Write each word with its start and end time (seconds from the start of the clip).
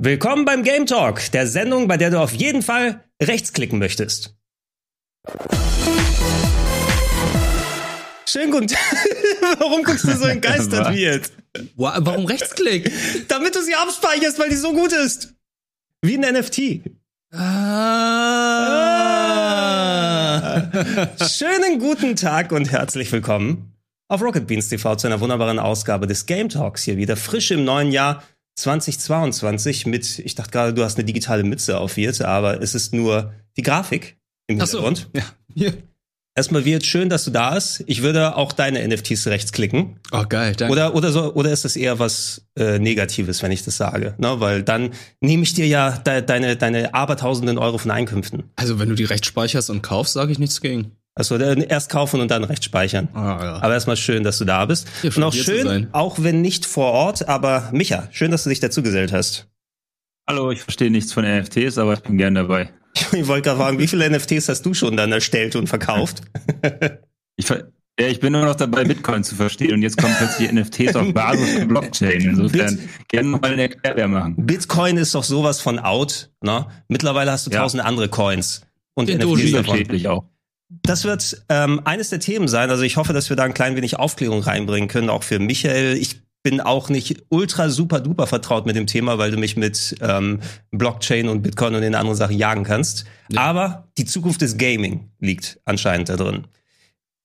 Willkommen 0.00 0.44
beim 0.44 0.62
Game 0.62 0.86
Talk, 0.86 1.32
der 1.32 1.48
Sendung, 1.48 1.88
bei 1.88 1.96
der 1.96 2.10
du 2.10 2.20
auf 2.20 2.32
jeden 2.32 2.62
Fall 2.62 3.02
rechtsklicken 3.20 3.80
möchtest. 3.80 4.36
Schönen 8.24 8.52
guten 8.52 8.68
Tag. 8.68 8.78
Warum 9.58 9.82
guckst 9.82 10.04
du 10.04 10.16
so 10.16 10.26
entgeistert 10.28 10.94
wie 10.94 11.00
jetzt? 11.00 11.32
Warum 11.74 12.26
Rechtsklick? 12.26 12.92
Damit 13.28 13.56
du 13.56 13.62
sie 13.62 13.74
abspeicherst, 13.74 14.38
weil 14.38 14.50
die 14.50 14.54
so 14.54 14.72
gut 14.72 14.92
ist. 14.92 15.34
Wie 16.02 16.16
ein 16.16 16.32
NFT. 16.32 16.82
Ah. 17.32 17.88
Schönen 21.28 21.80
guten 21.80 22.14
Tag 22.14 22.52
und 22.52 22.70
herzlich 22.70 23.10
willkommen 23.10 23.74
auf 24.06 24.22
Rocket 24.22 24.46
Beans 24.46 24.68
TV 24.68 24.94
zu 24.94 25.08
einer 25.08 25.18
wunderbaren 25.18 25.58
Ausgabe 25.58 26.06
des 26.06 26.26
Game 26.26 26.48
Talks 26.48 26.84
hier 26.84 26.98
wieder 26.98 27.16
frisch 27.16 27.50
im 27.50 27.64
neuen 27.64 27.90
Jahr 27.90 28.22
2022 28.58 29.86
mit, 29.86 30.18
ich 30.18 30.34
dachte 30.34 30.50
gerade, 30.50 30.74
du 30.74 30.82
hast 30.82 30.96
eine 30.96 31.04
digitale 31.04 31.44
Mütze 31.44 31.78
auf 31.78 31.96
jetzt, 31.96 32.22
aber 32.22 32.60
es 32.60 32.74
ist 32.74 32.92
nur 32.92 33.32
die 33.56 33.62
Grafik 33.62 34.18
im 34.48 34.58
Hintergrund. 34.58 35.08
So. 35.12 35.18
Ja. 35.18 35.24
Hier. 35.54 35.74
Erstmal 36.34 36.64
wird 36.64 36.86
schön, 36.86 37.08
dass 37.08 37.24
du 37.24 37.32
da 37.32 37.54
bist. 37.54 37.82
Ich 37.86 38.02
würde 38.02 38.36
auch 38.36 38.52
deine 38.52 38.86
NFTs 38.86 39.26
rechtsklicken. 39.26 39.98
Oh 40.12 40.22
geil, 40.28 40.54
danke. 40.54 40.70
Oder 40.72 40.94
oder 40.94 41.10
so 41.10 41.34
oder 41.34 41.50
ist 41.50 41.64
das 41.64 41.74
eher 41.74 41.98
was 41.98 42.46
äh, 42.56 42.78
Negatives, 42.78 43.42
wenn 43.42 43.50
ich 43.50 43.64
das 43.64 43.76
sage? 43.76 44.14
Ne? 44.18 44.38
Weil 44.38 44.62
dann 44.62 44.92
nehme 45.20 45.42
ich 45.42 45.54
dir 45.54 45.66
ja 45.66 45.90
de 45.90 46.22
deine 46.22 46.56
deine 46.56 46.94
abertausenden 46.94 47.58
Euro 47.58 47.78
von 47.78 47.90
Einkünften. 47.90 48.44
Also 48.54 48.78
wenn 48.78 48.88
du 48.88 48.94
die 48.94 49.02
recht 49.02 49.26
speicherst 49.26 49.68
und 49.68 49.82
kaufst, 49.82 50.12
sage 50.12 50.30
ich 50.30 50.38
nichts 50.38 50.60
gegen. 50.60 50.92
Also 51.18 51.36
erst 51.36 51.90
kaufen 51.90 52.20
und 52.20 52.30
dann 52.30 52.44
recht 52.44 52.62
speichern. 52.64 53.08
Ah, 53.12 53.38
ja. 53.42 53.54
Aber 53.62 53.72
erstmal 53.74 53.96
schön, 53.96 54.22
dass 54.22 54.38
du 54.38 54.44
da 54.44 54.64
bist. 54.66 54.86
Ja, 55.02 55.10
und 55.16 55.22
auch 55.24 55.32
schön, 55.34 55.88
auch 55.92 56.16
wenn 56.20 56.40
nicht 56.40 56.64
vor 56.64 56.92
Ort, 56.92 57.28
aber 57.28 57.70
Micha, 57.72 58.08
schön, 58.12 58.30
dass 58.30 58.44
du 58.44 58.50
dich 58.50 58.60
dazu 58.60 58.82
gesellt 58.82 59.12
hast. 59.12 59.48
Hallo, 60.28 60.50
ich 60.52 60.60
verstehe 60.62 60.90
nichts 60.90 61.12
von 61.12 61.24
NFTs, 61.24 61.76
aber 61.78 61.94
ich 61.94 62.00
bin 62.00 62.18
gern 62.18 62.34
dabei. 62.34 62.70
Ich 63.12 63.26
wollte 63.26 63.42
gerade 63.48 63.58
fragen, 63.60 63.78
wie 63.78 63.86
viele 63.88 64.08
NFTs 64.10 64.48
hast 64.48 64.62
du 64.64 64.74
schon 64.74 64.96
dann 64.96 65.10
erstellt 65.12 65.56
und 65.56 65.66
verkauft? 65.68 66.22
Ich, 67.36 67.46
ver- 67.46 67.68
ja, 67.98 68.06
ich 68.06 68.20
bin 68.20 68.32
nur 68.32 68.44
noch 68.44 68.54
dabei, 68.54 68.84
Bitcoin 68.84 69.24
zu 69.24 69.34
verstehen 69.34 69.72
und 69.74 69.82
jetzt 69.82 69.98
kommen 69.98 70.14
plötzlich 70.18 70.52
NFTs 70.52 70.94
auf 70.96 71.12
Basis 71.12 71.54
von 71.58 71.68
Blockchain. 71.68 72.20
Insofern 72.20 72.78
gerne 73.08 73.28
mal 73.28 73.42
eine 73.44 73.62
Erklärung 73.74 74.12
machen. 74.12 74.34
Bitcoin 74.38 74.96
ist 74.98 75.14
doch 75.14 75.24
sowas 75.24 75.60
von 75.60 75.78
out. 75.80 76.30
Ne? 76.42 76.66
Mittlerweile 76.88 77.32
hast 77.32 77.46
du 77.46 77.50
Ja. 77.50 77.60
tausende 77.62 77.84
andere 77.84 78.08
Coins 78.08 78.62
und 78.94 79.08
Den 79.08 79.18
NFTs 79.18 79.52
davon. 79.52 80.06
Auch. 80.06 80.24
Das 80.68 81.04
wird 81.04 81.44
ähm, 81.48 81.80
eines 81.84 82.10
der 82.10 82.20
Themen 82.20 82.48
sein. 82.48 82.70
Also 82.70 82.82
ich 82.82 82.96
hoffe, 82.96 83.12
dass 83.12 83.28
wir 83.30 83.36
da 83.36 83.44
ein 83.44 83.54
klein 83.54 83.76
wenig 83.76 83.98
Aufklärung 83.98 84.42
reinbringen 84.42 84.88
können, 84.88 85.08
auch 85.08 85.22
für 85.22 85.38
Michael. 85.38 85.96
Ich 85.96 86.20
bin 86.42 86.60
auch 86.60 86.88
nicht 86.88 87.24
ultra 87.30 87.68
super 87.68 88.00
duper 88.00 88.26
vertraut 88.26 88.66
mit 88.66 88.76
dem 88.76 88.86
Thema, 88.86 89.18
weil 89.18 89.30
du 89.30 89.38
mich 89.38 89.56
mit 89.56 89.96
ähm, 90.00 90.40
Blockchain 90.70 91.28
und 91.28 91.42
Bitcoin 91.42 91.74
und 91.74 91.82
den 91.82 91.94
anderen 91.94 92.16
Sachen 92.16 92.36
jagen 92.36 92.64
kannst. 92.64 93.06
Ja. 93.30 93.42
Aber 93.42 93.88
die 93.98 94.04
Zukunft 94.04 94.42
des 94.42 94.56
Gaming 94.56 95.10
liegt 95.18 95.60
anscheinend 95.64 96.08
da 96.08 96.16
drin. 96.16 96.46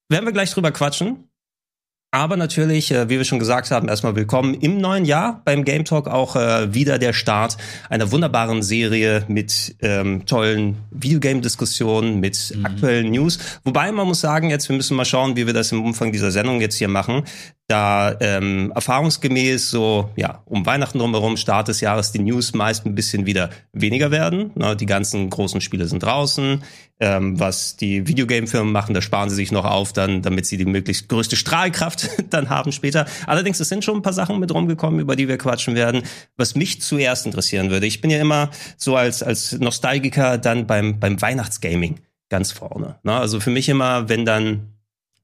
Werden 0.09 0.25
wir 0.25 0.33
gleich 0.33 0.51
drüber 0.51 0.71
quatschen. 0.71 1.29
Aber 2.13 2.37
natürlich, 2.37 2.91
äh, 2.91 3.09
wie 3.09 3.17
wir 3.17 3.23
schon 3.23 3.39
gesagt 3.39 3.71
haben, 3.71 3.87
erstmal 3.87 4.15
willkommen 4.15 4.53
im 4.53 4.77
neuen 4.77 5.03
Jahr 5.03 5.41
beim 5.45 5.65
Game 5.65 5.83
Talk. 5.83 6.07
Auch 6.07 6.35
äh, 6.35 6.71
wieder 6.71 6.99
der 6.99 7.11
Start 7.11 7.57
einer 7.89 8.11
wunderbaren 8.11 8.61
Serie 8.61 9.25
mit 9.27 9.75
ähm, 9.81 10.23
tollen 10.27 10.77
Videogame-Diskussionen, 10.91 12.19
mit 12.19 12.55
aktuellen 12.61 13.09
News. 13.09 13.39
Wobei 13.63 13.91
man 13.91 14.05
muss 14.05 14.21
sagen, 14.21 14.51
jetzt 14.51 14.69
wir 14.69 14.75
müssen 14.75 14.95
mal 14.95 15.05
schauen, 15.05 15.35
wie 15.35 15.47
wir 15.47 15.53
das 15.55 15.71
im 15.71 15.83
Umfang 15.83 16.11
dieser 16.11 16.29
Sendung 16.29 16.61
jetzt 16.61 16.75
hier 16.75 16.87
machen. 16.87 17.23
Da 17.67 18.17
ähm, 18.19 18.73
erfahrungsgemäß 18.75 19.69
so 19.69 20.09
ja 20.17 20.41
um 20.45 20.65
Weihnachten 20.65 20.99
drumherum, 20.99 21.37
Start 21.37 21.69
des 21.69 21.79
Jahres, 21.79 22.11
die 22.11 22.19
News 22.19 22.53
meist 22.53 22.85
ein 22.85 22.93
bisschen 22.93 23.25
wieder 23.25 23.51
weniger 23.71 24.11
werden. 24.11 24.51
Ne, 24.55 24.75
die 24.75 24.85
ganzen 24.85 25.29
großen 25.29 25.61
Spiele 25.61 25.87
sind 25.87 26.03
draußen. 26.03 26.61
Ähm, 26.99 27.39
was 27.39 27.77
die 27.77 28.05
Videogame-Firmen 28.07 28.71
machen, 28.71 28.93
da 28.93 29.01
sparen 29.01 29.29
sie 29.29 29.35
sich 29.35 29.51
noch 29.51 29.65
auf, 29.65 29.93
dann, 29.93 30.21
damit 30.21 30.45
sie 30.45 30.57
die 30.57 30.65
möglichst 30.65 31.07
größte 31.07 31.37
Strahlkraft 31.37 32.09
dann 32.29 32.49
haben 32.49 32.71
später. 32.73 33.05
Allerdings, 33.27 33.59
es 33.59 33.69
sind 33.69 33.85
schon 33.85 33.95
ein 33.97 34.01
paar 34.01 34.13
Sachen 34.13 34.39
mit 34.39 34.53
rumgekommen, 34.53 34.99
über 34.99 35.15
die 35.15 35.27
wir 35.29 35.37
quatschen 35.37 35.73
werden. 35.73 36.03
Was 36.35 36.55
mich 36.55 36.81
zuerst 36.81 37.25
interessieren 37.25 37.69
würde, 37.69 37.87
ich 37.87 38.01
bin 38.01 38.11
ja 38.11 38.19
immer 38.19 38.49
so 38.77 38.97
als, 38.97 39.23
als 39.23 39.53
Nostalgiker 39.53 40.37
dann 40.37 40.67
beim, 40.67 40.99
beim 40.99 41.21
Weihnachtsgaming 41.21 42.01
ganz 42.29 42.51
vorne. 42.51 42.99
Ne? 43.03 43.13
Also 43.13 43.39
für 43.39 43.51
mich 43.51 43.69
immer, 43.69 44.09
wenn 44.09 44.25
dann 44.25 44.72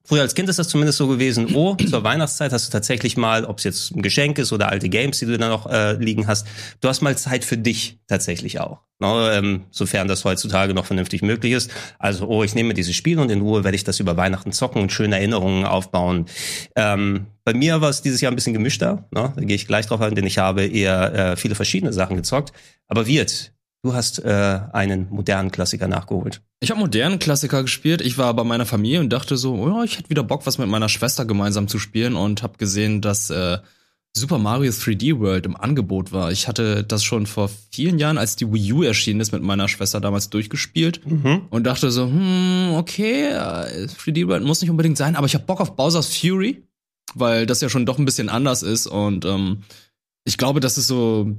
Früher 0.10 0.22
als 0.24 0.34
Kind 0.34 0.50
ist 0.50 0.58
das 0.58 0.68
zumindest 0.68 0.98
so 0.98 1.08
gewesen, 1.08 1.54
oh, 1.54 1.76
zur 1.76 2.04
Weihnachtszeit 2.04 2.52
hast 2.52 2.68
du 2.68 2.72
tatsächlich 2.72 3.16
mal, 3.16 3.46
ob 3.46 3.60
es 3.60 3.64
jetzt 3.64 3.96
ein 3.96 4.02
Geschenk 4.02 4.40
ist 4.40 4.52
oder 4.52 4.70
alte 4.70 4.90
Games, 4.90 5.20
die 5.20 5.28
du 5.28 5.38
da 5.38 5.48
noch 5.48 5.68
äh, 5.68 5.94
liegen 6.04 6.26
hast, 6.26 6.48
du 6.82 6.90
hast 6.90 7.02
mal 7.02 7.16
Zeit 7.16 7.46
für 7.46 7.60
dich 7.60 8.00
tatsächlich 8.08 8.60
auch. 8.60 8.80
Ne, 8.98 9.32
ähm, 9.36 9.66
sofern 9.70 10.08
das 10.08 10.26
heutzutage 10.26 10.74
noch 10.74 10.88
vernünftig 10.88 11.22
möglich 11.22 11.54
ist. 11.54 11.70
Also, 12.00 12.26
oh, 12.26 12.44
ich 12.44 12.56
nehme 12.56 12.74
dieses 12.74 12.96
Spiel 12.96 13.20
und 13.20 13.30
in 13.30 13.42
Ruhe 13.42 13.64
werde 13.64 13.76
ich 13.76 13.84
das 13.84 14.00
über 14.00 14.18
Weihnachten 14.18 14.52
zocken 14.52 14.82
und 14.82 14.92
schöne 14.92 15.16
Erinnerungen 15.16 15.64
aufbauen. 15.64 16.26
Ähm, 16.76 17.28
bei 17.44 17.54
mir 17.54 17.80
war 17.80 17.92
es 17.92 18.02
dieses 18.02 18.20
Jahr 18.20 18.32
ein 18.32 18.36
bisschen 18.36 18.54
gemischter, 18.54 19.08
ne? 19.12 19.32
da 19.36 19.42
gehe 19.44 19.56
ich 19.56 19.68
gleich 19.68 19.86
drauf 19.86 20.02
ein, 20.02 20.16
denn 20.16 20.26
ich 20.26 20.40
habe 20.40 20.66
eher 20.66 21.14
äh, 21.14 21.36
viele 21.36 21.54
verschiedene 21.54 21.94
Sachen 21.94 22.16
gezockt. 22.16 22.52
Aber 22.88 23.06
Wirt, 23.06 23.54
du 23.84 23.94
hast 23.94 24.20
äh, 24.24 24.60
einen 24.74 25.08
modernen 25.10 25.52
Klassiker 25.52 25.88
nachgeholt. 25.88 26.42
Ich 26.60 26.72
habe 26.72 26.80
modernen 26.80 27.20
Klassiker 27.20 27.62
gespielt. 27.64 28.02
Ich 28.02 28.18
war 28.18 28.34
bei 28.34 28.44
meiner 28.44 28.66
Familie 28.66 29.00
und 29.00 29.10
dachte 29.10 29.38
so, 29.38 29.54
oh, 29.56 29.84
ich 29.84 29.98
hätte 29.98 30.10
wieder 30.10 30.24
Bock, 30.24 30.46
was 30.46 30.58
mit 30.58 30.68
meiner 30.68 30.90
Schwester 30.90 31.26
gemeinsam 31.26 31.68
zu 31.68 31.80
spielen 31.80 32.16
und 32.16 32.44
habe 32.44 32.58
gesehen, 32.58 33.02
dass 33.02 33.30
äh, 33.30 33.60
Super 34.18 34.40
Mario 34.40 34.72
3D 34.72 35.20
World 35.20 35.46
im 35.46 35.56
Angebot 35.56 36.12
war. 36.12 36.32
Ich 36.32 36.48
hatte 36.48 36.84
das 36.84 37.04
schon 37.04 37.28
vor 37.28 37.50
vielen 37.72 38.00
Jahren, 38.00 38.18
als 38.18 38.36
die 38.36 38.52
Wii 38.52 38.74
U 38.74 38.84
erschienen 38.84 39.20
ist, 39.22 39.32
mit 39.32 39.44
meiner 39.44 39.68
Schwester 39.70 40.02
damals 40.02 40.30
durchgespielt 40.32 41.06
Mhm. 41.06 41.44
und 41.52 41.64
dachte 41.66 41.92
so, 41.92 42.08
hm, 42.08 42.74
okay, 42.76 43.30
äh, 43.30 43.86
3D 43.88 44.28
World 44.28 44.44
muss 44.44 44.62
nicht 44.62 44.72
unbedingt 44.72 44.98
sein, 44.98 45.16
aber 45.16 45.28
ich 45.28 45.36
habe 45.36 45.46
Bock 45.46 45.62
auf 45.62 45.76
Bowser's 45.76 46.18
Fury, 46.18 46.64
weil 47.14 47.46
das 47.46 47.62
ja 47.62 47.70
schon 47.70 47.86
doch 47.86 48.00
ein 48.00 48.06
bisschen 48.06 48.30
anders 48.30 48.64
ist 48.64 48.88
und 48.88 49.26
ähm, 49.26 49.60
ich 50.26 50.38
glaube, 50.38 50.60
das 50.60 50.78
ist 50.78 50.88
so, 50.88 51.32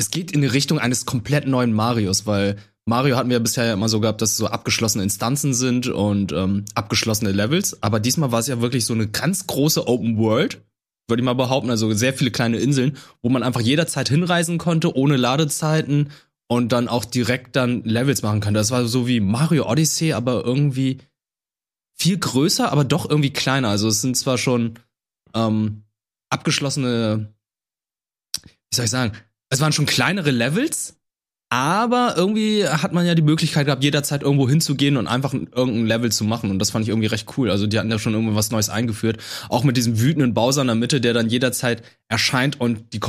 es 0.00 0.10
geht 0.10 0.32
in 0.32 0.40
die 0.40 0.46
Richtung 0.46 0.78
eines 0.78 1.04
komplett 1.04 1.46
neuen 1.46 1.74
Marios, 1.74 2.26
weil 2.26 2.56
Mario 2.86 3.16
hatten 3.16 3.28
wir 3.28 3.36
ja 3.36 3.42
bisher 3.42 3.66
ja 3.66 3.74
immer 3.74 3.90
so 3.90 4.00
gehabt, 4.00 4.22
dass 4.22 4.30
es 4.30 4.36
so 4.38 4.46
abgeschlossene 4.46 5.04
Instanzen 5.04 5.52
sind 5.52 5.88
und 5.88 6.32
ähm, 6.32 6.64
abgeschlossene 6.74 7.32
Levels, 7.32 7.82
aber 7.82 8.00
diesmal 8.00 8.32
war 8.32 8.40
es 8.40 8.46
ja 8.46 8.62
wirklich 8.62 8.86
so 8.86 8.94
eine 8.94 9.08
ganz 9.08 9.46
große 9.46 9.86
Open 9.86 10.16
World, 10.16 10.62
würde 11.06 11.20
ich 11.20 11.24
mal 11.24 11.34
behaupten, 11.34 11.68
also 11.68 11.92
sehr 11.92 12.14
viele 12.14 12.30
kleine 12.30 12.58
Inseln, 12.58 12.96
wo 13.20 13.28
man 13.28 13.42
einfach 13.42 13.60
jederzeit 13.60 14.08
hinreisen 14.08 14.56
konnte, 14.56 14.96
ohne 14.96 15.18
Ladezeiten 15.18 16.10
und 16.48 16.72
dann 16.72 16.88
auch 16.88 17.04
direkt 17.04 17.54
dann 17.56 17.84
Levels 17.84 18.22
machen 18.22 18.40
konnte. 18.40 18.58
Das 18.58 18.70
war 18.70 18.86
so 18.86 19.06
wie 19.06 19.20
Mario 19.20 19.70
Odyssey, 19.70 20.14
aber 20.14 20.44
irgendwie 20.46 20.98
viel 21.94 22.16
größer, 22.16 22.72
aber 22.72 22.84
doch 22.84 23.08
irgendwie 23.08 23.34
kleiner. 23.34 23.68
Also 23.68 23.88
es 23.88 24.00
sind 24.00 24.16
zwar 24.16 24.38
schon 24.38 24.78
ähm, 25.34 25.82
abgeschlossene, 26.30 27.34
wie 28.46 28.74
soll 28.74 28.86
ich 28.86 28.90
sagen, 28.90 29.12
es 29.50 29.60
waren 29.60 29.72
schon 29.72 29.86
kleinere 29.86 30.30
Levels, 30.30 30.96
aber 31.52 32.14
irgendwie 32.16 32.64
hat 32.68 32.92
man 32.92 33.04
ja 33.04 33.16
die 33.16 33.22
Möglichkeit 33.22 33.66
gehabt, 33.66 33.82
jederzeit 33.82 34.22
irgendwo 34.22 34.48
hinzugehen 34.48 34.96
und 34.96 35.08
einfach 35.08 35.34
irgendein 35.34 35.86
Level 35.86 36.12
zu 36.12 36.22
machen. 36.22 36.48
Und 36.48 36.60
das 36.60 36.70
fand 36.70 36.84
ich 36.84 36.90
irgendwie 36.90 37.08
recht 37.08 37.26
cool. 37.36 37.50
Also 37.50 37.66
die 37.66 37.76
hatten 37.76 37.90
ja 37.90 37.98
schon 37.98 38.14
irgendwas 38.14 38.52
Neues 38.52 38.68
eingeführt. 38.68 39.16
Auch 39.48 39.64
mit 39.64 39.76
diesem 39.76 39.98
wütenden 39.98 40.32
Bowser 40.32 40.60
in 40.60 40.68
der 40.68 40.76
Mitte, 40.76 41.00
der 41.00 41.12
dann 41.12 41.28
jederzeit 41.28 41.82
erscheint 42.08 42.60
und 42.60 42.92
die 42.92 43.00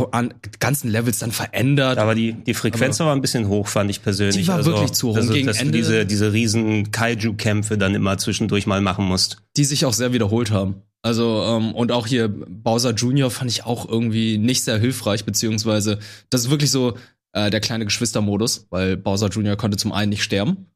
ganzen 0.59 0.89
Levels 0.89 1.19
dann 1.19 1.31
verändert. 1.31 1.99
Aber 1.99 2.15
die, 2.15 2.33
die 2.33 2.55
Frequenz 2.55 2.99
war 2.99 3.13
ein 3.15 3.21
bisschen 3.21 3.47
hoch, 3.47 3.67
fand 3.67 3.91
ich 3.91 4.01
persönlich. 4.01 4.37
Die 4.37 4.47
war 4.47 4.65
wirklich 4.65 4.93
zu 4.93 5.09
hoch. 5.09 5.17
Also, 5.17 5.33
gegen 5.33 5.45
dass 5.45 5.57
du 5.57 5.61
Ende- 5.65 5.77
diese, 5.77 6.05
diese 6.07 6.33
riesen 6.33 6.89
Kaiju-Kämpfe 6.89 7.77
dann 7.77 7.93
immer 7.93 8.17
zwischendurch 8.17 8.65
mal 8.65 8.81
machen 8.81 9.05
musst. 9.05 9.37
die 9.55 9.65
sich 9.65 9.85
auch 9.85 9.93
sehr 9.93 10.13
wiederholt 10.13 10.49
haben. 10.49 10.81
Also, 11.03 11.43
ähm, 11.43 11.73
und 11.73 11.91
auch 11.91 12.05
hier 12.05 12.27
Bowser 12.27 12.91
Jr. 12.91 13.31
fand 13.31 13.49
ich 13.49 13.65
auch 13.65 13.89
irgendwie 13.89 14.37
nicht 14.37 14.63
sehr 14.63 14.77
hilfreich, 14.77 15.25
beziehungsweise 15.25 15.97
das 16.29 16.41
ist 16.41 16.49
wirklich 16.51 16.69
so 16.69 16.95
äh, 17.33 17.49
der 17.49 17.59
kleine 17.59 17.85
Geschwistermodus, 17.85 18.67
weil 18.69 18.97
Bowser 18.97 19.29
Jr. 19.29 19.55
konnte 19.55 19.77
zum 19.77 19.91
einen 19.93 20.09
nicht 20.09 20.23
sterben, 20.23 20.67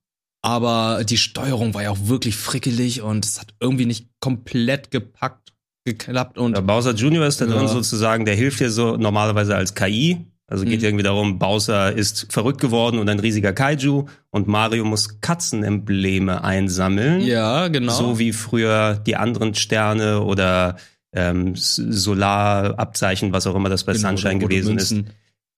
aber 0.41 1.03
die 1.03 1.17
Steuerung 1.17 1.73
war 1.75 1.83
ja 1.83 1.91
auch 1.91 2.07
wirklich 2.07 2.35
frickelig 2.35 3.01
und 3.01 3.23
es 3.25 3.39
hat 3.39 3.53
irgendwie 3.59 3.85
nicht 3.85 4.09
komplett 4.19 4.89
gepackt, 4.89 5.53
geklappt 5.85 6.39
und 6.39 6.53
Der 6.55 6.61
Bowser 6.61 6.93
Jr. 6.95 7.27
ist 7.27 7.41
da 7.41 7.45
drin 7.45 7.61
Ja. 7.61 7.67
sozusagen, 7.67 8.25
der 8.25 8.35
hilft 8.35 8.59
dir 8.59 8.71
so 8.71 8.97
normalerweise 8.97 9.55
als 9.55 9.75
KI. 9.75 10.25
Also 10.47 10.63
geht 10.63 10.79
Mhm. 10.81 10.85
irgendwie 10.85 11.03
darum, 11.03 11.39
Bowser 11.39 11.91
ist 11.93 12.27
verrückt 12.31 12.61
geworden 12.61 12.99
und 12.99 13.09
ein 13.09 13.19
riesiger 13.19 13.51
Kaiju 13.51 14.05
und 14.29 14.47
Mario 14.47 14.85
muss 14.85 15.19
Katzenembleme 15.21 16.43
einsammeln. 16.43 17.21
ja, 17.21 17.67
genau. 17.67 17.91
So 17.93 18.19
wie 18.19 18.31
früher 18.31 18.95
die 19.05 19.15
anderen 19.15 19.55
Sterne 19.55 20.21
oder 20.21 20.77
ähm, 21.13 21.55
Solarabzeichen, 21.55 23.31
was 23.33 23.47
auch 23.47 23.55
immer 23.55 23.69
das 23.69 23.83
bei 23.83 23.93
Genau, 23.93 24.09
Sunshine 24.09 24.39
gewesen 24.39 24.77
ist. 24.77 24.95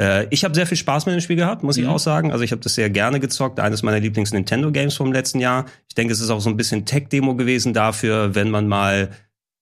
Äh, 0.02 0.28
ich 0.30 0.44
habe 0.44 0.54
sehr 0.54 0.68
viel 0.68 0.78
Spaß 0.78 1.06
mit 1.08 1.16
dem 1.16 1.22
Spiel 1.22 1.36
gehabt, 1.36 1.64
muss 1.64 1.78
ich 1.78 1.84
Mhm. 1.86 1.90
auch 1.90 2.00
sagen. 2.00 2.32
Also 2.32 2.44
ich 2.44 2.52
habe 2.52 2.62
das 2.62 2.76
sehr 2.76 2.90
gerne 2.90 3.20
gezockt. 3.20 3.60
Eines 3.60 3.82
meiner 3.84 4.00
Lieblings-Nintendo-Games 4.00 4.94
vom 4.96 5.12
letzten 5.12 5.40
Jahr. 5.40 5.66
Ich 5.90 5.96
denke, 5.96 6.14
es 6.14 6.20
ist 6.22 6.30
auch 6.30 6.40
so 6.42 6.50
ein 6.50 6.58
bisschen 6.58 6.86
Tech-Demo 6.86 7.36
gewesen 7.36 7.74
dafür, 7.74 8.36
wenn 8.36 8.50
man 8.52 8.68
mal 8.68 9.10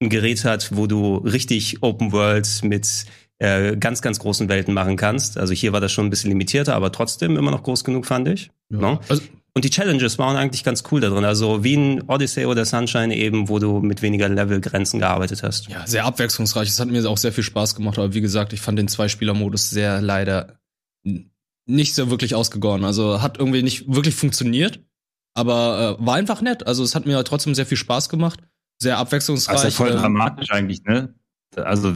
ein 0.02 0.10
Gerät 0.10 0.44
hat, 0.44 0.76
wo 0.76 0.88
du 0.88 1.16
richtig 1.18 1.78
Open 1.82 2.12
Worlds 2.12 2.64
mit 2.64 3.06
äh, 3.40 3.76
ganz, 3.78 4.02
ganz 4.02 4.20
großen 4.20 4.48
Welten 4.50 4.74
machen 4.74 4.96
kannst. 4.96 5.38
Also 5.38 5.54
hier 5.54 5.74
war 5.74 5.82
das 5.82 5.92
schon 5.92 6.06
ein 6.06 6.10
bisschen 6.10 6.30
limitierter, 6.30 6.76
aber 6.76 6.92
trotzdem 6.92 7.38
immer 7.38 7.52
noch 7.52 7.64
groß 7.64 7.84
genug, 7.84 8.06
fand 8.06 8.28
ich. 8.28 8.52
Ja. 8.70 8.80
No? 8.80 9.00
Also, 9.10 9.24
Und 9.54 9.66
die 9.66 9.70
Challenges 9.70 10.18
waren 10.20 10.36
eigentlich 10.38 10.64
ganz 10.64 10.84
cool 10.92 11.02
da 11.02 11.10
drin. 11.10 11.26
Also 11.26 11.64
wie 11.64 11.76
ein 11.76 12.04
Odyssey 12.08 12.46
oder 12.46 12.66
Sunshine 12.66 13.16
eben, 13.16 13.50
wo 13.50 13.60
du 13.60 13.80
mit 13.80 14.02
weniger 14.02 14.30
Levelgrenzen 14.30 15.00
gearbeitet 15.00 15.44
hast. 15.44 15.68
ja, 15.68 15.86
sehr 15.86 16.06
abwechslungsreich. 16.06 16.70
Es 16.70 16.80
hat 16.80 16.88
mir 16.90 17.10
auch 17.10 17.18
sehr 17.18 17.34
viel 17.34 17.44
Spaß 17.44 17.76
gemacht, 17.76 17.98
aber 17.98 18.14
wie 18.14 18.22
gesagt, 18.22 18.54
ich 18.54 18.62
fand 18.62 18.80
den 18.80 18.88
Zwei-Spieler-Modus 18.88 19.70
sehr 19.70 20.02
leider 20.02 20.60
nicht 21.68 21.96
so 21.96 22.10
wirklich 22.10 22.36
ausgegoren. 22.36 22.84
Also 22.84 23.22
hat 23.22 23.38
irgendwie 23.38 23.64
nicht 23.64 23.94
wirklich 23.94 24.16
funktioniert, 24.16 24.80
aber 25.34 25.98
äh, 26.00 26.06
war 26.06 26.16
einfach 26.16 26.42
nett. 26.42 26.68
Also 26.68 26.84
es 26.84 26.96
hat 26.96 27.06
mir 27.06 27.24
trotzdem 27.24 27.56
sehr 27.56 27.66
viel 27.66 27.78
Spaß 27.78 28.10
gemacht. 28.10 28.40
Sehr 28.78 28.98
abwechslungsreich. 28.98 29.56
Das 29.56 29.66
ist 29.66 29.80
ja 29.80 29.86
voll 29.86 29.96
äh, 29.96 30.00
dramatisch 30.00 30.52
eigentlich, 30.52 30.84
ne? 30.84 31.14
Also 31.56 31.96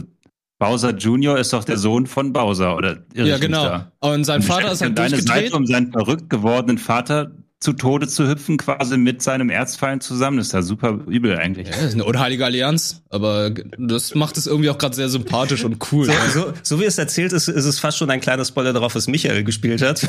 Bowser 0.60 0.94
Junior 0.94 1.38
ist 1.38 1.54
doch 1.54 1.64
der 1.64 1.78
Sohn 1.78 2.06
von 2.06 2.34
Bowser, 2.34 2.76
oder 2.76 2.98
irre 3.14 3.28
ja, 3.28 3.38
genau. 3.38 3.80
Und 4.00 4.24
sein 4.24 4.42
Vater 4.42 4.70
ist 4.70 4.82
halt 4.82 4.96
deine 4.96 5.16
durchgedreht. 5.16 5.44
Seite, 5.46 5.56
um 5.56 5.66
seinen 5.66 5.90
verrückt 5.90 6.28
gewordenen 6.28 6.76
Vater 6.76 7.32
zu 7.60 7.74
Tode 7.74 8.08
zu 8.08 8.26
hüpfen, 8.26 8.56
quasi 8.56 8.96
mit 8.96 9.20
seinem 9.20 9.50
Erzfeind 9.50 10.02
zusammen. 10.02 10.38
Das 10.38 10.46
ist 10.46 10.54
ja 10.54 10.62
super 10.62 10.98
übel 11.06 11.36
eigentlich. 11.36 11.68
Ja, 11.68 11.74
ist 11.76 11.92
eine 11.92 12.04
unheilige 12.04 12.42
Allianz, 12.46 13.02
aber 13.10 13.50
das 13.76 14.14
macht 14.14 14.38
es 14.38 14.46
irgendwie 14.46 14.70
auch 14.70 14.78
gerade 14.78 14.96
sehr 14.96 15.10
sympathisch 15.10 15.62
und 15.62 15.76
cool. 15.92 16.06
So, 16.06 16.12
ja. 16.12 16.30
so, 16.32 16.52
so 16.62 16.80
wie 16.80 16.84
es 16.84 16.96
erzählt 16.96 17.34
ist, 17.34 17.48
ist 17.48 17.66
es 17.66 17.78
fast 17.78 17.98
schon 17.98 18.08
ein 18.10 18.22
kleiner 18.22 18.46
Spoiler 18.46 18.72
darauf, 18.72 18.94
was 18.94 19.08
Michael 19.08 19.44
gespielt 19.44 19.82
hat. 19.82 20.08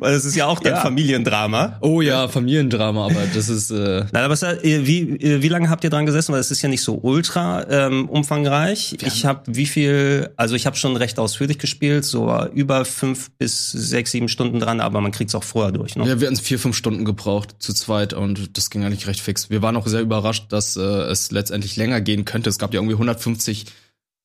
Weil 0.00 0.14
es 0.14 0.24
ist 0.24 0.34
ja 0.34 0.46
auch 0.46 0.62
ein 0.62 0.66
Ja. 0.66 0.76
Familiendrama. 0.80 1.76
Oh 1.82 2.00
ja, 2.00 2.28
Familiendrama, 2.28 3.04
aber 3.06 3.24
das 3.34 3.50
ist 3.50 3.70
äh, 3.70 4.04
Nein, 4.12 4.24
aber 4.24 4.32
es, 4.32 4.42
äh, 4.42 4.86
wie, 4.86 5.10
äh, 5.16 5.42
wie 5.42 5.48
lange 5.48 5.68
habt 5.68 5.84
ihr 5.84 5.90
dran 5.90 6.06
gesessen? 6.06 6.32
Weil 6.32 6.40
es 6.40 6.50
ist 6.50 6.62
ja 6.62 6.70
nicht 6.70 6.82
so 6.82 6.98
ultra 7.02 7.66
ähm, 7.68 8.08
umfangreich. 8.08 8.96
Ich 9.04 9.26
habe 9.26 9.42
wie 9.46 9.66
viel, 9.66 10.30
also 10.36 10.54
ich 10.54 10.64
habe 10.64 10.76
schon 10.76 10.96
recht 10.96 11.18
ausführlich 11.18 11.58
gespielt, 11.58 12.06
so 12.06 12.34
über 12.54 12.86
fünf 12.86 13.30
bis 13.32 13.72
sechs, 13.72 14.12
sieben 14.12 14.28
Stunden 14.28 14.58
dran, 14.58 14.80
aber 14.86 15.00
man 15.00 15.12
kriegt's 15.12 15.34
auch 15.34 15.44
vorher 15.44 15.72
durch. 15.72 15.96
Ne? 15.96 16.06
Ja, 16.06 16.20
wir 16.20 16.28
hatten 16.28 16.36
vier, 16.38 16.58
fünf 16.58 16.76
Stunden 16.76 17.04
gebraucht 17.04 17.56
zu 17.58 17.74
zweit 17.74 18.14
und 18.14 18.56
das 18.56 18.70
ging 18.70 18.84
eigentlich 18.84 19.06
recht 19.06 19.20
fix. 19.20 19.50
Wir 19.50 19.62
waren 19.62 19.76
auch 19.76 19.86
sehr 19.86 20.00
überrascht, 20.00 20.46
dass 20.50 20.76
äh, 20.76 20.80
es 20.80 21.30
letztendlich 21.30 21.76
länger 21.76 22.00
gehen 22.00 22.24
könnte. 22.24 22.48
Es 22.48 22.58
gab 22.58 22.72
ja 22.72 22.80
irgendwie 22.80 22.94
150 22.94 23.66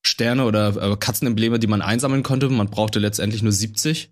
Sterne 0.04 0.44
oder 0.44 0.92
äh, 0.92 0.96
Katzenembleme, 0.96 1.58
die 1.58 1.66
man 1.66 1.82
einsammeln 1.82 2.22
konnte. 2.22 2.48
Man 2.48 2.68
brauchte 2.68 2.98
letztendlich 2.98 3.42
nur 3.42 3.52
70. 3.52 4.10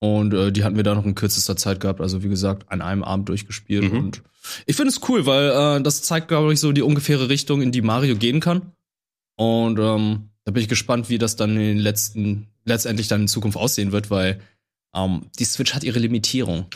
Und 0.00 0.32
äh, 0.32 0.50
die 0.52 0.64
hatten 0.64 0.76
wir 0.76 0.82
da 0.82 0.94
noch 0.94 1.04
in 1.04 1.14
kürzester 1.14 1.56
Zeit 1.56 1.80
gehabt. 1.80 2.00
Also 2.00 2.22
wie 2.22 2.28
gesagt, 2.28 2.70
an 2.70 2.80
einem 2.80 3.02
Abend 3.02 3.28
durchgespielt. 3.28 3.92
Mhm. 3.92 3.98
Und 3.98 4.22
ich 4.66 4.76
finde 4.76 4.90
es 4.90 5.00
cool, 5.08 5.26
weil 5.26 5.50
äh, 5.78 5.82
das 5.82 6.02
zeigt, 6.02 6.28
glaube 6.28 6.52
ich, 6.52 6.60
so 6.60 6.72
die 6.72 6.82
ungefähre 6.82 7.28
Richtung, 7.28 7.60
in 7.60 7.72
die 7.72 7.82
Mario 7.82 8.16
gehen 8.16 8.40
kann. 8.40 8.72
Und 9.36 9.78
ähm, 9.78 10.30
da 10.44 10.52
bin 10.52 10.62
ich 10.62 10.68
gespannt, 10.68 11.08
wie 11.10 11.18
das 11.18 11.36
dann 11.36 11.50
in 11.50 11.58
den 11.58 11.78
letzten, 11.78 12.46
letztendlich 12.64 13.08
dann 13.08 13.22
in 13.22 13.28
Zukunft 13.28 13.58
aussehen 13.58 13.92
wird, 13.92 14.10
weil 14.10 14.40
ähm, 14.94 15.26
die 15.38 15.44
Switch 15.44 15.74
hat 15.74 15.84
ihre 15.84 15.98
Limitierung. 15.98 16.66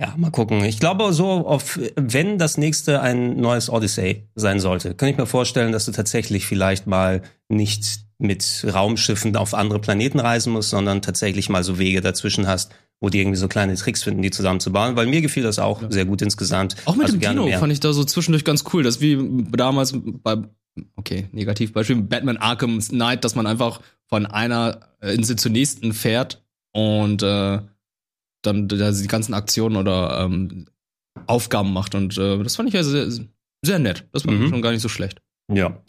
Ja, 0.00 0.14
mal 0.16 0.30
gucken. 0.30 0.64
Ich 0.64 0.80
glaube, 0.80 1.12
so 1.12 1.28
auf, 1.46 1.78
wenn 1.94 2.38
das 2.38 2.56
nächste 2.56 3.02
ein 3.02 3.36
neues 3.36 3.68
Odyssey 3.68 4.28
sein 4.34 4.58
sollte, 4.58 4.94
kann 4.94 5.10
ich 5.10 5.18
mir 5.18 5.26
vorstellen, 5.26 5.72
dass 5.72 5.84
du 5.84 5.92
tatsächlich 5.92 6.46
vielleicht 6.46 6.86
mal 6.86 7.20
nicht 7.50 8.00
mit 8.16 8.64
Raumschiffen 8.72 9.36
auf 9.36 9.52
andere 9.52 9.78
Planeten 9.78 10.18
reisen 10.18 10.54
musst, 10.54 10.70
sondern 10.70 11.02
tatsächlich 11.02 11.50
mal 11.50 11.62
so 11.64 11.78
Wege 11.78 12.00
dazwischen 12.00 12.46
hast, 12.46 12.72
wo 12.98 13.10
die 13.10 13.18
irgendwie 13.20 13.36
so 13.36 13.46
kleine 13.46 13.74
Tricks 13.74 14.02
finden, 14.02 14.22
die 14.22 14.30
zusammenzubauen. 14.30 14.96
Weil 14.96 15.06
mir 15.06 15.20
gefiel 15.20 15.42
das 15.42 15.58
auch 15.58 15.82
sehr 15.90 16.06
gut 16.06 16.22
insgesamt. 16.22 16.76
Auch 16.86 16.96
mit 16.96 17.06
Also 17.06 17.18
dem 17.18 17.44
mehr. 17.44 17.58
fand 17.58 17.72
ich 17.72 17.80
da 17.80 17.92
so 17.92 18.02
zwischendurch 18.04 18.44
ganz 18.44 18.64
cool. 18.72 18.82
Das 18.82 18.96
ist 18.96 19.02
wie 19.02 19.18
damals 19.52 19.94
bei, 19.94 20.38
okay, 20.96 21.28
Negativbeispiel, 21.32 21.96
Batman 21.96 22.38
Arkham 22.38 22.80
Knight, 22.80 23.22
dass 23.24 23.34
man 23.34 23.46
einfach 23.46 23.82
von 24.06 24.24
einer 24.24 24.80
äh, 25.02 25.14
Insel 25.14 25.36
zur 25.36 25.50
nächsten 25.52 25.92
fährt 25.92 26.39
und 26.72 27.22
äh, 27.22 27.58
dann 28.42 28.68
da 28.68 28.90
die 28.90 29.06
ganzen 29.06 29.34
Aktionen 29.34 29.76
oder 29.76 30.20
ähm, 30.24 30.66
Aufgaben 31.26 31.72
macht. 31.72 31.94
Und 31.94 32.16
äh, 32.18 32.42
das 32.42 32.56
fand 32.56 32.68
ich 32.68 32.74
ja 32.74 32.82
sehr, 32.82 33.08
sehr 33.64 33.78
nett. 33.78 34.08
Das 34.12 34.26
war 34.26 34.32
Mhm. 34.34 34.48
schon 34.48 34.62
gar 34.62 34.70
nicht 34.72 34.82
so 34.82 34.88
schlecht. 34.88 35.20
Ja. 35.52 35.82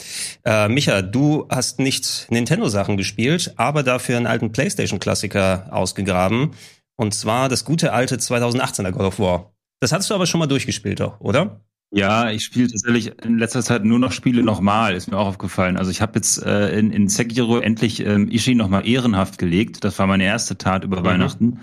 Äh, 0.44 0.68
Micha, 0.69 1.01
du 1.04 1.48
hast 1.50 1.80
nicht 1.80 2.28
Nintendo-Sachen 2.31 2.98
gespielt, 2.98 3.54
aber 3.57 3.83
dafür 3.83 4.18
einen 4.18 4.25
alten 4.28 4.51
PlayStation-Klassiker 4.51 5.68
ausgegraben. 5.72 6.51
Und 6.98 7.13
zwar 7.13 7.48
das 7.48 7.63
gute 7.63 7.94
alte 7.94 8.18
2018er 8.18 8.92
God 8.92 9.01
of 9.04 9.19
War. 9.19 9.54
Das 9.80 9.92
hattest 9.92 10.10
du 10.10 10.16
aber 10.16 10.25
schon 10.25 10.39
mal 10.39 10.48
durchgespielt, 10.48 11.00
doch, 11.00 11.19
oder? 11.22 11.62
Ja, 11.94 12.32
ich 12.32 12.46
spiele 12.46 12.70
tatsächlich 12.70 13.12
in 13.24 13.38
letzter 13.38 13.62
Zeit 13.62 13.84
nur 13.84 14.00
noch 14.00 14.14
Spiele 14.14 14.44
nochmal, 14.44 14.96
ist 14.96 15.12
mir 15.12 15.18
auch 15.18 15.28
aufgefallen. 15.28 15.76
Also 15.76 15.92
ich 15.92 16.02
habe 16.02 16.14
jetzt 16.16 16.42
äh, 16.44 16.78
in, 16.80 16.90
in 16.92 17.10
Sekiro 17.10 17.60
endlich 17.60 18.06
ähm, 18.06 18.30
Ishii 18.30 18.56
nochmal 18.56 18.88
ehrenhaft 18.88 19.38
gelegt. 19.38 19.84
Das 19.84 20.00
war 20.00 20.08
meine 20.08 20.24
erste 20.24 20.58
Tat 20.58 20.86
über 20.86 21.02
Mhm. 21.02 21.06
Weihnachten. 21.06 21.60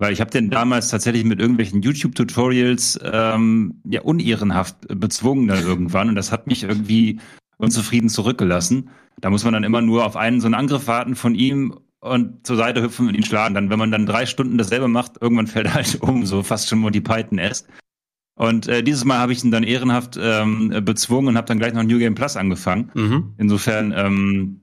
Weil 0.00 0.12
ich 0.12 0.20
habe 0.20 0.30
den 0.30 0.50
damals 0.50 0.88
tatsächlich 0.88 1.24
mit 1.24 1.40
irgendwelchen 1.40 1.82
YouTube-Tutorials 1.82 2.98
ähm, 3.04 3.80
ja 3.84 4.00
unehrenhaft 4.02 4.76
bezwungen 4.88 5.46
dann 5.48 5.62
irgendwann. 5.62 6.08
Und 6.08 6.14
das 6.16 6.32
hat 6.32 6.46
mich 6.48 6.64
irgendwie 6.64 7.20
unzufrieden 7.58 8.08
zurückgelassen. 8.08 8.90
Da 9.20 9.30
muss 9.30 9.44
man 9.44 9.52
dann 9.52 9.64
immer 9.64 9.80
nur 9.80 10.04
auf 10.06 10.16
einen 10.16 10.40
so 10.40 10.46
einen 10.46 10.54
Angriff 10.54 10.86
warten 10.88 11.14
von 11.16 11.34
ihm 11.34 11.78
und 12.00 12.46
zur 12.46 12.56
Seite 12.56 12.82
hüpfen 12.82 13.08
und 13.08 13.14
ihn 13.14 13.24
schlagen. 13.24 13.54
Dann, 13.54 13.70
wenn 13.70 13.78
man 13.78 13.90
dann 13.90 14.06
drei 14.06 14.26
Stunden 14.26 14.58
dasselbe 14.58 14.86
macht, 14.88 15.20
irgendwann 15.20 15.48
fällt 15.48 15.66
er 15.66 15.74
halt 15.74 15.96
um, 16.00 16.26
so 16.26 16.42
fast 16.42 16.68
schon 16.68 16.80
Monty 16.80 17.00
Python-esque. 17.00 17.68
Und 18.38 18.68
äh, 18.68 18.84
dieses 18.84 19.04
Mal 19.04 19.18
habe 19.18 19.32
ich 19.32 19.42
ihn 19.42 19.50
dann 19.50 19.64
ehrenhaft 19.64 20.16
ähm, 20.20 20.72
bezwungen 20.84 21.30
und 21.30 21.36
habe 21.36 21.48
dann 21.48 21.58
gleich 21.58 21.74
noch 21.74 21.82
New 21.82 21.98
Game 21.98 22.14
Plus 22.14 22.36
angefangen. 22.36 22.90
Mhm. 22.94 23.34
Insofern, 23.36 23.92
ähm, 23.96 24.60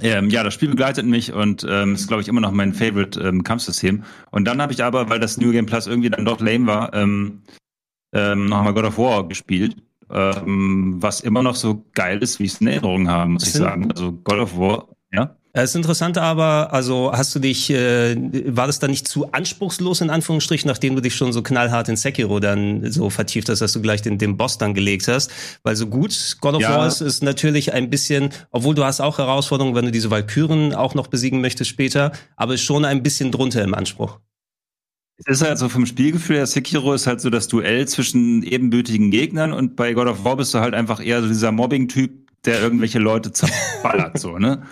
ähm, 0.00 0.30
ja, 0.30 0.42
das 0.42 0.54
Spiel 0.54 0.70
begleitet 0.70 1.04
mich 1.04 1.30
und 1.30 1.66
ähm, 1.68 1.92
ist, 1.94 2.08
glaube 2.08 2.22
ich, 2.22 2.28
immer 2.28 2.40
noch 2.40 2.52
mein 2.52 2.72
Favorite 2.72 3.20
ähm, 3.20 3.44
Kampfsystem. 3.44 4.04
Und 4.30 4.46
dann 4.46 4.62
habe 4.62 4.72
ich 4.72 4.82
aber, 4.82 5.10
weil 5.10 5.20
das 5.20 5.36
New 5.36 5.52
Game 5.52 5.66
Plus 5.66 5.86
irgendwie 5.86 6.08
dann 6.08 6.24
doch 6.24 6.40
lame 6.40 6.66
war, 6.66 6.94
ähm, 6.94 7.42
ähm, 8.14 8.46
nochmal 8.46 8.72
God 8.72 8.84
of 8.84 8.96
War 8.96 9.28
gespielt. 9.28 9.76
Ähm, 10.10 10.96
was 11.02 11.20
immer 11.20 11.42
noch 11.42 11.54
so 11.54 11.84
geil 11.92 12.22
ist, 12.22 12.38
wie 12.38 12.44
ich 12.44 12.54
es 12.54 12.60
in 12.62 12.66
Erinnerung 12.66 13.10
habe, 13.10 13.30
muss 13.30 13.46
ich 13.46 13.52
sagen. 13.52 13.90
Also 13.90 14.12
God 14.12 14.38
of 14.38 14.56
War, 14.56 14.88
ja. 15.12 15.36
Das 15.54 15.70
ist 15.70 15.76
interessant, 15.76 16.16
aber 16.16 16.72
also 16.72 17.12
hast 17.12 17.34
du 17.34 17.38
dich, 17.38 17.68
äh, 17.68 18.16
war 18.46 18.66
das 18.66 18.78
dann 18.78 18.90
nicht 18.90 19.06
zu 19.06 19.32
anspruchslos 19.32 20.00
in 20.00 20.08
Anführungsstrichen, 20.08 20.66
nachdem 20.66 20.96
du 20.96 21.02
dich 21.02 21.14
schon 21.14 21.34
so 21.34 21.42
knallhart 21.42 21.90
in 21.90 21.96
Sekiro 21.96 22.40
dann 22.40 22.90
so 22.90 23.10
vertieft 23.10 23.50
hast, 23.50 23.60
dass 23.60 23.74
du 23.74 23.82
gleich 23.82 24.00
den, 24.00 24.16
den 24.16 24.38
Boss 24.38 24.56
dann 24.56 24.72
gelegt 24.72 25.08
hast? 25.08 25.30
Weil 25.62 25.76
so 25.76 25.88
gut 25.88 26.38
God 26.40 26.54
of 26.54 26.62
Ja. 26.62 26.78
War 26.78 26.86
ist, 26.86 27.02
ist 27.02 27.22
natürlich 27.22 27.74
ein 27.74 27.90
bisschen, 27.90 28.30
obwohl 28.50 28.74
du 28.74 28.82
hast 28.82 29.02
auch 29.02 29.18
Herausforderungen, 29.18 29.74
wenn 29.74 29.84
du 29.84 29.92
diese 29.92 30.10
Valkyren 30.10 30.74
auch 30.74 30.94
noch 30.94 31.08
besiegen 31.08 31.42
möchtest 31.42 31.68
später, 31.68 32.12
aber 32.36 32.54
ist 32.54 32.62
schon 32.62 32.86
ein 32.86 33.02
bisschen 33.02 33.30
drunter 33.30 33.62
im 33.62 33.74
Anspruch. 33.74 34.20
Es 35.18 35.40
ist 35.40 35.46
halt 35.46 35.58
so 35.58 35.68
vom 35.68 35.84
Spielgefühl 35.84 36.36
her, 36.36 36.46
Sekiro 36.46 36.94
ist 36.94 37.06
halt 37.06 37.20
so 37.20 37.28
das 37.28 37.48
Duell 37.48 37.86
zwischen 37.86 38.42
ebenbürtigen 38.42 39.10
Gegnern 39.10 39.52
und 39.52 39.76
bei 39.76 39.92
God 39.92 40.08
of 40.08 40.24
War 40.24 40.36
bist 40.36 40.54
du 40.54 40.60
halt 40.60 40.72
einfach 40.72 41.04
eher 41.04 41.20
so 41.20 41.28
dieser 41.28 41.52
Mobbing-Typ, 41.52 42.30
der 42.46 42.62
irgendwelche 42.62 42.98
Leute 42.98 43.32
zerballert, 43.32 44.18
so, 44.18 44.38
ne? 44.38 44.62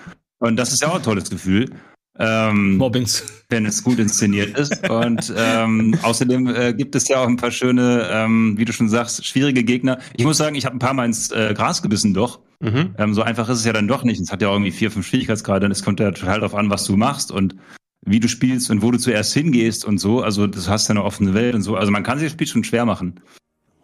Und 0.40 0.56
das 0.56 0.72
ist 0.72 0.82
ja 0.82 0.88
auch 0.88 0.96
ein 0.96 1.02
tolles 1.02 1.30
Gefühl. 1.30 1.70
Ähm, 2.18 2.76
Mobbings. 2.76 3.24
wenn 3.48 3.64
es 3.64 3.82
gut 3.82 3.98
inszeniert 3.98 4.58
ist. 4.58 4.88
Und 4.90 5.32
ähm, 5.36 5.96
außerdem 6.02 6.46
äh, 6.48 6.74
gibt 6.74 6.94
es 6.94 7.08
ja 7.08 7.22
auch 7.22 7.28
ein 7.28 7.36
paar 7.36 7.50
schöne, 7.50 8.08
ähm, 8.10 8.58
wie 8.58 8.64
du 8.64 8.72
schon 8.72 8.88
sagst, 8.88 9.24
schwierige 9.24 9.64
Gegner. 9.64 9.98
Ich 10.16 10.24
muss 10.24 10.36
sagen, 10.36 10.56
ich 10.56 10.66
habe 10.66 10.76
ein 10.76 10.80
paar 10.80 10.92
Mal 10.92 11.06
ins 11.06 11.30
äh, 11.30 11.54
Gras 11.54 11.82
gebissen 11.82 12.12
doch. 12.12 12.40
Mhm. 12.60 12.94
Ähm, 12.98 13.14
so 13.14 13.22
einfach 13.22 13.48
ist 13.48 13.60
es 13.60 13.64
ja 13.64 13.72
dann 13.72 13.88
doch 13.88 14.02
nicht. 14.02 14.20
Es 14.20 14.32
hat 14.32 14.42
ja 14.42 14.48
auch 14.48 14.54
irgendwie 14.54 14.72
vier, 14.72 14.90
fünf 14.90 15.06
Schwierigkeitsgrade. 15.06 15.66
Und 15.66 15.72
es 15.72 15.82
kommt 15.82 16.00
ja 16.00 16.10
total 16.10 16.40
darauf 16.40 16.54
an, 16.54 16.68
was 16.68 16.84
du 16.84 16.96
machst 16.96 17.30
und 17.30 17.56
wie 18.04 18.20
du 18.20 18.28
spielst 18.28 18.70
und 18.70 18.82
wo 18.82 18.90
du 18.90 18.98
zuerst 18.98 19.32
hingehst 19.32 19.84
und 19.84 19.98
so. 19.98 20.22
Also 20.22 20.46
du 20.46 20.58
hast 20.66 20.88
ja 20.88 20.92
eine 20.92 21.04
offene 21.04 21.32
Welt 21.32 21.54
und 21.54 21.62
so. 21.62 21.76
Also 21.76 21.90
man 21.90 22.02
kann 22.02 22.18
sich 22.18 22.26
das 22.26 22.32
Spiel 22.32 22.46
schon 22.46 22.64
schwer 22.64 22.84
machen, 22.84 23.20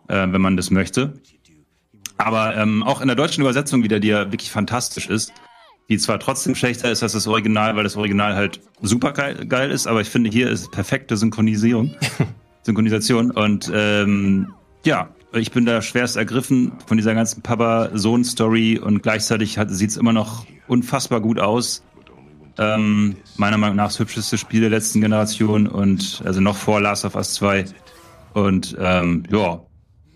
äh, 0.08 0.26
wenn 0.30 0.40
man 0.40 0.56
das 0.56 0.70
möchte. 0.70 1.14
Aber 2.18 2.56
ähm, 2.56 2.82
auch 2.82 3.00
in 3.00 3.08
der 3.08 3.16
deutschen 3.16 3.42
Übersetzung 3.42 3.82
wieder, 3.82 4.00
die 4.00 4.08
ja 4.08 4.32
wirklich 4.32 4.50
fantastisch 4.50 5.08
ist, 5.08 5.32
die 5.88 5.98
zwar 5.98 6.18
trotzdem 6.18 6.54
schlechter 6.54 6.90
ist 6.90 7.02
als 7.02 7.12
das 7.12 7.26
Original, 7.26 7.76
weil 7.76 7.84
das 7.84 7.96
Original 7.96 8.34
halt 8.34 8.60
super 8.82 9.12
geil, 9.12 9.46
geil 9.46 9.70
ist, 9.70 9.86
aber 9.86 10.00
ich 10.00 10.08
finde, 10.08 10.30
hier 10.30 10.50
ist 10.50 10.70
perfekte 10.72 11.16
Synchronisierung, 11.16 11.94
Synchronisation 12.62 13.30
und 13.30 13.70
ähm, 13.72 14.52
ja, 14.84 15.08
ich 15.32 15.50
bin 15.50 15.66
da 15.66 15.82
schwerst 15.82 16.16
ergriffen 16.16 16.72
von 16.86 16.96
dieser 16.96 17.14
ganzen 17.14 17.42
Papa-Sohn-Story 17.42 18.78
und 18.78 19.02
gleichzeitig 19.02 19.58
sieht 19.68 19.90
es 19.90 19.96
immer 19.96 20.12
noch 20.12 20.46
unfassbar 20.66 21.20
gut 21.20 21.38
aus. 21.38 21.82
Ähm, 22.58 23.16
meiner 23.36 23.58
Meinung 23.58 23.76
nach 23.76 23.88
das 23.88 23.98
hübscheste 23.98 24.38
Spiel 24.38 24.62
der 24.62 24.70
letzten 24.70 25.02
Generation 25.02 25.66
und 25.66 26.22
also 26.24 26.40
noch 26.40 26.56
vor 26.56 26.80
Last 26.80 27.04
of 27.04 27.14
Us 27.14 27.34
2. 27.34 27.66
Und 28.32 28.76
ähm, 28.80 29.24
ja, 29.30 29.60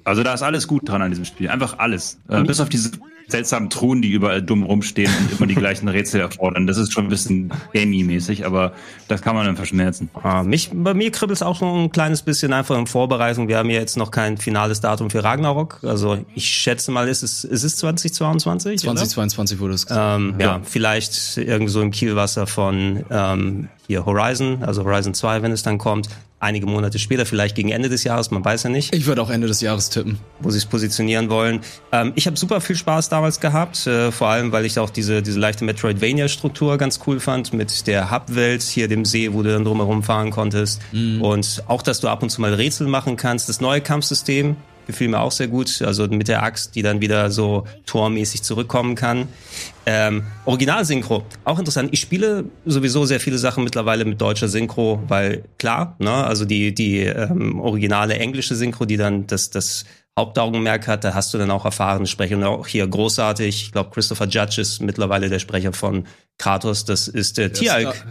also 0.04 0.22
da 0.22 0.32
ist 0.32 0.42
alles 0.42 0.66
gut 0.66 0.88
dran 0.88 1.02
an 1.02 1.10
diesem 1.10 1.26
Spiel. 1.26 1.50
Einfach 1.50 1.78
alles. 1.78 2.18
Äh, 2.28 2.42
bis 2.44 2.60
auf 2.60 2.70
diese 2.70 2.92
seltsamen 3.30 3.70
Truhen, 3.70 4.02
die 4.02 4.10
überall 4.10 4.42
dumm 4.42 4.62
rumstehen 4.62 5.10
und 5.18 5.32
immer 5.32 5.46
die 5.46 5.54
gleichen 5.54 5.88
Rätsel 5.88 6.20
erfordern. 6.20 6.66
Das 6.66 6.76
ist 6.76 6.92
schon 6.92 7.04
ein 7.04 7.10
bisschen 7.10 7.50
gamey-mäßig, 7.72 8.46
aber 8.46 8.72
das 9.08 9.22
kann 9.22 9.34
man 9.34 9.46
dann 9.46 9.56
verschmerzen. 9.56 10.10
Ah, 10.22 10.42
mich, 10.42 10.70
bei 10.72 10.94
mir 10.94 11.10
kribbelt 11.10 11.36
es 11.36 11.42
auch 11.42 11.56
schon 11.56 11.84
ein 11.84 11.92
kleines 11.92 12.22
bisschen 12.22 12.52
einfach 12.52 12.78
in 12.78 12.86
Vorbereitung. 12.86 13.48
Wir 13.48 13.58
haben 13.58 13.70
ja 13.70 13.80
jetzt 13.80 13.96
noch 13.96 14.10
kein 14.10 14.38
finales 14.38 14.80
Datum 14.80 15.10
für 15.10 15.24
Ragnarok. 15.24 15.80
Also 15.82 16.18
ich 16.34 16.46
schätze 16.46 16.90
mal, 16.90 17.08
ist 17.08 17.22
es, 17.22 17.44
ist 17.44 17.64
es 17.64 17.76
2022? 17.76 18.80
2022 18.80 19.58
wurde 19.58 19.74
es 19.74 19.86
gesagt. 19.86 20.20
Ähm, 20.20 20.34
ja. 20.38 20.46
ja, 20.46 20.60
vielleicht 20.62 21.36
irgendwie 21.36 21.72
so 21.72 21.82
im 21.82 21.90
Kielwasser 21.90 22.46
von 22.46 23.04
ähm, 23.10 23.68
hier 23.90 24.06
Horizon, 24.06 24.62
also 24.62 24.84
Horizon 24.84 25.14
2, 25.14 25.42
wenn 25.42 25.50
es 25.50 25.64
dann 25.64 25.76
kommt 25.76 26.08
einige 26.40 26.66
Monate 26.66 26.98
später, 26.98 27.26
vielleicht 27.26 27.54
gegen 27.54 27.70
Ende 27.70 27.88
des 27.88 28.02
Jahres, 28.02 28.30
man 28.30 28.44
weiß 28.44 28.62
ja 28.62 28.70
nicht. 28.70 28.94
Ich 28.94 29.06
würde 29.06 29.20
auch 29.20 29.30
Ende 29.30 29.46
des 29.46 29.60
Jahres 29.60 29.90
tippen. 29.90 30.18
Wo 30.40 30.50
sie 30.50 30.58
es 30.58 30.64
positionieren 30.64 31.28
wollen. 31.28 31.60
Ähm, 31.92 32.12
ich 32.14 32.26
habe 32.26 32.36
super 32.36 32.60
viel 32.60 32.76
Spaß 32.76 33.10
damals 33.10 33.40
gehabt, 33.40 33.86
äh, 33.86 34.10
vor 34.10 34.28
allem, 34.28 34.50
weil 34.50 34.64
ich 34.64 34.78
auch 34.78 34.90
diese, 34.90 35.22
diese 35.22 35.38
leichte 35.38 35.64
Metroidvania-Struktur 35.64 36.78
ganz 36.78 37.00
cool 37.06 37.20
fand, 37.20 37.52
mit 37.52 37.86
der 37.86 38.10
Hub-Welt, 38.10 38.62
hier 38.62 38.88
dem 38.88 39.04
See, 39.04 39.32
wo 39.32 39.42
du 39.42 39.52
dann 39.52 39.64
drumherum 39.64 40.02
fahren 40.02 40.30
konntest. 40.30 40.80
Mhm. 40.92 41.20
Und 41.20 41.62
auch, 41.66 41.82
dass 41.82 42.00
du 42.00 42.08
ab 42.08 42.22
und 42.22 42.30
zu 42.30 42.40
mal 42.40 42.54
Rätsel 42.54 42.86
machen 42.86 43.16
kannst. 43.16 43.48
Das 43.48 43.60
neue 43.60 43.82
Kampfsystem, 43.82 44.56
gefiel 44.90 45.08
mir 45.08 45.20
auch 45.20 45.32
sehr 45.32 45.48
gut. 45.48 45.82
Also 45.82 46.06
mit 46.08 46.28
der 46.28 46.42
Axt, 46.42 46.74
die 46.74 46.82
dann 46.82 47.00
wieder 47.00 47.30
so 47.30 47.64
tormäßig 47.86 48.42
zurückkommen 48.42 48.94
kann. 48.94 49.28
Ähm, 49.86 50.24
Original-Synchro, 50.44 51.24
auch 51.44 51.58
interessant. 51.58 51.90
Ich 51.92 52.00
spiele 52.00 52.44
sowieso 52.66 53.06
sehr 53.06 53.20
viele 53.20 53.38
Sachen 53.38 53.64
mittlerweile 53.64 54.04
mit 54.04 54.20
deutscher 54.20 54.48
Synchro, 54.48 55.02
weil 55.08 55.44
klar, 55.58 55.96
ne, 55.98 56.12
also 56.12 56.44
die, 56.44 56.74
die 56.74 57.00
ähm, 57.00 57.60
originale 57.60 58.14
englische 58.14 58.54
Synchro, 58.54 58.84
die 58.84 58.96
dann 58.96 59.26
das, 59.26 59.50
das 59.50 59.84
Hauptaugenmerk 60.20 60.86
hat, 60.86 61.02
da 61.02 61.14
hast 61.14 61.32
du 61.32 61.38
dann 61.38 61.50
auch 61.50 61.64
erfahrene 61.64 62.06
Sprecher 62.06 62.36
und 62.36 62.44
auch 62.44 62.66
hier 62.66 62.86
großartig. 62.86 63.62
Ich 63.62 63.72
glaube, 63.72 63.90
Christopher 63.90 64.26
Judge 64.28 64.60
ist 64.60 64.80
mittlerweile 64.80 65.30
der 65.30 65.38
Sprecher 65.38 65.72
von 65.72 66.06
Kratos. 66.38 66.84
Das 66.84 67.08
ist 67.08 67.38
der, 67.38 67.48
der 67.48 67.58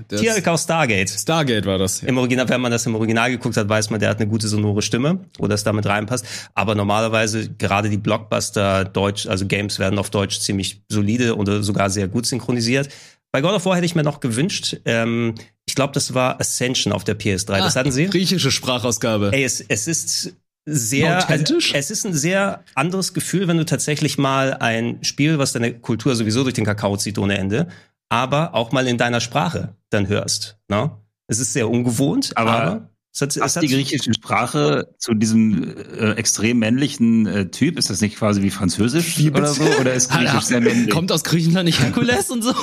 Tialk, 0.10 0.48
aus 0.48 0.64
Stargate. 0.64 1.10
Stargate 1.10 1.66
war 1.68 1.78
das. 1.78 2.02
Ja. 2.02 2.08
Im 2.08 2.18
Original, 2.18 2.50
wenn 2.50 2.62
man 2.62 2.72
das 2.72 2.88
im 2.88 2.96
Original 2.96 3.30
geguckt 3.30 3.58
hat, 3.58 3.70
weiß 3.70 3.92
man, 3.92 4.00
der 4.00 4.10
hat 4.10 4.20
eine 4.20 4.28
gute 4.28 4.48
sonore 4.48 4.82
Stimme, 4.82 5.20
wo 5.38 5.48
das 5.48 5.64
damit 5.64 5.86
reinpasst. 5.86 6.26
Aber 6.56 6.74
normalerweise 6.74 7.48
gerade 7.50 7.90
die 7.90 7.98
Blockbuster 7.98 8.86
Deutsch, 8.86 9.28
also 9.28 9.46
Games 9.46 9.78
werden 9.78 10.00
auf 10.00 10.10
Deutsch 10.10 10.40
ziemlich 10.40 10.82
solide 10.90 11.36
oder 11.36 11.62
sogar 11.62 11.92
sehr 11.92 12.08
gut 12.08 12.26
synchronisiert. 12.26 12.90
Bei 13.32 13.42
God 13.42 13.54
of 13.54 13.66
War 13.66 13.76
hätte 13.76 13.86
ich 13.86 13.94
mir 13.94 14.04
noch 14.04 14.22
gewünscht, 14.22 14.78
ähm, 14.86 15.36
ich 15.70 15.76
glaube, 15.76 15.94
das 15.94 16.16
war 16.16 16.42
Ascension 16.42 16.92
auf 16.92 17.04
der 17.04 17.18
PS3. 17.18 17.52
Ah, 17.52 17.60
das 17.60 17.76
hatten 17.76 17.92
sie. 17.92 18.08
Griechische 18.08 18.50
Sprachausgabe. 18.50 19.30
Ey, 19.32 19.44
es, 19.44 19.62
es 19.62 19.88
ist 19.88 20.36
sehr 20.66 21.18
authentisch. 21.18 21.74
Also, 21.74 21.78
es 21.78 21.92
ist 21.92 22.06
ein 22.06 22.14
sehr 22.14 22.64
anderes 22.76 23.14
Gefühl, 23.14 23.48
wenn 23.48 23.58
du 23.58 23.66
tatsächlich 23.66 24.18
mal 24.18 24.54
ein 24.54 25.04
Spiel, 25.04 25.40
was 25.40 25.54
deine 25.54 25.74
Kultur 25.74 26.16
sowieso 26.16 26.44
durch 26.44 26.56
den 26.56 26.66
Kakao 26.66 26.98
zieht 26.98 27.18
ohne 27.18 27.38
Ende, 27.38 27.68
aber 28.10 28.56
auch 28.56 28.72
mal 28.72 28.88
in 28.88 28.98
deiner 28.98 29.22
Sprache 29.22 29.76
dann 29.90 30.08
hörst. 30.08 30.58
Ne? 30.68 30.92
Es 31.28 31.40
ist 31.40 31.54
sehr 31.54 31.70
ungewohnt, 31.70 32.32
aber, 32.36 32.52
aber 32.52 32.90
es 33.14 33.22
hat, 33.22 33.36
es 33.36 33.56
hat 33.56 33.64
die 33.64 33.68
griechische 33.68 34.14
Sprache 34.14 34.94
zu 34.98 35.14
diesem 35.14 35.76
äh, 35.98 36.12
extrem 36.12 36.60
männlichen 36.60 37.26
äh, 37.26 37.50
Typ? 37.50 37.78
Ist 37.80 37.90
das 37.90 38.02
nicht 38.02 38.18
quasi 38.18 38.42
wie 38.44 38.52
Französisch 38.52 39.18
wie 39.18 39.32
oder 39.32 39.48
so? 39.48 39.64
Oder 39.64 39.94
ist 39.94 40.12
Griechisch 40.12 40.44
sehr 40.44 40.62
männlich? 40.62 40.92
Kommt 40.92 41.12
aus 41.12 41.24
Griechenland 41.24 41.66
nicht 41.66 41.82
Herkules 41.82 42.30
und 42.30 42.44
so? 42.44 42.54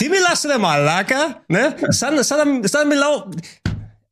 Die 0.00 0.08
lasse 0.28 0.48
der 0.48 0.58
Malaka, 0.58 1.42
ne? 1.48 1.76
San, 1.90 2.22
san, 2.22 2.66
san. 2.66 2.92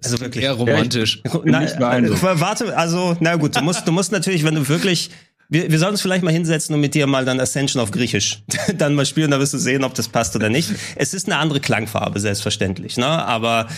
Also 0.02 0.20
wirklich. 0.20 0.44
Eher 0.44 0.52
romantisch. 0.52 1.20
Ja, 1.24 1.40
na, 1.44 2.40
warte, 2.40 2.76
also, 2.76 3.16
na 3.20 3.36
gut, 3.36 3.56
du 3.56 3.62
musst, 3.62 3.86
du 3.86 3.92
musst 3.92 4.12
natürlich, 4.12 4.44
wenn 4.44 4.54
du 4.54 4.68
wirklich, 4.68 5.10
wir, 5.48 5.70
wir 5.70 5.78
sollen 5.78 5.92
uns 5.92 6.02
vielleicht 6.02 6.22
mal 6.22 6.32
hinsetzen 6.32 6.74
und 6.74 6.80
mit 6.80 6.94
dir 6.94 7.06
mal 7.06 7.24
dann 7.24 7.40
Ascension 7.40 7.82
auf 7.82 7.90
Griechisch 7.90 8.42
dann 8.74 8.94
mal 8.94 9.06
spielen, 9.06 9.30
da 9.30 9.40
wirst 9.40 9.54
du 9.54 9.58
sehen, 9.58 9.84
ob 9.84 9.94
das 9.94 10.08
passt 10.08 10.36
oder 10.36 10.48
nicht. 10.48 10.70
Es 10.96 11.14
ist 11.14 11.26
eine 11.26 11.38
andere 11.38 11.60
Klangfarbe, 11.60 12.20
selbstverständlich, 12.20 12.96
ne? 12.96 13.06
Aber 13.06 13.68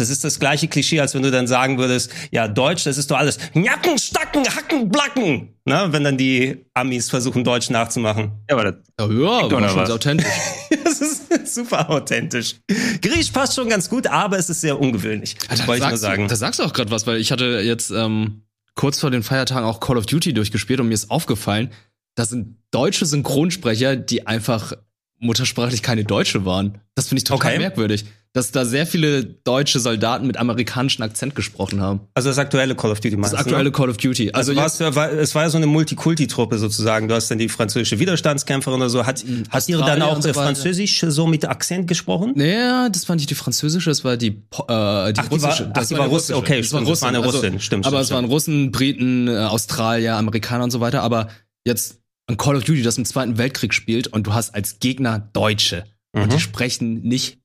das 0.00 0.10
ist 0.10 0.24
das 0.24 0.40
gleiche 0.40 0.68
Klischee, 0.68 1.00
als 1.00 1.14
wenn 1.14 1.22
du 1.22 1.30
dann 1.30 1.46
sagen 1.46 1.78
würdest, 1.78 2.10
ja, 2.30 2.48
Deutsch, 2.48 2.84
das 2.84 2.98
ist 2.98 3.10
doch 3.10 3.18
alles 3.18 3.38
Jacken, 3.54 3.98
Stacken, 3.98 4.44
Hacken, 4.44 4.88
Blacken. 4.88 5.54
Ne? 5.64 5.88
Wenn 5.90 6.04
dann 6.04 6.16
die 6.16 6.64
Amis 6.74 7.10
versuchen, 7.10 7.44
Deutsch 7.44 7.70
nachzumachen. 7.70 8.32
Ja, 8.48 8.56
aber 8.56 8.72
das 8.72 8.74
ja, 8.98 9.06
ja 9.06 9.28
aber 9.44 9.68
schon 9.68 9.80
was. 9.80 9.90
authentisch. 9.90 10.26
das 10.84 11.00
ist 11.00 11.54
super 11.54 11.90
authentisch. 11.90 12.56
Griechisch 13.02 13.30
passt 13.30 13.54
schon 13.54 13.68
ganz 13.68 13.88
gut, 13.88 14.06
aber 14.06 14.38
es 14.38 14.50
ist 14.50 14.62
sehr 14.62 14.80
ungewöhnlich. 14.80 15.36
Ja, 15.50 15.66
wollte 15.66 15.84
ich 15.84 15.88
nur 15.90 15.98
sagen. 15.98 16.28
da 16.28 16.36
sagst 16.36 16.60
du 16.60 16.64
auch 16.64 16.72
gerade 16.72 16.90
was, 16.90 17.06
weil 17.06 17.18
ich 17.18 17.30
hatte 17.30 17.60
jetzt 17.62 17.90
ähm, 17.90 18.42
kurz 18.74 19.00
vor 19.00 19.10
den 19.10 19.22
Feiertagen 19.22 19.64
auch 19.64 19.80
Call 19.80 19.98
of 19.98 20.06
Duty 20.06 20.32
durchgespielt 20.32 20.80
und 20.80 20.88
mir 20.88 20.94
ist 20.94 21.10
aufgefallen, 21.10 21.70
das 22.14 22.30
sind 22.30 22.56
deutsche 22.70 23.06
Synchronsprecher, 23.06 23.96
die 23.96 24.26
einfach 24.26 24.72
muttersprachlich 25.20 25.82
keine 25.82 26.04
Deutsche 26.04 26.44
waren. 26.44 26.78
Das 26.94 27.08
finde 27.08 27.20
ich 27.20 27.24
total 27.24 27.52
okay. 27.52 27.58
merkwürdig 27.58 28.04
dass 28.32 28.52
da 28.52 28.64
sehr 28.64 28.86
viele 28.86 29.24
deutsche 29.24 29.80
Soldaten 29.80 30.26
mit 30.26 30.36
amerikanischem 30.36 31.02
Akzent 31.02 31.34
gesprochen 31.34 31.80
haben. 31.80 32.00
Also 32.14 32.28
das 32.28 32.38
aktuelle 32.38 32.76
Call 32.76 32.92
of 32.92 33.00
Duty 33.00 33.16
meinst 33.16 33.32
Das 33.32 33.40
aktuelle 33.40 33.64
ne? 33.64 33.72
Call 33.72 33.90
of 33.90 33.96
Duty. 33.96 34.30
Also, 34.32 34.52
also 34.52 34.84
ja, 34.84 34.94
war, 34.94 35.10
es 35.10 35.34
war 35.34 35.42
ja 35.42 35.50
so 35.50 35.56
eine 35.56 35.66
Multikulti-Truppe 35.66 36.56
sozusagen. 36.58 37.08
Du 37.08 37.14
hast 37.14 37.28
dann 37.28 37.38
die 37.38 37.48
französische 37.48 37.98
Widerstandskämpferin 37.98 38.76
oder 38.76 38.88
so. 38.88 39.04
Hat, 39.04 39.24
mhm. 39.26 39.44
hat 39.50 39.68
ihre 39.68 39.84
dann 39.84 40.00
auch 40.02 40.22
so 40.22 40.32
Französisch 40.32 41.00
so 41.08 41.26
mit 41.26 41.44
Akzent 41.44 41.88
gesprochen? 41.88 42.34
Naja, 42.36 42.88
das 42.88 43.04
fand 43.04 43.20
ich 43.20 43.26
die 43.26 43.34
französische, 43.34 43.90
es 43.90 44.04
war 44.04 44.16
die, 44.16 44.28
äh, 44.28 44.32
die 44.32 44.40
ach, 44.68 45.30
russische. 45.30 45.64
Die 45.64 45.74
war, 45.74 45.82
ach, 45.82 45.86
die 45.86 45.98
war, 45.98 46.06
Russische. 46.06 46.38
Okay, 46.38 46.60
das 46.60 46.72
war, 46.72 46.84
das 46.84 47.02
war 47.02 47.08
eine 47.08 47.18
also 47.18 47.30
Russin, 47.30 47.52
also, 47.54 47.64
stimmt. 47.64 47.86
Aber 47.86 47.96
stimmt, 47.96 48.04
es 48.04 48.10
waren 48.14 48.24
Russen, 48.26 48.70
Briten, 48.70 49.26
äh, 49.26 49.38
Australier, 49.38 50.14
Amerikaner 50.14 50.62
und 50.62 50.70
so 50.70 50.80
weiter. 50.80 51.02
Aber 51.02 51.28
jetzt 51.66 51.99
ein 52.30 52.36
Call 52.36 52.56
of 52.56 52.64
Duty, 52.64 52.82
das 52.82 52.98
im 52.98 53.04
Zweiten 53.04 53.38
Weltkrieg 53.38 53.74
spielt 53.74 54.08
und 54.08 54.26
du 54.26 54.34
hast 54.34 54.54
als 54.54 54.78
Gegner 54.78 55.18
Deutsche. 55.32 55.84
Mhm. 56.12 56.22
Und 56.22 56.32
die 56.32 56.40
sprechen 56.40 57.02
nicht, 57.02 57.38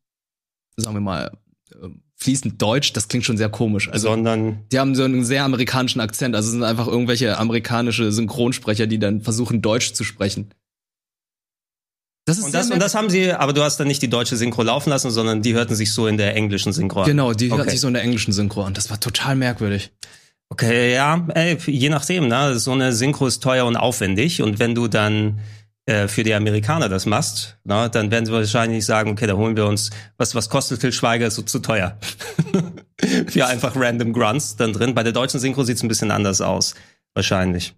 sagen 0.77 0.95
wir 0.95 1.01
mal, 1.01 1.31
ähm, 1.81 2.01
fließend 2.17 2.61
Deutsch, 2.61 2.93
das 2.93 3.07
klingt 3.07 3.25
schon 3.25 3.37
sehr 3.37 3.49
komisch. 3.49 3.89
Also, 3.89 4.07
Sondern 4.09 4.65
die 4.71 4.79
haben 4.79 4.95
so 4.95 5.03
einen 5.03 5.25
sehr 5.25 5.43
amerikanischen 5.43 5.99
Akzent. 5.99 6.35
Also 6.35 6.47
es 6.47 6.53
sind 6.53 6.63
einfach 6.63 6.87
irgendwelche 6.87 7.37
amerikanische 7.37 8.11
Synchronsprecher, 8.11 8.87
die 8.87 8.99
dann 8.99 9.21
versuchen, 9.21 9.61
Deutsch 9.61 9.93
zu 9.93 10.03
sprechen. 10.03 10.53
Das 12.25 12.39
ist 12.39 12.45
und, 12.45 12.53
das, 12.55 12.71
und 12.71 12.79
das 12.79 12.95
haben 12.95 13.11
sie, 13.11 13.31
aber 13.31 13.53
du 13.53 13.61
hast 13.61 13.77
dann 13.77 13.87
nicht 13.87 14.01
die 14.01 14.09
deutsche 14.09 14.35
Synchro 14.35 14.63
laufen 14.63 14.89
lassen, 14.89 15.11
sondern 15.11 15.43
die 15.43 15.53
hörten 15.53 15.75
sich 15.75 15.93
so 15.93 16.07
in 16.07 16.17
der 16.17 16.35
englischen 16.35 16.73
Synchro 16.73 17.01
an. 17.01 17.05
Genau, 17.05 17.33
die 17.33 17.51
okay. 17.51 17.57
hörten 17.57 17.69
sich 17.69 17.81
so 17.81 17.87
in 17.87 17.93
der 17.93 18.01
englischen 18.01 18.33
Synchro 18.33 18.63
an. 18.63 18.73
Das 18.73 18.89
war 18.89 18.99
total 18.99 19.35
merkwürdig. 19.35 19.91
Okay, 20.49 20.93
ja, 20.93 21.25
ey, 21.33 21.57
je 21.65 21.89
nachdem, 21.89 22.27
ne? 22.27 22.59
So 22.59 22.71
eine 22.71 22.93
Synchro 22.93 23.27
ist 23.27 23.41
teuer 23.41 23.65
und 23.65 23.75
aufwendig 23.75 24.41
und 24.41 24.59
wenn 24.59 24.75
du 24.75 24.87
dann 24.87 25.39
äh, 25.85 26.07
für 26.07 26.23
die 26.23 26.33
Amerikaner 26.33 26.89
das 26.89 27.05
machst, 27.05 27.57
na, 27.63 27.89
dann 27.89 28.11
werden 28.11 28.25
sie 28.25 28.31
wahrscheinlich 28.31 28.85
sagen, 28.85 29.11
okay, 29.11 29.27
da 29.27 29.33
holen 29.33 29.55
wir 29.55 29.65
uns, 29.65 29.89
was, 30.17 30.35
was 30.35 30.49
kostet 30.49 30.81
Phil 30.81 30.91
Schweiger, 30.91 31.29
so 31.31 31.41
zu 31.41 31.59
teuer. 31.59 31.97
für 33.27 33.45
einfach 33.45 33.75
random 33.75 34.13
Grunts 34.13 34.55
dann 34.55 34.73
drin. 34.73 34.95
Bei 34.95 35.03
der 35.03 35.13
deutschen 35.13 35.39
Synchro 35.39 35.63
sieht's 35.63 35.83
ein 35.83 35.87
bisschen 35.87 36.11
anders 36.11 36.41
aus. 36.41 36.75
Wahrscheinlich. 37.13 37.75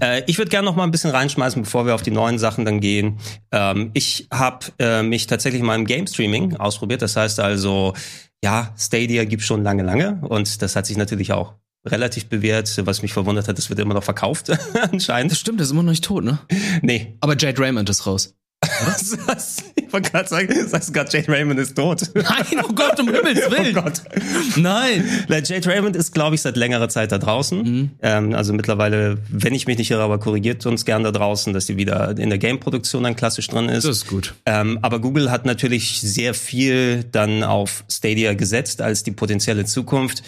Äh, 0.00 0.22
ich 0.26 0.38
würde 0.38 0.50
gerne 0.50 0.64
noch 0.64 0.76
mal 0.76 0.84
ein 0.84 0.90
bisschen 0.90 1.10
reinschmeißen, 1.10 1.62
bevor 1.62 1.86
wir 1.86 1.94
auf 1.94 2.02
die 2.02 2.10
neuen 2.10 2.38
Sachen 2.38 2.64
dann 2.64 2.80
gehen. 2.80 3.18
Ähm, 3.52 3.90
ich 3.94 4.28
habe 4.32 4.66
äh, 4.78 5.02
mich 5.02 5.26
tatsächlich 5.26 5.62
mal 5.62 5.74
im 5.74 5.86
Game 5.86 6.06
Streaming 6.06 6.56
ausprobiert. 6.56 7.02
Das 7.02 7.16
heißt 7.16 7.40
also, 7.40 7.94
ja, 8.42 8.74
Stadia 8.78 9.24
gibt's 9.24 9.46
schon 9.46 9.62
lange, 9.62 9.82
lange 9.82 10.20
und 10.28 10.62
das 10.62 10.76
hat 10.76 10.86
sich 10.86 10.96
natürlich 10.96 11.32
auch 11.32 11.54
relativ 11.84 12.26
bewährt, 12.26 12.80
was 12.84 13.02
mich 13.02 13.12
verwundert 13.12 13.48
hat, 13.48 13.58
es 13.58 13.70
wird 13.70 13.78
immer 13.78 13.94
noch 13.94 14.04
verkauft, 14.04 14.50
anscheinend. 14.92 15.32
Das 15.32 15.38
stimmt, 15.38 15.60
das 15.60 15.68
ist 15.68 15.72
immer 15.72 15.82
noch 15.82 15.90
nicht 15.90 16.04
tot, 16.04 16.24
ne? 16.24 16.38
Nee. 16.82 17.16
Aber 17.20 17.36
Jade 17.36 17.60
Raymond 17.60 17.88
ist 17.88 18.06
raus. 18.06 18.34
Was? 18.62 19.16
was? 19.26 19.64
Ich 19.74 19.92
wollte 19.92 20.10
gerade 20.10 20.28
sagen, 20.28 20.68
sagst 20.68 20.90
du 20.90 20.92
gerade, 20.92 21.10
Jade 21.10 21.32
Raymond 21.32 21.58
ist 21.58 21.74
tot. 21.74 22.02
Nein, 22.14 22.62
oh 22.62 22.72
Gott, 22.74 23.00
um 23.00 23.08
Himmels 23.08 23.40
oh 23.48 23.50
Willen. 23.50 23.76
Oh 23.76 23.82
Gott. 23.82 24.02
Nein. 24.56 25.04
Jade 25.28 25.66
Raymond 25.66 25.96
ist, 25.96 26.12
glaube 26.12 26.34
ich, 26.34 26.42
seit 26.42 26.56
längerer 26.56 26.88
Zeit 26.88 27.10
da 27.10 27.18
draußen. 27.18 27.62
Mhm. 27.62 27.90
Ähm, 28.02 28.34
also 28.34 28.52
mittlerweile, 28.52 29.18
wenn 29.28 29.54
ich 29.54 29.66
mich 29.66 29.78
nicht 29.78 29.90
irre, 29.90 30.02
aber 30.02 30.18
korrigiert 30.18 30.64
uns 30.66 30.84
gern 30.84 31.02
da 31.04 31.10
draußen, 31.10 31.52
dass 31.54 31.66
sie 31.66 31.76
wieder 31.76 32.16
in 32.18 32.28
der 32.28 32.38
Game-Produktion 32.38 33.02
dann 33.02 33.16
klassisch 33.16 33.48
drin 33.48 33.68
ist. 33.68 33.84
Das 33.84 33.96
ist 33.96 34.06
gut. 34.06 34.34
Ähm, 34.44 34.78
aber 34.82 35.00
Google 35.00 35.30
hat 35.30 35.46
natürlich 35.46 36.00
sehr 36.02 36.34
viel 36.34 37.04
dann 37.04 37.42
auf 37.42 37.84
Stadia 37.90 38.34
gesetzt 38.34 38.82
als 38.82 39.02
die 39.02 39.12
potenzielle 39.12 39.64
Zukunft 39.64 40.22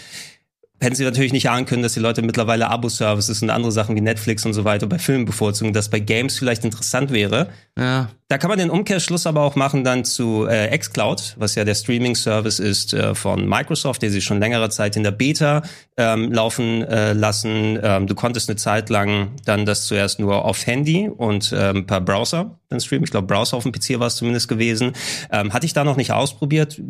hätten 0.83 0.95
sie 0.95 1.03
natürlich 1.03 1.33
nicht 1.33 1.49
ahnen 1.49 1.65
können, 1.65 1.81
dass 1.81 1.93
die 1.93 1.99
Leute 1.99 2.21
mittlerweile 2.21 2.69
Abo-Services 2.69 3.41
und 3.41 3.49
andere 3.49 3.71
Sachen 3.71 3.95
wie 3.95 4.01
Netflix 4.01 4.45
und 4.45 4.53
so 4.53 4.65
weiter 4.65 4.85
bei 4.85 4.99
Filmen 4.99 5.25
bevorzugen, 5.25 5.73
dass 5.73 5.89
bei 5.89 5.99
Games 5.99 6.37
vielleicht 6.37 6.65
interessant 6.65 7.11
wäre. 7.11 7.49
Ja. 7.77 8.09
Da 8.33 8.39
kann 8.39 8.49
man 8.49 8.57
den 8.57 8.71
Umkehrschluss 8.71 9.27
aber 9.27 9.41
auch 9.41 9.55
machen 9.55 9.83
dann 9.83 10.05
zu 10.05 10.47
äh, 10.47 10.75
xCloud, 10.75 11.35
was 11.37 11.53
ja 11.53 11.65
der 11.65 11.75
Streaming-Service 11.75 12.57
ist 12.57 12.91
äh, 12.91 13.13
von 13.13 13.47
Microsoft, 13.47 14.01
der 14.01 14.09
sie 14.09 14.21
schon 14.21 14.39
längere 14.39 14.71
Zeit 14.71 14.95
in 14.95 15.03
der 15.03 15.11
Beta 15.11 15.61
ähm, 15.97 16.31
laufen 16.31 16.81
äh, 16.81 17.13
lassen. 17.13 17.77
Ähm, 17.83 18.07
du 18.07 18.15
konntest 18.15 18.49
eine 18.49 18.55
Zeit 18.55 18.89
lang 18.89 19.33
dann 19.45 19.67
das 19.67 19.85
zuerst 19.85 20.19
nur 20.19 20.45
auf 20.45 20.65
Handy 20.65 21.07
und 21.07 21.53
ähm, 21.55 21.85
per 21.85 22.01
Browser 22.01 22.57
dann 22.69 22.79
streamen. 22.79 23.03
Ich 23.03 23.11
glaube, 23.11 23.27
Browser 23.27 23.55
auf 23.55 23.63
dem 23.63 23.71
PC 23.71 23.99
war 23.99 24.07
es 24.07 24.15
zumindest 24.15 24.47
gewesen. 24.47 24.93
Ähm, 25.31 25.53
hatte 25.53 25.67
ich 25.67 25.73
da 25.73 25.83
noch 25.83 25.95
nicht 25.95 26.11
ausprobiert. 26.11 26.81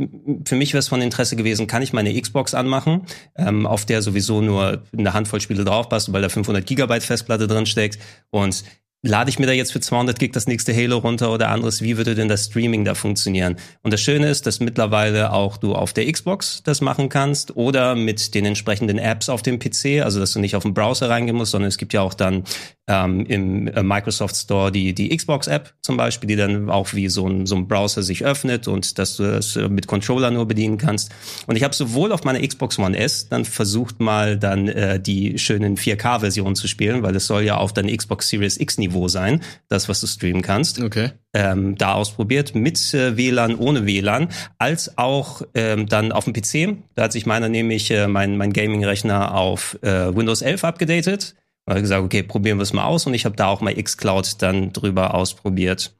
Für 0.45 0.55
mich 0.55 0.71
wäre 0.71 0.79
es 0.79 0.87
von 0.87 1.01
Interesse 1.01 1.35
gewesen, 1.35 1.67
kann 1.67 1.81
ich 1.81 1.91
meine 1.91 2.19
Xbox 2.19 2.53
anmachen, 2.53 3.01
ähm, 3.35 3.67
auf 3.67 3.85
der 3.85 4.01
sowieso 4.01 4.39
nur 4.39 4.81
eine 4.97 5.13
Handvoll 5.13 5.41
Spiele 5.41 5.65
draufpasst, 5.65 6.13
weil 6.13 6.21
da 6.21 6.29
500 6.29 6.65
Gigabyte 6.65 7.03
Festplatte 7.03 7.47
drin 7.47 7.65
steckt 7.65 7.99
und 8.29 8.63
lade 9.03 9.29
ich 9.29 9.37
mir 9.37 9.45
da 9.45 9.51
jetzt 9.51 9.73
für 9.73 9.81
200 9.81 10.17
Gig 10.17 10.31
das 10.31 10.47
nächste 10.47 10.73
Halo 10.73 10.97
runter 10.97 11.31
oder 11.31 11.49
anderes, 11.49 11.81
wie 11.81 11.97
würde 11.97 12.15
denn 12.15 12.29
das 12.29 12.45
Streaming 12.45 12.85
da 12.85 12.95
funktionieren? 12.95 13.57
Und 13.83 13.91
das 13.91 14.01
Schöne 14.01 14.29
ist, 14.29 14.47
dass 14.47 14.61
mittlerweile 14.61 15.33
auch 15.33 15.57
du 15.57 15.75
auf 15.75 15.91
der 15.91 16.09
Xbox 16.11 16.63
das 16.63 16.79
machen 16.79 17.09
kannst 17.09 17.55
oder 17.57 17.95
mit 17.95 18.33
den 18.33 18.45
entsprechenden 18.45 18.97
Apps 18.97 19.27
auf 19.27 19.41
dem 19.41 19.59
PC, 19.59 20.01
also 20.01 20.21
dass 20.21 20.31
du 20.31 20.39
nicht 20.39 20.55
auf 20.55 20.63
den 20.63 20.73
Browser 20.73 21.09
reingehen 21.09 21.35
musst, 21.35 21.51
sondern 21.51 21.67
es 21.67 21.77
gibt 21.77 21.91
ja 21.91 22.01
auch 22.01 22.13
dann 22.13 22.45
ähm, 22.87 23.25
im 23.25 23.67
äh, 23.67 23.83
Microsoft 23.83 24.35
Store 24.35 24.71
die, 24.71 24.93
die 24.93 25.15
Xbox-App 25.15 25.73
zum 25.81 25.97
Beispiel, 25.97 26.27
die 26.27 26.35
dann 26.35 26.69
auch 26.69 26.93
wie 26.93 27.09
so 27.09 27.27
ein, 27.27 27.45
so 27.45 27.55
ein 27.55 27.67
Browser 27.67 28.03
sich 28.03 28.23
öffnet 28.23 28.67
und 28.67 28.97
dass 28.99 29.17
du 29.17 29.23
das 29.23 29.55
äh, 29.55 29.69
mit 29.69 29.87
Controller 29.87 30.31
nur 30.31 30.47
bedienen 30.47 30.77
kannst. 30.77 31.11
Und 31.47 31.55
ich 31.55 31.63
habe 31.63 31.75
sowohl 31.75 32.11
auf 32.11 32.23
meiner 32.23 32.45
Xbox 32.45 32.79
One 32.79 32.97
S 32.97 33.27
dann 33.29 33.45
versucht 33.45 33.99
mal 33.99 34.37
dann 34.37 34.67
äh, 34.67 34.99
die 34.99 35.37
schönen 35.37 35.77
4K-Versionen 35.77 36.55
zu 36.55 36.67
spielen, 36.67 37.03
weil 37.03 37.15
es 37.15 37.27
soll 37.27 37.43
ja 37.43 37.57
auf 37.57 37.73
deiner 37.73 37.95
Xbox 37.95 38.29
Series 38.29 38.57
X-Niveau 38.57 38.93
Niveau 38.93 39.07
sein, 39.07 39.41
das, 39.69 39.89
was 39.89 40.01
du 40.01 40.07
streamen 40.07 40.41
kannst. 40.41 40.81
Okay. 40.81 41.11
Ähm, 41.33 41.75
da 41.77 41.93
ausprobiert 41.93 42.53
mit 42.53 42.93
äh, 42.93 43.17
WLAN, 43.17 43.55
ohne 43.55 43.85
WLAN, 43.85 44.29
als 44.59 44.97
auch 44.97 45.41
ähm, 45.55 45.87
dann 45.87 46.11
auf 46.11 46.25
dem 46.25 46.33
PC. 46.33 46.77
Da 46.95 47.03
hat 47.03 47.11
sich 47.11 47.25
meiner 47.25 47.49
nämlich 47.49 47.89
äh, 47.89 48.07
mein, 48.07 48.37
mein 48.37 48.53
Gaming-Rechner 48.53 49.33
auf 49.33 49.77
äh, 49.81 50.15
Windows 50.15 50.41
11 50.41 50.63
abgedatet. 50.63 51.35
Da 51.65 51.71
habe 51.73 51.81
gesagt, 51.81 52.03
okay, 52.03 52.23
probieren 52.23 52.57
wir 52.57 52.63
es 52.63 52.73
mal 52.73 52.83
aus 52.85 53.05
und 53.07 53.13
ich 53.13 53.25
habe 53.25 53.35
da 53.35 53.47
auch 53.47 53.61
mal 53.61 53.73
xCloud 53.73 54.41
dann 54.41 54.73
drüber 54.73 55.13
ausprobiert. 55.13 55.95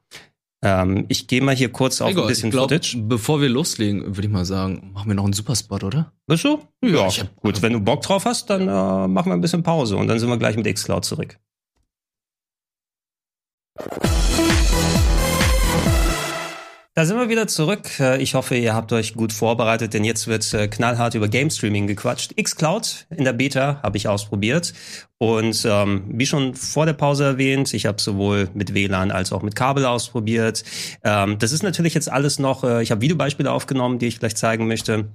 Ähm, 0.62 1.06
ich 1.08 1.26
gehe 1.26 1.42
mal 1.42 1.54
hier 1.54 1.70
kurz 1.72 2.00
auf 2.00 2.08
Gregor, 2.08 2.24
ein 2.24 2.28
bisschen 2.28 2.50
glaub, 2.50 2.70
Footage. 2.70 2.96
Bevor 3.02 3.40
wir 3.40 3.48
loslegen, 3.48 4.16
würde 4.16 4.26
ich 4.28 4.32
mal 4.32 4.44
sagen, 4.44 4.90
machen 4.94 5.08
wir 5.08 5.14
noch 5.14 5.24
einen 5.24 5.32
Superspot, 5.32 5.84
oder? 5.84 6.12
Bist 6.26 6.44
du? 6.44 6.58
Ja, 6.82 7.06
ich 7.06 7.20
hab- 7.20 7.36
gut. 7.36 7.60
Wenn 7.62 7.72
du 7.74 7.80
Bock 7.80 8.02
drauf 8.02 8.24
hast, 8.24 8.48
dann 8.50 8.62
äh, 8.62 9.08
machen 9.08 9.30
wir 9.30 9.34
ein 9.34 9.40
bisschen 9.40 9.62
Pause 9.62 9.96
und 9.96 10.08
dann 10.08 10.18
sind 10.18 10.28
wir 10.28 10.38
gleich 10.38 10.56
mit 10.56 10.66
xCloud 10.72 11.04
zurück. 11.04 11.38
Da 16.96 17.04
sind 17.04 17.18
wir 17.18 17.28
wieder 17.28 17.48
zurück. 17.48 17.98
Äh, 17.98 18.22
Ich 18.22 18.34
hoffe, 18.34 18.54
ihr 18.54 18.72
habt 18.72 18.92
euch 18.92 19.14
gut 19.14 19.32
vorbereitet, 19.32 19.94
denn 19.94 20.04
jetzt 20.04 20.28
wird 20.28 20.54
äh, 20.54 20.68
knallhart 20.68 21.16
über 21.16 21.26
Game 21.26 21.50
Streaming 21.50 21.88
gequatscht. 21.88 22.36
xCloud 22.40 23.06
in 23.10 23.24
der 23.24 23.32
Beta 23.32 23.80
habe 23.82 23.96
ich 23.96 24.06
ausprobiert 24.06 24.72
und 25.18 25.64
ähm, 25.68 26.04
wie 26.06 26.24
schon 26.24 26.54
vor 26.54 26.86
der 26.86 26.92
Pause 26.92 27.24
erwähnt, 27.24 27.74
ich 27.74 27.86
habe 27.86 28.00
sowohl 28.00 28.48
mit 28.54 28.74
WLAN 28.74 29.10
als 29.10 29.32
auch 29.32 29.42
mit 29.42 29.56
Kabel 29.56 29.84
ausprobiert. 29.86 30.62
Ähm, 31.02 31.36
das 31.40 31.50
ist 31.50 31.64
natürlich 31.64 31.94
jetzt 31.94 32.08
alles 32.08 32.38
noch. 32.38 32.62
Äh, 32.62 32.84
ich 32.84 32.92
habe 32.92 33.00
Videobeispiele 33.00 33.50
aufgenommen, 33.50 33.98
die 33.98 34.06
ich 34.06 34.18
vielleicht 34.18 34.38
zeigen 34.38 34.68
möchte. 34.68 35.08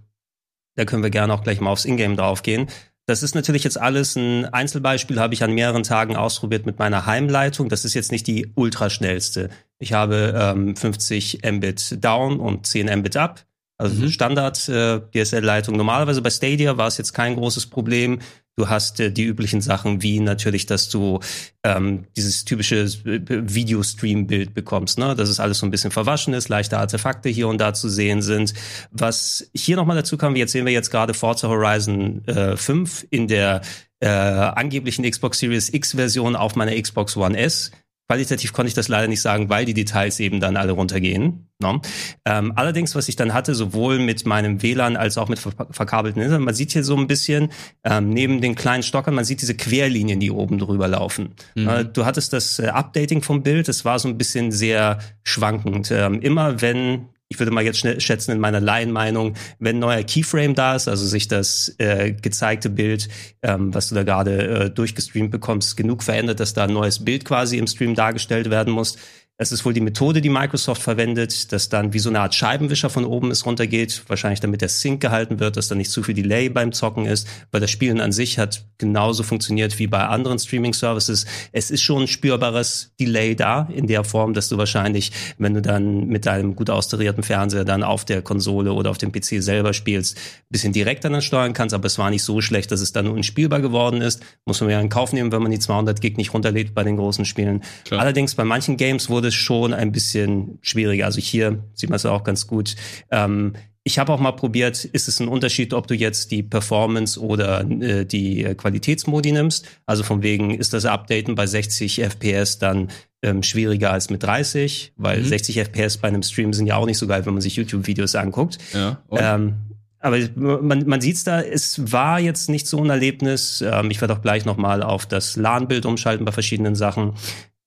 Da 0.75 0.83
können 0.83 1.03
wir 1.03 1.09
gerne 1.11 1.33
auch 1.33 1.43
gleich 1.43 1.61
mal 1.61 1.69
aufs 1.71 1.85
Ingame 1.85 2.17
draufgehen. 2.17 2.67
Das 3.09 3.23
ist 3.23 3.33
natürlich 3.33 3.63
jetzt 3.63 3.81
alles 3.81 4.15
ein 4.15 4.45
Einzelbeispiel, 4.45 5.19
habe 5.19 5.33
ich 5.33 5.43
an 5.43 5.51
mehreren 5.53 5.81
Tagen 5.81 6.15
ausprobiert 6.15 6.67
mit 6.67 6.77
meiner 6.77 7.07
Heimleitung. 7.07 7.67
Das 7.67 7.83
ist 7.83 7.95
jetzt 7.95 8.11
nicht 8.11 8.27
die 8.27 8.51
ultraschnellste. 8.53 9.49
Ich 9.79 9.93
habe 9.93 10.35
ähm, 10.37 10.75
50 10.75 11.39
Mbit 11.43 12.03
down 12.05 12.39
und 12.39 12.67
10 12.67 12.99
Mbit 12.99 13.17
up. 13.17 13.45
Also 13.79 13.95
Mhm. 13.95 14.11
Standard 14.11 14.69
äh, 14.69 14.99
DSL-Leitung. 15.13 15.77
Normalerweise 15.77 16.21
bei 16.21 16.29
Stadia 16.29 16.77
war 16.77 16.87
es 16.87 16.97
jetzt 16.97 17.13
kein 17.13 17.35
großes 17.35 17.67
Problem. 17.67 18.19
Du 18.57 18.67
hast 18.67 18.99
äh, 18.99 19.09
die 19.09 19.23
üblichen 19.23 19.61
Sachen 19.61 20.01
wie 20.01 20.19
natürlich, 20.19 20.65
dass 20.65 20.89
du 20.89 21.21
ähm, 21.63 22.03
dieses 22.17 22.43
typische 22.43 22.81
äh, 22.81 23.21
Videostream-Bild 23.29 24.53
bekommst, 24.53 24.99
ne? 24.99 25.15
Dass 25.15 25.29
es 25.29 25.39
alles 25.39 25.59
so 25.59 25.65
ein 25.65 25.71
bisschen 25.71 25.91
verwaschen 25.91 26.33
ist, 26.33 26.49
leichte 26.49 26.77
Artefakte 26.77 27.29
hier 27.29 27.47
und 27.47 27.59
da 27.59 27.73
zu 27.73 27.87
sehen 27.87 28.21
sind. 28.21 28.53
Was 28.91 29.49
hier 29.55 29.77
nochmal 29.77 29.95
dazu 29.95 30.17
kam, 30.17 30.35
jetzt 30.35 30.51
sehen 30.51 30.65
wir 30.65 30.73
jetzt 30.73 30.91
gerade 30.91 31.13
Forza 31.13 31.47
Horizon 31.47 32.27
äh, 32.27 32.57
5 32.57 33.07
in 33.11 33.29
der 33.29 33.61
äh, 34.01 34.07
angeblichen 34.07 35.09
Xbox 35.09 35.39
Series 35.39 35.73
X-Version 35.73 36.35
auf 36.35 36.57
meiner 36.57 36.73
Xbox 36.79 37.15
One 37.15 37.37
S. 37.37 37.71
Qualitativ 38.09 38.53
konnte 38.53 38.69
ich 38.69 38.73
das 38.73 38.87
leider 38.87 39.07
nicht 39.07 39.21
sagen, 39.21 39.49
weil 39.49 39.65
die 39.65 39.75
Details 39.75 40.19
eben 40.19 40.39
dann 40.39 40.57
alle 40.57 40.71
runtergehen. 40.71 41.47
No? 41.61 41.79
Ähm, 42.25 42.53
allerdings, 42.55 42.95
was 42.95 43.07
ich 43.07 43.15
dann 43.15 43.35
hatte, 43.35 43.53
sowohl 43.53 43.99
mit 43.99 44.25
meinem 44.25 44.63
WLAN 44.63 44.97
als 44.97 45.19
auch 45.19 45.29
mit 45.29 45.37
ver 45.37 45.51
verkabelten 45.69 46.19
Internet, 46.19 46.43
man 46.43 46.55
sieht 46.55 46.71
hier 46.71 46.83
so 46.83 46.97
ein 46.97 47.05
bisschen 47.05 47.49
ähm, 47.83 48.09
neben 48.09 48.41
den 48.41 48.55
kleinen 48.55 48.81
Stockern, 48.81 49.13
man 49.13 49.25
sieht 49.25 49.43
diese 49.43 49.55
Querlinien, 49.55 50.19
die 50.19 50.31
oben 50.31 50.57
drüber 50.57 50.87
laufen. 50.87 51.35
Mhm. 51.53 51.67
Äh, 51.67 51.85
du 51.85 52.03
hattest 52.03 52.33
das 52.33 52.57
äh, 52.57 52.69
Updating 52.69 53.21
vom 53.21 53.43
Bild, 53.43 53.67
das 53.67 53.85
war 53.85 53.99
so 53.99 54.07
ein 54.07 54.17
bisschen 54.17 54.51
sehr 54.51 54.97
schwankend. 55.23 55.91
Ähm, 55.91 56.19
immer 56.19 56.61
wenn 56.61 57.09
ich 57.31 57.37
würde 57.37 57.51
mal 57.51 57.63
jetzt 57.63 57.85
schätzen 58.01 58.31
in 58.31 58.39
meiner 58.39 58.59
Laienmeinung, 58.59 59.35
wenn 59.59 59.75
ein 59.75 59.79
neuer 59.79 60.03
Keyframe 60.03 60.55
da 60.55 60.75
ist, 60.75 60.87
also 60.87 61.05
sich 61.05 61.27
das 61.27 61.75
äh, 61.77 62.11
gezeigte 62.11 62.71
Bild, 62.71 63.07
ähm, 63.43 63.71
was 63.71 63.89
du 63.89 63.95
da 63.95 64.01
gerade 64.01 64.47
äh, 64.47 64.69
durchgestreamt 64.71 65.29
bekommst, 65.29 65.77
genug 65.77 66.01
verändert, 66.01 66.39
dass 66.39 66.55
da 66.55 66.63
ein 66.63 66.73
neues 66.73 67.05
Bild 67.05 67.25
quasi 67.25 67.59
im 67.59 67.67
Stream 67.67 67.93
dargestellt 67.93 68.49
werden 68.49 68.73
muss. 68.73 68.97
Es 69.41 69.53
ist 69.53 69.63
wohl 69.63 69.71
die 69.71 69.79
Methode, 69.79 70.19
die 70.19 70.27
Microsoft 70.27 70.81
verwendet, 70.81 71.53
dass 71.53 71.69
dann 71.69 71.93
wie 71.93 71.99
so 71.99 72.09
eine 72.09 72.19
Art 72.19 72.35
Scheibenwischer 72.35 72.89
von 72.89 73.05
oben 73.05 73.31
es 73.31 73.45
runtergeht, 73.45 74.03
wahrscheinlich 74.07 74.41
damit 74.41 74.59
der 74.59 74.67
Sync 74.67 74.99
gehalten 74.99 75.39
wird, 75.39 75.55
dass 75.55 75.69
da 75.69 75.75
nicht 75.75 75.91
zu 75.91 76.03
viel 76.03 76.13
Delay 76.13 76.49
beim 76.49 76.73
Zocken 76.73 77.05
ist, 77.05 77.25
weil 77.49 77.61
das 77.61 77.71
Spielen 77.71 78.01
an 78.01 78.11
sich 78.11 78.37
hat 78.37 78.65
genauso 78.79 79.23
funktioniert 79.23 79.79
wie 79.79 79.87
bei 79.87 80.03
anderen 80.03 80.39
Streaming-Services. 80.39 81.25
Es 81.53 81.71
ist 81.71 81.81
schon 81.81 82.01
ein 82.01 82.07
spürbares 82.09 82.91
Delay 82.99 83.33
da 83.33 83.69
in 83.73 83.87
der 83.87 84.03
Form, 84.03 84.33
dass 84.33 84.49
du 84.49 84.57
wahrscheinlich, 84.57 85.13
wenn 85.37 85.53
du 85.53 85.61
dann 85.61 86.07
mit 86.07 86.25
deinem 86.25 86.57
gut 86.57 86.69
austarierten 86.69 87.23
Fernseher 87.23 87.63
dann 87.63 87.81
auf 87.81 88.03
der 88.03 88.21
Konsole 88.21 88.73
oder 88.73 88.89
auf 88.89 88.97
dem 88.97 89.13
PC 89.13 89.41
selber 89.41 89.71
spielst, 89.71 90.17
ein 90.17 90.49
bisschen 90.49 90.73
direkter 90.73 91.09
dann 91.09 91.21
steuern 91.21 91.53
kannst, 91.53 91.73
aber 91.73 91.85
es 91.85 91.97
war 91.97 92.09
nicht 92.09 92.23
so 92.23 92.41
schlecht, 92.41 92.73
dass 92.73 92.81
es 92.81 92.91
dann 92.91 93.07
unspielbar 93.07 93.61
geworden 93.61 94.01
ist. 94.01 94.21
Muss 94.43 94.59
man 94.59 94.69
ja 94.69 94.81
in 94.81 94.89
Kauf 94.89 95.13
nehmen, 95.13 95.31
wenn 95.31 95.41
man 95.41 95.51
die 95.51 95.59
200 95.59 96.01
Gig 96.01 96.17
nicht 96.17 96.33
runterlädt 96.33 96.73
bei 96.73 96.83
den 96.83 96.97
großen 96.97 97.23
Spielen. 97.23 97.63
Klar. 97.85 98.01
Allerdings 98.01 98.35
bei 98.35 98.43
manchen 98.43 98.75
Games 98.75 99.09
wurde 99.09 99.28
es 99.29 99.35
schon 99.35 99.73
ein 99.73 99.91
bisschen 99.91 100.59
schwieriger. 100.61 101.05
Also 101.05 101.19
hier 101.19 101.63
sieht 101.73 101.89
man 101.89 101.95
es 101.97 102.05
auch 102.05 102.23
ganz 102.23 102.45
gut. 102.47 102.75
Ähm, 103.11 103.53
ich 103.83 103.97
habe 103.97 104.11
auch 104.13 104.19
mal 104.19 104.33
probiert, 104.33 104.83
ist 104.83 105.07
es 105.07 105.19
ein 105.19 105.29
Unterschied, 105.29 105.73
ob 105.73 105.87
du 105.87 105.95
jetzt 105.95 106.31
die 106.31 106.43
Performance 106.43 107.19
oder 107.19 107.61
äh, 107.61 108.05
die 108.05 108.43
äh, 108.43 108.53
Qualitätsmodi 108.53 109.31
nimmst? 109.31 109.67
Also 109.85 110.03
von 110.03 110.21
wegen 110.21 110.53
ist 110.53 110.73
das 110.73 110.85
Updaten 110.85 111.35
bei 111.35 111.47
60 111.47 112.01
FPS 112.01 112.59
dann 112.59 112.89
ähm, 113.21 113.41
schwieriger 113.41 113.91
als 113.91 114.09
mit 114.09 114.21
30, 114.21 114.93
weil 114.97 115.21
Mhm. 115.21 115.25
60 115.25 115.57
FPS 115.59 115.97
bei 115.97 116.09
einem 116.09 116.23
Stream 116.23 116.53
sind 116.53 116.67
ja 116.67 116.75
auch 116.75 116.85
nicht 116.85 116.97
so 116.97 117.07
geil, 117.07 117.25
wenn 117.25 117.33
man 117.33 117.41
sich 117.41 117.55
YouTube-Videos 117.55 118.15
anguckt. 118.15 118.57
Ja. 118.73 119.01
Ähm, 119.11 119.55
aber 120.01 120.17
man, 120.35 120.87
man 120.87 121.01
sieht's 121.01 121.25
da, 121.25 121.41
es 121.41 121.91
war 121.91 122.19
jetzt 122.19 122.49
nicht 122.49 122.67
so 122.67 122.81
ein 122.81 122.89
Erlebnis. 122.89 123.61
Ähm, 123.65 123.91
ich 123.91 123.99
werde 123.99 124.13
auch 124.13 124.21
gleich 124.21 124.45
nochmal 124.45 124.81
auf 124.81 125.05
das 125.05 125.35
LAN-Bild 125.35 125.85
umschalten 125.85 126.25
bei 126.25 126.31
verschiedenen 126.31 126.75
Sachen. 126.75 127.13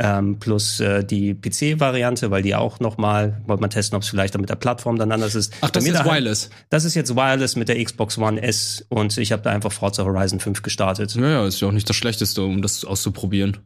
Ähm, 0.05 0.41
plus 0.41 0.81
äh, 0.81 1.05
die 1.05 1.33
PC-Variante, 1.33 2.33
weil 2.33 2.43
die 2.43 2.57
auch 2.57 2.81
nochmal, 2.81 3.41
wollte 3.47 3.61
man 3.61 3.71
testen, 3.71 3.95
ob 3.95 4.03
es 4.03 4.09
vielleicht 4.09 4.35
dann 4.35 4.41
mit 4.41 4.51
der 4.51 4.57
Plattform 4.57 4.99
dann 4.99 5.13
anders 5.13 5.37
ist. 5.37 5.55
Ach, 5.61 5.71
das 5.71 5.85
ist 5.85 5.91
jetzt 5.91 6.05
wireless. 6.05 6.51
Das 6.71 6.85
ist 6.85 6.97
jetzt 6.97 7.15
Wireless 7.15 7.55
mit 7.55 7.69
der 7.69 7.83
Xbox 7.83 8.19
One 8.19 8.43
S 8.43 8.85
und 8.89 9.17
ich 9.17 9.31
habe 9.31 9.43
da 9.43 9.51
einfach 9.51 9.71
Forza 9.71 10.03
Horizon 10.03 10.41
5 10.41 10.63
gestartet. 10.63 11.15
Naja, 11.15 11.47
ist 11.47 11.61
ja 11.61 11.69
auch 11.69 11.73
nicht 11.73 11.89
das 11.89 11.95
Schlechteste, 11.95 12.43
um 12.43 12.63
das 12.63 12.85
auszuprobieren. 12.85 13.59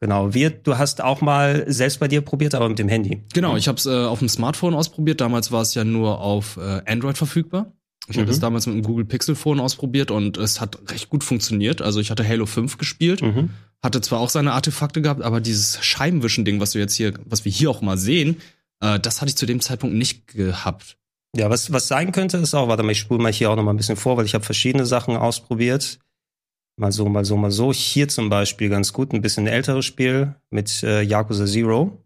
Genau. 0.00 0.34
Wir, 0.34 0.50
du 0.50 0.76
hast 0.76 1.02
auch 1.02 1.22
mal 1.22 1.64
selbst 1.66 2.00
bei 2.00 2.06
dir 2.06 2.20
probiert, 2.20 2.54
aber 2.54 2.68
mit 2.68 2.78
dem 2.78 2.90
Handy. 2.90 3.22
Genau, 3.32 3.56
ich 3.56 3.66
habe 3.66 3.78
es 3.78 3.86
äh, 3.86 4.04
auf 4.04 4.18
dem 4.18 4.28
Smartphone 4.28 4.74
ausprobiert. 4.74 5.22
Damals 5.22 5.50
war 5.52 5.62
es 5.62 5.74
ja 5.74 5.84
nur 5.84 6.20
auf 6.20 6.58
äh, 6.58 6.82
Android 6.84 7.16
verfügbar. 7.16 7.72
Ich 8.08 8.16
Mhm. 8.16 8.22
habe 8.22 8.30
es 8.30 8.40
damals 8.40 8.66
mit 8.66 8.76
dem 8.76 8.82
Google 8.82 9.04
Pixel 9.04 9.34
Phone 9.34 9.60
ausprobiert 9.60 10.10
und 10.10 10.36
es 10.36 10.60
hat 10.60 10.78
recht 10.90 11.08
gut 11.10 11.24
funktioniert. 11.24 11.82
Also 11.82 12.00
ich 12.00 12.10
hatte 12.10 12.26
Halo 12.26 12.46
5 12.46 12.78
gespielt, 12.78 13.20
Mhm. 13.22 13.50
hatte 13.82 14.00
zwar 14.00 14.20
auch 14.20 14.30
seine 14.30 14.52
Artefakte 14.52 15.02
gehabt, 15.02 15.22
aber 15.22 15.40
dieses 15.40 15.82
Scheibenwischen-Ding, 15.84 16.60
was 16.60 16.72
du 16.72 16.78
jetzt 16.78 16.94
hier, 16.94 17.14
was 17.26 17.44
wir 17.44 17.52
hier 17.52 17.70
auch 17.70 17.82
mal 17.82 17.98
sehen, 17.98 18.36
äh, 18.80 18.98
das 19.00 19.20
hatte 19.20 19.30
ich 19.30 19.36
zu 19.36 19.46
dem 19.46 19.60
Zeitpunkt 19.60 19.96
nicht 19.96 20.28
gehabt. 20.28 20.96
Ja, 21.36 21.50
was, 21.50 21.70
was 21.72 21.88
sein 21.88 22.12
könnte, 22.12 22.38
ist 22.38 22.54
auch, 22.54 22.68
warte 22.68 22.82
mal, 22.82 22.92
ich 22.92 22.98
spule 22.98 23.22
mal 23.22 23.32
hier 23.32 23.50
auch 23.50 23.56
noch 23.56 23.62
mal 23.62 23.72
ein 23.74 23.76
bisschen 23.76 23.96
vor, 23.96 24.16
weil 24.16 24.24
ich 24.24 24.34
habe 24.34 24.44
verschiedene 24.44 24.86
Sachen 24.86 25.14
ausprobiert. 25.16 25.98
Mal 26.80 26.92
so, 26.92 27.06
mal 27.08 27.24
so, 27.24 27.36
mal 27.36 27.50
so. 27.50 27.72
Hier 27.72 28.08
zum 28.08 28.30
Beispiel 28.30 28.68
ganz 28.70 28.92
gut, 28.94 29.12
ein 29.12 29.20
bisschen 29.20 29.46
älteres 29.46 29.84
Spiel 29.84 30.34
mit 30.50 30.82
äh, 30.84 31.02
Yakuza 31.02 31.44
Zero. 31.44 32.02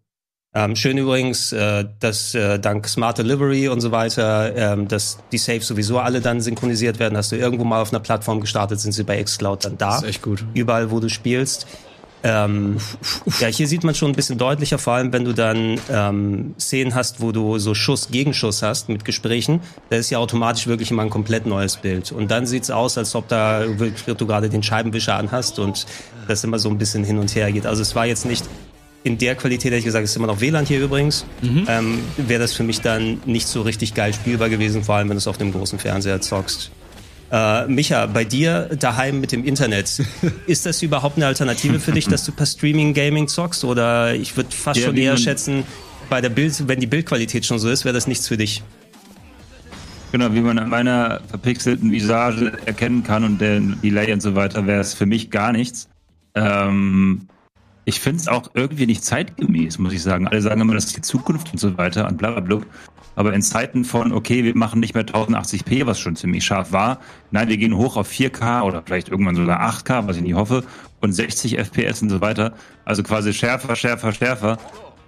Ähm, 0.55 0.75
schön 0.75 0.97
übrigens, 0.99 1.51
äh, 1.51 1.85
dass 1.99 2.35
äh, 2.35 2.59
dank 2.59 2.87
Smart 2.87 3.17
Delivery 3.17 3.69
und 3.69 3.81
so 3.81 3.91
weiter, 3.91 4.55
ähm, 4.55 4.87
dass 4.87 5.17
die 5.31 5.39
Saves 5.39 5.67
sowieso 5.67 5.97
alle 5.97 6.21
dann 6.21 6.41
synchronisiert 6.41 6.99
werden. 6.99 7.17
Hast 7.17 7.31
du 7.31 7.37
irgendwo 7.37 7.63
mal 7.63 7.81
auf 7.81 7.91
einer 7.91 7.99
Plattform 7.99 8.39
gestartet, 8.39 8.79
sind 8.79 8.91
sie 8.91 9.03
bei 9.03 9.21
xCloud 9.23 9.65
dann 9.65 9.77
da 9.79 9.91
Das 9.91 10.03
ist 10.03 10.09
echt 10.09 10.21
gut. 10.21 10.45
überall, 10.53 10.91
wo 10.91 10.99
du 10.99 11.09
spielst. 11.09 11.65
Ähm, 12.25 12.77
ja, 13.39 13.47
hier 13.47 13.67
sieht 13.67 13.83
man 13.83 13.95
schon 13.95 14.11
ein 14.11 14.15
bisschen 14.15 14.37
deutlicher, 14.37 14.77
vor 14.77 14.93
allem 14.93 15.11
wenn 15.11 15.25
du 15.25 15.33
dann 15.33 15.77
ähm, 15.89 16.55
Szenen 16.57 16.95
hast, 16.95 17.19
wo 17.19 17.33
du 17.33 17.57
so 17.57 17.73
Schuss 17.73 18.09
gegen 18.11 18.33
Schuss 18.33 18.61
hast 18.61 18.87
mit 18.87 19.03
Gesprächen, 19.03 19.59
da 19.89 19.97
ist 19.97 20.09
ja 20.09 20.19
automatisch 20.19 20.67
wirklich 20.67 20.89
immer 20.89 21.01
ein 21.01 21.09
komplett 21.09 21.45
neues 21.45 21.75
Bild. 21.77 22.13
Und 22.13 22.31
dann 22.31 22.45
sieht's 22.45 22.71
aus, 22.71 22.97
als 22.97 23.13
ob 23.15 23.27
da 23.27 23.77
wirklich 23.77 24.15
du 24.15 24.25
gerade 24.25 24.49
den 24.49 24.63
Scheibenwischer 24.63 25.15
anhast 25.15 25.59
und 25.59 25.85
das 26.27 26.43
immer 26.45 26.59
so 26.59 26.69
ein 26.69 26.77
bisschen 26.77 27.03
hin 27.03 27.17
und 27.17 27.35
her 27.35 27.51
geht. 27.51 27.65
Also 27.65 27.81
es 27.81 27.93
war 27.93 28.05
jetzt 28.05 28.25
nicht 28.25 28.45
in 29.03 29.17
der 29.17 29.35
Qualität, 29.35 29.71
hätte 29.71 29.79
ich 29.79 29.85
gesagt, 29.85 30.05
es 30.05 30.11
ist 30.11 30.17
immer 30.17 30.27
noch 30.27 30.39
WLAN 30.39 30.65
hier 30.65 30.79
übrigens, 30.79 31.25
ähm, 31.67 31.99
wäre 32.17 32.39
das 32.39 32.53
für 32.53 32.63
mich 32.63 32.81
dann 32.81 33.21
nicht 33.25 33.47
so 33.47 33.61
richtig 33.61 33.93
geil 33.93 34.13
spielbar 34.13 34.49
gewesen, 34.49 34.83
vor 34.83 34.95
allem 34.95 35.09
wenn 35.09 35.15
du 35.15 35.19
es 35.19 35.27
auf 35.27 35.37
dem 35.37 35.51
großen 35.51 35.77
Fernseher 35.77 36.21
zockst. 36.21 36.71
Äh, 37.31 37.67
Micha, 37.67 38.05
bei 38.05 38.23
dir 38.23 38.69
daheim 38.79 39.19
mit 39.19 39.31
dem 39.31 39.43
Internet, 39.43 40.01
ist 40.47 40.65
das 40.65 40.81
überhaupt 40.83 41.17
eine 41.17 41.25
Alternative 41.25 41.79
für 41.79 41.91
dich, 41.91 42.07
dass 42.07 42.23
du 42.25 42.31
per 42.31 42.45
Streaming 42.45 42.93
Gaming 42.93 43.27
zockst? 43.27 43.63
Oder 43.63 44.13
ich 44.13 44.37
würde 44.37 44.51
fast 44.55 44.79
ja, 44.79 44.85
schon 44.85 44.97
eher 44.97 45.17
schätzen, 45.17 45.63
bei 46.09 46.21
der 46.21 46.29
Bild, 46.29 46.67
wenn 46.67 46.79
die 46.79 46.87
Bildqualität 46.87 47.45
schon 47.45 47.57
so 47.59 47.69
ist, 47.69 47.85
wäre 47.85 47.93
das 47.93 48.07
nichts 48.07 48.27
für 48.27 48.37
dich. 48.37 48.61
Genau, 50.11 50.31
wie 50.31 50.41
man 50.41 50.59
an 50.59 50.69
meiner 50.69 51.21
verpixelten 51.27 51.91
Visage 51.91 52.53
erkennen 52.67 53.03
kann 53.03 53.23
und 53.23 53.41
der 53.41 53.59
Delay 53.59 54.13
und 54.13 54.21
so 54.21 54.35
weiter, 54.35 54.67
wäre 54.67 54.81
es 54.81 54.93
für 54.93 55.07
mich 55.07 55.31
gar 55.31 55.51
nichts. 55.51 55.89
Ähm, 56.35 57.27
ich 57.85 57.99
finde 57.99 58.21
es 58.21 58.27
auch 58.27 58.51
irgendwie 58.53 58.85
nicht 58.85 59.03
zeitgemäß, 59.03 59.77
muss 59.79 59.93
ich 59.93 60.01
sagen. 60.01 60.27
Alle 60.27 60.41
sagen 60.41 60.61
immer, 60.61 60.73
das 60.73 60.85
ist 60.85 60.97
die 60.97 61.01
Zukunft 61.01 61.51
und 61.51 61.59
so 61.59 61.77
weiter 61.77 62.07
und 62.07 62.17
bla 62.17 62.31
bla 62.31 62.39
bla. 62.39 62.61
Aber 63.15 63.33
in 63.33 63.41
Zeiten 63.41 63.85
von, 63.85 64.11
okay, 64.11 64.43
wir 64.43 64.55
machen 64.57 64.79
nicht 64.79 64.95
mehr 64.95 65.05
1080p, 65.05 65.85
was 65.85 65.99
schon 65.99 66.15
ziemlich 66.15 66.43
scharf 66.43 66.71
war, 66.71 66.99
nein, 67.31 67.47
wir 67.47 67.57
gehen 67.57 67.77
hoch 67.77 67.95
auf 67.95 68.09
4K 68.09 68.63
oder 68.63 68.81
vielleicht 68.83 69.09
irgendwann 69.09 69.35
sogar 69.35 69.61
8K, 69.61 70.07
was 70.07 70.17
ich 70.17 70.23
nie 70.23 70.33
hoffe, 70.33 70.63
und 70.99 71.11
60 71.11 71.59
FPS 71.59 72.01
und 72.01 72.09
so 72.09 72.21
weiter. 72.21 72.53
Also 72.85 73.03
quasi 73.03 73.33
schärfer, 73.33 73.75
schärfer, 73.75 74.13
schärfer 74.13 74.57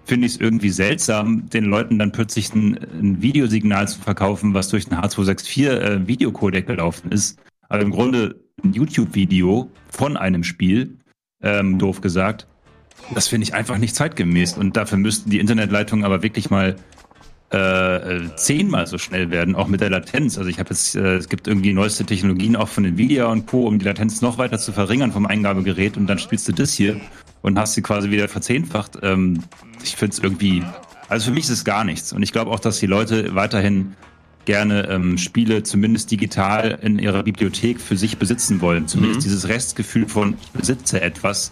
finde 0.05 0.27
ich 0.27 0.33
es 0.33 0.39
irgendwie 0.39 0.69
seltsam, 0.69 1.49
den 1.49 1.65
Leuten 1.65 1.97
dann 1.97 2.11
plötzlich 2.11 2.53
ein, 2.53 2.77
ein 2.93 3.21
Videosignal 3.21 3.87
zu 3.87 3.99
verkaufen, 3.99 4.53
was 4.53 4.69
durch 4.69 4.91
einen 4.91 5.01
H264 5.01 5.69
äh, 5.69 6.07
Videocodec 6.07 6.67
gelaufen 6.67 7.11
ist. 7.11 7.39
Also 7.69 7.85
im 7.85 7.91
Grunde 7.91 8.35
ein 8.63 8.73
YouTube-Video 8.73 9.69
von 9.89 10.15
einem 10.15 10.43
Spiel, 10.43 10.99
ähm, 11.41 11.79
doof 11.79 12.01
gesagt. 12.01 12.47
Das 13.13 13.27
finde 13.27 13.43
ich 13.43 13.53
einfach 13.53 13.77
nicht 13.77 13.95
zeitgemäß. 13.95 14.57
Und 14.57 14.77
dafür 14.77 14.97
müssten 14.97 15.29
die 15.29 15.39
Internetleitungen 15.39 16.05
aber 16.05 16.23
wirklich 16.23 16.49
mal 16.49 16.75
äh, 17.51 18.35
zehnmal 18.35 18.87
so 18.87 18.97
schnell 18.97 19.29
werden, 19.29 19.55
auch 19.55 19.67
mit 19.67 19.81
der 19.81 19.89
Latenz. 19.89 20.37
Also 20.37 20.49
ich 20.49 20.59
habe 20.59 20.71
jetzt, 20.71 20.95
äh, 20.95 21.15
es 21.15 21.29
gibt 21.29 21.47
irgendwie 21.47 21.73
neueste 21.73 22.03
Technologien 22.03 22.55
auch 22.55 22.67
von 22.67 22.85
Nvidia 22.85 23.27
und 23.27 23.45
Co., 23.45 23.67
um 23.67 23.79
die 23.79 23.85
Latenz 23.85 24.21
noch 24.21 24.37
weiter 24.37 24.57
zu 24.57 24.71
verringern 24.71 25.11
vom 25.11 25.25
Eingabegerät 25.25 25.95
und 25.95 26.07
dann 26.07 26.19
spielst 26.19 26.47
du 26.47 26.53
das 26.53 26.73
hier 26.73 26.99
und 27.41 27.59
hast 27.59 27.75
sie 27.75 27.81
quasi 27.81 28.09
wieder 28.09 28.27
verzehnfacht. 28.27 28.97
Ähm, 29.03 29.43
ich 29.83 29.95
finde 29.95 30.13
es 30.13 30.19
irgendwie, 30.19 30.63
also 31.07 31.27
für 31.27 31.31
mich 31.31 31.43
ist 31.43 31.51
es 31.51 31.65
gar 31.65 31.83
nichts. 31.83 32.11
Und 32.11 32.23
ich 32.23 32.31
glaube 32.31 32.49
auch, 32.49 32.59
dass 32.59 32.79
die 32.79 32.87
Leute 32.87 33.35
weiterhin 33.35 33.93
gerne 34.45 34.87
ähm, 34.89 35.17
Spiele 35.17 35.63
zumindest 35.63 36.11
digital 36.11 36.79
in 36.81 36.99
ihrer 36.99 37.23
Bibliothek 37.23 37.79
für 37.79 37.97
sich 37.97 38.17
besitzen 38.17 38.61
wollen. 38.61 38.87
Zumindest 38.87 39.21
mhm. 39.21 39.23
dieses 39.23 39.47
Restgefühl 39.47 40.07
von 40.07 40.35
ich 40.41 40.51
besitze 40.51 41.01
etwas, 41.01 41.51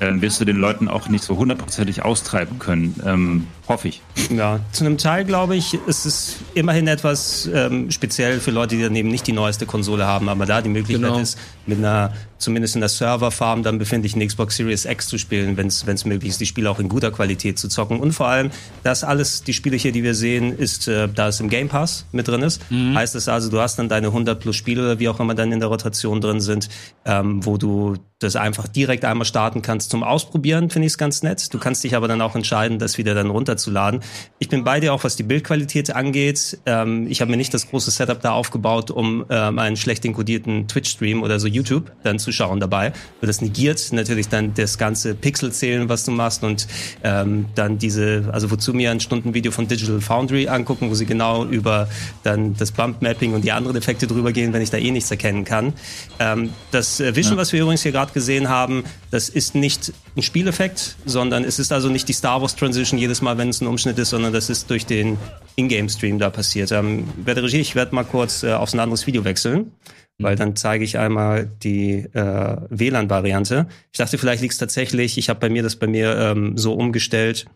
äh, 0.00 0.20
wirst 0.20 0.40
du 0.40 0.44
den 0.44 0.56
Leuten 0.56 0.88
auch 0.88 1.08
nicht 1.08 1.24
so 1.24 1.36
hundertprozentig 1.36 2.02
austreiben 2.02 2.58
können. 2.58 3.00
Ähm, 3.06 3.46
hoffe 3.70 3.88
ich. 3.88 4.02
Ja, 4.30 4.60
zu 4.72 4.84
einem 4.84 4.98
Teil 4.98 5.24
glaube 5.24 5.56
ich, 5.56 5.74
ist 5.86 6.04
es 6.04 6.36
immerhin 6.54 6.88
etwas 6.88 7.48
ähm, 7.54 7.90
speziell 7.90 8.40
für 8.40 8.50
Leute, 8.50 8.76
die 8.76 8.82
daneben 8.82 9.08
nicht 9.08 9.26
die 9.26 9.32
neueste 9.32 9.64
Konsole 9.64 10.06
haben, 10.06 10.28
aber 10.28 10.44
da 10.44 10.60
die 10.60 10.68
Möglichkeit 10.68 11.10
genau. 11.10 11.20
ist, 11.20 11.38
mit 11.66 11.78
einer 11.78 12.12
zumindest 12.40 12.74
in 12.74 12.80
der 12.80 12.88
Serverfarm 12.88 13.62
dann 13.62 13.78
befindlichen 13.78 14.26
Xbox 14.26 14.56
Series 14.56 14.86
X 14.86 15.06
zu 15.06 15.18
spielen, 15.18 15.56
wenn 15.56 15.66
es 15.68 16.04
möglich 16.04 16.30
ist, 16.30 16.40
die 16.40 16.46
Spiele 16.46 16.70
auch 16.70 16.80
in 16.80 16.88
guter 16.88 17.10
Qualität 17.10 17.58
zu 17.58 17.68
zocken. 17.68 18.00
Und 18.00 18.12
vor 18.12 18.26
allem, 18.26 18.50
dass 18.82 19.04
alles, 19.04 19.44
die 19.44 19.52
Spiele 19.52 19.76
hier, 19.76 19.92
die 19.92 20.02
wir 20.02 20.14
sehen, 20.14 20.56
ist, 20.56 20.88
äh, 20.88 21.08
da 21.08 21.28
es 21.28 21.40
im 21.40 21.48
Game 21.48 21.68
Pass 21.68 22.06
mit 22.12 22.26
drin 22.26 22.42
ist. 22.42 22.62
Mhm. 22.70 22.96
Heißt 22.96 23.14
es 23.14 23.28
also, 23.28 23.50
du 23.50 23.60
hast 23.60 23.78
dann 23.78 23.88
deine 23.88 24.08
100 24.08 24.40
plus 24.40 24.56
Spiele 24.56 24.82
oder 24.82 24.98
wie 24.98 25.08
auch 25.08 25.20
immer 25.20 25.34
dann 25.34 25.52
in 25.52 25.60
der 25.60 25.68
Rotation 25.68 26.20
drin 26.20 26.40
sind, 26.40 26.68
ähm, 27.04 27.44
wo 27.44 27.56
du 27.56 27.96
das 28.18 28.36
einfach 28.36 28.68
direkt 28.68 29.04
einmal 29.04 29.24
starten 29.24 29.62
kannst 29.62 29.90
zum 29.90 30.02
Ausprobieren, 30.02 30.70
finde 30.70 30.86
ich 30.86 30.92
es 30.92 30.98
ganz 30.98 31.22
nett. 31.22 31.52
Du 31.52 31.58
kannst 31.58 31.84
dich 31.84 31.96
aber 31.96 32.08
dann 32.08 32.20
auch 32.20 32.34
entscheiden, 32.34 32.78
das 32.78 32.98
wieder 32.98 33.14
dann 33.14 33.30
runterzuladen. 33.60 34.00
Ich 34.38 34.48
bin 34.48 34.64
bei 34.64 34.80
dir 34.80 34.94
auch, 34.94 35.04
was 35.04 35.16
die 35.16 35.22
Bildqualität 35.22 35.94
angeht. 35.94 36.58
Ähm, 36.66 37.06
ich 37.08 37.20
habe 37.20 37.30
mir 37.30 37.36
nicht 37.36 37.52
das 37.52 37.68
große 37.68 37.90
Setup 37.90 38.20
da 38.20 38.32
aufgebaut, 38.32 38.90
um 38.90 39.24
ähm, 39.28 39.58
einen 39.58 39.76
schlecht 39.76 40.04
inkodierten 40.04 40.66
Twitch-Stream 40.66 41.22
oder 41.22 41.38
so 41.38 41.46
YouTube 41.46 41.92
dann 42.02 42.18
zu 42.18 42.30
Zuschauen 42.30 42.60
dabei. 42.60 42.92
Und 43.20 43.28
das 43.28 43.40
negiert 43.40 43.92
natürlich 43.92 44.28
dann 44.28 44.54
das 44.54 44.78
ganze 44.78 45.14
Pixelzählen, 45.14 45.88
was 45.88 46.04
du 46.04 46.12
machst 46.12 46.44
und 46.44 46.68
ähm, 47.02 47.46
dann 47.56 47.78
diese, 47.78 48.30
also 48.32 48.50
wozu 48.50 48.72
mir 48.72 48.92
ein 48.92 49.00
Stundenvideo 49.00 49.50
von 49.50 49.66
Digital 49.66 50.00
Foundry 50.00 50.48
angucken, 50.48 50.90
wo 50.90 50.94
sie 50.94 51.06
genau 51.06 51.44
über 51.44 51.88
dann 52.22 52.56
das 52.56 52.70
Bump 52.70 53.02
Mapping 53.02 53.34
und 53.34 53.42
die 53.42 53.52
anderen 53.52 53.76
Effekte 53.76 54.06
drüber 54.06 54.32
gehen, 54.32 54.52
wenn 54.52 54.62
ich 54.62 54.70
da 54.70 54.78
eh 54.78 54.90
nichts 54.90 55.10
erkennen 55.10 55.44
kann. 55.44 55.72
Ähm, 56.20 56.50
das 56.70 57.00
Vision, 57.00 57.34
ja. 57.34 57.38
was 57.38 57.52
wir 57.52 57.62
übrigens 57.62 57.82
hier 57.82 57.92
gerade 57.92 58.12
gesehen 58.12 58.48
haben, 58.48 58.84
das 59.10 59.28
ist 59.28 59.56
nicht 59.56 59.92
ein 60.16 60.22
Spieleffekt, 60.22 60.96
sondern 61.04 61.42
es 61.42 61.58
ist 61.58 61.72
also 61.72 61.88
nicht 61.88 62.08
die 62.08 62.12
Star 62.12 62.40
Wars 62.40 62.54
Transition 62.54 62.98
jedes 62.98 63.22
Mal, 63.22 63.38
wenn 63.38 63.49
es 63.50 63.60
ein 63.60 63.66
Umschnitt 63.66 63.98
ist, 63.98 64.10
sondern 64.10 64.32
das 64.32 64.50
ist 64.50 64.70
durch 64.70 64.86
den 64.86 65.18
Ingame-Stream 65.56 66.18
da 66.18 66.30
passiert. 66.30 66.72
Ähm, 66.72 67.08
werde 67.24 67.42
Regie, 67.42 67.60
ich 67.60 67.74
werde 67.74 67.94
mal 67.94 68.04
kurz 68.04 68.42
äh, 68.42 68.52
auf 68.52 68.72
ein 68.72 68.80
anderes 68.80 69.06
Video 69.06 69.24
wechseln 69.24 69.72
weil 70.20 70.36
dann 70.36 70.54
zeige 70.56 70.84
ich 70.84 70.98
einmal 70.98 71.50
die 71.62 72.04
äh, 72.12 72.56
WLAN-Variante. 72.68 73.66
Ich 73.92 73.98
dachte, 73.98 74.18
vielleicht 74.18 74.42
liegt 74.42 74.52
es 74.52 74.58
tatsächlich, 74.58 75.18
ich 75.18 75.28
habe 75.28 75.40
bei 75.40 75.48
mir 75.48 75.62
das 75.62 75.76
bei 75.76 75.86
mir 75.86 76.16
ähm, 76.16 76.56
so 76.56 76.74
umgestellt, 76.74 77.46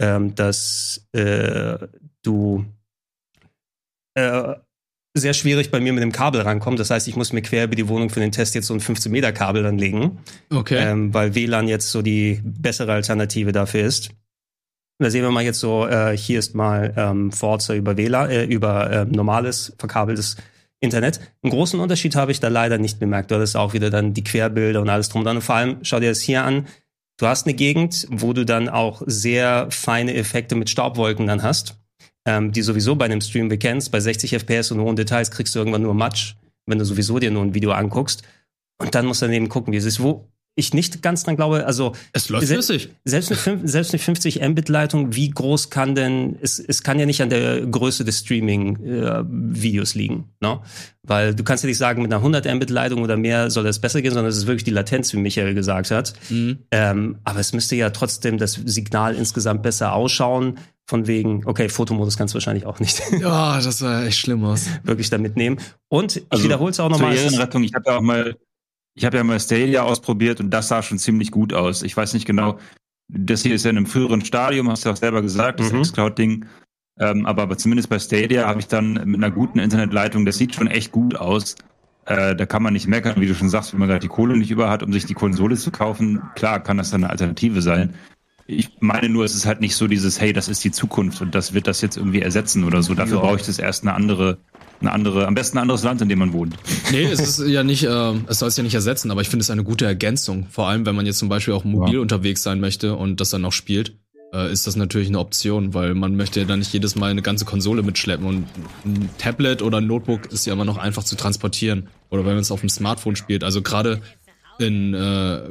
ähm, 0.00 0.34
dass 0.34 1.06
äh, 1.12 1.78
du 2.22 2.64
äh, 4.14 4.54
sehr 5.14 5.32
schwierig 5.32 5.70
bei 5.70 5.80
mir 5.80 5.92
mit 5.92 6.02
dem 6.02 6.12
Kabel 6.12 6.40
rankommst. 6.40 6.80
Das 6.80 6.90
heißt, 6.90 7.08
ich 7.08 7.16
muss 7.16 7.32
mir 7.32 7.42
quer 7.42 7.64
über 7.64 7.76
die 7.76 7.88
Wohnung 7.88 8.10
für 8.10 8.20
den 8.20 8.32
Test 8.32 8.54
jetzt 8.54 8.66
so 8.66 8.74
ein 8.74 8.80
15 8.80 9.10
Meter 9.10 9.32
Kabel 9.32 9.62
dann 9.62 9.78
legen. 9.78 10.18
Okay. 10.50 10.78
Ähm, 10.78 11.14
weil 11.14 11.34
WLAN 11.34 11.68
jetzt 11.68 11.90
so 11.90 12.02
die 12.02 12.40
bessere 12.44 12.92
Alternative 12.92 13.52
dafür 13.52 13.84
ist. 13.84 14.10
Da 15.00 15.10
sehen 15.10 15.22
wir 15.22 15.30
mal 15.30 15.44
jetzt 15.44 15.60
so, 15.60 15.86
äh, 15.86 16.16
hier 16.16 16.40
ist 16.40 16.54
mal 16.54 16.92
ähm, 16.96 17.30
Forza 17.30 17.74
über 17.74 17.96
WLAN, 17.96 18.30
äh, 18.30 18.44
über 18.44 18.90
äh, 18.90 19.04
normales 19.04 19.72
verkabeltes 19.78 20.36
Internet. 20.80 21.20
Einen 21.42 21.52
großen 21.52 21.78
Unterschied 21.78 22.16
habe 22.16 22.32
ich 22.32 22.40
da 22.40 22.48
leider 22.48 22.78
nicht 22.78 22.98
bemerkt. 22.98 23.30
Du 23.30 23.36
hattest 23.36 23.56
auch 23.56 23.74
wieder 23.74 23.90
dann 23.90 24.12
die 24.12 24.24
Querbilder 24.24 24.80
und 24.80 24.88
alles 24.88 25.08
drum 25.08 25.22
dran. 25.22 25.36
Und 25.36 25.42
vor 25.42 25.54
allem, 25.54 25.78
schau 25.82 26.00
dir 26.00 26.08
das 26.08 26.20
hier 26.20 26.42
an. 26.42 26.66
Du 27.16 27.26
hast 27.26 27.46
eine 27.46 27.54
Gegend, 27.54 28.06
wo 28.10 28.32
du 28.32 28.44
dann 28.44 28.68
auch 28.68 29.02
sehr 29.06 29.68
feine 29.70 30.14
Effekte 30.14 30.56
mit 30.56 30.70
Staubwolken 30.70 31.26
dann 31.26 31.42
hast, 31.42 31.76
ähm, 32.26 32.52
die 32.52 32.62
sowieso 32.62 32.96
bei 32.96 33.04
einem 33.04 33.20
Stream 33.20 33.48
bekennst. 33.48 33.92
Bei 33.92 34.00
60 34.00 34.34
FPS 34.34 34.72
und 34.72 34.80
hohen 34.80 34.96
Details 34.96 35.30
kriegst 35.30 35.54
du 35.54 35.60
irgendwann 35.60 35.82
nur 35.82 35.94
Matsch, 35.94 36.34
wenn 36.66 36.78
du 36.78 36.84
sowieso 36.84 37.18
dir 37.18 37.30
nur 37.30 37.42
ein 37.42 37.54
Video 37.54 37.70
anguckst. 37.70 38.22
Und 38.80 38.94
dann 38.94 39.06
musst 39.06 39.22
du 39.22 39.26
daneben 39.26 39.48
gucken, 39.48 39.72
wie 39.72 39.78
es 39.78 39.84
ist. 39.84 40.00
Wo, 40.00 40.28
ich 40.58 40.74
nicht 40.74 41.02
ganz 41.02 41.22
dran 41.22 41.36
glaube, 41.36 41.64
also 41.64 41.92
es 42.12 42.28
läuft 42.28 42.48
flüssig. 42.48 42.90
Selbst 43.04 43.30
eine, 43.30 43.68
selbst 43.68 43.92
eine 43.92 43.98
50 43.98 44.40
Mbit 44.46 44.68
Leitung, 44.68 45.14
wie 45.14 45.30
groß 45.30 45.70
kann 45.70 45.94
denn 45.94 46.36
es, 46.42 46.58
es 46.58 46.82
kann 46.82 46.98
ja 46.98 47.06
nicht 47.06 47.22
an 47.22 47.30
der 47.30 47.64
Größe 47.64 48.04
des 48.04 48.18
Streaming 48.18 48.84
äh, 48.84 49.22
liegen, 49.94 50.24
ne? 50.40 50.60
Weil 51.02 51.34
du 51.34 51.42
kannst 51.42 51.64
ja 51.64 51.68
nicht 51.68 51.78
sagen, 51.78 52.02
mit 52.02 52.12
einer 52.12 52.18
100 52.18 52.44
Mbit 52.54 52.70
Leitung 52.70 53.02
oder 53.02 53.16
mehr 53.16 53.50
soll 53.50 53.64
das 53.64 53.78
besser 53.80 54.02
gehen, 54.02 54.12
sondern 54.12 54.30
es 54.30 54.36
ist 54.36 54.46
wirklich 54.46 54.64
die 54.64 54.70
Latenz, 54.70 55.12
wie 55.12 55.16
Michael 55.16 55.54
gesagt 55.54 55.90
hat. 55.90 56.12
Mhm. 56.28 56.58
Ähm, 56.70 57.18
aber 57.24 57.40
es 57.40 57.52
müsste 57.52 57.76
ja 57.76 57.90
trotzdem 57.90 58.36
das 58.36 58.60
Signal 58.64 59.14
insgesamt 59.14 59.62
besser 59.62 59.94
ausschauen. 59.94 60.58
Von 60.86 61.06
wegen, 61.06 61.42
okay, 61.44 61.68
Fotomodus 61.68 62.16
kannst 62.16 62.32
du 62.32 62.36
wahrscheinlich 62.36 62.66
auch 62.66 62.80
nicht. 62.80 63.02
Ja, 63.20 63.60
das 63.60 63.78
sah 63.78 64.04
echt 64.04 64.18
schlimm 64.18 64.44
aus. 64.44 64.66
Wirklich 64.84 65.10
da 65.10 65.18
mitnehmen. 65.18 65.58
Und 65.88 66.16
ich 66.16 66.26
also, 66.30 66.44
wiederhole 66.44 66.70
es 66.70 66.80
auch 66.80 66.88
nochmal. 66.88 67.14
Zur 67.14 67.24
Ehrenrettung, 67.24 67.62
ich 67.62 67.74
habe 67.74 67.90
ja 67.90 67.98
auch 67.98 68.02
mal 68.02 68.36
ich 68.98 69.04
habe 69.04 69.16
ja 69.16 69.22
mal 69.22 69.38
Stadia 69.38 69.82
ausprobiert 69.82 70.40
und 70.40 70.50
das 70.50 70.66
sah 70.66 70.82
schon 70.82 70.98
ziemlich 70.98 71.30
gut 71.30 71.54
aus. 71.54 71.84
Ich 71.84 71.96
weiß 71.96 72.14
nicht 72.14 72.26
genau, 72.26 72.58
das 73.06 73.42
hier 73.42 73.54
ist 73.54 73.64
ja 73.64 73.70
in 73.70 73.76
einem 73.76 73.86
früheren 73.86 74.24
Stadium, 74.24 74.68
hast 74.68 74.84
du 74.84 74.90
auch 74.90 74.96
selber 74.96 75.22
gesagt, 75.22 75.60
das 75.60 75.72
mhm. 75.72 75.82
Xcloud-Ding. 75.82 76.46
Ähm, 76.98 77.24
aber, 77.24 77.42
aber 77.42 77.56
zumindest 77.56 77.90
bei 77.90 78.00
Stadia 78.00 78.48
habe 78.48 78.58
ich 78.58 78.66
dann 78.66 78.94
mit 79.04 79.22
einer 79.22 79.30
guten 79.30 79.60
Internetleitung, 79.60 80.26
das 80.26 80.36
sieht 80.36 80.56
schon 80.56 80.66
echt 80.66 80.90
gut 80.90 81.14
aus. 81.14 81.54
Äh, 82.06 82.34
da 82.34 82.44
kann 82.44 82.60
man 82.64 82.72
nicht 82.72 82.88
meckern, 82.88 83.20
wie 83.20 83.28
du 83.28 83.36
schon 83.36 83.48
sagst, 83.48 83.72
wenn 83.72 83.78
man 83.78 83.88
gerade 83.88 84.00
die 84.00 84.08
Kohle 84.08 84.36
nicht 84.36 84.50
über 84.50 84.68
hat, 84.68 84.82
um 84.82 84.92
sich 84.92 85.06
die 85.06 85.14
Konsole 85.14 85.54
zu 85.54 85.70
kaufen. 85.70 86.20
Klar, 86.34 86.60
kann 86.60 86.78
das 86.78 86.90
dann 86.90 87.04
eine 87.04 87.10
Alternative 87.10 87.62
sein. 87.62 87.94
Ich 88.50 88.70
meine 88.80 89.10
nur, 89.10 89.24
es 89.24 89.34
ist 89.34 89.44
halt 89.44 89.60
nicht 89.60 89.76
so 89.76 89.86
dieses, 89.86 90.20
hey, 90.20 90.32
das 90.32 90.48
ist 90.48 90.64
die 90.64 90.70
Zukunft 90.70 91.20
und 91.20 91.34
das 91.34 91.52
wird 91.52 91.66
das 91.66 91.82
jetzt 91.82 91.98
irgendwie 91.98 92.22
ersetzen 92.22 92.64
oder 92.64 92.82
so. 92.82 92.94
Dafür 92.94 93.18
ja. 93.18 93.22
brauche 93.22 93.36
ich 93.36 93.42
das 93.42 93.58
erst 93.58 93.82
eine 93.82 93.94
andere 93.94 94.38
eine 94.80 94.92
andere, 94.92 95.26
am 95.26 95.34
besten 95.34 95.58
ein 95.58 95.62
anderes 95.62 95.82
Land, 95.82 96.00
in 96.02 96.08
dem 96.08 96.18
man 96.18 96.32
wohnt. 96.32 96.54
Nee, 96.90 97.04
es 97.04 97.18
ist 97.38 97.48
ja 97.48 97.64
nicht, 97.64 97.84
äh, 97.84 98.12
es 98.28 98.38
soll 98.38 98.48
es 98.48 98.56
ja 98.56 98.62
nicht 98.62 98.74
ersetzen, 98.74 99.10
aber 99.10 99.20
ich 99.20 99.28
finde 99.28 99.42
es 99.42 99.50
eine 99.50 99.64
gute 99.64 99.84
Ergänzung. 99.84 100.46
Vor 100.50 100.68
allem, 100.68 100.86
wenn 100.86 100.94
man 100.94 101.04
jetzt 101.04 101.18
zum 101.18 101.28
Beispiel 101.28 101.54
auch 101.54 101.64
mobil 101.64 101.94
ja. 101.94 102.00
unterwegs 102.00 102.42
sein 102.42 102.60
möchte 102.60 102.94
und 102.94 103.20
das 103.20 103.30
dann 103.30 103.42
noch 103.42 103.52
spielt, 103.52 103.96
äh, 104.32 104.52
ist 104.52 104.66
das 104.66 104.76
natürlich 104.76 105.08
eine 105.08 105.18
Option, 105.18 105.74
weil 105.74 105.94
man 105.94 106.16
möchte 106.16 106.40
ja 106.40 106.46
dann 106.46 106.60
nicht 106.60 106.72
jedes 106.72 106.94
Mal 106.94 107.10
eine 107.10 107.22
ganze 107.22 107.44
Konsole 107.44 107.82
mitschleppen 107.82 108.26
und 108.26 108.46
ein 108.84 109.10
Tablet 109.18 109.62
oder 109.62 109.78
ein 109.78 109.86
Notebook 109.86 110.26
ist 110.32 110.46
ja 110.46 110.52
immer 110.52 110.64
noch 110.64 110.76
einfach 110.76 111.04
zu 111.04 111.16
transportieren. 111.16 111.88
Oder 112.10 112.24
wenn 112.24 112.32
man 112.32 112.40
es 112.40 112.50
auf 112.50 112.60
dem 112.60 112.68
Smartphone 112.68 113.16
spielt. 113.16 113.44
Also 113.44 113.62
gerade 113.62 114.00
in, 114.58 114.94
äh, 114.94 115.42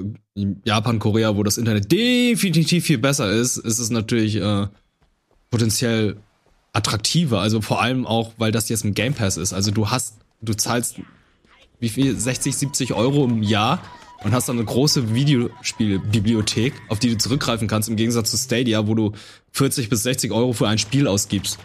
Japan, 0.63 0.99
Korea, 0.99 1.35
wo 1.35 1.43
das 1.43 1.57
Internet 1.57 1.91
definitiv 1.91 2.85
viel 2.85 2.97
besser 2.97 3.29
ist, 3.29 3.57
ist 3.57 3.79
es 3.79 3.89
natürlich 3.89 4.35
äh, 4.35 4.67
potenziell 5.49 6.17
attraktiver. 6.73 7.39
Also 7.39 7.61
vor 7.61 7.81
allem 7.81 8.05
auch, 8.05 8.33
weil 8.37 8.51
das 8.51 8.69
jetzt 8.69 8.83
ein 8.83 8.93
Game 8.93 9.13
Pass 9.13 9.37
ist. 9.37 9.53
Also 9.53 9.71
du 9.71 9.89
hast, 9.89 10.17
du 10.41 10.53
zahlst 10.53 10.99
wie 11.79 11.89
viel? 11.89 12.17
60, 12.17 12.55
70 12.55 12.93
Euro 12.93 13.25
im 13.25 13.43
Jahr 13.43 13.81
und 14.23 14.33
hast 14.33 14.49
dann 14.49 14.57
eine 14.57 14.65
große 14.65 15.13
Videospielbibliothek, 15.13 16.73
auf 16.89 16.99
die 16.99 17.09
du 17.09 17.17
zurückgreifen 17.17 17.67
kannst, 17.67 17.87
im 17.87 17.95
Gegensatz 17.95 18.31
zu 18.31 18.37
Stadia, 18.37 18.87
wo 18.87 18.95
du 18.95 19.11
40 19.51 19.89
bis 19.89 20.03
60 20.03 20.31
Euro 20.31 20.53
für 20.53 20.67
ein 20.67 20.79
Spiel 20.79 21.07
ausgibst. 21.07 21.59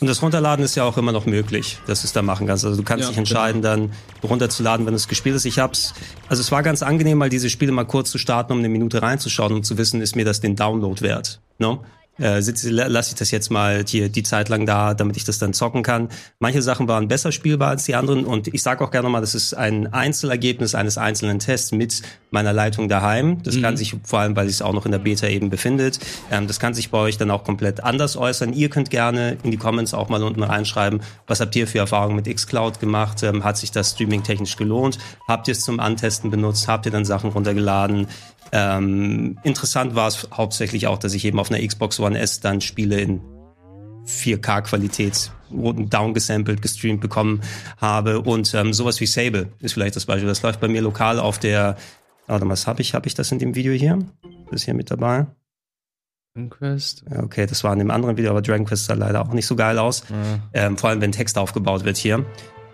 Und 0.00 0.06
das 0.06 0.22
Runterladen 0.22 0.64
ist 0.64 0.76
ja 0.76 0.84
auch 0.84 0.96
immer 0.96 1.10
noch 1.12 1.26
möglich, 1.26 1.78
dass 1.86 2.02
du 2.02 2.06
es 2.06 2.12
da 2.12 2.22
machen 2.22 2.46
kannst. 2.46 2.64
Also 2.64 2.76
du 2.76 2.84
kannst 2.84 3.02
Ja, 3.02 3.08
dich 3.08 3.18
entscheiden, 3.18 3.62
dann 3.62 3.92
runterzuladen, 4.22 4.86
wenn 4.86 4.94
es 4.94 5.08
gespielt 5.08 5.34
hast. 5.34 5.44
Ich 5.44 5.58
hab's, 5.58 5.92
also 6.28 6.40
es 6.40 6.52
war 6.52 6.62
ganz 6.62 6.82
angenehm, 6.82 7.18
mal 7.18 7.28
diese 7.30 7.50
Spiele 7.50 7.72
mal 7.72 7.84
kurz 7.84 8.10
zu 8.10 8.18
starten, 8.18 8.52
um 8.52 8.58
eine 8.58 8.68
Minute 8.68 9.02
reinzuschauen, 9.02 9.52
um 9.52 9.62
zu 9.64 9.76
wissen, 9.76 10.00
ist 10.00 10.14
mir 10.14 10.24
das 10.24 10.40
den 10.40 10.54
Download 10.54 11.00
wert. 11.00 11.40
No? 11.58 11.84
Äh, 12.18 12.42
sitze, 12.42 12.70
lasse 12.70 13.10
ich 13.10 13.14
das 13.14 13.30
jetzt 13.30 13.50
mal 13.50 13.84
hier 13.86 14.08
die 14.08 14.22
Zeit 14.22 14.48
lang 14.48 14.66
da, 14.66 14.94
damit 14.94 15.16
ich 15.16 15.24
das 15.24 15.38
dann 15.38 15.52
zocken 15.52 15.82
kann. 15.82 16.08
Manche 16.40 16.62
Sachen 16.62 16.88
waren 16.88 17.08
besser 17.08 17.32
spielbar 17.32 17.70
als 17.70 17.84
die 17.84 17.94
anderen 17.94 18.24
und 18.24 18.48
ich 18.48 18.62
sage 18.62 18.84
auch 18.84 18.90
gerne 18.90 19.08
mal, 19.08 19.20
das 19.20 19.34
ist 19.34 19.54
ein 19.54 19.92
Einzelergebnis 19.92 20.74
eines 20.74 20.98
einzelnen 20.98 21.38
Tests 21.38 21.72
mit 21.72 22.02
meiner 22.30 22.52
Leitung 22.52 22.88
daheim. 22.88 23.42
Das 23.42 23.60
kann 23.60 23.76
sich 23.76 23.96
vor 24.02 24.20
allem, 24.20 24.36
weil 24.36 24.48
es 24.48 24.62
auch 24.62 24.72
noch 24.72 24.84
in 24.84 24.92
der 24.92 24.98
Beta 24.98 25.28
eben 25.28 25.48
befindet, 25.48 26.00
ähm, 26.30 26.46
das 26.46 26.58
kann 26.58 26.74
sich 26.74 26.90
bei 26.90 26.98
euch 26.98 27.18
dann 27.18 27.30
auch 27.30 27.44
komplett 27.44 27.84
anders 27.84 28.16
äußern. 28.16 28.52
Ihr 28.52 28.68
könnt 28.68 28.90
gerne 28.90 29.38
in 29.42 29.50
die 29.50 29.56
Comments 29.56 29.94
auch 29.94 30.08
mal 30.08 30.22
unten 30.22 30.42
reinschreiben, 30.42 31.00
was 31.26 31.40
habt 31.40 31.54
ihr 31.56 31.66
für 31.66 31.78
Erfahrungen 31.78 32.16
mit 32.16 32.34
xCloud 32.34 32.80
gemacht? 32.80 33.22
Ähm, 33.22 33.44
hat 33.44 33.56
sich 33.56 33.70
das 33.70 33.92
Streaming 33.92 34.22
technisch 34.22 34.56
gelohnt? 34.56 34.98
Habt 35.28 35.48
ihr 35.48 35.52
es 35.52 35.60
zum 35.60 35.78
Antesten 35.80 36.30
benutzt? 36.30 36.68
Habt 36.68 36.86
ihr 36.86 36.92
dann 36.92 37.04
Sachen 37.04 37.30
runtergeladen? 37.30 38.08
Ähm, 38.52 39.38
interessant 39.42 39.94
war 39.94 40.08
es 40.08 40.28
hauptsächlich 40.32 40.86
auch, 40.86 40.98
dass 40.98 41.14
ich 41.14 41.24
eben 41.24 41.38
auf 41.38 41.50
einer 41.50 41.66
Xbox 41.66 42.00
One 42.00 42.18
S 42.18 42.40
dann 42.40 42.60
Spiele 42.60 43.00
in 43.00 43.20
4K-Qualität 44.06 45.30
downgesampelt, 45.50 46.62
gestreamt 46.62 47.00
bekommen 47.00 47.42
habe. 47.78 48.20
Und 48.20 48.54
ähm, 48.54 48.72
sowas 48.72 49.00
wie 49.00 49.06
Sable 49.06 49.48
ist 49.60 49.74
vielleicht 49.74 49.96
das 49.96 50.06
Beispiel. 50.06 50.28
Das 50.28 50.42
läuft 50.42 50.60
bei 50.60 50.68
mir 50.68 50.82
lokal 50.82 51.18
auf 51.18 51.38
der. 51.38 51.76
Warte 52.26 52.44
mal, 52.44 52.52
was 52.52 52.66
habe 52.66 52.82
ich? 52.82 52.94
Habe 52.94 53.06
ich 53.06 53.14
das 53.14 53.32
in 53.32 53.38
dem 53.38 53.54
Video 53.54 53.72
hier? 53.72 53.98
Das 54.50 54.60
ist 54.60 54.64
hier 54.64 54.74
mit 54.74 54.90
dabei. 54.90 55.26
Quest. 56.50 57.04
Ja, 57.10 57.22
Okay, 57.22 57.46
das 57.46 57.64
war 57.64 57.72
in 57.72 57.78
dem 57.80 57.90
anderen 57.90 58.16
Video, 58.16 58.30
aber 58.30 58.42
Dragon 58.42 58.66
Quest 58.66 58.84
sah 58.84 58.94
leider 58.94 59.22
auch 59.22 59.32
nicht 59.32 59.46
so 59.46 59.56
geil 59.56 59.78
aus. 59.78 60.04
Ähm, 60.52 60.76
vor 60.78 60.90
allem, 60.90 61.00
wenn 61.00 61.12
Text 61.12 61.36
aufgebaut 61.36 61.84
wird 61.84 61.96
hier. 61.96 62.24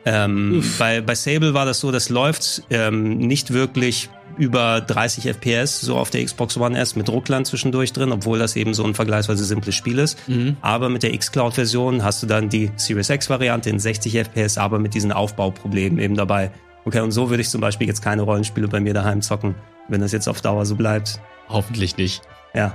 Ähm, 0.05 0.63
bei, 0.79 1.01
bei 1.01 1.15
Sable 1.15 1.55
war 1.55 1.65
das 1.65 1.81
so, 1.81 1.91
das 1.91 2.11
läuft 2.11 2.63
ähm, 2.69 3.17
nicht 3.17 3.53
wirklich 3.53 4.11
über 4.39 4.81
30 4.81 5.29
FPS, 5.29 5.81
so 5.81 5.97
auf 5.97 6.11
der 6.11 6.25
Xbox 6.25 6.57
One 6.57 6.79
S 6.79 6.97
mit 6.97 7.09
Ruckland 7.09 7.47
zwischendurch 7.47 7.93
drin, 7.93 8.13
obwohl 8.13 8.39
das 8.39 8.57
eben 8.57 8.75
so 8.75 8.85
ein 8.85 8.95
vergleichsweise 8.95 9.45
simples 9.45 9.75
Spiel 9.75 9.99
ist. 9.99 10.19
Aber 10.61 10.89
mit 10.89 11.03
der 11.03 11.17
Xcloud-Version 11.17 12.03
hast 12.05 12.23
du 12.23 12.27
dann 12.27 12.49
die 12.49 12.71
Series 12.77 13.11
X-Variante 13.11 13.71
in 13.71 13.79
60 13.79 14.15
FPS, 14.17 14.59
aber 14.59 14.79
mit 14.79 14.95
diesen 14.95 15.13
Aufbauproblemen 15.13 15.99
eben 15.99 16.15
dabei. 16.15 16.51
Okay, 16.85 17.01
und 17.01 17.13
so 17.13 17.31
würde 17.31 17.41
ich 17.41 17.49
zum 17.49 17.61
Beispiel 17.61 17.87
jetzt 17.87 18.03
keine 18.03 18.23
Rollenspiele 18.23 18.69
bei 18.69 18.81
mir 18.81 18.93
daheim 18.93 19.23
zocken, 19.23 19.55
wenn 19.89 20.01
das 20.01 20.13
jetzt 20.13 20.29
auf 20.29 20.41
Dauer 20.41 20.67
so 20.67 20.77
bleibt. 20.77 21.21
Hoffentlich 21.49 21.97
nicht. 21.97 22.23
Ja. 22.55 22.75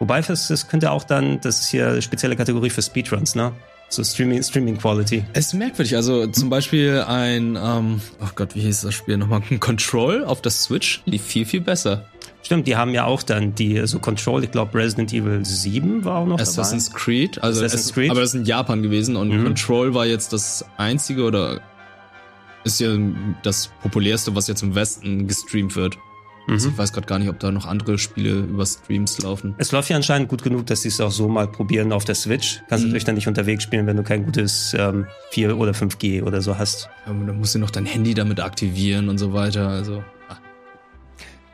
Wobei 0.00 0.20
das, 0.20 0.48
das 0.48 0.68
könnte 0.68 0.90
auch 0.90 1.04
dann, 1.04 1.40
das 1.40 1.60
ist 1.60 1.68
hier 1.68 1.88
eine 1.88 2.02
spezielle 2.02 2.36
Kategorie 2.36 2.70
für 2.70 2.82
Speedruns, 2.82 3.34
ne? 3.34 3.52
So 3.94 4.02
Streaming, 4.02 4.42
Streaming 4.42 4.76
Quality. 4.76 5.24
Es 5.34 5.46
ist 5.46 5.54
merkwürdig. 5.54 5.94
Also 5.94 6.26
zum 6.26 6.50
Beispiel 6.50 7.04
ein, 7.06 7.56
ähm, 7.60 8.00
oh 8.20 8.28
Gott, 8.34 8.54
wie 8.54 8.60
hieß 8.60 8.80
das 8.82 8.94
Spiel 8.94 9.16
nochmal? 9.16 9.42
Ein 9.50 9.60
Control 9.60 10.24
auf 10.24 10.42
der 10.42 10.50
Switch 10.50 11.02
lief 11.06 11.22
viel, 11.22 11.44
viel 11.46 11.60
besser. 11.60 12.04
Stimmt, 12.42 12.66
die 12.66 12.76
haben 12.76 12.92
ja 12.92 13.04
auch 13.04 13.22
dann 13.22 13.54
die 13.54 13.86
so 13.86 14.00
Control, 14.00 14.44
ich 14.44 14.50
glaube 14.50 14.76
Resident 14.76 15.12
Evil 15.12 15.44
7 15.44 16.04
war 16.04 16.18
auch 16.18 16.26
noch 16.26 16.38
Assassin's 16.38 16.92
Creed, 16.92 17.42
also 17.42 17.60
Assassin's 17.64 17.86
es, 17.86 17.92
Creed? 17.94 18.10
aber 18.10 18.20
das 18.20 18.30
ist 18.30 18.40
in 18.40 18.44
Japan 18.44 18.82
gewesen 18.82 19.16
und 19.16 19.28
Mhm. 19.30 19.44
Control 19.44 19.94
war 19.94 20.04
jetzt 20.04 20.32
das 20.34 20.64
einzige 20.76 21.22
oder 21.24 21.60
ist 22.64 22.80
ja 22.80 22.88
das 23.42 23.70
populärste, 23.82 24.34
was 24.34 24.46
jetzt 24.48 24.62
im 24.62 24.74
Westen 24.74 25.26
gestreamt 25.26 25.76
wird. 25.76 25.96
Also 26.46 26.68
Mhm. 26.68 26.72
ich 26.74 26.78
weiß 26.78 26.92
gerade 26.92 27.06
gar 27.06 27.18
nicht, 27.18 27.28
ob 27.30 27.38
da 27.40 27.50
noch 27.50 27.64
andere 27.66 27.96
Spiele 27.98 28.40
über 28.40 28.66
Streams 28.66 29.18
laufen. 29.22 29.54
Es 29.58 29.72
läuft 29.72 29.88
ja 29.88 29.96
anscheinend 29.96 30.28
gut 30.28 30.42
genug, 30.42 30.66
dass 30.66 30.82
sie 30.82 30.88
es 30.88 31.00
auch 31.00 31.10
so 31.10 31.26
mal 31.28 31.48
probieren 31.48 31.92
auf 31.92 32.04
der 32.04 32.14
Switch. 32.14 32.60
Kannst 32.68 32.84
Mhm. 32.84 32.90
natürlich 32.90 33.04
dann 33.04 33.14
nicht 33.14 33.28
unterwegs 33.28 33.62
spielen, 33.62 33.86
wenn 33.86 33.96
du 33.96 34.02
kein 34.02 34.24
gutes 34.24 34.74
ähm, 34.78 35.06
4 35.30 35.56
oder 35.56 35.72
5G 35.72 36.22
oder 36.22 36.42
so 36.42 36.58
hast. 36.58 36.88
Aber 37.06 37.24
dann 37.24 37.38
musst 37.38 37.54
du 37.54 37.58
noch 37.58 37.70
dein 37.70 37.86
Handy 37.86 38.12
damit 38.14 38.40
aktivieren 38.40 39.08
und 39.08 39.16
so 39.18 39.32
weiter. 39.32 39.68
Also 39.68 40.04
ah, 40.28 40.36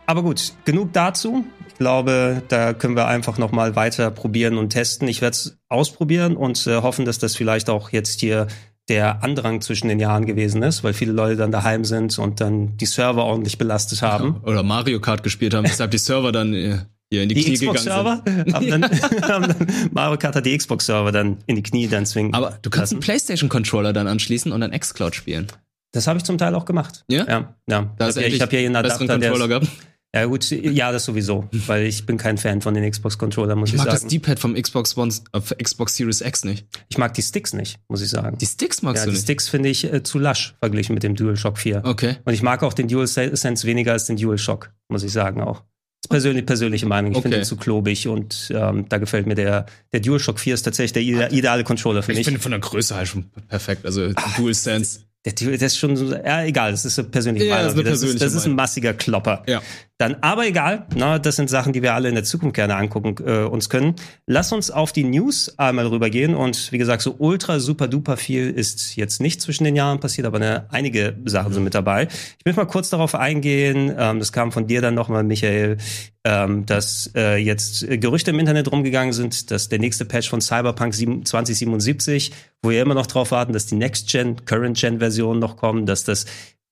Aber 0.06 0.22
gut, 0.22 0.52
genug 0.64 0.92
dazu. 0.92 1.44
Ich 1.68 1.74
glaube, 1.76 2.42
da 2.48 2.72
können 2.74 2.96
wir 2.96 3.06
einfach 3.06 3.38
noch 3.38 3.52
mal 3.52 3.76
weiter 3.76 4.10
probieren 4.10 4.58
und 4.58 4.70
testen. 4.70 5.06
Ich 5.08 5.22
werde 5.22 5.34
es 5.34 5.58
ausprobieren 5.68 6.36
und 6.36 6.66
äh, 6.66 6.82
hoffen, 6.82 7.04
dass 7.04 7.18
das 7.18 7.36
vielleicht 7.36 7.70
auch 7.70 7.90
jetzt 7.90 8.20
hier 8.20 8.48
der 8.88 9.22
Andrang 9.22 9.60
zwischen 9.60 9.88
den 9.88 10.00
Jahren 10.00 10.26
gewesen 10.26 10.62
ist, 10.62 10.82
weil 10.82 10.92
viele 10.94 11.12
Leute 11.12 11.36
dann 11.36 11.52
daheim 11.52 11.84
sind 11.84 12.18
und 12.18 12.40
dann 12.40 12.76
die 12.76 12.86
Server 12.86 13.24
ordentlich 13.24 13.58
belastet 13.58 14.02
haben. 14.02 14.40
oder 14.42 14.62
Mario 14.62 15.00
Kart 15.00 15.22
gespielt 15.22 15.54
haben, 15.54 15.64
weshalb 15.64 15.92
die 15.92 15.98
Server 15.98 16.32
dann 16.32 16.54
äh, 16.54 16.78
hier 17.12 17.22
in 17.22 17.28
die, 17.28 17.34
Die 17.34 17.44
Knie 17.44 17.54
gegangen 17.54 17.76
Xbox-Server 17.76 18.22
sind. 18.24 18.54
haben, 18.54 18.68
dann, 18.70 18.82
haben 19.28 19.48
dann 19.48 19.90
Mario 19.92 20.16
Kart 20.18 20.36
hat 20.36 20.46
die 20.46 20.56
Xbox-Server 20.56 21.12
dann 21.12 21.38
in 21.46 21.56
die 21.56 21.62
Knie 21.62 21.88
dann 21.88 22.06
zwingen. 22.06 22.34
Aber 22.34 22.58
du 22.62 22.70
kannst 22.70 22.92
einen 22.92 23.00
lassen. 23.00 23.06
PlayStation-Controller 23.06 23.92
dann 23.92 24.06
anschließen 24.06 24.52
und 24.52 24.60
dann 24.60 24.70
Xcloud 24.72 25.14
spielen. 25.14 25.48
Das 25.92 26.06
habe 26.06 26.18
ich 26.18 26.24
zum 26.24 26.38
Teil 26.38 26.54
auch 26.54 26.64
gemacht. 26.64 27.04
Ja? 27.10 27.26
Ja, 27.26 27.54
ja. 27.68 27.94
Da 27.98 28.08
ich 28.08 28.40
habe 28.40 28.56
hier 28.56 28.66
einen 28.66 28.76
Adapter, 28.76 29.06
der 29.06 29.18
Controller 29.18 29.44
ist, 29.44 29.48
gehabt. 29.48 29.68
Ja 30.14 30.24
gut, 30.24 30.50
ja, 30.50 30.90
das 30.90 31.04
sowieso, 31.04 31.48
weil 31.52 31.86
ich 31.86 32.04
bin 32.04 32.16
kein 32.16 32.36
Fan 32.36 32.60
von 32.62 32.74
den 32.74 32.90
Xbox-Controllern, 32.90 33.56
muss 33.56 33.68
Ich 33.68 33.74
ich, 33.76 33.78
mag 33.78 33.86
das 33.90 34.00
sagen. 34.00 34.10
D-Pad 34.10 34.40
vom 34.40 34.54
Xbox 34.54 34.96
One, 34.96 35.14
äh, 35.32 35.62
Xbox 35.62 35.94
Series 35.96 36.20
X 36.20 36.44
nicht. 36.44 36.66
ich 36.88 36.98
mag 36.98 37.14
die 37.14 37.22
Sticks 37.22 37.52
nicht, 37.52 37.78
muss 37.88 38.02
ich 38.02 38.08
sagen. 38.10 38.36
Die 38.38 38.46
Sticks 38.46 38.82
magst 38.82 39.02
ja, 39.02 39.04
du 39.04 39.10
die 39.12 39.16
nicht. 39.16 39.22
Sticks 39.22 39.48
finde 39.48 39.68
ich 39.68 39.84
äh, 39.92 40.02
zu 40.02 40.18
lasch 40.18 40.54
verglichen 40.58 40.94
mit 40.94 41.04
dem 41.04 41.14
DualShock 41.14 41.58
4. 41.58 41.82
Okay. 41.84 42.16
Und 42.24 42.32
ich 42.32 42.42
mag 42.42 42.64
auch 42.64 42.72
den 42.72 42.88
DualSense 42.88 43.64
weniger 43.68 43.92
als 43.92 44.06
den 44.06 44.16
DualShock, 44.16 44.72
muss 44.88 45.04
ich 45.04 45.12
sagen 45.12 45.42
auch. 45.42 45.60
Das 46.02 46.06
ist 46.06 46.10
persönlich, 46.10 46.44
persönliche 46.46 46.86
Meinung. 46.86 47.12
Ich 47.12 47.18
Okay. 47.18 47.22
finde 47.28 47.38
ihn 47.38 47.44
zu 47.44 47.56
klobig 47.56 48.08
und 48.08 48.50
ähm, 48.52 48.86
da 48.88 48.98
gefällt 48.98 49.28
mir 49.28 49.36
der, 49.36 49.66
der 49.92 50.00
DualShock 50.00 50.40
4 50.40 50.54
ist 50.54 50.62
tatsächlich 50.62 50.92
der 50.92 51.02
ide 51.02 51.28
ideale 51.30 51.62
Controller 51.62 52.02
für 52.02 52.10
Ich 52.10 52.18
mich. 52.18 52.26
finde 52.26 52.40
von 52.40 52.50
der 52.50 52.58
Größe 52.60 52.96
halt 52.96 53.06
schon 53.06 53.30
perfekt. 53.46 53.86
Also 53.86 54.08
DualSense. 54.36 55.00
Der, 55.24 55.34
das 55.34 55.62
ist 55.74 55.76
schon 55.76 55.96
so, 55.96 56.12
ja, 56.14 56.44
egal, 56.44 56.70
das 56.72 56.86
ist 56.86 56.98
eine 56.98 57.08
persönliche 57.10 57.44
Ja, 57.46 57.56
Meinung. 57.56 57.66
das 57.66 57.74
ist 57.74 57.78
eine 57.80 57.90
das, 57.90 57.92
ist, 57.92 58.00
persönliche 58.00 58.24
das 58.24 58.34
ist 58.34 58.46
ein 58.46 58.54
massiger 58.56 58.94
Klopper. 58.94 59.42
Ja. 59.46 59.60
Dann, 60.00 60.16
aber 60.22 60.46
egal, 60.46 60.86
na, 60.94 61.18
das 61.18 61.36
sind 61.36 61.50
Sachen, 61.50 61.74
die 61.74 61.82
wir 61.82 61.92
alle 61.92 62.08
in 62.08 62.14
der 62.14 62.24
Zukunft 62.24 62.56
gerne 62.56 62.74
angucken 62.74 63.16
äh, 63.22 63.42
uns 63.42 63.68
können. 63.68 63.96
Lass 64.24 64.50
uns 64.50 64.70
auf 64.70 64.92
die 64.92 65.04
News 65.04 65.58
einmal 65.58 65.86
rübergehen 65.88 66.34
und 66.34 66.72
wie 66.72 66.78
gesagt, 66.78 67.02
so 67.02 67.16
ultra 67.18 67.60
super 67.60 67.86
duper 67.86 68.16
viel 68.16 68.48
ist 68.48 68.96
jetzt 68.96 69.20
nicht 69.20 69.42
zwischen 69.42 69.64
den 69.64 69.76
Jahren 69.76 70.00
passiert, 70.00 70.26
aber 70.26 70.38
ne, 70.38 70.64
einige 70.70 71.18
Sachen 71.26 71.52
sind 71.52 71.64
mit 71.64 71.74
dabei. 71.74 72.08
Ich 72.38 72.46
möchte 72.46 72.62
mal 72.62 72.66
kurz 72.66 72.88
darauf 72.88 73.14
eingehen, 73.14 73.94
ähm, 73.94 74.20
das 74.20 74.32
kam 74.32 74.52
von 74.52 74.66
dir 74.66 74.80
dann 74.80 74.94
nochmal, 74.94 75.22
Michael, 75.22 75.76
ähm, 76.24 76.64
dass 76.64 77.10
äh, 77.14 77.36
jetzt 77.36 77.86
Gerüchte 77.86 78.30
im 78.30 78.38
Internet 78.38 78.72
rumgegangen 78.72 79.12
sind, 79.12 79.50
dass 79.50 79.68
der 79.68 79.80
nächste 79.80 80.06
Patch 80.06 80.30
von 80.30 80.40
Cyberpunk 80.40 80.94
7 80.94 81.26
2077, 81.26 82.32
wo 82.62 82.70
wir 82.70 82.80
immer 82.80 82.94
noch 82.94 83.06
drauf 83.06 83.32
warten, 83.32 83.52
dass 83.52 83.66
die 83.66 83.74
Next-Gen, 83.76 84.46
Current-Gen-Versionen 84.46 85.40
noch 85.40 85.58
kommen, 85.58 85.84
dass 85.84 86.04
das 86.04 86.24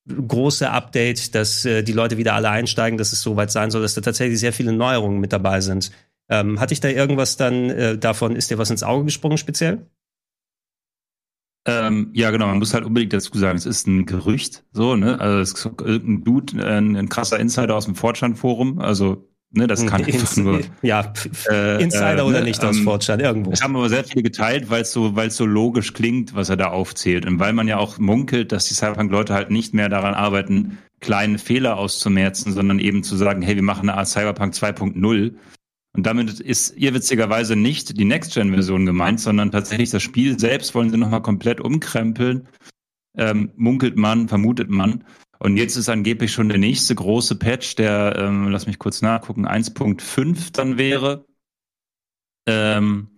große 0.09 0.71
Update, 0.71 1.35
dass 1.35 1.64
äh, 1.64 1.83
die 1.83 1.92
Leute 1.92 2.16
wieder 2.16 2.35
alle 2.35 2.51
einsteigen, 2.51 2.99
dass 2.99 3.12
es 3.12 3.21
soweit 3.21 3.51
sein 3.51 3.71
soll, 3.71 3.83
dass 3.83 3.94
da 3.94 4.01
tatsächlich 4.01 4.40
sehr 4.40 4.53
viele 4.53 4.73
Neuerungen 4.73 5.21
mit 5.21 5.33
dabei 5.33 5.61
sind. 5.61 5.90
Ähm, 6.29 6.61
hatte 6.61 6.75
ich 6.75 6.81
da 6.81 6.88
irgendwas 6.88 7.37
dann 7.37 7.71
äh, 7.71 7.99
davon, 7.99 8.37
ist 8.37 8.51
dir 8.51 8.59
was 8.59 8.71
ins 8.71 8.83
Auge 8.83 9.05
gesprungen 9.05 9.38
speziell? 9.38 9.87
Ähm, 11.66 12.11
ja, 12.14 12.31
genau, 12.31 12.47
man 12.47 12.59
muss 12.59 12.73
halt 12.73 12.85
unbedingt 12.85 13.12
dazu 13.12 13.37
sagen, 13.37 13.59
es 13.59 13.66
ist 13.66 13.87
ein 13.87 14.07
Gerücht, 14.07 14.64
so, 14.73 14.97
ne? 14.97 15.21
Also 15.21 15.38
es 15.40 15.53
ist 15.53 15.64
irgendein 15.66 16.25
Dude, 16.25 16.62
äh, 16.62 16.79
ein, 16.79 16.97
ein 16.97 17.09
krasser 17.11 17.38
Insider 17.38 17.77
aus 17.77 17.85
dem 17.85 17.94
Fortran-Forum, 17.94 18.79
also, 18.79 19.28
ne, 19.50 19.66
das 19.66 19.87
kann 19.87 20.04
einfach 20.04 20.12
Ins- 20.20 20.37
nur. 20.37 20.61
ja, 20.82 21.12
Äh, 21.50 21.82
Insider 21.82 22.18
äh, 22.18 22.22
oder 22.22 22.40
ne, 22.40 22.44
nicht 22.46 22.64
aus 22.64 22.76
ähm, 22.78 22.84
Fortran, 22.84 23.20
irgendwo. 23.20 23.50
Es 23.52 23.62
haben 23.62 23.76
aber 23.76 23.88
sehr 23.88 24.04
viele 24.04 24.22
geteilt, 24.22 24.70
weil 24.70 24.82
es 24.82 24.92
so, 24.92 25.16
weil 25.16 25.28
es 25.28 25.37
so 25.37 25.46
logisch 25.46 25.92
klingt, 25.92 26.34
was 26.34 26.48
er 26.48 26.56
da 26.56 26.68
aufzählt. 26.68 27.26
Und 27.26 27.38
weil 27.38 27.52
man 27.52 27.68
ja 27.68 27.78
auch 27.78 27.98
munkelt, 27.98 28.52
dass 28.52 28.66
die 28.66 28.74
Cyberpunk-Leute 28.74 29.34
halt 29.34 29.50
nicht 29.50 29.74
mehr 29.74 29.88
daran 29.88 30.14
arbeiten, 30.14 30.78
kleine 31.00 31.38
Fehler 31.38 31.76
auszumerzen, 31.76 32.52
sondern 32.52 32.78
eben 32.78 33.02
zu 33.02 33.16
sagen, 33.16 33.42
hey, 33.42 33.54
wir 33.56 33.62
machen 33.62 33.88
eine 33.88 33.98
Art 33.98 34.08
Cyberpunk 34.08 34.54
2.0. 34.54 35.34
Und 35.96 36.06
damit 36.06 36.40
ist 36.40 36.76
irrwitzigerweise 36.76 37.56
nicht 37.56 37.98
die 37.98 38.04
Next-Gen-Version 38.04 38.87
gemeint, 38.87 39.20
sondern 39.20 39.50
tatsächlich 39.50 39.90
das 39.90 40.02
Spiel 40.02 40.38
selbst 40.38 40.74
wollen 40.74 40.90
sie 40.90 40.96
nochmal 40.98 41.22
komplett 41.22 41.61
umkrempeln. 41.61 42.46
Ähm, 43.16 43.50
munkelt 43.56 43.96
man, 43.96 44.28
vermutet 44.28 44.70
man. 44.70 45.04
Und 45.38 45.57
jetzt 45.57 45.77
ist 45.77 45.88
angeblich 45.88 46.33
schon 46.33 46.48
der 46.48 46.59
nächste 46.59 46.94
große 46.94 47.37
Patch, 47.37 47.77
der, 47.77 48.16
ähm, 48.18 48.48
lass 48.48 48.66
mich 48.66 48.79
kurz 48.79 49.03
nachgucken, 49.03 49.46
1.5 49.46 50.53
dann 50.53 50.79
wäre. 50.79 51.27
Ähm, 52.46 53.09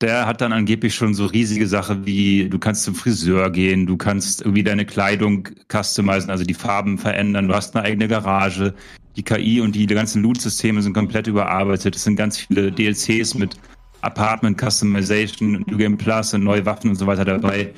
der 0.00 0.26
hat 0.26 0.40
dann 0.40 0.52
angeblich 0.52 0.94
schon 0.94 1.14
so 1.14 1.26
riesige 1.26 1.66
Sachen 1.66 2.04
wie, 2.04 2.48
du 2.48 2.58
kannst 2.58 2.84
zum 2.84 2.94
Friseur 2.94 3.50
gehen, 3.50 3.86
du 3.86 3.96
kannst 3.96 4.42
irgendwie 4.42 4.62
deine 4.62 4.84
Kleidung 4.84 5.48
customizen, 5.72 6.30
also 6.30 6.44
die 6.44 6.54
Farben 6.54 6.98
verändern, 6.98 7.48
du 7.48 7.54
hast 7.54 7.74
eine 7.74 7.86
eigene 7.86 8.08
Garage, 8.08 8.74
die 9.16 9.22
KI 9.22 9.60
und 9.60 9.74
die, 9.74 9.86
die 9.86 9.94
ganzen 9.94 10.22
Loot-Systeme 10.22 10.82
sind 10.82 10.92
komplett 10.92 11.26
überarbeitet. 11.26 11.96
Es 11.96 12.04
sind 12.04 12.16
ganz 12.16 12.36
viele 12.36 12.70
DLCs 12.70 13.34
mit 13.34 13.56
Apartment 14.02 14.60
Customization, 14.60 15.64
New 15.66 15.78
Game 15.78 15.96
Plus 15.96 16.34
und 16.34 16.44
neue 16.44 16.66
Waffen 16.66 16.90
und 16.90 16.96
so 16.96 17.06
weiter 17.06 17.24
dabei. 17.24 17.72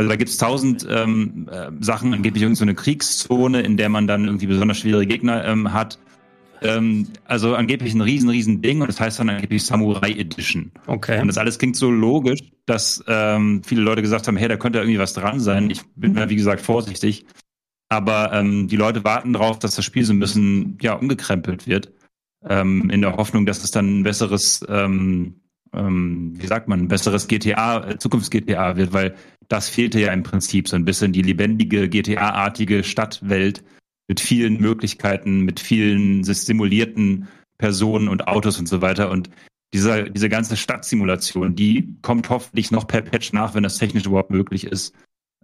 Also 0.00 0.08
da 0.08 0.16
gibt's 0.16 0.38
tausend 0.38 0.86
ähm, 0.88 1.46
äh, 1.52 1.70
Sachen, 1.80 2.14
angeblich 2.14 2.42
irgend 2.42 2.56
so 2.56 2.64
eine 2.64 2.74
Kriegszone, 2.74 3.60
in 3.60 3.76
der 3.76 3.90
man 3.90 4.06
dann 4.06 4.24
irgendwie 4.24 4.46
besonders 4.46 4.78
schwere 4.78 5.06
Gegner 5.06 5.44
ähm, 5.44 5.74
hat. 5.74 5.98
ähm, 6.62 7.08
also 7.26 7.54
angeblich 7.54 7.92
ein 7.92 8.00
riesen, 8.00 8.30
riesen 8.30 8.62
Ding 8.62 8.80
und 8.80 8.86
das 8.86 8.98
heißt 8.98 9.20
dann 9.20 9.28
angeblich 9.28 9.62
Samurai 9.62 10.12
Edition. 10.12 10.72
Okay. 10.86 11.20
Und 11.20 11.28
das 11.28 11.36
alles 11.36 11.58
klingt 11.58 11.76
so 11.76 11.90
logisch, 11.90 12.40
dass 12.64 13.04
ähm, 13.08 13.62
viele 13.62 13.82
Leute 13.82 14.00
gesagt 14.00 14.26
haben, 14.26 14.38
hey, 14.38 14.48
da 14.48 14.56
könnte 14.56 14.78
irgendwie 14.78 14.98
was 14.98 15.12
dran 15.12 15.38
sein. 15.38 15.68
Ich 15.68 15.82
bin 15.96 16.14
da, 16.14 16.30
wie 16.30 16.36
gesagt, 16.36 16.62
vorsichtig. 16.62 17.26
Aber 17.90 18.32
ähm, 18.32 18.68
die 18.68 18.76
Leute 18.76 19.04
warten 19.04 19.34
darauf, 19.34 19.58
dass 19.58 19.74
das 19.74 19.84
Spiel 19.84 20.06
so 20.06 20.14
ein 20.14 20.20
bisschen 20.20 20.78
ja, 20.80 20.94
umgekrempelt 20.94 21.66
wird. 21.66 21.92
Ähm, 22.48 22.88
in 22.88 23.02
der 23.02 23.18
Hoffnung, 23.18 23.44
dass 23.44 23.62
es 23.62 23.70
dann 23.70 24.00
ein 24.00 24.02
besseres, 24.02 24.64
ähm, 24.66 25.42
ähm, 25.74 26.32
wie 26.38 26.46
sagt 26.46 26.68
man, 26.68 26.80
ein 26.80 26.88
besseres 26.88 27.28
GTA, 27.28 27.86
äh, 27.86 27.98
Zukunfts-GTA 27.98 28.76
wird, 28.76 28.94
weil 28.94 29.14
das 29.50 29.68
fehlte 29.68 30.00
ja 30.00 30.12
im 30.12 30.22
Prinzip 30.22 30.68
so 30.68 30.76
ein 30.76 30.84
bisschen 30.84 31.12
die 31.12 31.22
lebendige 31.22 31.88
GTA-artige 31.88 32.84
Stadtwelt 32.84 33.62
mit 34.08 34.20
vielen 34.20 34.60
Möglichkeiten, 34.60 35.40
mit 35.40 35.60
vielen 35.60 36.24
simulierten 36.24 37.28
Personen 37.58 38.08
und 38.08 38.28
Autos 38.28 38.58
und 38.58 38.68
so 38.68 38.80
weiter. 38.80 39.10
Und 39.10 39.28
diese, 39.74 40.04
diese 40.04 40.28
ganze 40.28 40.56
Stadtsimulation, 40.56 41.56
die 41.56 41.96
kommt 42.00 42.30
hoffentlich 42.30 42.70
noch 42.70 42.86
per 42.86 43.02
Patch 43.02 43.32
nach, 43.32 43.54
wenn 43.54 43.62
das 43.64 43.78
technisch 43.78 44.06
überhaupt 44.06 44.30
möglich 44.30 44.64
ist. 44.64 44.94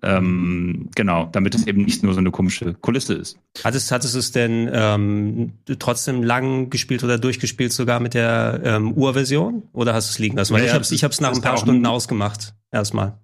Ähm, 0.03 0.91
genau, 0.95 1.27
damit 1.33 1.55
es 1.55 1.67
eben 1.67 1.83
nicht 1.85 2.03
nur 2.03 2.13
so 2.13 2.21
eine 2.21 2.31
komische 2.31 2.75
Kulisse 2.75 3.15
ist. 3.15 3.39
Hattest, 3.65 3.91
hattest 3.91 4.15
du 4.15 4.19
es 4.19 4.31
denn 4.31 4.71
ähm, 4.73 5.53
trotzdem 5.79 6.23
lang 6.23 6.71
gespielt 6.71 7.03
oder 7.03 7.19
durchgespielt 7.19 7.73
sogar 7.73 7.99
mit 7.99 8.15
der 8.15 8.61
ähm, 8.63 8.93
Urversion? 8.93 9.65
Oder 9.73 9.95
hast 9.95 10.11
du 10.11 10.13
es 10.13 10.19
liegen 10.21 10.37
lassen? 10.37 10.53
Weil 10.55 10.61
Ja, 10.61 10.81
ich 10.81 11.03
habe 11.03 11.13
es 11.13 11.21
nach 11.21 11.35
ein 11.35 11.41
paar 11.41 11.57
Stunden 11.57 11.85
ein- 11.85 11.91
ausgemacht. 11.91 12.55
Erstmal. 12.71 13.19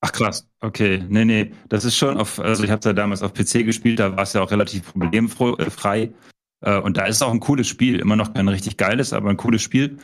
Ach 0.00 0.12
krass, 0.12 0.48
okay. 0.60 1.04
Nee, 1.08 1.24
nee, 1.24 1.52
das 1.68 1.84
ist 1.84 1.96
schon 1.96 2.18
auf, 2.18 2.38
also 2.38 2.62
ich 2.64 2.70
habe 2.70 2.86
ja 2.86 2.92
damals 2.92 3.22
auf 3.22 3.32
PC 3.32 3.64
gespielt, 3.64 3.98
da 3.98 4.16
war 4.16 4.22
es 4.22 4.34
ja 4.34 4.42
auch 4.42 4.50
relativ 4.50 4.92
problemfrei. 4.92 6.12
Äh, 6.60 6.78
Und 6.80 6.96
da 6.96 7.06
ist 7.06 7.22
auch 7.22 7.32
ein 7.32 7.40
cooles 7.40 7.66
Spiel, 7.66 7.98
immer 7.98 8.16
noch 8.16 8.34
kein 8.34 8.48
richtig 8.48 8.76
geiles, 8.76 9.12
aber 9.12 9.30
ein 9.30 9.36
cooles 9.36 9.62
Spiel. 9.62 9.98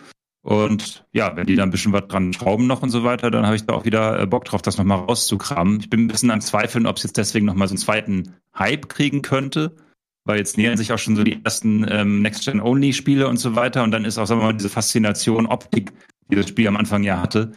Und 0.45 1.07
ja, 1.13 1.37
wenn 1.37 1.47
die 1.47 1.55
da 1.55 1.63
ein 1.63 1.71
bisschen 1.71 1.93
was 1.93 2.09
dran 2.09 2.33
schrauben 2.33 2.67
noch 2.67 2.83
und 2.83 2.91
so 2.91 3.05
weiter, 3.05 3.31
dann 3.31 3.47
habe 3.47 3.55
ich 3.55 3.65
da 3.65 3.75
auch 3.75 3.85
wieder 3.85 4.19
äh, 4.19 4.27
Bock 4.27 4.45
drauf, 4.45 4.61
das 4.61 4.77
nochmal 4.77 4.99
rauszukramen. 4.99 5.79
Ich 5.81 5.89
bin 5.89 6.01
ein 6.05 6.09
bisschen 6.09 6.33
am 6.33 6.41
Zweifeln, 6.41 6.87
ob 6.87 6.97
es 6.97 7.05
jetzt 7.05 7.17
deswegen 7.17 7.47
nochmal 7.47 7.69
so 7.69 7.73
einen 7.73 7.79
zweiten 7.79 8.35
Hype 8.59 8.89
kriegen 8.89 9.23
könnte, 9.23 9.77
weil 10.25 10.39
jetzt 10.39 10.57
nähern 10.59 10.77
sich 10.77 10.93
auch 10.93 10.99
schon 10.99 11.15
so 11.15 11.23
die 11.23 11.45
ersten 11.45 11.87
ähm, 11.89 12.23
Next-Gen-Only-Spiele 12.23 13.29
und 13.29 13.37
so 13.37 13.55
weiter. 13.55 13.85
Und 13.85 13.93
dann 13.93 14.05
ist 14.05 14.19
auch, 14.19 14.27
sagen 14.27 14.41
wir 14.41 14.47
mal, 14.47 14.53
diese 14.53 14.69
Faszination 14.69 15.47
Optik, 15.47 15.93
die 16.29 16.37
das 16.37 16.49
Spiel 16.49 16.67
am 16.67 16.77
Anfang 16.77 17.05
ja 17.05 17.23
hatte, 17.23 17.53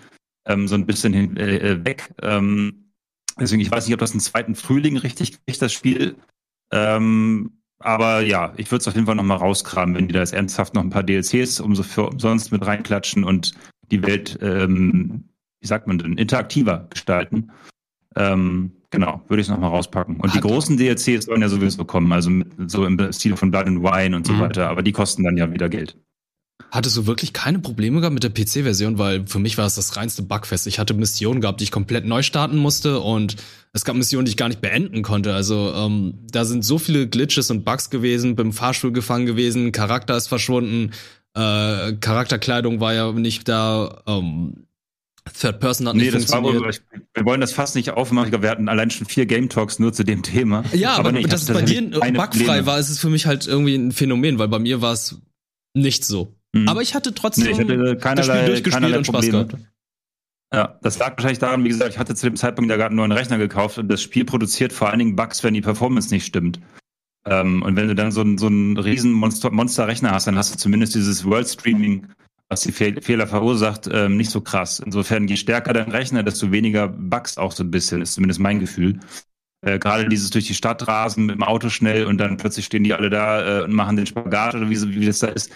ähm, 0.45 0.67
so 0.67 0.75
ein 0.75 0.85
bisschen 0.85 1.13
hin, 1.13 1.37
äh, 1.37 1.57
äh, 1.57 1.85
weg. 1.85 2.13
Ähm, 2.21 2.91
deswegen, 3.39 3.61
ich 3.61 3.71
weiß 3.71 3.85
nicht, 3.85 3.93
ob 3.93 3.99
das 3.99 4.11
einen 4.11 4.19
zweiten 4.19 4.55
Frühling 4.55 4.97
richtig 4.97 5.43
kriegt, 5.45 5.61
das 5.61 5.73
Spiel. 5.73 6.15
Ähm, 6.71 7.51
aber 7.79 8.21
ja, 8.21 8.53
ich 8.57 8.71
würde 8.71 8.81
es 8.81 8.87
auf 8.87 8.95
jeden 8.95 9.05
Fall 9.05 9.15
nochmal 9.15 9.37
rauskramen, 9.37 9.95
wenn 9.95 10.07
die 10.07 10.13
da 10.13 10.19
jetzt 10.19 10.33
ernsthaft 10.33 10.73
noch 10.73 10.81
ein 10.83 10.89
paar 10.89 11.03
DLCs 11.03 11.59
umso 11.59 11.83
für 11.83 12.07
umsonst 12.09 12.51
mit 12.51 12.65
reinklatschen 12.65 13.23
und 13.23 13.53
die 13.91 14.01
Welt, 14.01 14.37
ähm, 14.41 15.25
wie 15.61 15.67
sagt 15.67 15.87
man 15.87 15.99
denn, 15.99 16.17
interaktiver 16.17 16.87
gestalten. 16.89 17.51
Ähm, 18.15 18.71
genau, 18.91 19.21
würde 19.27 19.41
ich 19.41 19.47
es 19.47 19.51
nochmal 19.51 19.71
rauspacken. 19.71 20.17
Und 20.17 20.33
die 20.33 20.39
großen 20.39 20.77
DLCs 20.77 21.25
sollen 21.25 21.41
ja 21.41 21.49
sowieso 21.49 21.83
kommen, 21.85 22.11
also 22.13 22.29
mit, 22.29 22.47
so 22.71 22.85
im 22.85 23.11
Stil 23.11 23.35
von 23.35 23.51
Blood 23.51 23.67
and 23.67 23.83
Wine 23.83 24.15
und 24.15 24.25
so 24.25 24.33
Mhm. 24.33 24.39
weiter, 24.39 24.69
aber 24.69 24.81
die 24.81 24.93
kosten 24.93 25.23
dann 25.23 25.37
ja 25.37 25.51
wieder 25.51 25.69
Geld. 25.69 25.97
Hattest 26.71 26.97
du 26.97 27.07
wirklich 27.07 27.31
keine 27.31 27.59
Probleme 27.59 27.99
gehabt 28.01 28.13
mit 28.13 28.23
der 28.23 28.31
PC-Version? 28.31 28.97
Weil 28.97 29.25
für 29.27 29.39
mich 29.39 29.57
war 29.57 29.65
es 29.65 29.75
das 29.75 29.95
reinste 29.95 30.23
Bugfest. 30.23 30.67
Ich 30.67 30.77
hatte 30.79 30.93
Missionen 30.93 31.39
gehabt, 31.39 31.61
die 31.61 31.65
ich 31.65 31.71
komplett 31.71 32.05
neu 32.05 32.21
starten 32.21 32.57
musste 32.57 32.99
und 32.99 33.37
es 33.71 33.85
gab 33.85 33.95
Missionen, 33.95 34.25
die 34.25 34.31
ich 34.31 34.37
gar 34.37 34.49
nicht 34.49 34.61
beenden 34.61 35.01
konnte. 35.01 35.33
Also 35.33 35.73
ähm, 35.73 36.15
da 36.31 36.43
sind 36.43 36.65
so 36.65 36.77
viele 36.77 37.07
Glitches 37.07 37.49
und 37.51 37.63
Bugs 37.63 37.89
gewesen, 37.89 38.35
beim 38.35 38.51
Fahrstuhl 38.51 38.91
gefangen 38.91 39.25
gewesen, 39.25 39.71
Charakter 39.71 40.17
ist 40.17 40.27
verschwunden, 40.27 40.91
äh, 41.33 41.93
Charakterkleidung 41.93 42.79
war 42.79 42.93
ja 42.93 43.11
nicht 43.11 43.47
da, 43.47 44.01
ähm, 44.07 44.65
Third 45.39 45.59
Person 45.59 45.87
hat 45.87 45.95
Nee, 45.95 46.03
nicht 46.03 46.13
das 46.13 46.29
war 46.31 46.41
funktioniert. 46.41 46.83
wohl, 46.91 47.01
wir 47.15 47.25
wollen 47.25 47.41
das 47.41 47.51
fast 47.51 47.75
nicht 47.75 47.89
aufmachen. 47.91 48.31
Wir 48.43 48.49
hatten 48.49 48.69
allein 48.69 48.91
schon 48.91 49.07
vier 49.07 49.25
Game 49.25 49.49
Talks 49.49 49.79
nur 49.79 49.91
zu 49.91 50.03
dem 50.03 50.21
Thema. 50.21 50.63
Ja, 50.71 50.95
aber, 50.97 51.11
nee, 51.11 51.21
ich 51.21 51.27
dass 51.27 51.41
es 51.41 51.47
bei 51.53 51.63
dir 51.63 51.89
keine 51.89 52.17
bugfrei 52.17 52.27
Probleme. 52.27 52.65
war, 52.67 52.79
ist 52.79 52.89
es 52.89 52.99
für 52.99 53.09
mich 53.09 53.25
halt 53.25 53.47
irgendwie 53.47 53.73
ein 53.75 53.91
Phänomen, 53.91 54.37
weil 54.37 54.49
bei 54.49 54.59
mir 54.59 54.81
war 54.81 54.93
es 54.93 55.19
nicht 55.73 56.05
so. 56.05 56.35
Mhm. 56.55 56.69
Aber 56.69 56.81
ich 56.81 56.95
hatte 56.95 57.13
trotzdem 57.13 57.45
Nee, 57.45 57.51
ich 57.51 57.59
hatte 57.59 57.77
das 57.95 58.01
keinerlei, 58.01 58.33
Spiel 58.37 58.45
durchgespielt 58.47 58.97
und 58.97 59.05
Spaß 59.05 59.29
gehabt. 59.29 59.55
Ja, 60.53 60.79
das 60.83 60.99
lag 60.99 61.11
wahrscheinlich 61.17 61.39
daran, 61.39 61.63
wie 61.63 61.69
gesagt, 61.69 61.91
ich 61.91 61.99
hatte 61.99 62.15
zu 62.15 62.27
dem 62.27 62.35
Zeitpunkt 62.37 62.69
ja 62.71 62.77
gerade 62.77 62.89
einen 62.89 62.97
neuen 62.97 63.11
Rechner 63.11 63.37
gekauft 63.37 63.77
und 63.77 63.89
das 63.89 64.01
Spiel 64.01 64.23
produziert 64.25 64.71
vor 64.71 64.89
allen 64.89 64.99
Dingen 64.99 65.15
Bugs, 65.15 65.43
wenn 65.43 65.53
die 65.53 65.61
Performance 65.61 66.13
nicht 66.13 66.25
stimmt. 66.25 66.59
Ähm, 67.27 67.61
und 67.63 67.75
wenn 67.75 67.87
du 67.87 67.95
dann 67.95 68.11
so, 68.11 68.21
einen- 68.21 68.37
so 68.37 68.47
einen 68.47 68.77
riesen 68.77 69.11
Monster, 69.11 69.51
Monster-Rechner 69.51 70.11
hast, 70.11 70.27
dann 70.27 70.37
hast 70.37 70.53
du 70.53 70.57
zumindest 70.57 70.95
dieses 70.95 71.25
World 71.25 71.49
Streaming, 71.49 72.07
was 72.47 72.61
die 72.61 72.71
Fehl 72.71 73.01
Fehler 73.01 73.25
verursacht, 73.27 73.89
ähm, 73.91 74.15
nicht 74.15 74.29
so 74.29 74.39
krass. 74.39 74.79
Insofern, 74.79 75.27
je 75.27 75.35
stärker 75.35 75.73
dein 75.73 75.89
Rechner, 75.89 76.21
desto 76.23 76.51
weniger 76.51 76.87
Bugs 76.87 77.37
auch 77.37 77.51
so 77.51 77.63
ein 77.63 77.71
bisschen, 77.71 78.01
ist 78.01 78.13
zumindest 78.13 78.39
mein 78.39 78.59
Gefühl. 78.59 78.99
Äh, 79.65 79.79
Gerade 79.79 80.07
dieses 80.07 80.29
durch 80.29 80.45
die 80.45 80.53
Stadt 80.53 80.87
rasen 80.87 81.25
mit 81.25 81.35
dem 81.35 81.43
Auto 81.43 81.69
schnell 81.69 82.05
und 82.05 82.19
dann 82.19 82.37
plötzlich 82.37 82.65
stehen 82.67 82.83
die 82.83 82.93
alle 82.93 83.09
da 83.09 83.61
äh, 83.61 83.63
und 83.63 83.73
machen 83.73 83.97
den 83.97 84.05
Spagat 84.05 84.53
oder 84.53 84.69
wie, 84.69 84.79
wie 84.95 85.05
das 85.07 85.19
da 85.19 85.27
ist. 85.27 85.49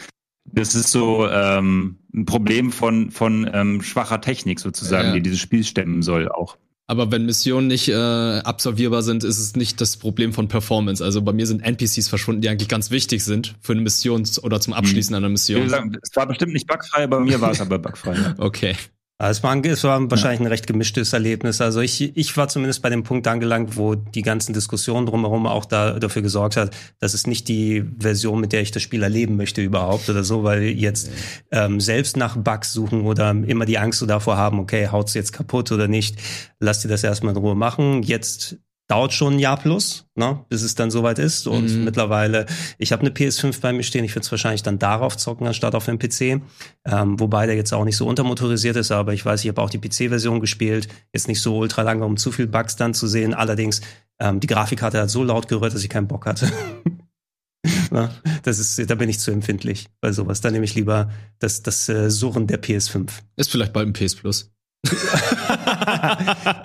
Das 0.53 0.75
ist 0.75 0.91
so 0.91 1.27
ähm, 1.27 1.97
ein 2.13 2.25
Problem 2.25 2.71
von, 2.71 3.11
von 3.11 3.49
ähm, 3.53 3.81
schwacher 3.81 4.21
Technik 4.21 4.59
sozusagen, 4.59 5.09
Ja. 5.09 5.13
die 5.15 5.21
dieses 5.21 5.39
Spiel 5.39 5.63
stemmen 5.63 6.01
soll 6.01 6.29
auch. 6.29 6.57
Aber 6.87 7.11
wenn 7.11 7.27
Missionen 7.27 7.67
nicht 7.67 7.87
äh, 7.89 7.93
absolvierbar 7.93 9.03
sind, 9.03 9.23
ist 9.23 9.37
es 9.37 9.55
nicht 9.55 9.79
das 9.79 9.97
Problem 9.97 10.33
von 10.33 10.47
Performance. 10.47 11.03
Also 11.03 11.21
bei 11.21 11.33
mir 11.33 11.45
sind 11.45 11.61
NPCs 11.61 12.07
verschwunden, 12.07 12.41
die 12.41 12.49
eigentlich 12.49 12.67
ganz 12.67 12.89
wichtig 12.89 13.23
sind 13.23 13.55
für 13.61 13.73
eine 13.73 13.81
Mission 13.81 14.27
oder 14.41 14.59
zum 14.59 14.73
Abschließen 14.73 15.15
einer 15.15 15.29
Mission. 15.29 15.61
gesagt, 15.65 15.97
es 16.01 16.15
war 16.15 16.25
bestimmt 16.25 16.53
nicht 16.53 16.65
bugfrei, 16.65 17.05
bei 17.05 17.19
mir 17.19 17.39
war 17.41 17.51
es 17.51 17.61
aber 17.61 17.77
bugfrei. 17.77 18.15
Okay. 18.39 18.75
Es 19.21 19.43
war, 19.43 19.53
es 19.65 19.83
war 19.83 20.09
wahrscheinlich 20.09 20.39
ein 20.39 20.47
recht 20.47 20.65
gemischtes 20.65 21.11
Erlebnis. 21.11 21.59
Also 21.59 21.81
ich, 21.81 22.15
ich 22.15 22.37
war 22.37 22.47
zumindest 22.47 22.81
bei 22.81 22.89
dem 22.89 23.03
Punkt 23.03 23.27
angelangt, 23.27 23.75
wo 23.75 23.95
die 23.95 24.21
ganzen 24.21 24.53
Diskussionen 24.53 25.05
drumherum 25.05 25.45
auch 25.45 25.65
da, 25.65 25.99
dafür 25.99 26.21
gesorgt 26.21 26.55
hat, 26.55 26.73
dass 26.99 27.13
es 27.13 27.27
nicht 27.27 27.49
die 27.49 27.83
Version, 27.99 28.39
mit 28.39 28.53
der 28.53 28.61
ich 28.61 28.71
das 28.71 28.81
Spiel 28.81 29.03
erleben 29.03 29.35
möchte 29.35 29.61
überhaupt 29.61 30.09
oder 30.09 30.23
so, 30.23 30.45
weil 30.45 30.63
jetzt 30.63 31.11
ähm, 31.51 31.81
selbst 31.81 32.15
nach 32.15 32.37
Bugs 32.37 32.71
suchen 32.71 33.01
oder 33.01 33.31
immer 33.31 33.65
die 33.65 33.77
Angst 33.77 33.99
so 33.99 34.05
davor 34.05 34.37
haben, 34.37 34.57
okay, 34.57 34.87
haut's 34.87 35.13
jetzt 35.15 35.33
kaputt 35.33 35.73
oder 35.73 35.89
nicht, 35.89 36.15
lass 36.61 36.79
dir 36.79 36.87
das 36.87 37.03
erstmal 37.03 37.35
in 37.35 37.41
Ruhe 37.41 37.55
machen. 37.55 38.03
Jetzt 38.03 38.57
dauert 38.89 39.13
schon 39.13 39.35
ein 39.35 39.39
Jahr 39.39 39.57
plus, 39.57 40.07
ne, 40.15 40.43
bis 40.49 40.63
es 40.63 40.75
dann 40.75 40.89
soweit 40.91 41.19
ist. 41.19 41.47
Und 41.47 41.69
Mhm. 41.69 41.83
mittlerweile, 41.85 42.47
ich 42.77 42.91
habe 42.91 43.01
eine 43.01 43.11
PS5 43.11 43.61
bei 43.61 43.71
mir 43.71 43.83
stehen, 43.83 44.03
ich 44.03 44.11
würde 44.15 44.25
es 44.25 44.31
wahrscheinlich 44.31 44.63
dann 44.63 44.79
darauf 44.79 45.15
zocken, 45.15 45.45
anstatt 45.47 45.75
auf 45.75 45.85
dem 45.85 45.99
PC. 45.99 46.41
Ähm, 46.85 47.19
wobei 47.19 47.45
der 47.45 47.55
jetzt 47.55 47.71
auch 47.71 47.85
nicht 47.85 47.97
so 47.97 48.07
untermotorisiert 48.07 48.75
ist, 48.75 48.91
aber 48.91 49.13
ich 49.13 49.23
weiß, 49.23 49.43
ich 49.43 49.49
habe 49.49 49.61
auch 49.61 49.69
die 49.69 49.77
PC-Version 49.77 50.39
gespielt. 50.41 50.87
Jetzt 51.13 51.27
nicht 51.27 51.41
so 51.41 51.57
ultra 51.57 51.83
lange, 51.83 52.03
um 52.03 52.17
zu 52.17 52.31
viel 52.31 52.47
Bugs 52.47 52.75
dann 52.75 52.93
zu 52.95 53.07
sehen. 53.07 53.33
Allerdings, 53.35 53.81
ähm, 54.19 54.39
die 54.39 54.47
Grafikkarte 54.47 54.99
hat 54.99 55.09
so 55.11 55.23
laut 55.23 55.47
gerührt, 55.47 55.73
dass 55.73 55.83
ich 55.83 55.89
keinen 55.89 56.07
Bock 56.07 56.25
hatte. 56.25 56.51
Na, 57.91 58.09
das 58.43 58.57
ist, 58.59 58.89
da 58.89 58.95
bin 58.95 59.09
ich 59.09 59.19
zu 59.19 59.31
empfindlich 59.31 59.87
bei 60.01 60.11
sowas. 60.11 60.41
Da 60.41 60.49
nehme 60.51 60.65
ich 60.65 60.75
lieber 60.75 61.11
das, 61.39 61.61
das 61.61 61.89
äh, 61.89 62.09
Surren 62.09 62.47
der 62.47 62.61
PS5. 62.61 63.09
Ist 63.35 63.51
vielleicht 63.51 63.73
bald 63.73 63.87
ein 63.87 63.93
PS 63.93 64.15
Plus. 64.15 64.51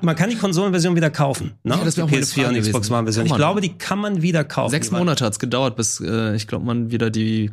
Man 0.02 0.14
kann 0.16 0.30
die 0.30 0.36
Konsolenversion 0.36 0.94
wieder 0.94 1.10
kaufen. 1.10 1.52
Ne? 1.64 1.74
Ja, 1.74 1.84
das 1.84 1.96
die 1.96 2.02
meine 2.02 2.16
PS4 2.16 2.42
Frage 2.42 2.48
und 2.56 2.62
Xbox. 2.62 2.90
One-Version. 2.90 3.26
Kann 3.26 3.32
Ich 3.32 3.36
glaube, 3.36 3.60
die 3.60 3.76
kann 3.76 3.98
man 3.98 4.22
wieder 4.22 4.44
kaufen. 4.44 4.70
Sechs 4.70 4.90
Monate 4.90 5.24
hat's 5.24 5.38
gedauert, 5.38 5.76
bis 5.76 6.00
äh, 6.00 6.34
ich 6.36 6.46
glaube, 6.46 6.64
man 6.64 6.90
wieder 6.90 7.10
die 7.10 7.50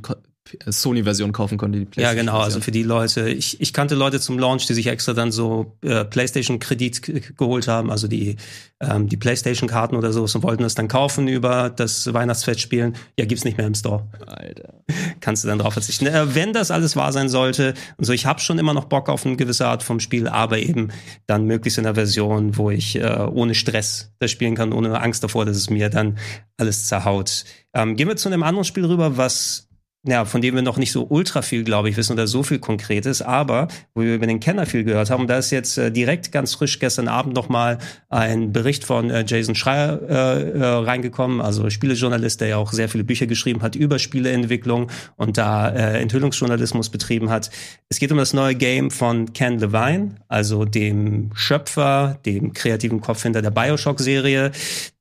Sony-Version 0.67 1.31
kaufen 1.31 1.57
konnte. 1.57 1.85
Die 1.85 1.99
Ja, 1.99 2.13
genau. 2.13 2.39
Also 2.39 2.59
PlayStation-Version. 2.59 2.61
für 2.61 2.71
die 2.71 2.83
Leute, 2.83 3.29
ich, 3.29 3.61
ich 3.61 3.73
kannte 3.73 3.95
Leute 3.95 4.19
zum 4.19 4.39
Launch, 4.39 4.65
die 4.65 4.73
sich 4.73 4.87
extra 4.87 5.13
dann 5.13 5.31
so 5.31 5.77
äh, 5.81 6.03
PlayStation-Kredit 6.03 7.37
geholt 7.37 7.67
haben, 7.67 7.91
also 7.91 8.07
die, 8.07 8.37
ähm, 8.79 9.07
die 9.07 9.17
PlayStation-Karten 9.17 9.95
oder 9.95 10.11
so 10.11 10.21
und 10.23 10.43
wollten 10.43 10.63
das 10.63 10.75
dann 10.75 10.87
kaufen 10.87 11.27
über 11.27 11.69
das 11.69 12.11
Weihnachtsfest 12.13 12.59
spielen. 12.59 12.95
Ja, 13.17 13.25
gibt's 13.25 13.45
nicht 13.45 13.57
mehr 13.57 13.67
im 13.67 13.75
Store. 13.75 14.07
Alter. 14.25 14.73
Kannst 15.21 15.43
du 15.43 15.47
dann 15.47 15.59
drauf 15.59 15.73
verzichten. 15.73 16.07
Äh, 16.07 16.35
wenn 16.35 16.53
das 16.53 16.71
alles 16.71 16.95
wahr 16.95 17.13
sein 17.13 17.29
sollte, 17.29 17.73
und 17.97 18.05
so, 18.05 18.13
ich 18.13 18.25
habe 18.25 18.39
schon 18.39 18.59
immer 18.59 18.73
noch 18.73 18.85
Bock 18.85 19.09
auf 19.09 19.25
eine 19.25 19.35
gewisse 19.35 19.67
Art 19.67 19.83
vom 19.83 19.99
Spiel, 19.99 20.27
aber 20.27 20.57
eben 20.57 20.89
dann 21.27 21.45
möglichst 21.45 21.77
in 21.77 21.85
einer 21.85 21.95
Version, 21.95 22.57
wo 22.57 22.71
ich 22.71 22.95
äh, 22.95 23.27
ohne 23.31 23.55
Stress 23.55 24.11
das 24.19 24.31
spielen 24.31 24.55
kann, 24.55 24.73
ohne 24.73 24.99
Angst 24.99 25.23
davor, 25.23 25.45
dass 25.45 25.55
es 25.55 25.69
mir 25.69 25.89
dann 25.89 26.17
alles 26.57 26.87
zerhaut. 26.87 27.45
Ähm, 27.73 27.95
gehen 27.95 28.07
wir 28.07 28.17
zu 28.17 28.27
einem 28.27 28.43
anderen 28.43 28.65
Spiel 28.65 28.85
rüber, 28.85 29.17
was 29.17 29.70
ja, 30.03 30.25
von 30.25 30.41
dem 30.41 30.55
wir 30.55 30.63
noch 30.63 30.77
nicht 30.77 30.91
so 30.91 31.05
ultra 31.07 31.43
viel, 31.43 31.63
glaube 31.63 31.89
ich, 31.89 31.95
wissen 31.95 32.13
oder 32.13 32.25
so 32.25 32.41
viel 32.41 32.57
Konkretes, 32.57 33.21
aber 33.21 33.67
wo 33.93 34.01
wir 34.01 34.15
über 34.15 34.25
den 34.25 34.39
Kenner 34.39 34.65
viel 34.65 34.83
gehört 34.83 35.11
haben, 35.11 35.27
da 35.27 35.37
ist 35.37 35.51
jetzt 35.51 35.77
äh, 35.77 35.91
direkt 35.91 36.31
ganz 36.31 36.55
frisch 36.55 36.79
gestern 36.79 37.07
Abend 37.07 37.35
noch 37.35 37.49
mal 37.49 37.77
ein 38.09 38.51
Bericht 38.51 38.83
von 38.83 39.11
äh, 39.11 39.23
Jason 39.27 39.53
Schreier 39.53 39.99
äh, 40.09 40.49
äh, 40.57 40.63
reingekommen, 40.63 41.39
also 41.39 41.69
Spielejournalist, 41.69 42.41
der 42.41 42.47
ja 42.47 42.57
auch 42.57 42.71
sehr 42.71 42.89
viele 42.89 43.03
Bücher 43.03 43.27
geschrieben 43.27 43.61
hat 43.61 43.75
über 43.75 43.99
Spieleentwicklung 43.99 44.89
und 45.17 45.37
da 45.37 45.69
äh, 45.69 46.01
Enthüllungsjournalismus 46.01 46.89
betrieben 46.89 47.29
hat. 47.29 47.51
Es 47.87 47.99
geht 47.99 48.11
um 48.11 48.17
das 48.17 48.33
neue 48.33 48.55
Game 48.55 48.89
von 48.89 49.33
Ken 49.33 49.59
Levine, 49.59 50.15
also 50.27 50.65
dem 50.65 51.29
Schöpfer, 51.35 52.17
dem 52.25 52.53
kreativen 52.53 53.01
Kopf 53.01 53.21
hinter 53.21 53.43
der 53.43 53.51
Bioshock-Serie, 53.51 54.51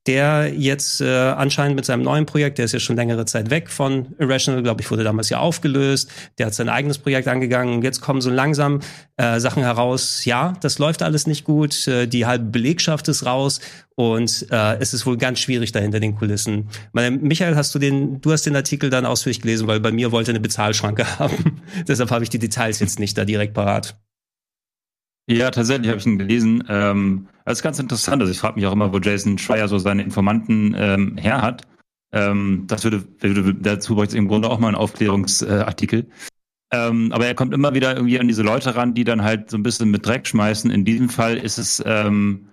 der 0.06 0.52
jetzt 0.54 1.02
äh, 1.02 1.06
anscheinend 1.06 1.76
mit 1.76 1.84
seinem 1.84 2.02
neuen 2.02 2.24
Projekt, 2.24 2.56
der 2.56 2.64
ist 2.64 2.72
ja 2.72 2.80
schon 2.80 2.96
längere 2.96 3.26
Zeit 3.26 3.50
weg 3.50 3.68
von 3.68 4.14
Irrational, 4.18 4.62
glaube 4.62 4.80
ich, 4.80 4.90
wurde 4.90 5.04
damals 5.04 5.28
ja 5.28 5.38
aufgelöst. 5.38 6.10
Der 6.38 6.46
hat 6.46 6.54
sein 6.54 6.70
eigenes 6.70 6.98
Projekt 6.98 7.28
angegangen 7.28 7.82
jetzt 7.82 8.00
kommen 8.00 8.20
so 8.20 8.30
langsam 8.30 8.80
äh, 9.16 9.40
Sachen 9.40 9.62
heraus. 9.62 10.24
Ja, 10.24 10.54
das 10.60 10.78
läuft 10.78 11.02
alles 11.02 11.26
nicht 11.26 11.44
gut. 11.44 11.86
Äh, 11.86 12.06
die 12.06 12.24
halbe 12.24 12.46
Belegschaft 12.46 13.08
ist 13.08 13.26
raus 13.26 13.60
und 13.94 14.46
äh, 14.50 14.76
es 14.78 14.94
ist 14.94 15.04
wohl 15.04 15.18
ganz 15.18 15.40
schwierig 15.40 15.72
da 15.72 15.80
hinter 15.80 16.00
den 16.00 16.16
Kulissen. 16.16 16.68
Meine, 16.92 17.10
Michael, 17.10 17.56
hast 17.56 17.74
du 17.74 17.78
den, 17.78 18.20
du 18.20 18.32
hast 18.32 18.46
den 18.46 18.56
Artikel 18.56 18.88
dann 18.88 19.04
ausführlich 19.04 19.42
gelesen, 19.42 19.66
weil 19.66 19.80
bei 19.80 19.92
mir 19.92 20.12
wollte 20.12 20.30
eine 20.30 20.40
Bezahlschranke 20.40 21.06
haben. 21.18 21.60
Deshalb 21.86 22.10
habe 22.10 22.24
ich 22.24 22.30
die 22.30 22.38
Details 22.38 22.80
jetzt 22.80 22.98
nicht 22.98 23.18
da 23.18 23.24
direkt 23.24 23.52
parat. 23.52 23.96
Ja, 25.30 25.52
tatsächlich 25.52 25.88
habe 25.88 26.00
ich 26.00 26.06
ihn 26.06 26.18
gelesen. 26.18 26.64
Ähm, 26.68 27.28
das 27.44 27.58
ist 27.58 27.62
ganz 27.62 27.78
interessant. 27.78 28.20
Also 28.20 28.32
ich 28.32 28.40
frage 28.40 28.56
mich 28.56 28.66
auch 28.66 28.72
immer, 28.72 28.92
wo 28.92 28.98
Jason 28.98 29.38
Schreier 29.38 29.68
so 29.68 29.78
seine 29.78 30.02
Informanten 30.02 30.74
ähm, 30.76 31.16
her 31.18 31.40
hat. 31.40 31.68
Ähm, 32.12 32.64
das 32.66 32.82
würde, 32.82 33.04
würde 33.20 33.54
dazu 33.54 33.94
bräuchte 33.94 34.16
es 34.16 34.18
im 34.18 34.26
Grunde 34.26 34.50
auch 34.50 34.58
mal 34.58 34.66
einen 34.66 34.76
Aufklärungsartikel. 34.76 36.08
Ähm, 36.72 37.12
aber 37.12 37.26
er 37.26 37.36
kommt 37.36 37.54
immer 37.54 37.74
wieder 37.74 37.94
irgendwie 37.94 38.18
an 38.18 38.26
diese 38.26 38.42
Leute 38.42 38.74
ran, 38.74 38.94
die 38.94 39.04
dann 39.04 39.22
halt 39.22 39.50
so 39.50 39.56
ein 39.56 39.62
bisschen 39.62 39.92
mit 39.92 40.04
Dreck 40.04 40.26
schmeißen. 40.26 40.68
In 40.68 40.84
diesem 40.84 41.08
Fall 41.08 41.36
ist 41.36 41.58
es 41.58 41.80
ähm, 41.86 42.48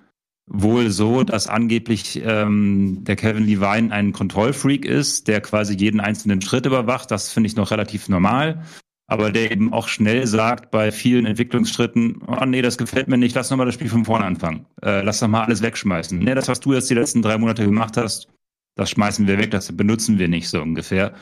wohl 0.45 0.91
so, 0.91 1.23
dass 1.23 1.47
angeblich 1.47 2.21
ähm, 2.23 3.03
der 3.05 3.15
Kevin 3.15 3.47
Levine 3.47 3.91
ein 3.91 4.13
Kontrollfreak 4.13 4.85
ist, 4.85 5.27
der 5.27 5.41
quasi 5.41 5.75
jeden 5.75 5.99
einzelnen 5.99 6.43
Schritt 6.43 6.67
überwacht. 6.67 7.09
Das 7.09 7.31
finde 7.31 7.47
ich 7.47 7.55
noch 7.55 7.71
relativ 7.71 8.07
normal 8.07 8.63
aber 9.07 9.31
der 9.31 9.51
eben 9.51 9.73
auch 9.73 9.87
schnell 9.87 10.27
sagt 10.27 10.69
bei 10.69 10.91
vielen 10.91 11.25
Entwicklungsschritten, 11.25 12.21
oh 12.27 12.45
nee, 12.45 12.61
das 12.61 12.77
gefällt 12.77 13.07
mir 13.07 13.17
nicht, 13.17 13.35
lass 13.35 13.49
nochmal 13.49 13.65
das 13.65 13.75
Spiel 13.75 13.89
von 13.89 14.05
vorne 14.05 14.25
anfangen. 14.25 14.65
Äh, 14.83 15.01
lass 15.01 15.21
doch 15.21 15.29
mal 15.29 15.45
alles 15.45 15.61
wegschmeißen. 15.61 16.19
Nee, 16.19 16.35
das, 16.35 16.49
was 16.49 16.59
du 16.59 16.73
jetzt 16.73 16.89
die 16.89 16.93
letzten 16.93 17.21
drei 17.21 17.37
Monate 17.37 17.63
gemacht 17.63 17.95
hast, 17.95 18.27
das 18.75 18.89
schmeißen 18.89 19.25
wir 19.25 19.37
weg, 19.37 19.51
das 19.51 19.75
benutzen 19.75 20.19
wir 20.19 20.27
nicht 20.27 20.49
so 20.49 20.61
ungefähr. 20.61 21.13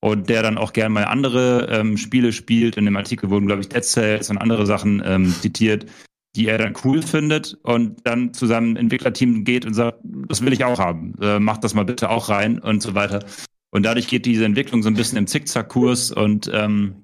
Und 0.00 0.28
der 0.28 0.42
dann 0.42 0.58
auch 0.58 0.72
gern 0.72 0.92
mal 0.92 1.04
andere 1.04 1.68
ähm, 1.70 1.96
Spiele 1.96 2.32
spielt. 2.32 2.76
In 2.76 2.84
dem 2.84 2.96
Artikel 2.96 3.30
wurden, 3.30 3.46
glaube 3.46 3.62
ich, 3.62 3.68
Dead 3.68 3.84
Cells 3.84 4.28
und 4.28 4.36
andere 4.38 4.66
Sachen 4.66 5.02
ähm, 5.04 5.34
zitiert, 5.40 5.86
die 6.36 6.48
er 6.48 6.58
dann 6.58 6.74
cool 6.84 7.00
findet 7.00 7.56
und 7.62 8.06
dann 8.06 8.34
zu 8.34 8.46
seinem 8.46 8.76
Entwicklerteam 8.76 9.44
geht 9.44 9.64
und 9.64 9.74
sagt, 9.74 10.00
das 10.02 10.42
will 10.42 10.52
ich 10.52 10.64
auch 10.64 10.78
haben, 10.78 11.14
äh, 11.22 11.38
mach 11.38 11.58
das 11.58 11.74
mal 11.74 11.84
bitte 11.84 12.10
auch 12.10 12.28
rein 12.28 12.58
und 12.58 12.82
so 12.82 12.94
weiter. 12.94 13.24
Und 13.70 13.84
dadurch 13.84 14.08
geht 14.08 14.26
diese 14.26 14.44
Entwicklung 14.44 14.82
so 14.82 14.88
ein 14.88 14.94
bisschen 14.94 15.18
im 15.18 15.26
Zickzackkurs 15.26 16.10
und 16.10 16.50
ähm, 16.52 17.03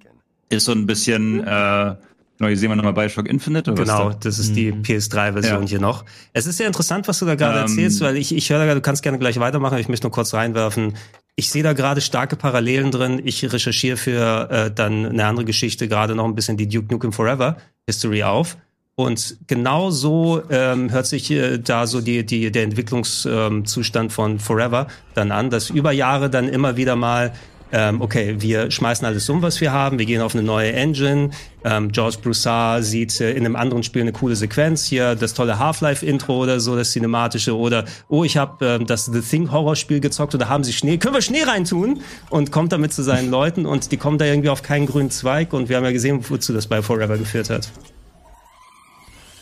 ist 0.51 0.65
so 0.65 0.73
ein 0.73 0.87
bisschen, 0.87 1.47
äh, 1.47 1.95
hier 2.39 2.57
sehen 2.57 2.71
wir 2.71 2.77
nochmal 2.77 2.93
Bioshock 2.93 3.29
Infinite. 3.29 3.71
Oder 3.71 3.83
genau, 3.83 4.11
das 4.11 4.39
ist 4.39 4.55
die 4.57 4.73
mhm. 4.73 4.83
PS3-Version 4.83 5.63
ja. 5.63 5.69
hier 5.69 5.81
noch. 5.81 6.05
Es 6.33 6.47
ist 6.47 6.57
sehr 6.57 6.67
interessant, 6.67 7.09
was 7.09 7.19
du 7.19 7.27
da 7.27 7.35
gerade 7.35 7.59
ähm, 7.59 7.67
erzählst, 7.67 8.01
weil 8.01 8.17
ich, 8.17 8.35
ich 8.35 8.51
höre 8.51 8.67
da, 8.67 8.75
du 8.75 8.81
kannst 8.81 9.03
gerne 9.03 9.19
gleich 9.19 9.39
weitermachen, 9.41 9.79
ich 9.79 9.89
möchte 9.89 10.07
nur 10.07 10.13
kurz 10.13 10.35
reinwerfen. 10.35 10.97
Ich 11.37 11.51
sehe 11.51 11.63
da 11.63 11.73
gerade 11.73 12.01
starke 12.01 12.37
Parallelen 12.37 12.91
drin. 12.91 13.23
Ich 13.25 13.51
recherchiere 13.51 13.97
für 13.97 14.51
äh, 14.51 14.71
dann 14.71 15.07
eine 15.07 15.25
andere 15.25 15.45
Geschichte 15.45 15.89
gerade 15.89 16.15
noch 16.15 16.25
ein 16.25 16.35
bisschen 16.35 16.57
die 16.57 16.69
Duke 16.69 16.93
Nukem 16.93 17.13
Forever 17.13 17.57
History 17.87 18.23
auf. 18.25 18.57
Und 18.95 19.39
genau 19.47 19.91
so 19.91 20.43
ähm, 20.51 20.91
hört 20.91 21.07
sich 21.07 21.31
äh, 21.31 21.59
da 21.59 21.87
so 21.87 22.01
die, 22.03 22.27
die, 22.27 22.51
der 22.51 22.65
Entwicklungszustand 22.65 24.05
ähm, 24.05 24.11
von 24.11 24.39
Forever 24.39 24.89
dann 25.15 25.33
an, 25.33 25.49
dass 25.49 25.71
über 25.71 25.93
Jahre 25.93 26.29
dann 26.29 26.49
immer 26.49 26.77
wieder 26.77 26.97
mal 26.97 27.33
ähm, 27.73 28.01
okay, 28.01 28.37
wir 28.39 28.71
schmeißen 28.71 29.07
alles 29.07 29.29
um, 29.29 29.43
was 29.43 29.61
wir 29.61 29.73
haben, 29.73 29.99
wir 29.99 30.07
gehen 30.07 30.21
auf 30.21 30.35
eine 30.35 30.43
neue 30.43 30.73
Engine. 30.73 31.31
Ähm, 31.63 31.93
George 31.93 32.17
Broussard 32.23 32.85
sieht 32.85 33.21
äh, 33.21 33.33
in 33.33 33.45
einem 33.45 33.55
anderen 33.55 33.83
Spiel 33.83 34.03
eine 34.03 34.13
coole 34.13 34.35
Sequenz 34.35 34.85
hier, 34.87 35.15
das 35.15 35.35
tolle 35.35 35.59
Half-Life-Intro 35.59 36.43
oder 36.43 36.59
so, 36.59 36.75
das 36.75 36.93
cinematische 36.93 37.57
oder 37.57 37.85
oh, 38.09 38.25
ich 38.25 38.37
habe 38.37 38.65
ähm, 38.65 38.87
das 38.87 39.07
The 39.07 39.21
Thing-Horror-Spiel 39.21 40.01
gezockt 40.01 40.35
oder 40.35 40.49
haben 40.49 40.65
sie 40.65 40.73
Schnee, 40.73 40.99
können 40.99 41.15
wir 41.15 41.23
Schnee 41.23 41.43
reintun? 41.43 42.01
Und 42.31 42.51
kommt 42.51 42.73
damit 42.73 42.93
zu 42.93 43.03
seinen 43.03 43.31
Leuten 43.31 43.67
und 43.67 43.93
die 43.93 43.97
kommen 43.97 44.19
da 44.19 44.25
irgendwie 44.25 44.49
auf 44.49 44.63
keinen 44.63 44.87
grünen 44.87 45.11
Zweig 45.11 45.53
und 45.53 45.69
wir 45.69 45.77
haben 45.77 45.85
ja 45.85 45.93
gesehen, 45.93 46.25
wozu 46.29 46.53
das 46.53 46.67
bei 46.67 46.83
Forever 46.83 47.19
geführt 47.19 47.51
hat. 47.51 47.71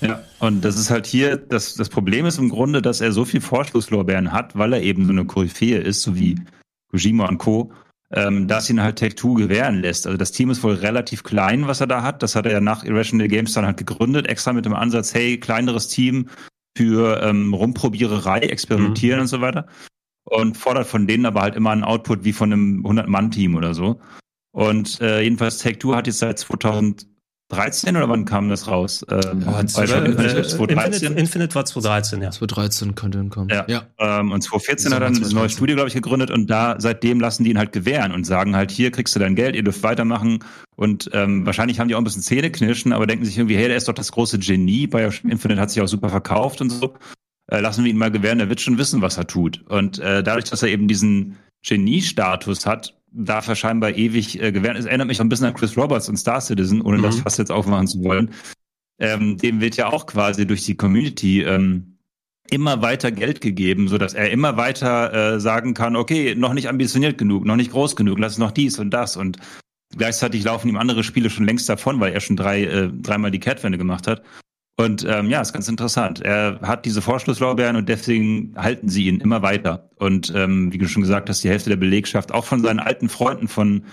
Ja, 0.00 0.22
und 0.38 0.64
das 0.64 0.78
ist 0.78 0.90
halt 0.90 1.06
hier, 1.06 1.36
das, 1.36 1.74
das 1.74 1.88
Problem 1.88 2.24
ist 2.26 2.38
im 2.38 2.50
Grunde, 2.50 2.82
dass 2.82 3.00
er 3.00 3.10
so 3.12 3.24
viel 3.24 3.40
Vorschlusslorbeeren 3.40 4.32
hat, 4.32 4.56
weil 4.56 4.72
er 4.72 4.82
eben 4.82 5.06
so 5.06 5.12
eine 5.12 5.24
Koryphäe 5.24 5.78
ist, 5.78 6.02
so 6.02 6.16
wie 6.16 6.36
Kojima 6.90 7.26
und 7.26 7.38
Co., 7.38 7.72
ähm, 8.14 8.48
dass 8.48 8.70
ihn 8.70 8.82
halt 8.82 9.00
Tech2 9.00 9.36
gewähren 9.36 9.80
lässt. 9.80 10.06
Also 10.06 10.16
das 10.16 10.32
Team 10.32 10.50
ist 10.50 10.62
wohl 10.62 10.74
relativ 10.74 11.22
klein, 11.22 11.66
was 11.66 11.80
er 11.80 11.86
da 11.86 12.02
hat. 12.02 12.22
Das 12.22 12.34
hat 12.34 12.46
er 12.46 12.52
ja 12.52 12.61
nach 12.61 12.84
Irrational 12.84 13.28
Games 13.28 13.52
dann 13.52 13.66
halt 13.66 13.76
gegründet, 13.76 14.26
extra 14.26 14.52
mit 14.52 14.64
dem 14.64 14.74
Ansatz, 14.74 15.14
hey, 15.14 15.38
kleineres 15.38 15.88
Team 15.88 16.28
für 16.76 17.22
ähm, 17.22 17.52
Rumprobiererei, 17.52 18.40
Experimentieren 18.40 19.18
mhm. 19.18 19.22
und 19.22 19.28
so 19.28 19.40
weiter. 19.40 19.66
Und 20.24 20.56
fordert 20.56 20.86
von 20.86 21.06
denen 21.06 21.26
aber 21.26 21.42
halt 21.42 21.56
immer 21.56 21.70
einen 21.70 21.84
Output 21.84 22.24
wie 22.24 22.32
von 22.32 22.52
einem 22.52 22.86
100-Mann-Team 22.86 23.54
oder 23.56 23.74
so. 23.74 24.00
Und 24.52 25.00
äh, 25.00 25.22
jedenfalls 25.22 25.59
Take-Two 25.59 25.94
hat 25.94 26.06
jetzt 26.06 26.18
seit 26.18 26.38
2000 26.38 27.06
13 27.51 27.96
oder 27.96 28.09
wann 28.11 28.26
kam 28.26 28.51
das 28.51 28.68
raus? 28.68 29.05
Ähm, 29.11 29.44
oh, 29.46 29.59
Infinite, 29.59 30.42
2013? 30.42 31.16
Infinite 31.16 31.55
war 31.55 31.64
2013, 31.64 32.20
ja. 32.20 32.30
2013 32.30 32.94
könnte 32.94 33.18
hinkommen. 33.18 33.49
Ja. 33.49 33.64
ja. 33.66 33.86
Ähm, 33.99 34.32
und 34.32 34.42
2014 34.42 34.92
hat 34.92 35.01
er 35.01 35.07
eine 35.07 35.18
neue 35.18 35.49
Studie, 35.49 35.74
glaube 35.74 35.88
ich, 35.88 35.94
gegründet 35.94 36.30
und 36.30 36.49
da 36.49 36.76
seitdem 36.78 37.20
lassen 37.20 37.44
die 37.44 37.51
ihn 37.51 37.59
halt 37.59 37.72
gewähren 37.72 38.12
und 38.12 38.24
sagen 38.24 38.55
halt, 38.55 38.70
hier 38.70 38.90
kriegst 38.90 39.14
du 39.16 39.18
dein 39.20 39.34
Geld, 39.34 39.57
ihr 39.57 39.62
dürft 39.62 39.82
weitermachen. 39.82 40.40
Und 40.76 41.11
ähm, 41.14 41.46
wahrscheinlich 41.46 41.80
haben 41.80 41.88
die 41.88 41.94
auch 41.94 42.01
ein 42.01 42.05
bisschen 42.05 42.22
Zähne 42.22 42.51
knirschen, 42.51 42.92
aber 42.92 43.07
denken 43.07 43.24
sich 43.24 43.38
irgendwie, 43.38 43.57
hey, 43.57 43.68
der 43.68 43.78
ist 43.78 43.88
doch 43.88 43.94
das 43.94 44.12
große 44.12 44.38
Genie. 44.38 44.86
Bei 44.86 45.05
Infinite 45.05 45.61
hat 45.61 45.70
sich 45.70 45.82
auch 45.82 45.88
super 45.88 46.11
verkauft 46.11 46.61
und 46.61 46.70
so. 46.70 46.94
Äh, 47.51 47.61
lassen 47.61 47.82
wir 47.82 47.90
ihn 47.90 47.96
mal 47.96 48.11
gewähren, 48.11 48.38
der 48.38 48.51
wird 48.51 48.61
schon 48.61 48.76
wissen, 48.76 49.01
was 49.01 49.16
er 49.16 49.26
tut. 49.26 49.64
Und 49.68 49.99
äh, 50.01 50.22
dadurch, 50.22 50.44
dass 50.44 50.62
er 50.62 50.68
eben 50.68 50.86
diesen 50.86 51.36
Genie-Status 51.66 52.66
hat, 52.66 52.97
darf 53.12 53.48
er 53.48 53.56
scheinbar 53.56 53.96
ewig 53.96 54.40
äh, 54.40 54.52
gewähren. 54.52 54.76
Es 54.76 54.86
erinnert 54.86 55.09
mich 55.09 55.20
ein 55.20 55.28
bisschen 55.28 55.46
an 55.46 55.54
Chris 55.54 55.76
Roberts 55.76 56.09
und 56.09 56.16
Star 56.16 56.40
Citizen, 56.40 56.82
ohne 56.82 56.98
mhm. 56.98 57.02
das 57.02 57.20
fast 57.20 57.38
jetzt 57.38 57.50
aufmachen 57.50 57.86
zu 57.86 58.02
wollen. 58.04 58.30
Ähm, 59.00 59.36
dem 59.38 59.61
wird 59.61 59.76
ja 59.76 59.88
auch 59.88 60.06
quasi 60.06 60.46
durch 60.46 60.64
die 60.64 60.76
Community 60.76 61.42
ähm, 61.42 61.98
immer 62.50 62.82
weiter 62.82 63.12
Geld 63.12 63.40
gegeben, 63.40 63.88
so 63.88 63.98
dass 63.98 64.14
er 64.14 64.30
immer 64.30 64.56
weiter 64.56 65.34
äh, 65.34 65.40
sagen 65.40 65.74
kann, 65.74 65.96
okay, 65.96 66.34
noch 66.34 66.54
nicht 66.54 66.68
ambitioniert 66.68 67.18
genug, 67.18 67.44
noch 67.44 67.56
nicht 67.56 67.70
groß 67.70 67.94
genug, 67.96 68.18
lass 68.18 68.38
noch 68.38 68.50
dies 68.50 68.78
und 68.78 68.90
das 68.90 69.16
und 69.16 69.38
gleichzeitig 69.96 70.44
laufen 70.44 70.68
ihm 70.68 70.76
andere 70.76 71.04
Spiele 71.04 71.30
schon 71.30 71.44
längst 71.44 71.68
davon, 71.68 72.00
weil 72.00 72.12
er 72.12 72.20
schon 72.20 72.36
drei, 72.36 72.64
äh, 72.64 72.90
dreimal 72.92 73.30
die 73.30 73.40
Kehrtwende 73.40 73.78
gemacht 73.78 74.06
hat. 74.06 74.22
Und 74.80 75.04
ähm, 75.08 75.28
ja, 75.28 75.40
ist 75.40 75.52
ganz 75.52 75.68
interessant. 75.68 76.20
Er 76.20 76.60
hat 76.62 76.84
diese 76.84 77.02
Vorschlusslorbeeren 77.02 77.74
und 77.74 77.88
deswegen 77.88 78.54
halten 78.56 78.88
sie 78.88 79.08
ihn 79.08 79.20
immer 79.20 79.42
weiter. 79.42 79.90
Und 79.96 80.32
ähm, 80.36 80.72
wie 80.72 80.78
du 80.78 80.86
schon 80.86 81.02
gesagt 81.02 81.28
hast, 81.28 81.42
die 81.42 81.48
Hälfte 81.48 81.70
der 81.70 81.76
Belegschaft, 81.76 82.32
auch 82.32 82.44
von 82.44 82.62
seinen 82.62 82.78
alten 82.78 83.08
Freunden 83.08 83.48
von 83.48 83.84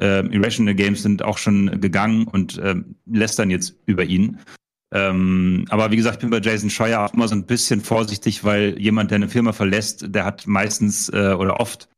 äh, 0.00 0.24
Irrational 0.28 0.76
Games 0.76 1.02
sind 1.02 1.24
auch 1.24 1.38
schon 1.38 1.80
gegangen 1.80 2.28
und 2.28 2.56
äh, 2.58 2.76
lästern 3.06 3.50
jetzt 3.50 3.74
über 3.86 4.04
ihn. 4.04 4.38
Ähm, 4.94 5.64
aber 5.70 5.90
wie 5.90 5.96
gesagt, 5.96 6.18
ich 6.18 6.20
bin 6.20 6.30
bei 6.30 6.40
Jason 6.40 6.70
Scheuer 6.70 7.00
auch 7.00 7.14
immer 7.14 7.26
so 7.26 7.34
ein 7.34 7.46
bisschen 7.46 7.80
vorsichtig, 7.80 8.44
weil 8.44 8.80
jemand, 8.80 9.10
der 9.10 9.16
eine 9.16 9.28
Firma 9.28 9.52
verlässt, 9.52 10.14
der 10.14 10.24
hat 10.24 10.46
meistens 10.46 11.08
äh, 11.08 11.34
oder 11.36 11.58
oft 11.58 11.88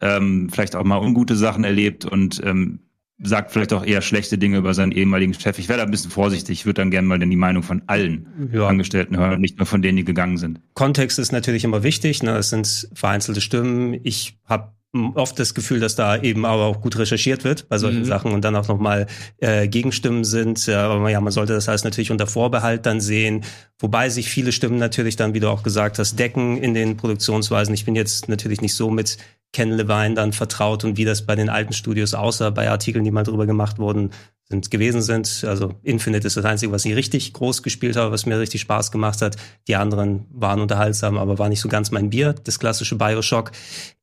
ähm, 0.00 0.50
vielleicht 0.50 0.74
auch 0.74 0.84
mal 0.84 0.98
ungute 0.98 1.36
Sachen 1.36 1.62
erlebt 1.62 2.04
und 2.04 2.42
ähm, 2.44 2.80
sagt 3.22 3.52
vielleicht 3.52 3.72
auch 3.72 3.84
eher 3.84 4.02
schlechte 4.02 4.38
Dinge 4.38 4.58
über 4.58 4.74
seinen 4.74 4.92
ehemaligen 4.92 5.34
Chef. 5.34 5.58
Ich 5.58 5.68
werde 5.68 5.82
ein 5.82 5.90
bisschen 5.90 6.10
vorsichtig. 6.10 6.60
Ich 6.60 6.66
würde 6.66 6.80
dann 6.80 6.90
gerne 6.90 7.06
mal 7.06 7.18
die 7.18 7.36
Meinung 7.36 7.62
von 7.62 7.82
allen 7.86 8.50
ja. 8.52 8.66
Angestellten 8.66 9.16
hören, 9.16 9.40
nicht 9.40 9.58
nur 9.58 9.66
von 9.66 9.82
denen, 9.82 9.96
die 9.96 10.04
gegangen 10.04 10.36
sind. 10.36 10.60
Kontext 10.74 11.18
ist 11.18 11.32
natürlich 11.32 11.64
immer 11.64 11.82
wichtig. 11.82 12.22
Ne? 12.22 12.36
Es 12.36 12.50
sind 12.50 12.88
vereinzelte 12.92 13.40
Stimmen. 13.40 13.94
Ich 14.02 14.38
habe 14.44 14.72
oft 15.14 15.38
das 15.38 15.54
Gefühl, 15.54 15.80
dass 15.80 15.96
da 15.96 16.16
eben 16.16 16.44
aber 16.44 16.64
auch 16.64 16.80
gut 16.80 16.96
recherchiert 16.96 17.44
wird 17.44 17.68
bei 17.68 17.78
solchen 17.78 18.00
mhm. 18.00 18.04
Sachen 18.04 18.32
und 18.32 18.44
dann 18.44 18.54
auch 18.54 18.68
nochmal 18.68 19.06
äh, 19.38 19.66
Gegenstimmen 19.66 20.24
sind. 20.24 20.68
Aber 20.68 21.10
ja, 21.10 21.20
man 21.20 21.32
sollte 21.32 21.52
das 21.52 21.68
alles 21.68 21.84
natürlich 21.84 22.10
unter 22.10 22.26
Vorbehalt 22.26 22.86
dann 22.86 23.00
sehen, 23.00 23.42
wobei 23.78 24.08
sich 24.08 24.28
viele 24.28 24.52
Stimmen 24.52 24.78
natürlich 24.78 25.16
dann, 25.16 25.34
wie 25.34 25.40
du 25.40 25.48
auch 25.48 25.62
gesagt 25.62 25.98
hast, 25.98 26.18
decken 26.18 26.58
in 26.58 26.74
den 26.74 26.96
Produktionsweisen. 26.96 27.74
Ich 27.74 27.84
bin 27.84 27.96
jetzt 27.96 28.28
natürlich 28.28 28.60
nicht 28.60 28.74
so 28.74 28.90
mit 28.90 29.18
Ken 29.54 29.70
Levine 29.70 30.14
dann 30.14 30.32
vertraut 30.32 30.84
und 30.84 30.98
wie 30.98 31.06
das 31.06 31.22
bei 31.22 31.34
den 31.34 31.48
alten 31.48 31.72
Studios 31.72 32.12
außer 32.12 32.50
bei 32.50 32.68
Artikeln, 32.68 33.04
die 33.04 33.10
mal 33.10 33.22
drüber 33.22 33.46
gemacht 33.46 33.78
wurden, 33.78 34.10
sind 34.48 34.70
gewesen 34.70 35.00
sind. 35.00 35.44
Also 35.48 35.76
Infinite 35.82 36.26
ist 36.26 36.36
das 36.36 36.44
Einzige, 36.44 36.72
was 36.72 36.84
ich 36.84 36.94
richtig 36.94 37.32
groß 37.32 37.62
gespielt 37.62 37.96
habe, 37.96 38.12
was 38.12 38.26
mir 38.26 38.38
richtig 38.38 38.60
Spaß 38.60 38.92
gemacht 38.92 39.22
hat. 39.22 39.36
Die 39.68 39.76
anderen 39.76 40.26
waren 40.30 40.60
unterhaltsam, 40.60 41.16
aber 41.16 41.38
war 41.38 41.48
nicht 41.48 41.60
so 41.60 41.68
ganz 41.68 41.90
mein 41.90 42.10
Bier, 42.10 42.34
das 42.44 42.58
klassische 42.58 42.96
Bioshock. 42.96 43.52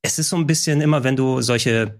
Es 0.01 0.17
ist 0.17 0.29
so 0.29 0.37
ein 0.37 0.47
bisschen 0.47 0.81
immer, 0.81 1.03
wenn 1.03 1.15
du 1.15 1.41
solche 1.41 1.99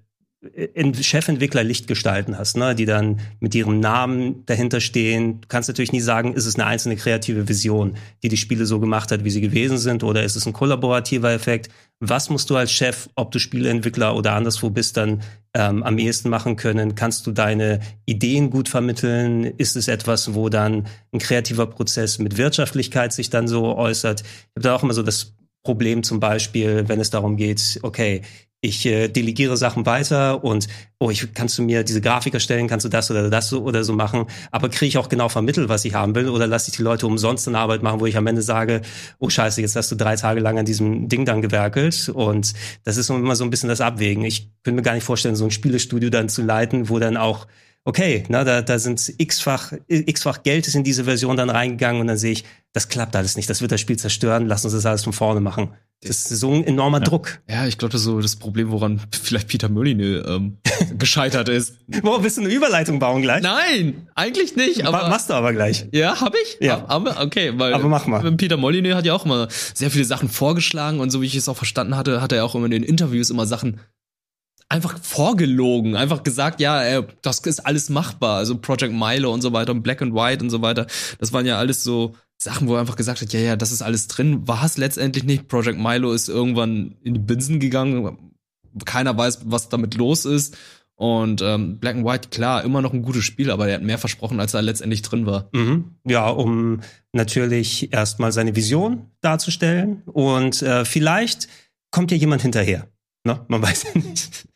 Chefentwickler 0.99 1.63
Lichtgestalten 1.63 2.35
hast, 2.35 2.57
ne, 2.57 2.73
die 2.73 2.85
dann 2.85 3.19
mit 3.39 3.53
ihrem 3.53 3.79
Namen 3.79 4.43
dahinter 4.47 4.81
stehen. 4.81 5.41
Du 5.41 5.47
kannst 5.47 5.69
natürlich 5.69 5.91
nie 5.91 6.01
sagen, 6.01 6.33
ist 6.33 6.47
es 6.47 6.55
eine 6.55 6.65
einzelne 6.65 6.95
kreative 6.95 7.47
Vision, 7.47 7.95
die 8.23 8.29
die 8.29 8.37
Spiele 8.37 8.65
so 8.65 8.79
gemacht 8.79 9.11
hat, 9.11 9.23
wie 9.23 9.29
sie 9.29 9.41
gewesen 9.41 9.77
sind, 9.77 10.03
oder 10.03 10.23
ist 10.23 10.35
es 10.35 10.47
ein 10.47 10.53
kollaborativer 10.53 11.31
Effekt? 11.31 11.69
Was 11.99 12.31
musst 12.31 12.49
du 12.49 12.55
als 12.55 12.71
Chef, 12.71 13.07
ob 13.13 13.31
du 13.31 13.37
Spieleentwickler 13.37 14.15
oder 14.15 14.33
anderswo 14.33 14.71
bist, 14.71 14.97
dann 14.97 15.21
ähm, 15.53 15.83
am 15.83 15.99
ehesten 15.99 16.29
machen 16.29 16.55
können? 16.55 16.95
Kannst 16.95 17.27
du 17.27 17.31
deine 17.31 17.79
Ideen 18.07 18.49
gut 18.49 18.67
vermitteln? 18.67 19.43
Ist 19.43 19.75
es 19.75 19.87
etwas, 19.87 20.33
wo 20.33 20.49
dann 20.49 20.87
ein 21.13 21.19
kreativer 21.19 21.67
Prozess 21.67 22.17
mit 22.17 22.37
Wirtschaftlichkeit 22.37 23.13
sich 23.13 23.29
dann 23.29 23.47
so 23.47 23.77
äußert? 23.77 24.21
Ich 24.21 24.27
habe 24.55 24.61
da 24.61 24.75
auch 24.75 24.81
immer 24.81 24.93
so 24.93 25.03
das 25.03 25.35
Problem 25.63 26.01
zum 26.01 26.19
Beispiel, 26.19 26.85
wenn 26.87 26.99
es 26.99 27.11
darum 27.11 27.37
geht, 27.37 27.79
okay, 27.83 28.23
ich 28.61 28.85
äh, 28.85 29.07
delegiere 29.07 29.57
Sachen 29.57 29.87
weiter 29.87 30.43
und 30.43 30.67
oh, 30.99 31.09
ich 31.09 31.33
kannst 31.33 31.57
du 31.57 31.63
mir 31.63 31.83
diese 31.83 31.99
Grafik 31.99 32.35
erstellen, 32.35 32.67
kannst 32.67 32.85
du 32.85 32.89
das 32.89 33.09
oder 33.09 33.29
das 33.31 33.49
so 33.49 33.63
oder 33.63 33.83
so 33.83 33.93
machen, 33.93 34.27
aber 34.51 34.69
kriege 34.69 34.87
ich 34.87 34.97
auch 34.99 35.09
genau 35.09 35.29
vermittelt, 35.29 35.67
was 35.67 35.83
ich 35.83 35.95
haben 35.95 36.13
will, 36.13 36.29
oder 36.29 36.45
lasse 36.45 36.69
ich 36.69 36.77
die 36.77 36.83
Leute 36.83 37.07
umsonst 37.07 37.47
eine 37.47 37.57
Arbeit 37.57 37.81
machen, 37.81 37.99
wo 37.99 38.05
ich 38.05 38.17
am 38.17 38.27
Ende 38.27 38.43
sage, 38.43 38.81
oh 39.17 39.29
Scheiße, 39.29 39.61
jetzt 39.61 39.75
hast 39.75 39.91
du 39.91 39.95
drei 39.95 40.15
Tage 40.15 40.39
lang 40.39 40.59
an 40.59 40.65
diesem 40.65 41.09
Ding 41.09 41.25
dann 41.25 41.41
gewerkelt? 41.41 42.09
Und 42.09 42.53
das 42.83 42.97
ist 42.97 43.09
immer 43.09 43.35
so 43.35 43.43
ein 43.43 43.49
bisschen 43.49 43.69
das 43.69 43.81
Abwägen. 43.81 44.23
Ich 44.23 44.51
könnte 44.63 44.75
mir 44.75 44.83
gar 44.83 44.93
nicht 44.93 45.03
vorstellen, 45.03 45.35
so 45.35 45.45
ein 45.45 45.51
Spielestudio 45.51 46.11
dann 46.11 46.29
zu 46.29 46.43
leiten, 46.43 46.87
wo 46.89 46.99
dann 46.99 47.17
auch 47.17 47.47
okay, 47.85 48.23
na, 48.29 48.43
da, 48.43 48.61
da 48.61 48.79
sind 48.79 49.13
x-fach, 49.17 49.73
x-fach 49.87 50.43
Geld 50.43 50.67
ist 50.67 50.75
in 50.75 50.83
diese 50.83 51.05
Version 51.05 51.37
dann 51.37 51.49
reingegangen 51.49 52.01
und 52.01 52.07
dann 52.07 52.17
sehe 52.17 52.33
ich, 52.33 52.45
das 52.73 52.89
klappt 52.89 53.15
alles 53.15 53.35
nicht, 53.35 53.49
das 53.49 53.61
wird 53.61 53.71
das 53.71 53.81
Spiel 53.81 53.97
zerstören, 53.97 54.47
lass 54.47 54.63
uns 54.63 54.73
das 54.73 54.85
alles 54.85 55.03
von 55.03 55.13
vorne 55.13 55.41
machen. 55.41 55.73
Das 56.03 56.31
ist 56.31 56.39
so 56.39 56.51
ein 56.51 56.63
enormer 56.63 56.97
ja. 56.97 57.03
Druck. 57.03 57.41
Ja, 57.47 57.67
ich 57.67 57.77
glaube, 57.77 57.91
das 57.91 58.01
ist 58.01 58.05
so 58.05 58.19
das 58.19 58.35
Problem, 58.35 58.71
woran 58.71 58.99
vielleicht 59.11 59.47
Peter 59.47 59.69
Molyneux 59.69 60.25
ähm, 60.27 60.57
gescheitert 60.97 61.47
ist. 61.47 61.75
Boah, 62.01 62.23
willst 62.23 62.37
du 62.37 62.41
eine 62.41 62.49
Überleitung 62.49 62.97
bauen 62.97 63.21
gleich? 63.21 63.43
Nein, 63.43 64.07
eigentlich 64.15 64.55
nicht. 64.55 64.83
Aber, 64.83 65.09
machst 65.09 65.29
du 65.29 65.35
aber 65.35 65.53
gleich. 65.53 65.85
Ja, 65.91 66.19
hab 66.19 66.33
ich? 66.33 66.57
Ja. 66.59 66.85
Aber, 66.87 67.21
okay, 67.21 67.53
weil 67.55 67.75
aber 67.75 67.87
mach 67.87 68.07
mal. 68.07 68.31
Peter 68.31 68.57
Molyneux 68.57 68.95
hat 68.95 69.05
ja 69.05 69.13
auch 69.13 69.25
immer 69.25 69.47
sehr 69.75 69.91
viele 69.91 70.05
Sachen 70.05 70.27
vorgeschlagen 70.27 70.99
und 70.99 71.11
so 71.11 71.21
wie 71.21 71.27
ich 71.27 71.35
es 71.35 71.47
auch 71.47 71.57
verstanden 71.57 71.95
hatte, 71.95 72.19
hat 72.19 72.31
er 72.31 72.45
auch 72.45 72.55
immer 72.55 72.65
in 72.65 72.71
den 72.71 72.83
Interviews 72.83 73.29
immer 73.29 73.45
Sachen 73.45 73.79
einfach 74.71 74.97
vorgelogen, 75.01 75.95
einfach 75.97 76.23
gesagt, 76.23 76.61
ja, 76.61 76.81
ey, 76.81 77.03
das 77.21 77.39
ist 77.39 77.59
alles 77.59 77.89
machbar. 77.89 78.37
Also 78.37 78.57
Project 78.57 78.93
Milo 78.93 79.31
und 79.33 79.41
so 79.41 79.51
weiter 79.51 79.73
und 79.73 79.83
Black 79.83 80.01
and 80.01 80.15
White 80.15 80.41
und 80.43 80.49
so 80.49 80.61
weiter. 80.61 80.87
Das 81.19 81.33
waren 81.33 81.45
ja 81.45 81.57
alles 81.57 81.83
so 81.83 82.15
Sachen, 82.37 82.67
wo 82.67 82.75
er 82.75 82.79
einfach 82.79 82.95
gesagt 82.95 83.21
hat, 83.21 83.33
ja, 83.33 83.39
ja, 83.41 83.55
das 83.57 83.73
ist 83.73 83.81
alles 83.81 84.07
drin. 84.07 84.47
War 84.47 84.63
es 84.63 84.77
letztendlich 84.77 85.25
nicht. 85.25 85.49
Project 85.49 85.77
Milo 85.77 86.13
ist 86.13 86.29
irgendwann 86.29 86.95
in 87.03 87.15
die 87.15 87.19
Binsen 87.19 87.59
gegangen. 87.59 88.31
Keiner 88.85 89.15
weiß, 89.17 89.41
was 89.45 89.67
damit 89.67 89.95
los 89.95 90.23
ist. 90.23 90.57
Und 90.95 91.41
ähm, 91.41 91.79
Black 91.79 91.95
and 91.95 92.05
White, 92.05 92.29
klar, 92.29 92.63
immer 92.63 92.81
noch 92.81 92.93
ein 92.93 93.01
gutes 93.01 93.25
Spiel, 93.25 93.51
aber 93.51 93.67
er 93.67 93.75
hat 93.75 93.83
mehr 93.83 93.97
versprochen, 93.97 94.39
als 94.39 94.53
er 94.53 94.61
letztendlich 94.61 95.01
drin 95.01 95.25
war. 95.25 95.49
Mhm. 95.51 95.95
Ja, 96.05 96.29
um 96.29 96.79
natürlich 97.11 97.91
erstmal 97.91 98.31
seine 98.31 98.55
Vision 98.55 99.07
darzustellen. 99.19 100.03
Und 100.05 100.61
äh, 100.61 100.85
vielleicht 100.85 101.49
kommt 101.89 102.11
ja 102.11 102.17
jemand 102.17 102.43
hinterher. 102.43 102.87
Ne? 103.25 103.43
Man 103.49 103.61
weiß 103.63 103.87
ja 103.93 103.99
nicht. 103.99 104.47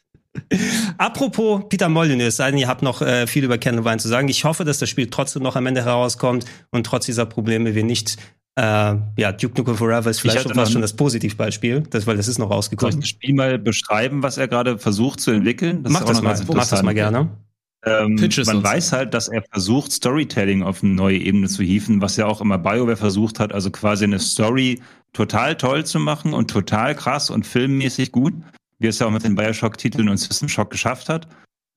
Apropos 0.98 1.64
Peter 1.70 1.90
Molyneux, 1.90 2.36
sei 2.36 2.52
denn, 2.52 2.60
ihr 2.60 2.68
habt 2.68 2.82
noch 2.82 3.02
äh, 3.02 3.28
viel 3.28 3.44
über 3.44 3.58
Candlewine 3.58 3.98
zu 3.98 4.08
sagen. 4.08 4.28
Ich 4.28 4.44
hoffe, 4.44 4.64
dass 4.64 4.80
das 4.80 4.90
Spiel 4.90 5.08
trotzdem 5.10 5.44
noch 5.44 5.56
am 5.56 5.66
Ende 5.66 5.84
herauskommt 5.84 6.46
und 6.72 6.86
trotz 6.86 7.06
dieser 7.06 7.26
Probleme 7.26 7.76
wir 7.76 7.84
nicht 7.84 8.18
äh, 8.58 8.96
ja, 9.18 9.32
Duke 9.34 9.58
Nukem 9.58 9.76
Forever 9.76 10.10
ist 10.10 10.22
vielleicht 10.22 10.44
schon 10.44 10.54
fast 10.54 10.72
schon 10.72 10.82
das 10.82 10.96
Positivbeispiel, 10.96 11.82
das, 11.90 12.08
weil 12.08 12.16
das 12.16 12.30
ist 12.30 12.40
noch 12.40 12.50
rausgekommen. 12.50 12.94
Soll 12.94 13.00
ich 13.00 13.04
das 13.04 13.10
Spiel 13.10 13.36
mal 13.36 13.60
beschreiben, 13.60 14.24
was 14.24 14.38
er 14.38 14.48
gerade 14.48 14.78
versucht 14.78 15.20
zu 15.20 15.32
entwickeln? 15.32 15.84
Das 15.84 15.92
mach, 15.92 16.06
das 16.06 16.22
mal, 16.22 16.40
mach 16.54 16.68
das 16.68 16.82
mal 16.82 16.94
gerne. 16.94 17.30
Ähm, 17.86 18.16
man 18.46 18.64
weiß 18.64 18.94
halt, 18.94 19.14
dass 19.14 19.28
er 19.28 19.44
versucht, 19.44 19.92
Storytelling 19.92 20.64
auf 20.64 20.84
eine 20.84 20.94
neue 20.94 21.18
Ebene 21.18 21.48
zu 21.48 21.64
hieven, 21.64 22.02
was 22.02 22.16
ja 22.16 22.26
auch 22.26 22.42
immer 22.42 22.58
BioWare 22.58 22.96
versucht 22.96 23.40
hat, 23.40 23.54
also 23.54 23.70
quasi 23.70 24.06
eine 24.06 24.20
Story 24.20 24.82
total 25.14 25.56
toll 25.56 25.86
zu 25.86 26.00
machen 26.00 26.34
und 26.34 26.50
total 26.50 26.96
krass 26.96 27.30
und 27.30 27.46
filmmäßig 27.46 28.12
gut 28.12 28.34
wie 28.86 28.90
es 28.90 29.00
ja 29.00 29.08
auch 29.08 29.12
mit 29.12 29.24
den 29.24 29.34
Bioshock-Titeln 29.36 30.10
und 30.10 30.18
System 30.18 30.48
Shock 30.48 30.70
geschafft 30.70 31.10
hat. 31.10 31.28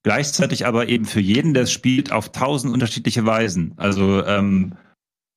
Gleichzeitig 0.05 0.67
aber 0.67 0.89
eben 0.89 1.07
für 1.07 1.21
jeden, 1.21 1.55
der 1.55 1.63
es 1.63 1.73
spielt, 1.73 2.13
auf 2.13 2.33
tausend 2.33 2.73
unterschiedliche 2.73 3.25
Weisen. 3.25 3.73
Also 3.79 4.25
ähm, 4.27 4.75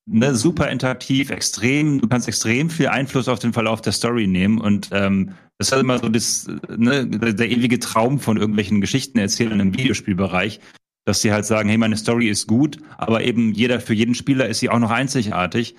ne, 0.06 0.34
super 0.34 0.68
interaktiv, 0.68 1.30
extrem, 1.30 1.98
du 1.98 2.08
kannst 2.08 2.28
extrem 2.28 2.68
viel 2.68 2.88
Einfluss 2.88 3.26
auf 3.26 3.38
den 3.38 3.54
Verlauf 3.54 3.80
der 3.80 3.92
Story 3.92 4.26
nehmen 4.26 4.58
und 4.58 4.90
ähm, 4.92 5.32
das 5.56 5.68
ist 5.68 5.72
halt 5.72 5.82
immer 5.82 5.98
so 5.98 6.10
das, 6.10 6.46
ne, 6.76 7.06
der, 7.06 7.50
ewige 7.50 7.78
Traum 7.78 8.20
von 8.20 8.36
irgendwelchen 8.36 8.82
Geschichtenerzählern 8.82 9.60
im 9.60 9.74
Videospielbereich, 9.74 10.60
dass 11.06 11.22
sie 11.22 11.32
halt 11.32 11.46
sagen, 11.46 11.70
hey, 11.70 11.78
meine 11.78 11.96
Story 11.96 12.28
ist 12.28 12.46
gut, 12.46 12.76
aber 12.98 13.24
eben 13.24 13.54
jeder, 13.54 13.80
für 13.80 13.94
jeden 13.94 14.14
Spieler 14.14 14.46
ist 14.46 14.58
sie 14.60 14.68
auch 14.68 14.78
noch 14.78 14.90
einzigartig. 14.90 15.74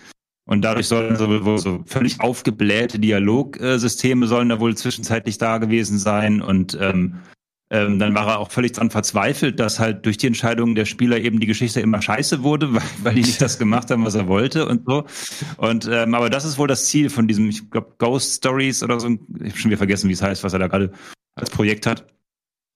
Und 0.46 0.62
dadurch 0.62 0.88
sollen 0.88 1.16
so, 1.16 1.58
so 1.58 1.84
völlig 1.86 2.20
aufgeblähte 2.20 3.00
Dialogsysteme 3.00 4.28
sollen 4.28 4.50
da 4.50 4.60
wohl 4.60 4.76
zwischenzeitlich 4.76 5.38
da 5.38 5.58
gewesen 5.58 5.98
sein. 5.98 6.42
Und 6.42 6.78
ähm, 6.82 7.20
ähm, 7.74 7.98
dann 7.98 8.14
war 8.14 8.28
er 8.28 8.40
auch 8.40 8.52
völlig 8.52 8.74
dran 8.74 8.92
verzweifelt, 8.92 9.60
dass 9.60 9.80
halt 9.80 10.06
durch 10.06 10.18
die 10.18 10.28
Entscheidung 10.28 10.76
der 10.76 10.86
Spieler 10.86 11.18
eben 11.18 11.40
die 11.40 11.48
Geschichte 11.48 11.80
immer 11.80 12.02
scheiße 12.02 12.44
wurde, 12.44 12.74
weil, 12.74 12.84
weil 13.02 13.16
die 13.16 13.22
nicht 13.22 13.42
das 13.42 13.58
gemacht 13.58 13.90
haben, 13.90 14.06
was 14.06 14.16
er 14.16 14.28
wollte 14.28 14.68
und 14.68 14.84
so. 14.86 15.06
Und 15.58 15.90
ähm, 15.92 16.14
aber 16.14 16.30
das 16.30 16.46
ist 16.46 16.58
wohl 16.58 16.68
das 16.68 16.86
Ziel 16.86 17.10
von 17.10 17.28
diesem, 17.28 17.50
ich 17.50 17.72
glaube, 17.72 17.96
Ghost 17.98 18.38
Stories 18.38 18.84
oder 18.84 19.00
so. 19.00 19.08
Ich 19.08 19.52
habe 19.52 19.58
schon 19.58 19.72
wieder 19.72 19.78
vergessen, 19.78 20.10
wie 20.10 20.14
es 20.14 20.22
heißt, 20.22 20.44
was 20.44 20.54
er 20.54 20.60
da 20.60 20.68
gerade 20.68 20.92
als 21.36 21.50
Projekt 21.50 21.88
hat. 21.88 22.06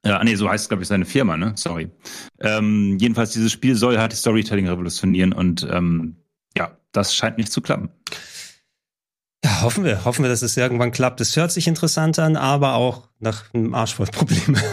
Ja, 0.06 0.24
nee, 0.24 0.36
so 0.36 0.50
heißt, 0.50 0.70
glaube 0.70 0.84
ich, 0.84 0.90
seine 0.90 1.06
Firma, 1.06 1.36
ne? 1.38 1.54
Sorry. 1.56 1.90
Ähm, 2.40 2.98
jedenfalls, 3.00 3.34
dieses 3.34 3.52
Spiel 3.52 3.76
soll 3.76 3.98
halt 3.98 4.14
Storytelling 4.14 4.68
revolutionieren 4.68 5.34
und 5.34 5.68
ähm, 5.70 6.16
ja, 6.58 6.78
das 6.92 7.16
scheint 7.16 7.38
nicht 7.38 7.52
zu 7.52 7.62
klappen. 7.62 7.90
Ja, 9.44 9.62
hoffen 9.62 9.84
wir. 9.84 10.04
Hoffen 10.04 10.24
wir, 10.24 10.30
dass 10.30 10.42
es 10.42 10.58
irgendwann 10.58 10.92
klappt. 10.92 11.22
Es 11.22 11.36
hört 11.36 11.52
sich 11.52 11.68
interessant 11.68 12.18
an, 12.18 12.36
aber 12.36 12.74
auch 12.74 13.08
nach 13.20 13.54
einem 13.54 13.74
Arsch 13.76 13.96
voll 13.96 14.08
Probleme. 14.08 14.62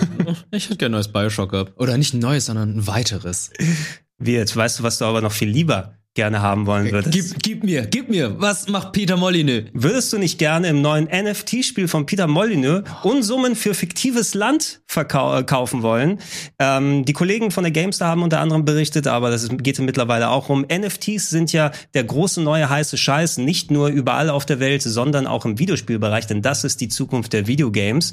Ich 0.51 0.67
hätte 0.67 0.77
gerne 0.79 0.93
ein 0.95 0.99
neues 0.99 1.13
Bioshock 1.13 1.51
gehabt. 1.51 1.73
Oder 1.79 1.99
nicht 1.99 2.15
ein 2.15 2.21
neues, 2.21 2.47
sondern 2.47 2.79
ein 2.79 2.87
weiteres. 2.87 3.51
Wird. 4.19 4.57
Weißt 4.57 4.79
du, 4.79 4.83
was 4.85 4.99
du 4.99 5.05
aber 5.05 5.21
noch 5.21 5.33
viel 5.33 5.49
lieber 5.49 5.99
gerne 6.15 6.43
haben 6.43 6.67
wollen 6.67 6.93
würdest. 6.93 7.13
Gib, 7.13 7.43
gib 7.43 7.65
mir, 7.65 7.87
gib 7.87 8.09
mir. 8.09 8.41
Was 8.41 8.69
macht 8.69 8.93
Peter 8.93 9.17
Molyneux? 9.17 9.65
Würdest 9.73 10.13
du 10.13 10.19
nicht 10.19 10.39
gerne 10.39 10.69
im 10.69 10.81
neuen 10.81 11.07
NFT-Spiel 11.07 11.89
von 11.89 12.07
Peter 12.07 12.29
Molyneux 12.29 12.85
Unsummen 13.03 13.57
für 13.57 13.75
fiktives 13.75 14.35
Land 14.35 14.83
verkaufen 14.87 15.81
äh, 15.81 15.83
wollen? 15.83 16.21
Ähm, 16.61 17.05
die 17.05 17.13
Kollegen 17.13 17.51
von 17.51 17.65
der 17.65 17.73
GameStar 17.73 18.11
haben 18.11 18.23
unter 18.23 18.41
anderem 18.41 18.65
berichtet, 18.65 19.09
aber 19.09 19.31
das 19.31 19.49
geht 19.51 19.79
mittlerweile 19.81 20.31
auch 20.31 20.49
um. 20.49 20.65
NFTs 20.73 21.31
sind 21.31 21.53
ja 21.53 21.73
der 21.95 22.05
große 22.05 22.41
neue 22.41 22.69
heiße 22.69 22.97
Scheiß, 22.97 23.39
nicht 23.39 23.73
nur 23.73 23.89
überall 23.89 24.31
auf 24.31 24.47
der 24.47 24.61
Welt, 24.61 24.83
sondern 24.83 25.27
auch 25.27 25.45
im 25.45 25.59
Videospielbereich, 25.59 26.29
denn 26.29 26.43
das 26.43 26.63
ist 26.63 26.81
die 26.81 26.89
Zukunft 26.89 27.33
der 27.33 27.49
Videogames. 27.49 28.13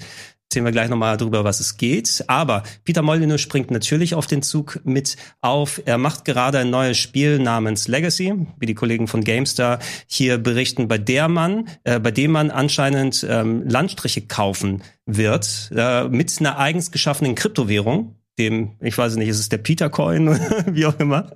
Erzählen 0.51 0.65
wir 0.65 0.73
gleich 0.73 0.89
nochmal 0.89 1.15
drüber, 1.15 1.45
was 1.45 1.61
es 1.61 1.77
geht. 1.77 2.25
Aber 2.27 2.63
Peter 2.83 3.01
Molyneux 3.01 3.39
springt 3.39 3.71
natürlich 3.71 4.15
auf 4.15 4.27
den 4.27 4.41
Zug 4.41 4.81
mit 4.83 5.15
auf. 5.39 5.81
Er 5.85 5.97
macht 5.97 6.25
gerade 6.25 6.57
ein 6.57 6.69
neues 6.69 6.97
Spiel 6.97 7.39
namens 7.39 7.87
Legacy, 7.87 8.33
wie 8.59 8.65
die 8.65 8.73
Kollegen 8.73 9.07
von 9.07 9.23
GameStar 9.23 9.79
hier 10.07 10.37
berichten, 10.37 10.89
bei 10.89 10.97
der 10.97 11.29
man, 11.29 11.69
äh, 11.85 12.01
bei 12.01 12.11
dem 12.11 12.31
man 12.31 12.51
anscheinend 12.51 13.25
ähm, 13.29 13.63
Landstriche 13.65 14.23
kaufen 14.23 14.83
wird 15.05 15.71
äh, 15.73 16.09
mit 16.09 16.35
einer 16.41 16.59
eigens 16.59 16.91
geschaffenen 16.91 17.35
Kryptowährung, 17.35 18.17
dem, 18.37 18.71
ich 18.81 18.97
weiß 18.97 19.15
nicht, 19.15 19.29
ist 19.29 19.39
es 19.39 19.47
der 19.47 19.59
Peter 19.59 19.89
Coin 19.89 20.27
oder 20.27 20.65
wie 20.75 20.85
auch 20.85 20.99
immer 20.99 21.31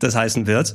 das 0.00 0.16
heißen 0.16 0.48
wird. 0.48 0.74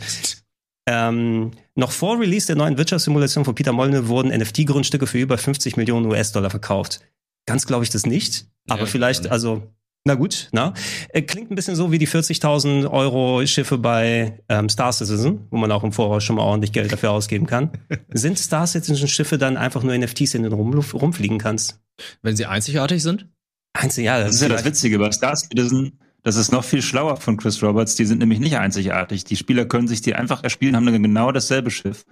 Ähm, 0.87 1.51
noch 1.75 1.91
vor 1.91 2.17
Release 2.17 2.47
der 2.47 2.55
neuen 2.55 2.77
Wirtschaftssimulation 2.77 3.43
von 3.43 3.55
Peter 3.55 3.73
Molyneux 3.73 4.07
wurden 4.07 4.31
NFT-Grundstücke 4.31 5.05
für 5.05 5.19
über 5.19 5.37
50 5.37 5.75
Millionen 5.75 6.05
US-Dollar 6.05 6.49
verkauft. 6.49 7.01
Ganz 7.45 7.65
glaube 7.65 7.83
ich 7.83 7.89
das 7.89 8.05
nicht. 8.05 8.47
Aber 8.69 8.81
ja, 8.81 8.85
vielleicht, 8.87 9.29
also, 9.29 9.63
na 10.05 10.15
gut, 10.15 10.49
na. 10.51 10.73
Äh, 11.09 11.21
klingt 11.21 11.51
ein 11.51 11.55
bisschen 11.55 11.75
so 11.75 11.91
wie 11.91 11.97
die 11.97 12.07
40.000 12.07 12.89
Euro 12.89 13.45
Schiffe 13.45 13.77
bei 13.77 14.39
ähm, 14.49 14.69
Star 14.69 14.91
Citizen, 14.91 15.47
wo 15.49 15.57
man 15.57 15.71
auch 15.71 15.83
im 15.83 15.91
Voraus 15.91 16.23
schon 16.23 16.35
mal 16.37 16.43
ordentlich 16.43 16.71
Geld 16.71 16.91
dafür 16.91 17.11
ausgeben 17.11 17.45
kann. 17.45 17.71
sind 18.13 18.37
Star 18.37 18.67
Citizen 18.67 19.07
Schiffe 19.07 19.37
dann 19.37 19.57
einfach 19.57 19.83
nur 19.83 19.97
NFTs 19.97 20.33
in 20.33 20.43
den 20.43 20.53
Rum 20.53 20.73
rumfliegen 20.73 21.37
kannst? 21.37 21.79
Wenn 22.21 22.35
sie 22.35 22.45
einzigartig 22.45 23.01
sind? 23.01 23.27
Einzig, 23.73 24.05
ja. 24.05 24.19
Das, 24.19 24.27
das 24.27 24.35
ist 24.35 24.41
ja 24.41 24.49
das 24.49 24.65
Witzige 24.65 24.99
bei 24.99 25.11
Star 25.11 25.35
Citizen. 25.35 25.99
Das 26.21 26.37
ist 26.37 26.51
noch 26.51 26.63
viel 26.63 26.81
schlauer 26.81 27.17
von 27.17 27.37
Chris 27.37 27.61
Roberts. 27.61 27.95
Die 27.95 28.05
sind 28.05 28.19
nämlich 28.19 28.39
nicht 28.39 28.57
einzigartig. 28.57 29.25
Die 29.25 29.35
Spieler 29.35 29.65
können 29.65 29.87
sich 29.87 30.01
die 30.01 30.15
einfach 30.15 30.43
erspielen, 30.43 30.75
haben 30.75 30.85
dann 30.85 31.03
genau 31.03 31.31
dasselbe 31.31 31.69
Schiff. 31.69 32.05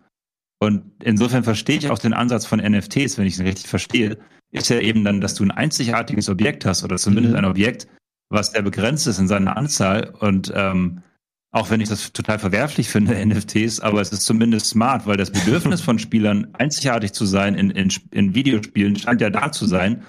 Und 0.60 0.84
insofern 1.02 1.44
verstehe 1.44 1.78
ich 1.78 1.90
auch 1.90 1.98
den 1.98 2.14
Ansatz 2.14 2.46
von 2.46 2.60
NFTs, 2.60 3.18
wenn 3.18 3.26
ich 3.26 3.36
es 3.36 3.40
richtig 3.40 3.68
verstehe, 3.68 4.18
ist 4.52 4.70
ja 4.70 4.80
eben 4.80 5.04
dann, 5.04 5.22
dass 5.22 5.36
du 5.36 5.44
ein 5.44 5.52
einzigartiges 5.52 6.30
Objekt 6.30 6.66
hast 6.66 6.84
oder 6.84 6.98
zumindest 6.98 7.34
mhm. 7.34 7.40
ein 7.40 7.46
Objekt, 7.46 7.88
was 8.30 8.52
sehr 8.52 8.62
begrenzt 8.62 9.08
ist 9.08 9.20
in 9.20 9.28
seiner 9.28 9.58
Anzahl. 9.58 10.14
Und 10.20 10.52
ähm, 10.56 11.04
auch 11.52 11.70
wenn 11.70 11.82
ich 11.82 11.90
das 11.90 12.14
total 12.14 12.40
verwerflich 12.40 12.90
finde, 12.90 13.14
NFTs, 13.26 13.80
aber 13.80 14.02
es 14.02 14.12
ist 14.12 14.26
zumindest 14.26 14.68
smart, 14.68 15.08
weil 15.08 15.18
das 15.18 15.32
Bedürfnis 15.32 15.82
von 15.82 16.00
Spielern, 16.00 16.48
einzigartig 16.54 17.14
zu 17.14 17.26
sein 17.26 17.56
in, 17.56 17.72
in, 17.72 17.94
in 18.12 18.36
Videospielen, 18.36 18.98
scheint 18.98 19.22
ja 19.22 19.30
da 19.30 19.52
zu 19.52 19.66
sein. 19.66 20.04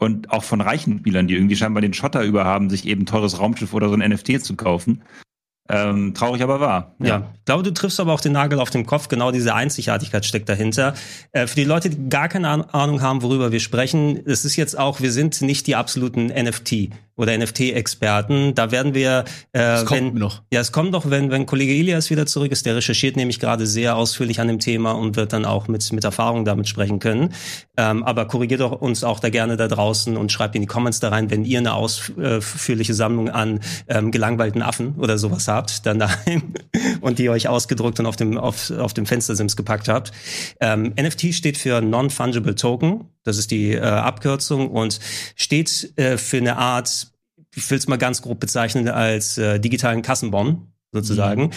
Und 0.00 0.30
auch 0.30 0.44
von 0.44 0.60
reichen 0.60 1.00
Spielern, 1.00 1.26
die 1.26 1.34
irgendwie 1.34 1.56
scheinbar 1.56 1.80
den 1.80 1.92
Schotter 1.92 2.22
überhaben, 2.22 2.70
sich 2.70 2.86
eben 2.86 3.04
teures 3.04 3.40
Raumschiff 3.40 3.74
oder 3.74 3.88
so 3.88 3.94
ein 3.94 4.08
NFT 4.08 4.44
zu 4.44 4.54
kaufen. 4.54 5.02
Ähm, 5.70 6.14
traurig 6.14 6.42
aber 6.42 6.60
wahr. 6.60 6.94
Ja. 6.98 7.06
ja. 7.06 7.30
ich 7.34 7.44
glaube, 7.44 7.62
du 7.62 7.72
triffst 7.72 8.00
aber 8.00 8.14
auch 8.14 8.20
den 8.20 8.32
Nagel 8.32 8.58
auf 8.58 8.70
den 8.70 8.86
Kopf. 8.86 9.08
Genau 9.08 9.30
diese 9.30 9.54
Einzigartigkeit 9.54 10.24
steckt 10.24 10.48
dahinter. 10.48 10.94
Äh, 11.32 11.46
für 11.46 11.56
die 11.56 11.64
Leute, 11.64 11.90
die 11.90 12.08
gar 12.08 12.28
keine 12.28 12.72
Ahnung 12.72 13.02
haben, 13.02 13.22
worüber 13.22 13.52
wir 13.52 13.60
sprechen, 13.60 14.20
es 14.26 14.44
ist 14.44 14.56
jetzt 14.56 14.78
auch, 14.78 15.00
wir 15.00 15.12
sind 15.12 15.42
nicht 15.42 15.66
die 15.66 15.76
absoluten 15.76 16.26
NFT 16.26 16.90
oder 17.18 17.36
NFT-Experten. 17.36 18.54
Da 18.54 18.70
werden 18.70 18.94
wir, 18.94 19.24
äh, 19.52 19.58
Das 19.58 19.84
kommt 19.84 20.14
wenn, 20.14 20.14
noch. 20.14 20.42
ja, 20.52 20.60
es 20.60 20.72
kommt 20.72 20.92
noch, 20.92 21.10
wenn, 21.10 21.30
wenn 21.30 21.44
Kollege 21.46 21.74
Ilias 21.74 22.10
wieder 22.10 22.26
zurück 22.26 22.52
ist. 22.52 22.64
Der 22.64 22.76
recherchiert 22.76 23.16
nämlich 23.16 23.40
gerade 23.40 23.66
sehr 23.66 23.96
ausführlich 23.96 24.40
an 24.40 24.48
dem 24.48 24.60
Thema 24.60 24.92
und 24.92 25.16
wird 25.16 25.32
dann 25.32 25.44
auch 25.44 25.68
mit, 25.68 25.92
mit 25.92 26.04
Erfahrung 26.04 26.44
damit 26.44 26.68
sprechen 26.68 27.00
können. 27.00 27.34
Ähm, 27.76 28.04
aber 28.04 28.26
korrigiert 28.26 28.60
doch 28.60 28.80
uns 28.80 29.04
auch 29.04 29.20
da 29.20 29.30
gerne 29.30 29.56
da 29.56 29.66
draußen 29.68 30.16
und 30.16 30.30
schreibt 30.30 30.54
in 30.54 30.62
die 30.62 30.68
Comments 30.68 30.98
da 31.00 31.08
rein, 31.08 31.30
wenn 31.30 31.44
ihr 31.44 31.58
eine 31.58 31.74
ausführliche 31.74 32.94
Sammlung 32.94 33.28
an 33.30 33.60
ähm, 33.88 34.12
gelangweilten 34.12 34.62
Affen 34.62 34.94
oder 34.96 35.18
sowas 35.18 35.48
habt, 35.48 35.86
dann 35.86 35.98
daheim 35.98 36.54
und 37.00 37.18
die 37.18 37.28
euch 37.30 37.48
ausgedruckt 37.48 37.98
und 37.98 38.06
auf 38.06 38.16
dem, 38.16 38.38
auf, 38.38 38.70
auf 38.70 38.94
dem 38.94 39.06
Fenstersims 39.06 39.56
gepackt 39.56 39.88
habt. 39.88 40.12
Ähm, 40.60 40.94
NFT 41.00 41.34
steht 41.34 41.58
für 41.58 41.80
Non-Fungible 41.80 42.54
Token. 42.54 43.06
Das 43.28 43.38
ist 43.38 43.50
die 43.50 43.72
äh, 43.72 43.80
Abkürzung 43.80 44.70
und 44.70 44.98
steht 45.36 45.92
äh, 45.96 46.18
für 46.18 46.38
eine 46.38 46.56
Art, 46.56 47.12
ich 47.54 47.70
will 47.70 47.78
es 47.78 47.86
mal 47.86 47.96
ganz 47.96 48.22
grob 48.22 48.40
bezeichnen, 48.40 48.88
als 48.88 49.38
äh, 49.38 49.60
digitalen 49.60 50.02
Kassenbon 50.02 50.72
sozusagen. 50.92 51.50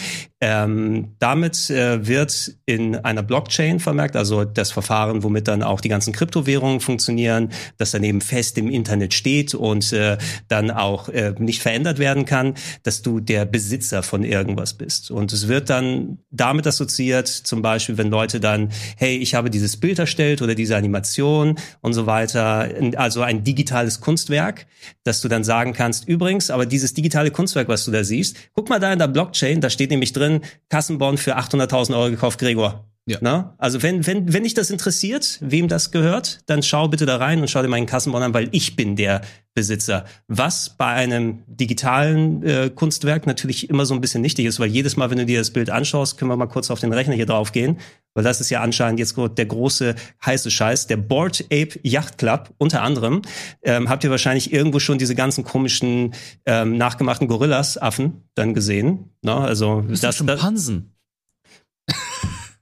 Ähm, 0.44 1.16
damit 1.20 1.70
äh, 1.70 2.08
wird 2.08 2.56
in 2.66 2.96
einer 2.96 3.22
Blockchain 3.22 3.80
vermerkt, 3.80 4.16
also 4.16 4.44
das 4.44 4.72
Verfahren, 4.72 5.22
womit 5.22 5.48
dann 5.48 5.62
auch 5.62 5.82
die 5.82 5.90
ganzen 5.90 6.14
Kryptowährungen 6.14 6.80
funktionieren, 6.80 7.50
das 7.78 7.92
dann 7.92 8.04
eben 8.04 8.22
fest 8.22 8.58
im 8.58 8.68
Internet 8.68 9.14
steht 9.14 9.54
und 9.54 9.94
äh, 9.94 10.18
dann 10.48 10.72
auch 10.72 11.10
äh, 11.10 11.36
nicht 11.38 11.62
verändert 11.62 12.00
werden 12.00 12.26
kann, 12.26 12.56
dass 12.82 13.04
du 13.04 13.20
der 13.20 13.46
Besitzer 13.46 14.02
von 14.02 14.24
irgendwas 14.24 14.74
bist. 14.74 15.12
Und 15.12 15.32
es 15.32 15.48
wird 15.48 15.70
dann 15.70 16.18
damit 16.32 16.66
assoziiert, 16.66 17.28
zum 17.28 17.62
Beispiel, 17.62 18.00
wenn 18.00 18.10
Leute 18.10 18.40
dann, 18.40 18.70
hey, 18.98 19.18
ich 19.18 19.36
habe 19.36 19.52
dieses 19.52 19.78
Bild 19.78 20.00
erstellt 20.00 20.42
oder 20.42 20.56
diese 20.56 20.76
Animation 20.76 21.60
und 21.82 21.94
so 21.94 22.08
weiter, 22.08 22.68
also 22.96 23.22
ein 23.22 23.44
digitales 23.44 24.02
Kunstwerk, 24.02 24.66
dass 25.04 25.22
du 25.22 25.28
dann 25.28 25.44
sagen 25.44 25.74
kannst, 25.74 26.08
übrigens, 26.08 26.50
aber 26.50 26.66
dieses 26.66 26.96
digitale 26.96 27.30
Kunstwerk, 27.30 27.68
was 27.68 27.86
du 27.86 27.92
da 27.92 28.04
siehst, 28.04 28.38
guck 28.54 28.70
mal 28.70 28.80
da 28.80 28.92
in 28.92 28.98
der 28.98 29.08
Blockchain, 29.08 29.62
da 29.62 29.70
steht 29.70 29.92
nämlich 29.92 30.14
drin, 30.14 30.31
Kassenbon 30.70 31.18
für 31.18 31.38
800.000 31.38 31.96
Euro 31.98 32.10
gekauft, 32.10 32.40
Gregor. 32.40 32.91
Ja. 33.08 33.18
Na? 33.20 33.56
Also 33.58 33.82
wenn, 33.82 34.06
wenn, 34.06 34.32
wenn 34.32 34.44
dich 34.44 34.54
das 34.54 34.70
interessiert, 34.70 35.40
wem 35.42 35.68
das 35.68 35.92
gehört, 35.92 36.42
dann 36.46 36.62
schau 36.62 36.88
bitte 36.88 37.08
da 37.08 37.18
rein 37.18 37.42
und 37.42 37.50
schau 37.50 37.62
dir 37.62 37.68
meinen 37.68 37.88
Kassenbon 37.88 38.22
an, 38.22 38.34
weil 38.34 38.50
ich 38.52 38.76
bin 38.76 38.96
der 38.96 39.22
Besitzer. 39.56 40.06
Was 40.28 40.78
bei 40.78 40.86
einem 40.86 41.40
digitalen 41.48 42.44
äh, 42.44 42.70
Kunstwerk 42.74 43.26
natürlich 43.26 43.70
immer 43.70 43.86
so 43.86 43.96
ein 43.96 44.02
bisschen 44.02 44.22
nichtig 44.22 44.46
ist, 44.46 44.60
weil 44.60 44.70
jedes 44.70 44.98
Mal, 44.98 45.10
wenn 45.10 45.18
du 45.18 45.26
dir 45.26 45.40
das 45.40 45.52
Bild 45.52 45.72
anschaust, 45.72 46.18
können 46.18 46.30
wir 46.30 46.38
mal 46.38 46.46
kurz 46.46 46.70
auf 46.70 46.80
den 46.80 46.94
Rechner 46.94 47.16
hier 47.16 47.26
drauf 47.26 47.52
gehen, 47.52 47.80
weil 48.14 48.24
das 48.24 48.40
ist 48.40 48.50
ja 48.52 48.62
anscheinend 48.62 49.00
jetzt 49.00 49.18
der 49.18 49.46
große 49.46 49.96
heiße 50.24 50.52
Scheiß, 50.52 50.88
der 50.88 50.98
Board 50.98 51.46
Ape 51.46 51.80
Yacht 51.82 52.20
Club 52.20 52.54
unter 52.60 52.84
anderem. 52.84 53.24
Ähm, 53.64 53.90
habt 53.90 54.04
ihr 54.04 54.12
wahrscheinlich 54.12 54.54
irgendwo 54.54 54.80
schon 54.80 55.00
diese 55.00 55.16
ganzen 55.16 55.44
komischen 55.44 56.14
ähm, 56.46 56.78
nachgemachten 56.78 57.28
Gorillas-Affen 57.28 58.24
dann 58.36 58.54
gesehen? 58.54 59.10
Na, 59.22 59.40
also 59.44 59.82
Das, 59.82 60.02
das, 60.02 60.18
Schimpansen. 60.18 60.94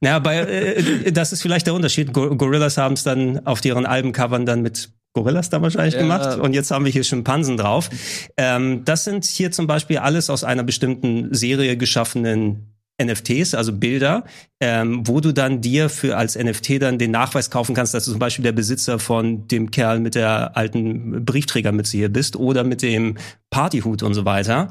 Ja, 0.01 0.19
bei, 0.19 0.37
äh, 0.39 1.11
das 1.11 1.33
ist 1.33 1.41
vielleicht 1.41 1.67
der 1.67 1.73
Unterschied. 1.73 2.13
Go 2.13 2.35
Gorillas 2.35 2.77
haben 2.77 2.93
es 2.93 3.03
dann 3.03 3.45
auf 3.45 3.63
ihren 3.65 3.85
Albencovern 3.85 4.45
dann 4.45 4.61
mit 4.61 4.89
Gorillas 5.13 5.49
da 5.49 5.61
wahrscheinlich 5.61 5.95
Ja. 5.95 6.01
gemacht 6.01 6.37
und 6.39 6.53
jetzt 6.53 6.71
haben 6.71 6.85
wir 6.85 6.91
hier 6.91 7.03
Schimpansen 7.03 7.57
drauf. 7.57 7.89
Ähm, 8.37 8.83
das 8.85 9.03
sind 9.03 9.25
hier 9.25 9.51
zum 9.51 9.67
Beispiel 9.67 9.97
alles 9.97 10.29
aus 10.29 10.43
einer 10.43 10.63
bestimmten 10.63 11.33
Serie 11.33 11.77
geschaffenen 11.77 12.75
NFTs, 13.01 13.55
also 13.55 13.71
Bilder, 13.73 14.25
ähm, 14.59 15.07
wo 15.07 15.21
du 15.21 15.31
dann 15.31 15.61
dir 15.61 15.89
für 15.89 16.17
als 16.17 16.35
NFT 16.37 16.81
dann 16.81 16.97
den 16.97 17.11
Nachweis 17.11 17.49
kaufen 17.49 17.73
kannst, 17.73 17.93
dass 17.93 18.03
du 18.05 18.11
zum 18.11 18.19
Beispiel 18.19 18.43
der 18.43 18.51
Besitzer 18.51 18.99
von 18.99 19.47
dem 19.47 19.71
Kerl 19.71 19.99
mit 19.99 20.15
der 20.15 20.57
alten 20.57 21.23
Briefträgermütze 21.25 21.95
hier 21.97 22.09
bist 22.09 22.35
oder 22.35 22.63
mit 22.65 22.81
dem 22.81 23.17
Partyhut 23.51 24.03
und 24.03 24.13
so 24.13 24.25
weiter. 24.25 24.67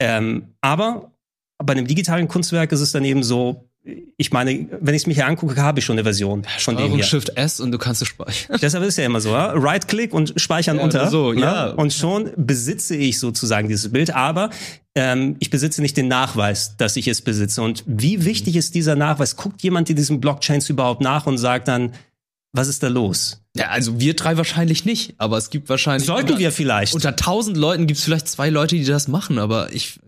Ähm, 0.00 0.54
aber 0.62 1.12
bei 1.62 1.72
einem 1.74 1.86
digitalen 1.86 2.28
Kunstwerk 2.28 2.72
ist 2.72 2.80
es 2.80 2.92
dann 2.92 3.04
eben 3.04 3.22
so, 3.22 3.68
ich 4.16 4.32
meine, 4.32 4.68
wenn 4.80 4.94
ich 4.94 5.02
es 5.02 5.06
mir 5.06 5.14
hier 5.14 5.26
angucke, 5.26 5.60
habe 5.62 5.78
ich 5.78 5.84
schon 5.84 5.94
eine 5.94 6.02
Version 6.02 6.42
von 6.58 6.76
dem 6.76 6.92
hier. 6.92 7.04
Shift 7.04 7.36
S 7.36 7.60
und 7.60 7.70
du 7.70 7.78
kannst 7.78 8.02
es 8.02 8.08
speichern. 8.08 8.58
Deshalb 8.60 8.84
ist 8.84 8.98
ja 8.98 9.04
immer 9.04 9.20
so, 9.20 9.30
ja? 9.30 9.52
Right-Click 9.54 10.12
und 10.12 10.34
speichern 10.36 10.78
Ja, 10.78 10.82
unter. 10.82 11.10
so, 11.10 11.32
ne? 11.32 11.40
ja. 11.40 11.66
Und 11.70 11.92
schon 11.92 12.30
besitze 12.36 12.96
ich 12.96 13.20
sozusagen 13.20 13.68
dieses 13.68 13.92
Bild, 13.92 14.14
aber 14.14 14.50
ähm, 14.94 15.36
ich 15.38 15.50
besitze 15.50 15.82
nicht 15.82 15.96
den 15.96 16.08
Nachweis, 16.08 16.76
dass 16.76 16.96
ich 16.96 17.06
es 17.06 17.22
besitze. 17.22 17.62
Und 17.62 17.84
wie 17.86 18.24
wichtig 18.24 18.56
ist 18.56 18.74
dieser 18.74 18.96
Nachweis? 18.96 19.36
Guckt 19.36 19.62
jemand 19.62 19.88
in 19.90 19.96
diesen 19.96 20.20
Blockchains 20.20 20.68
überhaupt 20.68 21.00
nach 21.00 21.26
und 21.26 21.38
sagt 21.38 21.68
dann, 21.68 21.92
was 22.52 22.68
ist 22.68 22.82
da 22.82 22.88
los? 22.88 23.42
Ja, 23.54 23.68
also 23.68 24.00
wir 24.00 24.14
drei 24.16 24.36
wahrscheinlich 24.36 24.84
nicht, 24.84 25.14
aber 25.18 25.36
es 25.36 25.50
gibt 25.50 25.68
wahrscheinlich. 25.68 26.06
Sollten 26.06 26.28
unter, 26.28 26.38
wir 26.38 26.52
vielleicht. 26.52 26.94
Unter 26.94 27.14
tausend 27.14 27.56
Leuten 27.56 27.86
gibt 27.86 27.98
es 27.98 28.04
vielleicht 28.04 28.28
zwei 28.28 28.48
Leute, 28.50 28.76
die 28.76 28.84
das 28.84 29.08
machen, 29.08 29.38
aber 29.38 29.72
ich 29.72 30.00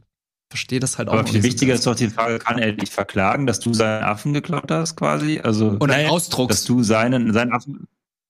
verstehe 0.50 0.80
das 0.80 0.98
halt 0.98 1.08
auch 1.08 1.14
Aber 1.14 1.26
viel 1.26 1.42
wichtiger 1.42 1.72
ganz. 1.72 1.80
ist 1.80 1.86
doch 1.86 1.94
die 1.94 2.08
Frage, 2.08 2.38
kann 2.38 2.58
er 2.58 2.72
dich 2.72 2.90
verklagen, 2.90 3.46
dass 3.46 3.60
du 3.60 3.74
seinen 3.74 4.04
Affen 4.04 4.32
geklaut 4.32 4.70
hast, 4.70 4.96
quasi? 4.96 5.40
Also, 5.40 5.76
Und 5.78 5.90
ein 5.90 6.08
Ausdruck. 6.08 6.48
dass 6.48 6.64
du 6.64 6.82
seinen, 6.82 7.32
seinen 7.32 7.52
Affen. 7.52 7.86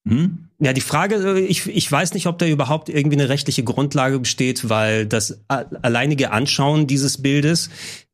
Hm? 0.07 0.49
Ja, 0.59 0.73
die 0.73 0.81
Frage, 0.81 1.16
äh, 1.16 1.41
ich, 1.41 1.66
ich 1.69 1.91
weiß 1.91 2.14
nicht, 2.14 2.27
ob 2.27 2.39
da 2.39 2.47
überhaupt 2.47 2.89
irgendwie 2.89 3.16
eine 3.19 3.29
rechtliche 3.29 3.62
Grundlage 3.62 4.19
besteht, 4.19 4.69
weil 4.69 5.07
das 5.07 5.41
alleinige 5.49 6.31
Anschauen 6.31 6.87
dieses 6.87 7.21
Bildes, 7.23 7.71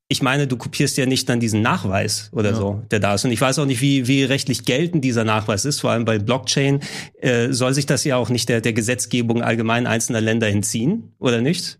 ich 0.09 0.21
meine, 0.23 0.47
du 0.47 0.57
kopierst 0.59 0.99
ja 0.99 1.07
nicht 1.07 1.29
dann 1.31 1.41
diesen 1.41 1.63
Nachweis 1.63 2.29
oder 2.33 2.51
Ja. 2.51 2.57
so, 2.57 2.83
der 2.91 3.01
da 3.01 3.15
ist. 3.15 3.25
Und 3.25 3.31
ich 3.33 3.41
weiß 3.41 3.59
auch 3.59 3.65
nicht, 3.67 3.81
wie, 3.81 4.07
wie 4.07 4.23
rechtlich 4.25 4.65
geltend 4.67 5.03
dieser 5.03 5.25
Nachweis 5.25 5.65
ist. 5.65 5.81
Vor 5.81 5.93
allem 5.93 6.05
bei 6.05 6.19
Blockchain 6.19 6.81
äh, 7.21 7.53
soll 7.53 7.73
sich 7.73 7.87
das 7.87 8.05
ja 8.05 8.17
auch 8.17 8.29
nicht 8.29 8.49
der, 8.51 8.61
der 8.61 8.75
Gesetzgebung 8.75 9.43
allgemein 9.43 9.87
einzelner 9.87 10.21
Länder 10.21 10.49
entziehen, 10.49 11.15
oder 11.19 11.41
nicht? 11.41 11.79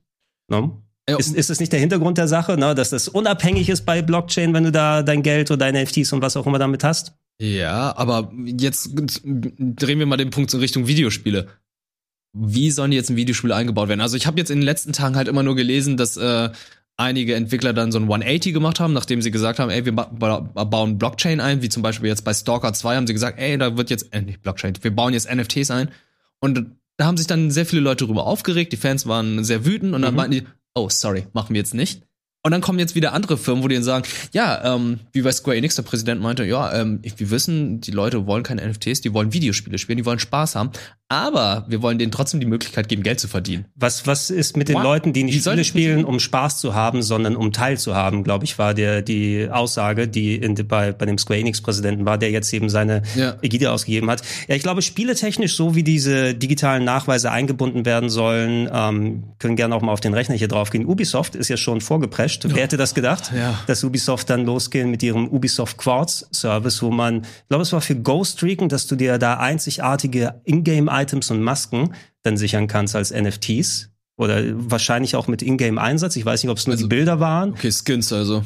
No? 0.49 0.81
Ist, 1.07 1.35
ist 1.35 1.51
das 1.51 1.61
nicht 1.61 1.73
der 1.73 1.81
Hintergrund 1.81 2.17
der 2.17 2.29
Sache, 2.29 2.57
ne? 2.57 2.75
dass 2.75 2.91
das 2.91 3.09
unabhängig 3.09 3.69
ist 3.69 3.85
bei 3.85 4.01
Blockchain, 4.01 4.55
wenn 4.55 4.65
du 4.65 4.73
da 4.73 5.03
dein 5.03 5.23
Geld 5.23 5.51
oder 5.51 5.59
deine 5.59 5.83
NFTs 5.85 6.13
und 6.15 6.23
was 6.23 6.37
auch 6.37 6.47
immer 6.47 6.59
damit 6.59 6.83
hast? 6.83 7.13
Ja, 7.39 7.95
aber 7.97 8.33
jetzt 8.45 8.91
drehen 8.95 9.99
wir 9.99 10.07
mal 10.07 10.17
den 10.17 10.31
Punkt 10.31 10.55
in 10.55 10.61
Richtung 10.61 10.87
Videospiele. 10.87 11.49
Wie 12.33 12.71
sollen 12.71 12.93
jetzt 12.93 13.11
in 13.11 13.17
Videospiele 13.17 13.55
eingebaut 13.55 13.89
werden? 13.89 14.01
Also 14.01 14.17
ich 14.17 14.27
habe 14.27 14.39
jetzt 14.39 14.51
in 14.51 14.59
den 14.61 14.65
letzten 14.65 14.93
Tagen 14.93 15.15
halt 15.17 15.29
immer 15.29 15.43
nur 15.43 15.55
gelesen, 15.57 15.97
dass 15.97 16.17
äh, 16.17 16.51
einige 16.97 17.35
Entwickler 17.35 17.73
dann 17.73 17.93
so 17.93 17.99
ein 17.99 18.05
180 18.05 18.55
gemacht 18.55 18.81
haben, 18.81 18.93
nachdem 18.93 19.21
sie 19.21 19.31
gesagt 19.31 19.59
haben, 19.59 19.71
ey, 19.71 19.85
wir 19.85 19.95
ba 19.95 20.05
ba 20.13 20.41
bauen 20.65 20.97
Blockchain 20.97 21.41
ein, 21.41 21.61
wie 21.61 21.69
zum 21.69 21.83
Beispiel 21.83 22.09
jetzt 22.09 22.25
bei 22.25 22.33
Stalker 22.33 22.73
2 22.73 22.97
haben 22.97 23.07
sie 23.07 23.13
gesagt, 23.13 23.39
ey, 23.39 23.59
da 23.59 23.77
wird 23.77 23.91
jetzt, 23.91 24.13
äh, 24.15 24.23
nicht 24.23 24.43
Blockchain, 24.43 24.75
wir 24.81 24.95
bauen 24.95 25.13
jetzt 25.13 25.33
NFTs 25.33 25.71
ein. 25.71 25.91
Und 26.41 26.67
da 26.97 27.07
haben 27.07 27.17
sich 27.17 27.27
dann 27.27 27.51
sehr 27.51 27.67
viele 27.67 27.83
Leute 27.83 28.05
darüber 28.05 28.27
aufgeregt, 28.27 28.73
die 28.73 28.77
Fans 28.77 29.07
waren 29.07 29.45
sehr 29.45 29.65
wütend 29.67 29.95
und 29.95 30.03
dann 30.03 30.15
Mhm. 30.15 30.17
meinten 30.17 30.33
die, 30.33 30.47
oh, 30.75 30.89
sorry, 30.89 31.27
machen 31.33 31.55
wir 31.55 31.61
jetzt 31.61 31.75
nicht. 31.75 32.03
Und 32.47 32.51
dann 32.51 32.61
kommen 32.61 32.79
jetzt 32.79 32.95
wieder 32.95 33.15
andere 33.15 33.39
Firmen, 33.39 33.65
wo 33.65 33.69
die 33.69 33.75
dann 33.75 33.85
sagen, 33.85 34.07
ja, 34.33 34.75
ähm, 34.75 35.01
wie 35.13 35.23
bei 35.23 35.33
Square 35.33 35.57
Enix, 35.57 35.77
der 35.77 35.83
Präsident 35.83 36.21
meinte, 36.21 36.45
ja, 36.45 36.75
ähm, 36.75 37.01
wir 37.03 37.31
wissen, 37.31 37.81
die 37.81 37.91
Leute 37.91 38.27
wollen 38.27 38.43
keine 38.43 38.69
NFTs, 38.69 39.01
die 39.01 39.15
wollen 39.15 39.33
Videospiele 39.33 39.79
spielen, 39.79 39.97
die 39.97 40.05
wollen 40.05 40.19
Spaß 40.19 40.55
haben, 40.55 40.71
aber 41.15 41.65
wir 41.69 41.83
wollen 41.83 41.99
denen 41.99 42.13
trotzdem 42.13 42.41
die 42.41 42.47
Möglichkeit 42.47 42.89
geben, 42.89 43.03
Geld 43.03 43.21
zu 43.21 43.29
verdienen. 43.29 43.67
Was, 43.77 44.07
was 44.07 44.31
ist 44.31 44.57
mit 44.57 44.69
den 44.69 44.77
What? 44.77 44.85
Leuten, 44.85 45.13
die 45.13 45.25
nicht 45.25 45.43
soll 45.43 45.55
Spiele 45.55 45.65
spielen, 45.65 46.05
um 46.05 46.21
Spaß 46.21 46.59
zu 46.59 46.75
haben, 46.75 47.03
sondern 47.03 47.37
um 47.37 47.53
teilzuhaben, 47.53 48.25
glaube 48.25 48.45
ich, 48.45 48.59
war 48.59 48.75
der, 48.75 49.03
die 49.03 49.49
Aussage, 49.51 50.09
die 50.09 50.37
in, 50.37 50.55
bei, 50.67 50.93
bei 50.93 51.07
dem 51.07 51.19
Square 51.19 51.41
Enix-Präsidenten 51.41 52.05
war, 52.05 52.19
der 52.19 52.31
jetzt 52.31 52.53
eben 52.53 52.69
seine 52.69 53.03
Ja. 53.15 53.37
Ägide 53.43 53.71
ausgegeben 53.71 54.11
hat. 54.11 54.23
Ja, 54.49 54.57
ich 54.57 54.63
glaube, 54.63 54.83
spieletechnisch, 54.83 55.55
so 55.55 55.75
wie 55.75 55.83
diese 55.83 56.35
digitalen 56.35 56.85
Nachweise 56.85 57.31
eingebunden 57.31 57.85
werden 57.85 58.11
sollen, 58.11 58.69
ähm, 58.73 59.25
können 59.39 59.57
gerne 59.57 59.75
auch 59.75 59.83
mal 59.83 59.93
auf 59.93 60.01
den 60.01 60.15
Rechner 60.15 60.35
hier 60.35 60.49
drauf 60.49 60.71
gehen. 60.71 60.87
Ubisoft 60.87 61.37
ist 61.37 61.49
ja 61.49 61.57
schon 61.57 61.81
vorgeprescht. 61.81 62.45
Wer 62.49 62.63
hätte 62.63 62.77
das 62.77 62.95
gedacht? 62.95 63.33
Ja. 63.37 63.59
Dass 63.67 63.85
Ubisoft 63.85 64.31
dann 64.31 64.45
losgehen 64.45 64.91
mit 64.91 65.03
ihrem 65.03 65.29
Ubisoft 65.29 65.77
Quartz 65.77 66.27
Service, 66.33 66.83
wo 66.83 66.91
man, 66.91 67.23
ich 67.23 67.49
glaube, 67.49 67.63
es 67.63 67.73
war 67.73 67.81
für 67.81 67.97
Ghost 67.97 68.43
Recon, 68.43 68.69
dass 68.69 68.87
du 68.87 68.97
dir 68.97 69.19
da 69.19 69.35
einzigartige 69.35 70.41
Ingame-Items 71.05 71.31
und 71.31 71.41
Masken 71.43 71.95
dann 72.23 72.37
sichern 72.37 72.67
kannst 72.67 72.97
als 72.97 73.11
NFTs. 73.13 73.91
Oder 74.17 74.43
wahrscheinlich 74.55 75.17
auch 75.17 75.27
mit 75.27 75.43
Ingame-Einsatz. 75.43 76.15
Ich 76.17 76.25
weiß 76.25 76.43
nicht, 76.43 76.51
ob 76.51 76.59
es 76.59 76.67
nur 76.67 76.75
Also- 76.75 76.85
die 76.85 76.89
Bilder 76.89 77.19
waren 77.21 77.51
Okay, 77.53 77.71
Skins 77.73 78.13
also. 78.13 78.45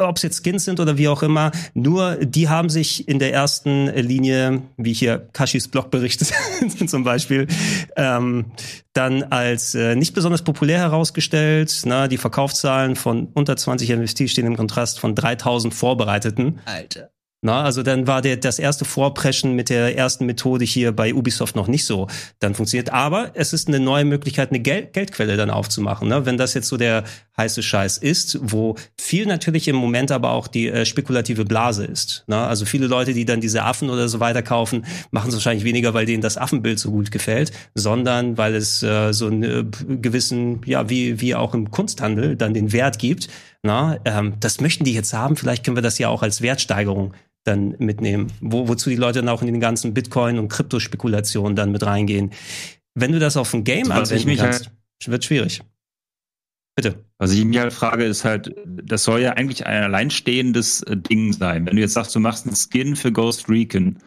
ob 0.00 0.16
es 0.16 0.22
jetzt 0.22 0.42
Skins 0.44 0.64
sind 0.64 0.80
oder 0.80 0.98
wie 0.98 1.06
auch 1.08 1.22
immer, 1.22 1.52
nur 1.74 2.16
die 2.16 2.48
haben 2.48 2.68
sich 2.70 3.06
in 3.08 3.18
der 3.20 3.32
ersten 3.32 3.86
Linie, 3.88 4.62
wie 4.76 4.92
hier 4.92 5.28
Kashis 5.32 5.68
Blog 5.68 5.90
berichtet 5.92 6.32
zum 6.88 7.04
Beispiel, 7.04 7.46
ähm, 7.96 8.46
dann 8.94 9.22
als 9.24 9.74
äh, 9.76 9.94
nicht 9.94 10.12
besonders 10.14 10.42
populär 10.42 10.78
herausgestellt. 10.78 11.82
Na, 11.84 12.08
die 12.08 12.16
Verkaufszahlen 12.16 12.96
von 12.96 13.28
unter 13.34 13.56
20 13.56 13.90
NFT 13.90 14.28
stehen 14.30 14.46
im 14.46 14.56
Kontrast 14.56 14.98
von 14.98 15.14
3000 15.14 15.72
vorbereiteten. 15.74 16.58
Alter. 16.64 17.10
Na, 17.42 17.62
also 17.62 17.82
dann 17.82 18.06
war 18.06 18.22
der, 18.22 18.38
das 18.38 18.58
erste 18.58 18.84
Vorpreschen 18.84 19.54
mit 19.54 19.68
der 19.68 19.96
ersten 19.96 20.24
Methode 20.24 20.64
hier 20.64 20.92
bei 20.92 21.14
Ubisoft 21.14 21.54
noch 21.54 21.68
nicht 21.68 21.84
so 21.84 22.08
dann 22.38 22.54
funktioniert. 22.54 22.92
Aber 22.92 23.32
es 23.34 23.52
ist 23.52 23.68
eine 23.68 23.78
neue 23.78 24.04
Möglichkeit, 24.04 24.50
eine 24.50 24.60
Gel 24.60 24.86
Geldquelle 24.86 25.36
dann 25.36 25.50
aufzumachen. 25.50 26.08
Ne? 26.08 26.24
Wenn 26.24 26.38
das 26.38 26.54
jetzt 26.54 26.68
so 26.68 26.76
der 26.76 27.04
heiße 27.36 27.62
Scheiß 27.62 27.98
ist, 27.98 28.38
wo 28.40 28.76
viel 28.98 29.26
natürlich 29.26 29.68
im 29.68 29.76
Moment 29.76 30.10
aber 30.10 30.30
auch 30.30 30.48
die 30.48 30.68
äh, 30.68 30.86
spekulative 30.86 31.44
Blase 31.44 31.84
ist. 31.84 32.24
Ne? 32.26 32.38
Also 32.38 32.64
viele 32.64 32.86
Leute, 32.86 33.12
die 33.12 33.26
dann 33.26 33.42
diese 33.42 33.64
Affen 33.64 33.90
oder 33.90 34.08
so 34.08 34.18
weiter 34.18 34.42
kaufen, 34.42 34.86
machen 35.10 35.28
es 35.28 35.34
wahrscheinlich 35.34 35.64
weniger, 35.64 35.92
weil 35.92 36.06
denen 36.06 36.22
das 36.22 36.38
Affenbild 36.38 36.78
so 36.78 36.90
gut 36.90 37.10
gefällt, 37.10 37.52
sondern 37.74 38.38
weil 38.38 38.54
es 38.54 38.82
äh, 38.82 39.12
so 39.12 39.26
einen 39.26 39.42
äh, 39.42 39.64
gewissen, 39.96 40.62
ja, 40.64 40.88
wie, 40.88 41.20
wie 41.20 41.34
auch 41.34 41.52
im 41.52 41.70
Kunsthandel 41.70 42.36
dann 42.36 42.54
den 42.54 42.72
Wert 42.72 42.98
gibt. 42.98 43.28
Na, 43.62 43.98
ähm, 44.04 44.34
das 44.40 44.60
möchten 44.60 44.84
die 44.84 44.92
jetzt 44.92 45.12
haben. 45.12 45.36
Vielleicht 45.36 45.64
können 45.64 45.76
wir 45.76 45.82
das 45.82 45.98
ja 45.98 46.08
auch 46.08 46.22
als 46.22 46.42
Wertsteigerung 46.42 47.14
dann 47.44 47.76
mitnehmen, 47.78 48.32
wo, 48.40 48.68
wozu 48.68 48.90
die 48.90 48.96
Leute 48.96 49.20
dann 49.20 49.28
auch 49.28 49.40
in 49.40 49.46
den 49.46 49.60
ganzen 49.60 49.94
Bitcoin- 49.94 50.38
und 50.38 50.48
Kryptospekulationen 50.48 51.54
dann 51.56 51.70
mit 51.72 51.84
reingehen. 51.84 52.32
Wenn 52.94 53.12
du 53.12 53.18
das 53.18 53.36
auf 53.36 53.52
ein 53.54 53.64
Game 53.64 53.90
Also, 53.92 54.14
ich 54.14 54.22
anwenden 54.22 54.28
mich 54.28 54.38
kannst, 54.38 54.66
halt- 54.66 55.08
wird 55.08 55.24
schwierig. 55.24 55.62
Bitte. 56.74 57.04
Was 57.18 57.32
ich 57.32 57.44
mich 57.44 57.58
halt 57.58 57.72
frage, 57.72 58.04
ist 58.04 58.24
halt, 58.24 58.54
das 58.66 59.04
soll 59.04 59.20
ja 59.20 59.32
eigentlich 59.32 59.64
ein 59.66 59.84
alleinstehendes 59.84 60.82
äh, 60.82 60.96
Ding 60.96 61.32
sein. 61.32 61.66
Wenn 61.66 61.76
du 61.76 61.82
jetzt 61.82 61.94
sagst, 61.94 62.14
du 62.14 62.20
machst 62.20 62.46
einen 62.46 62.56
Skin 62.56 62.96
für 62.96 63.10
Ghost 63.12 63.48
Recon 63.48 63.98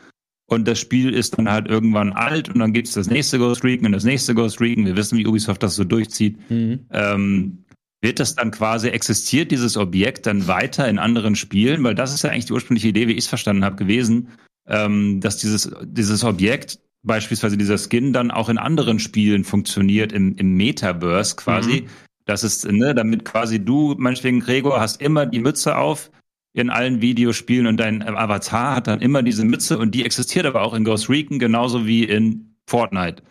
und 0.45 0.67
das 0.67 0.77
Spiel 0.79 1.13
ist 1.13 1.37
dann 1.37 1.49
halt 1.49 1.67
irgendwann 1.67 2.13
alt 2.13 2.49
und 2.49 2.59
dann 2.59 2.73
gibt's 2.73 2.93
das 2.93 3.07
nächste 3.07 3.39
Ghost 3.39 3.63
Recon 3.63 3.87
und 3.87 3.93
das 3.93 4.03
nächste 4.03 4.35
Ghost 4.35 4.61
Recon. 4.61 4.85
Wir 4.85 4.95
wissen, 4.95 5.17
wie 5.17 5.25
Ubisoft 5.25 5.63
das 5.63 5.75
so 5.75 5.83
durchzieht. 5.83 6.37
Ähm, 6.49 7.63
wird 8.01 8.19
das 8.19 8.35
dann 8.35 8.51
quasi, 8.51 8.89
existiert 8.89 9.51
dieses 9.51 9.75
Objekt 9.75 10.25
dann 10.25 10.47
weiter 10.47 10.87
in 10.87 10.99
anderen 10.99 11.35
Spielen? 11.35 11.83
Weil 11.83 11.95
das 11.95 12.13
ist 12.13 12.23
ja 12.23 12.29
eigentlich 12.29 12.45
die 12.45 12.53
ursprüngliche 12.53 12.87
Idee, 12.87 13.07
wie 13.07 13.13
ich 13.13 13.25
es 13.25 13.27
verstanden 13.27 13.65
habe, 13.65 13.75
gewesen, 13.75 14.29
ähm, 14.67 15.19
dass 15.19 15.37
dieses, 15.37 15.71
dieses 15.83 16.23
Objekt, 16.23 16.79
beispielsweise 17.03 17.57
dieser 17.57 17.77
Skin, 17.77 18.13
dann 18.13 18.31
auch 18.31 18.49
in 18.49 18.57
anderen 18.57 18.99
Spielen 18.99 19.43
funktioniert, 19.43 20.11
im, 20.11 20.35
im 20.35 20.55
Metaverse 20.55 21.35
quasi. 21.35 21.87
Das 22.25 22.43
ist, 22.43 22.71
ne, 22.71 22.93
damit 22.93 23.25
quasi 23.25 23.63
du, 23.63 23.95
meinetwegen 23.97 24.39
Gregor, 24.39 24.79
hast 24.79 25.01
immer 25.01 25.25
die 25.25 25.39
Mütze 25.39 25.77
auf 25.77 26.11
in 26.53 26.69
allen 26.69 27.01
Videospielen 27.01 27.67
und 27.67 27.77
dein 27.77 28.01
Avatar 28.01 28.75
hat 28.75 28.87
dann 28.87 29.01
immer 29.01 29.23
diese 29.23 29.45
Mütze 29.45 29.77
und 29.77 29.93
die 29.95 30.05
existiert 30.05 30.45
aber 30.45 30.61
auch 30.61 30.73
in 30.73 30.83
Ghost 30.83 31.09
Recon 31.09 31.39
genauso 31.39 31.85
wie 31.85 32.03
in 32.03 32.55
Fortnite. 32.67 33.23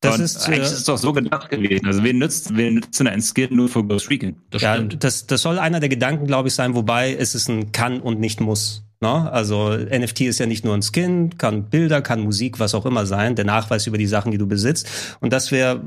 Das 0.00 0.18
und 0.18 0.24
ist, 0.24 0.46
eigentlich 0.46 0.60
äh, 0.60 0.64
ist 0.64 0.72
es 0.72 0.84
doch 0.84 0.98
so 0.98 1.12
gedacht 1.12 1.48
gewesen. 1.50 1.86
Also 1.86 2.02
wen 2.02 2.18
nützt, 2.18 2.56
wen 2.56 2.74
nützt 2.74 2.98
denn 2.98 3.06
ein 3.06 3.22
Skin 3.22 3.54
nur 3.54 3.68
für 3.68 3.84
Ghost 3.84 4.10
Recon? 4.10 4.36
Das 4.50 4.62
ja, 4.62 4.74
stimmt. 4.74 5.04
das, 5.04 5.26
das 5.26 5.42
soll 5.42 5.58
einer 5.58 5.80
der 5.80 5.88
Gedanken, 5.88 6.26
glaube 6.26 6.48
ich, 6.48 6.54
sein, 6.54 6.74
wobei 6.74 7.14
es 7.14 7.34
ist 7.34 7.48
ein 7.48 7.72
kann 7.72 8.00
und 8.00 8.18
nicht 8.18 8.40
muss. 8.40 8.84
Ne? 9.00 9.30
Also 9.32 9.70
NFT 9.76 10.22
ist 10.22 10.38
ja 10.38 10.46
nicht 10.46 10.64
nur 10.64 10.74
ein 10.74 10.82
Skin, 10.82 11.36
kann 11.36 11.70
Bilder, 11.70 12.02
kann 12.02 12.20
Musik, 12.20 12.60
was 12.60 12.74
auch 12.74 12.86
immer 12.86 13.04
sein, 13.06 13.34
der 13.34 13.44
Nachweis 13.44 13.86
über 13.86 13.98
die 13.98 14.06
Sachen, 14.06 14.30
die 14.30 14.38
du 14.38 14.46
besitzt. 14.46 15.16
Und 15.20 15.32
das 15.32 15.50
wäre 15.50 15.82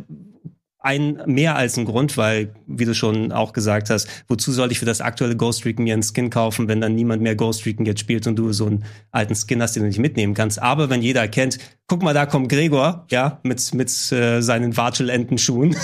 ein 0.86 1.22
mehr 1.26 1.56
als 1.56 1.78
ein 1.78 1.86
Grund, 1.86 2.16
weil, 2.16 2.54
wie 2.68 2.86
du 2.86 2.94
schon 2.94 3.32
auch 3.32 3.54
gesagt 3.54 3.90
hast, 3.90 4.08
wozu 4.28 4.52
soll 4.52 4.72
ich 4.72 4.80
für 4.80 4.86
das 4.86 5.02
aktuelle 5.02 5.36
Ghost 5.36 5.66
Recon 5.66 5.84
mir 5.84 5.94
einen 5.94 6.04
Skin 6.04 6.30
kaufen, 6.30 6.68
wenn 6.68 6.80
dann 6.80 6.96
niemand 6.96 7.22
mehr 7.22 7.36
Ghost 7.36 7.66
Recon 7.66 7.86
jetzt 7.86 8.00
spielt 8.00 8.28
und 8.28 8.36
du 8.38 8.54
so 8.54 8.68
einen 8.68 8.86
alten 9.12 9.36
Skin 9.36 9.62
hast, 9.62 9.76
den 9.76 9.84
du 9.84 9.88
nicht 9.88 10.00
mitnehmen 10.00 10.34
kannst. 10.34 10.62
Aber 10.62 10.90
wenn 10.90 11.02
jeder 11.02 11.22
erkennt, 11.22 11.58
guck 11.88 12.04
mal, 12.04 12.14
da 12.14 12.26
kommt 12.26 12.50
Gregor, 12.50 13.06
ja, 13.10 13.40
mit, 13.44 13.74
mit 13.74 13.90
äh, 14.12 14.42
seinen 14.42 14.78
Watschelentenschuhen 14.78 15.76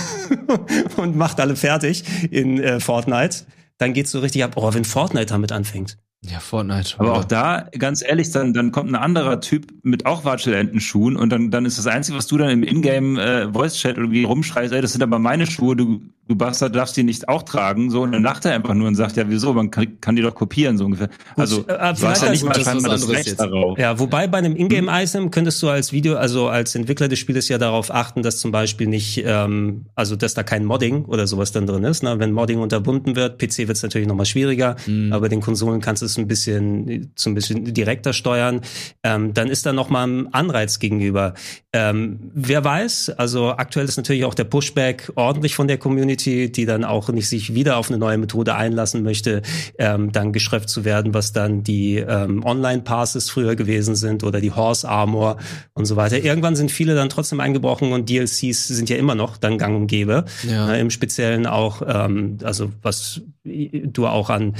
und 0.97 1.15
macht 1.15 1.39
alle 1.39 1.55
fertig 1.55 2.03
in 2.31 2.61
äh, 2.61 2.79
Fortnite, 2.79 3.45
dann 3.77 3.93
geht's 3.93 4.11
so 4.11 4.19
richtig 4.19 4.43
ab, 4.43 4.53
oh, 4.55 4.73
wenn 4.73 4.85
Fortnite 4.85 5.25
damit 5.27 5.51
anfängt. 5.51 5.97
Ja, 6.23 6.39
Fortnite. 6.39 6.99
Aber 6.99 7.13
auch 7.13 7.23
da, 7.23 7.67
ganz 7.79 8.03
ehrlich, 8.07 8.29
dann, 8.29 8.53
dann 8.53 8.71
kommt 8.71 8.91
ein 8.91 8.95
anderer 8.95 9.41
Typ 9.41 9.65
mit 9.81 10.05
auch 10.05 10.23
Watschelentenschuhen 10.23 11.15
und 11.15 11.31
dann, 11.31 11.49
dann 11.49 11.65
ist 11.65 11.79
das 11.79 11.87
Einzige, 11.87 12.15
was 12.15 12.27
du 12.27 12.37
dann 12.37 12.51
im 12.51 12.61
Ingame 12.61 13.19
äh, 13.19 13.51
Voice-Chat 13.51 13.97
irgendwie 13.97 14.23
rumschreist, 14.23 14.71
ey, 14.71 14.81
das 14.81 14.91
sind 14.91 15.01
aber 15.01 15.17
meine 15.17 15.47
Schuhe, 15.47 15.75
du, 15.75 16.01
du 16.27 16.35
Bastard 16.35 16.75
darfst 16.75 16.95
die 16.95 17.01
nicht 17.01 17.27
auch 17.27 17.41
tragen, 17.41 17.89
so, 17.89 18.03
und 18.03 18.11
dann 18.11 18.21
lacht 18.21 18.45
er 18.45 18.53
einfach 18.53 18.75
nur 18.75 18.87
und 18.87 18.93
sagt, 18.93 19.17
ja, 19.17 19.27
wieso, 19.29 19.53
man 19.53 19.71
kann, 19.71 19.99
kann 19.99 20.15
die 20.15 20.21
doch 20.21 20.35
kopieren, 20.35 20.77
so 20.77 20.85
ungefähr. 20.85 21.09
also, 21.35 21.61
äh, 21.61 21.93
du 21.95 22.07
hast 22.07 22.21
ja 22.21 22.29
nicht 22.29 22.43
mal 22.43 22.53
scheinbar 22.53 22.91
das 22.91 23.01
anderes 23.01 23.09
Recht 23.09 23.27
jetzt. 23.27 23.39
darauf. 23.39 23.79
Ja, 23.79 23.97
wobei 23.97 24.27
bei 24.27 24.37
einem 24.37 24.55
Ingame-Item 24.55 25.31
könntest 25.31 25.59
du 25.63 25.69
als 25.69 25.91
Video, 25.91 26.17
also 26.17 26.49
als 26.49 26.75
Entwickler 26.75 27.07
des 27.07 27.17
Spieles 27.17 27.49
ja 27.49 27.57
darauf 27.57 27.89
achten, 27.91 28.21
dass 28.21 28.39
zum 28.39 28.51
Beispiel 28.51 28.85
nicht, 28.85 29.23
ähm, 29.25 29.85
also 29.95 30.15
dass 30.15 30.35
da 30.35 30.43
kein 30.43 30.65
Modding 30.65 31.05
oder 31.05 31.25
sowas 31.25 31.51
dann 31.51 31.65
drin 31.65 31.83
ist. 31.83 32.03
Ne? 32.03 32.19
Wenn 32.19 32.31
Modding 32.31 32.59
unterbunden 32.59 33.15
wird, 33.15 33.39
PC 33.39 33.67
wird 33.67 33.71
es 33.71 33.81
natürlich 33.81 34.07
nochmal 34.07 34.27
schwieriger, 34.27 34.75
aber 35.09 35.27
den 35.27 35.41
Konsolen 35.41 35.81
kannst 35.81 36.03
du 36.03 36.10
es 36.11 36.17
ein 36.17 36.27
bisschen, 36.27 37.11
so 37.15 37.29
ein 37.29 37.33
bisschen 37.33 37.73
direkter 37.73 38.13
steuern. 38.13 38.61
Ähm, 39.03 39.33
dann 39.33 39.49
ist 39.49 39.65
da 39.65 39.73
nochmal 39.73 40.07
ein 40.07 40.33
Anreiz 40.33 40.79
gegenüber. 40.79 41.33
Ähm, 41.73 42.19
wer 42.33 42.63
weiß, 42.63 43.11
also 43.17 43.51
aktuell 43.51 43.85
ist 43.85 43.97
natürlich 43.97 44.25
auch 44.25 44.33
der 44.33 44.43
Pushback 44.43 45.11
ordentlich 45.15 45.55
von 45.55 45.67
der 45.67 45.77
Community, 45.77 46.51
die 46.51 46.65
dann 46.65 46.83
auch 46.83 47.09
nicht 47.09 47.29
sich 47.29 47.55
wieder 47.55 47.77
auf 47.77 47.89
eine 47.89 47.97
neue 47.97 48.17
Methode 48.17 48.55
einlassen 48.55 49.03
möchte, 49.03 49.41
ähm, 49.77 50.11
dann 50.11 50.33
geschröpft 50.33 50.69
zu 50.69 50.83
werden, 50.83 51.13
was 51.13 51.31
dann 51.31 51.63
die 51.63 51.97
ähm, 51.97 52.45
Online-Passes 52.45 53.29
früher 53.29 53.55
gewesen 53.55 53.95
sind 53.95 54.23
oder 54.23 54.41
die 54.41 54.51
Horse 54.51 54.87
Armor 54.87 55.37
und 55.73 55.85
so 55.85 55.95
weiter. 55.95 56.21
Irgendwann 56.21 56.55
sind 56.55 56.71
viele 56.71 56.93
dann 56.93 57.09
trotzdem 57.09 57.39
eingebrochen 57.39 57.93
und 57.93 58.09
DLCs 58.09 58.67
sind 58.67 58.89
ja 58.89 58.97
immer 58.97 59.15
noch 59.15 59.37
dann 59.37 59.57
gang 59.57 59.75
und 59.75 59.87
gäbe. 59.87 60.25
Ja. 60.47 60.73
Äh, 60.73 60.81
Im 60.81 60.89
Speziellen 60.89 61.47
auch, 61.47 61.81
ähm, 61.87 62.37
also 62.43 62.71
was 62.81 63.21
du 63.43 64.07
auch 64.07 64.29
an 64.29 64.55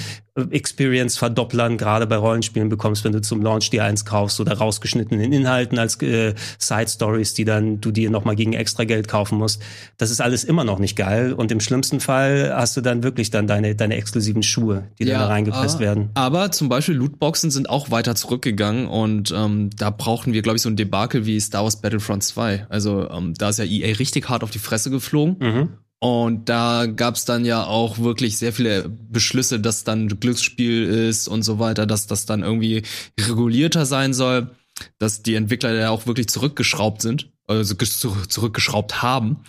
Experience-Verdopplern 0.49 1.77
gerade 1.77 2.07
bei 2.07 2.15
Rollenspielen 2.15 2.69
bekommst, 2.69 3.03
wenn 3.03 3.11
du 3.11 3.21
zum 3.21 3.41
Launch 3.41 3.69
dir 3.69 3.83
eins 3.83 4.05
kaufst 4.05 4.39
oder 4.39 4.57
rausgeschnittenen 4.57 5.31
Inhalten 5.31 5.77
als 5.79 6.01
äh, 6.01 6.33
Side-Stories, 6.57 7.33
die 7.33 7.45
dann 7.45 7.81
du 7.81 7.91
dir 7.91 8.09
nochmal 8.09 8.35
gegen 8.35 8.53
extra 8.53 8.83
Geld 8.83 9.07
kaufen 9.07 9.37
musst. 9.37 9.61
Das 9.97 10.11
ist 10.11 10.21
alles 10.21 10.43
immer 10.43 10.63
noch 10.63 10.79
nicht 10.79 10.95
geil 10.95 11.33
und 11.33 11.51
im 11.51 11.59
schlimmsten 11.59 11.99
Fall 11.99 12.53
hast 12.55 12.77
du 12.77 12.81
dann 12.81 13.03
wirklich 13.03 13.29
dann 13.29 13.47
deine, 13.47 13.75
deine 13.75 13.95
exklusiven 13.95 14.43
Schuhe, 14.43 14.85
die 14.99 15.05
dann 15.05 15.19
da 15.19 15.27
reingepresst 15.27 15.75
aber, 15.75 15.85
werden. 15.85 16.09
Aber 16.13 16.51
zum 16.51 16.69
Beispiel 16.69 16.95
Lootboxen 16.95 17.51
sind 17.51 17.69
auch 17.69 17.91
weiter 17.91 18.15
zurückgegangen 18.15 18.87
und 18.87 19.33
ähm, 19.35 19.69
da 19.77 19.89
brauchen 19.89 20.33
wir, 20.33 20.41
glaube 20.41 20.57
ich, 20.57 20.61
so 20.61 20.69
ein 20.69 20.75
Debakel 20.75 21.25
wie 21.25 21.39
Star 21.39 21.63
Wars 21.63 21.81
Battlefront 21.81 22.23
2. 22.23 22.67
Also 22.69 23.09
ähm, 23.09 23.33
da 23.35 23.49
ist 23.49 23.59
ja 23.59 23.65
EA 23.65 23.95
richtig 23.97 24.29
hart 24.29 24.43
auf 24.43 24.51
die 24.51 24.59
Fresse 24.59 24.89
geflogen. 24.89 25.37
Mhm. 25.39 25.69
Und 26.03 26.49
da 26.49 26.87
gab's 26.87 27.25
dann 27.25 27.45
ja 27.45 27.63
auch 27.63 27.99
wirklich 27.99 28.39
sehr 28.39 28.53
viele 28.53 28.89
Beschlüsse, 28.89 29.59
dass 29.59 29.83
dann 29.83 30.07
Glücksspiel 30.19 30.85
ist 30.85 31.27
und 31.27 31.43
so 31.43 31.59
weiter, 31.59 31.85
dass 31.85 32.07
das 32.07 32.25
dann 32.25 32.41
irgendwie 32.41 32.81
regulierter 33.19 33.85
sein 33.85 34.15
soll, 34.15 34.49
dass 34.97 35.21
die 35.21 35.35
Entwickler 35.35 35.73
ja 35.75 35.91
auch 35.91 36.07
wirklich 36.07 36.27
zurückgeschraubt 36.27 37.03
sind, 37.03 37.31
also 37.45 37.75
ges- 37.75 37.99
zu- 37.99 38.25
zurückgeschraubt 38.27 39.03
haben. 39.03 39.43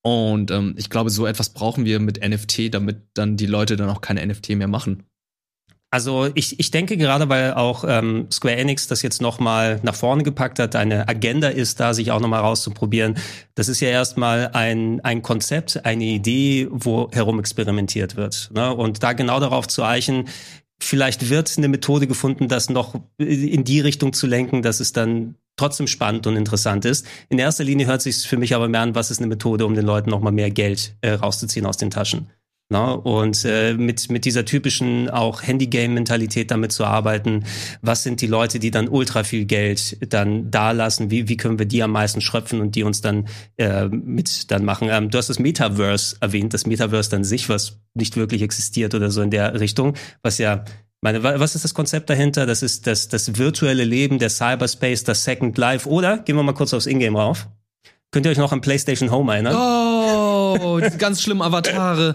Und 0.00 0.50
ähm, 0.50 0.74
ich 0.78 0.88
glaube, 0.88 1.10
so 1.10 1.26
etwas 1.26 1.50
brauchen 1.50 1.84
wir 1.84 2.00
mit 2.00 2.26
NFT, 2.26 2.72
damit 2.72 3.02
dann 3.12 3.36
die 3.36 3.44
Leute 3.44 3.76
dann 3.76 3.90
auch 3.90 4.00
keine 4.00 4.26
NFT 4.26 4.50
mehr 4.50 4.68
machen. 4.68 5.02
Also 5.90 6.28
ich, 6.34 6.60
ich 6.60 6.70
denke 6.70 6.98
gerade, 6.98 7.30
weil 7.30 7.54
auch 7.54 7.84
ähm, 7.86 8.26
Square 8.30 8.56
Enix 8.56 8.88
das 8.88 9.00
jetzt 9.00 9.22
noch 9.22 9.38
mal 9.38 9.80
nach 9.82 9.94
vorne 9.94 10.22
gepackt 10.22 10.58
hat, 10.58 10.76
eine 10.76 11.08
Agenda 11.08 11.48
ist 11.48 11.80
da, 11.80 11.94
sich 11.94 12.10
auch 12.10 12.20
noch 12.20 12.28
mal 12.28 12.40
rauszuprobieren. 12.40 13.16
Das 13.54 13.68
ist 13.68 13.80
ja 13.80 13.88
erstmal 13.88 14.50
ein, 14.52 15.00
ein 15.00 15.22
Konzept, 15.22 15.86
eine 15.86 16.04
Idee, 16.04 16.68
wo 16.70 17.10
herum 17.10 17.38
experimentiert 17.38 18.16
wird. 18.16 18.50
Ne? 18.54 18.74
Und 18.74 19.02
da 19.02 19.14
genau 19.14 19.40
darauf 19.40 19.66
zu 19.66 19.82
eichen, 19.82 20.28
vielleicht 20.78 21.30
wird 21.30 21.56
eine 21.56 21.68
Methode 21.68 22.06
gefunden, 22.06 22.48
das 22.48 22.68
noch 22.68 23.00
in 23.16 23.64
die 23.64 23.80
Richtung 23.80 24.12
zu 24.12 24.26
lenken, 24.26 24.60
dass 24.60 24.80
es 24.80 24.92
dann 24.92 25.36
trotzdem 25.56 25.86
spannend 25.86 26.26
und 26.26 26.36
interessant 26.36 26.84
ist. 26.84 27.06
In 27.30 27.38
erster 27.38 27.64
Linie 27.64 27.86
hört 27.86 28.02
sich 28.02 28.28
für 28.28 28.36
mich 28.36 28.54
aber 28.54 28.68
mehr 28.68 28.82
an, 28.82 28.94
was 28.94 29.10
ist 29.10 29.18
eine 29.18 29.26
Methode, 29.26 29.64
um 29.64 29.74
den 29.74 29.86
Leuten 29.86 30.10
noch 30.10 30.20
mal 30.20 30.32
mehr 30.32 30.50
Geld 30.50 30.94
äh, 31.00 31.12
rauszuziehen 31.12 31.64
aus 31.64 31.78
den 31.78 31.90
Taschen. 31.90 32.28
Na, 32.70 32.90
und 32.90 33.46
äh, 33.46 33.72
mit, 33.72 34.10
mit 34.10 34.26
dieser 34.26 34.44
typischen 34.44 35.08
auch 35.08 35.42
Handy-Game-Mentalität 35.42 36.50
damit 36.50 36.70
zu 36.70 36.84
arbeiten, 36.84 37.44
was 37.80 38.02
sind 38.02 38.20
die 38.20 38.26
Leute, 38.26 38.58
die 38.58 38.70
dann 38.70 38.88
ultra 38.88 39.24
viel 39.24 39.46
Geld 39.46 39.96
dann 40.12 40.50
da 40.50 40.72
lassen, 40.72 41.10
wie, 41.10 41.30
wie 41.30 41.38
können 41.38 41.58
wir 41.58 41.64
die 41.64 41.82
am 41.82 41.92
meisten 41.92 42.20
schröpfen 42.20 42.60
und 42.60 42.74
die 42.74 42.82
uns 42.82 43.00
dann 43.00 43.26
äh, 43.56 43.86
mit 43.88 44.50
dann 44.50 44.66
machen. 44.66 44.88
Ähm, 44.90 45.08
du 45.08 45.16
hast 45.16 45.30
das 45.30 45.38
Metaverse 45.38 46.16
erwähnt, 46.20 46.52
das 46.52 46.66
Metaverse 46.66 47.08
dann 47.08 47.24
sich, 47.24 47.48
was 47.48 47.78
nicht 47.94 48.18
wirklich 48.18 48.42
existiert 48.42 48.94
oder 48.94 49.10
so 49.10 49.22
in 49.22 49.30
der 49.30 49.58
Richtung, 49.58 49.94
was 50.20 50.36
ja 50.36 50.66
meine, 51.00 51.22
wa- 51.22 51.40
was 51.40 51.54
ist 51.54 51.64
das 51.64 51.72
Konzept 51.72 52.10
dahinter? 52.10 52.44
Das 52.44 52.62
ist 52.62 52.86
das, 52.86 53.08
das 53.08 53.38
virtuelle 53.38 53.84
Leben, 53.84 54.18
der 54.18 54.28
Cyberspace, 54.28 55.04
das 55.04 55.24
Second 55.24 55.56
Life. 55.56 55.88
Oder, 55.88 56.18
gehen 56.18 56.36
wir 56.36 56.42
mal 56.42 56.52
kurz 56.52 56.74
aufs 56.74 56.84
Ingame 56.86 57.18
rauf. 57.18 57.48
Könnt 58.10 58.26
ihr 58.26 58.32
euch 58.32 58.38
noch 58.38 58.52
an 58.52 58.60
PlayStation 58.60 59.10
Home 59.10 59.32
erinnern? 59.32 59.54
Oh, 59.54 59.87
die 60.56 60.98
ganz 60.98 61.22
schlimmen 61.22 61.42
Avatare. 61.42 62.14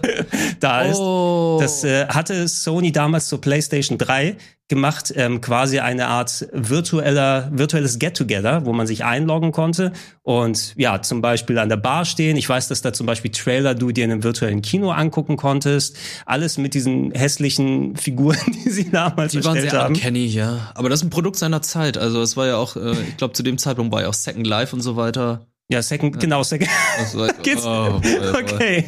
da 0.60 0.82
ist. 0.82 0.98
Oh. 0.98 1.58
Das 1.60 1.84
äh, 1.84 2.06
hatte 2.08 2.48
Sony 2.48 2.92
damals 2.92 3.28
zur 3.28 3.40
PlayStation 3.40 3.98
3 3.98 4.36
gemacht, 4.68 5.12
ähm, 5.14 5.42
quasi 5.42 5.78
eine 5.80 6.08
Art 6.08 6.48
virtueller, 6.52 7.50
virtuelles 7.52 7.98
Get-Together, 7.98 8.64
wo 8.64 8.72
man 8.72 8.86
sich 8.86 9.04
einloggen 9.04 9.52
konnte 9.52 9.92
und 10.22 10.74
ja, 10.76 11.02
zum 11.02 11.20
Beispiel 11.20 11.58
an 11.58 11.68
der 11.68 11.76
Bar 11.76 12.06
stehen. 12.06 12.38
Ich 12.38 12.48
weiß, 12.48 12.68
dass 12.68 12.80
da 12.80 12.94
zum 12.94 13.06
Beispiel 13.06 13.30
Trailer 13.30 13.74
du 13.74 13.92
dir 13.92 14.06
in 14.06 14.12
einem 14.12 14.22
virtuellen 14.22 14.62
Kino 14.62 14.90
angucken 14.90 15.36
konntest. 15.36 15.96
Alles 16.24 16.56
mit 16.56 16.72
diesen 16.72 17.12
hässlichen 17.12 17.96
Figuren, 17.96 18.38
die 18.64 18.70
sie 18.70 18.90
damals 18.90 19.32
die 19.32 19.44
waren 19.44 19.56
erstellt 19.56 19.70
sehr 19.72 19.82
haben. 19.82 19.94
uncanny, 19.94 20.26
ja. 20.26 20.72
Aber 20.74 20.88
das 20.88 21.00
ist 21.00 21.06
ein 21.06 21.10
Produkt 21.10 21.36
seiner 21.36 21.60
Zeit. 21.60 21.98
Also 21.98 22.22
es 22.22 22.36
war 22.38 22.46
ja 22.46 22.56
auch, 22.56 22.76
äh, 22.76 22.92
ich 23.08 23.18
glaube, 23.18 23.34
zu 23.34 23.42
dem 23.42 23.58
Zeitpunkt 23.58 23.92
war 23.92 24.00
ja 24.00 24.08
auch 24.08 24.14
Second 24.14 24.46
Life 24.46 24.74
und 24.74 24.80
so 24.80 24.96
weiter. 24.96 25.46
Ja, 25.70 25.80
Second, 25.80 26.20
genau, 26.20 26.42
Second. 26.42 26.68
War, 27.14 27.32
Geht's? 27.42 27.64
oh, 27.64 27.98
boy, 27.98 28.32
boy. 28.32 28.42
Okay, 28.42 28.84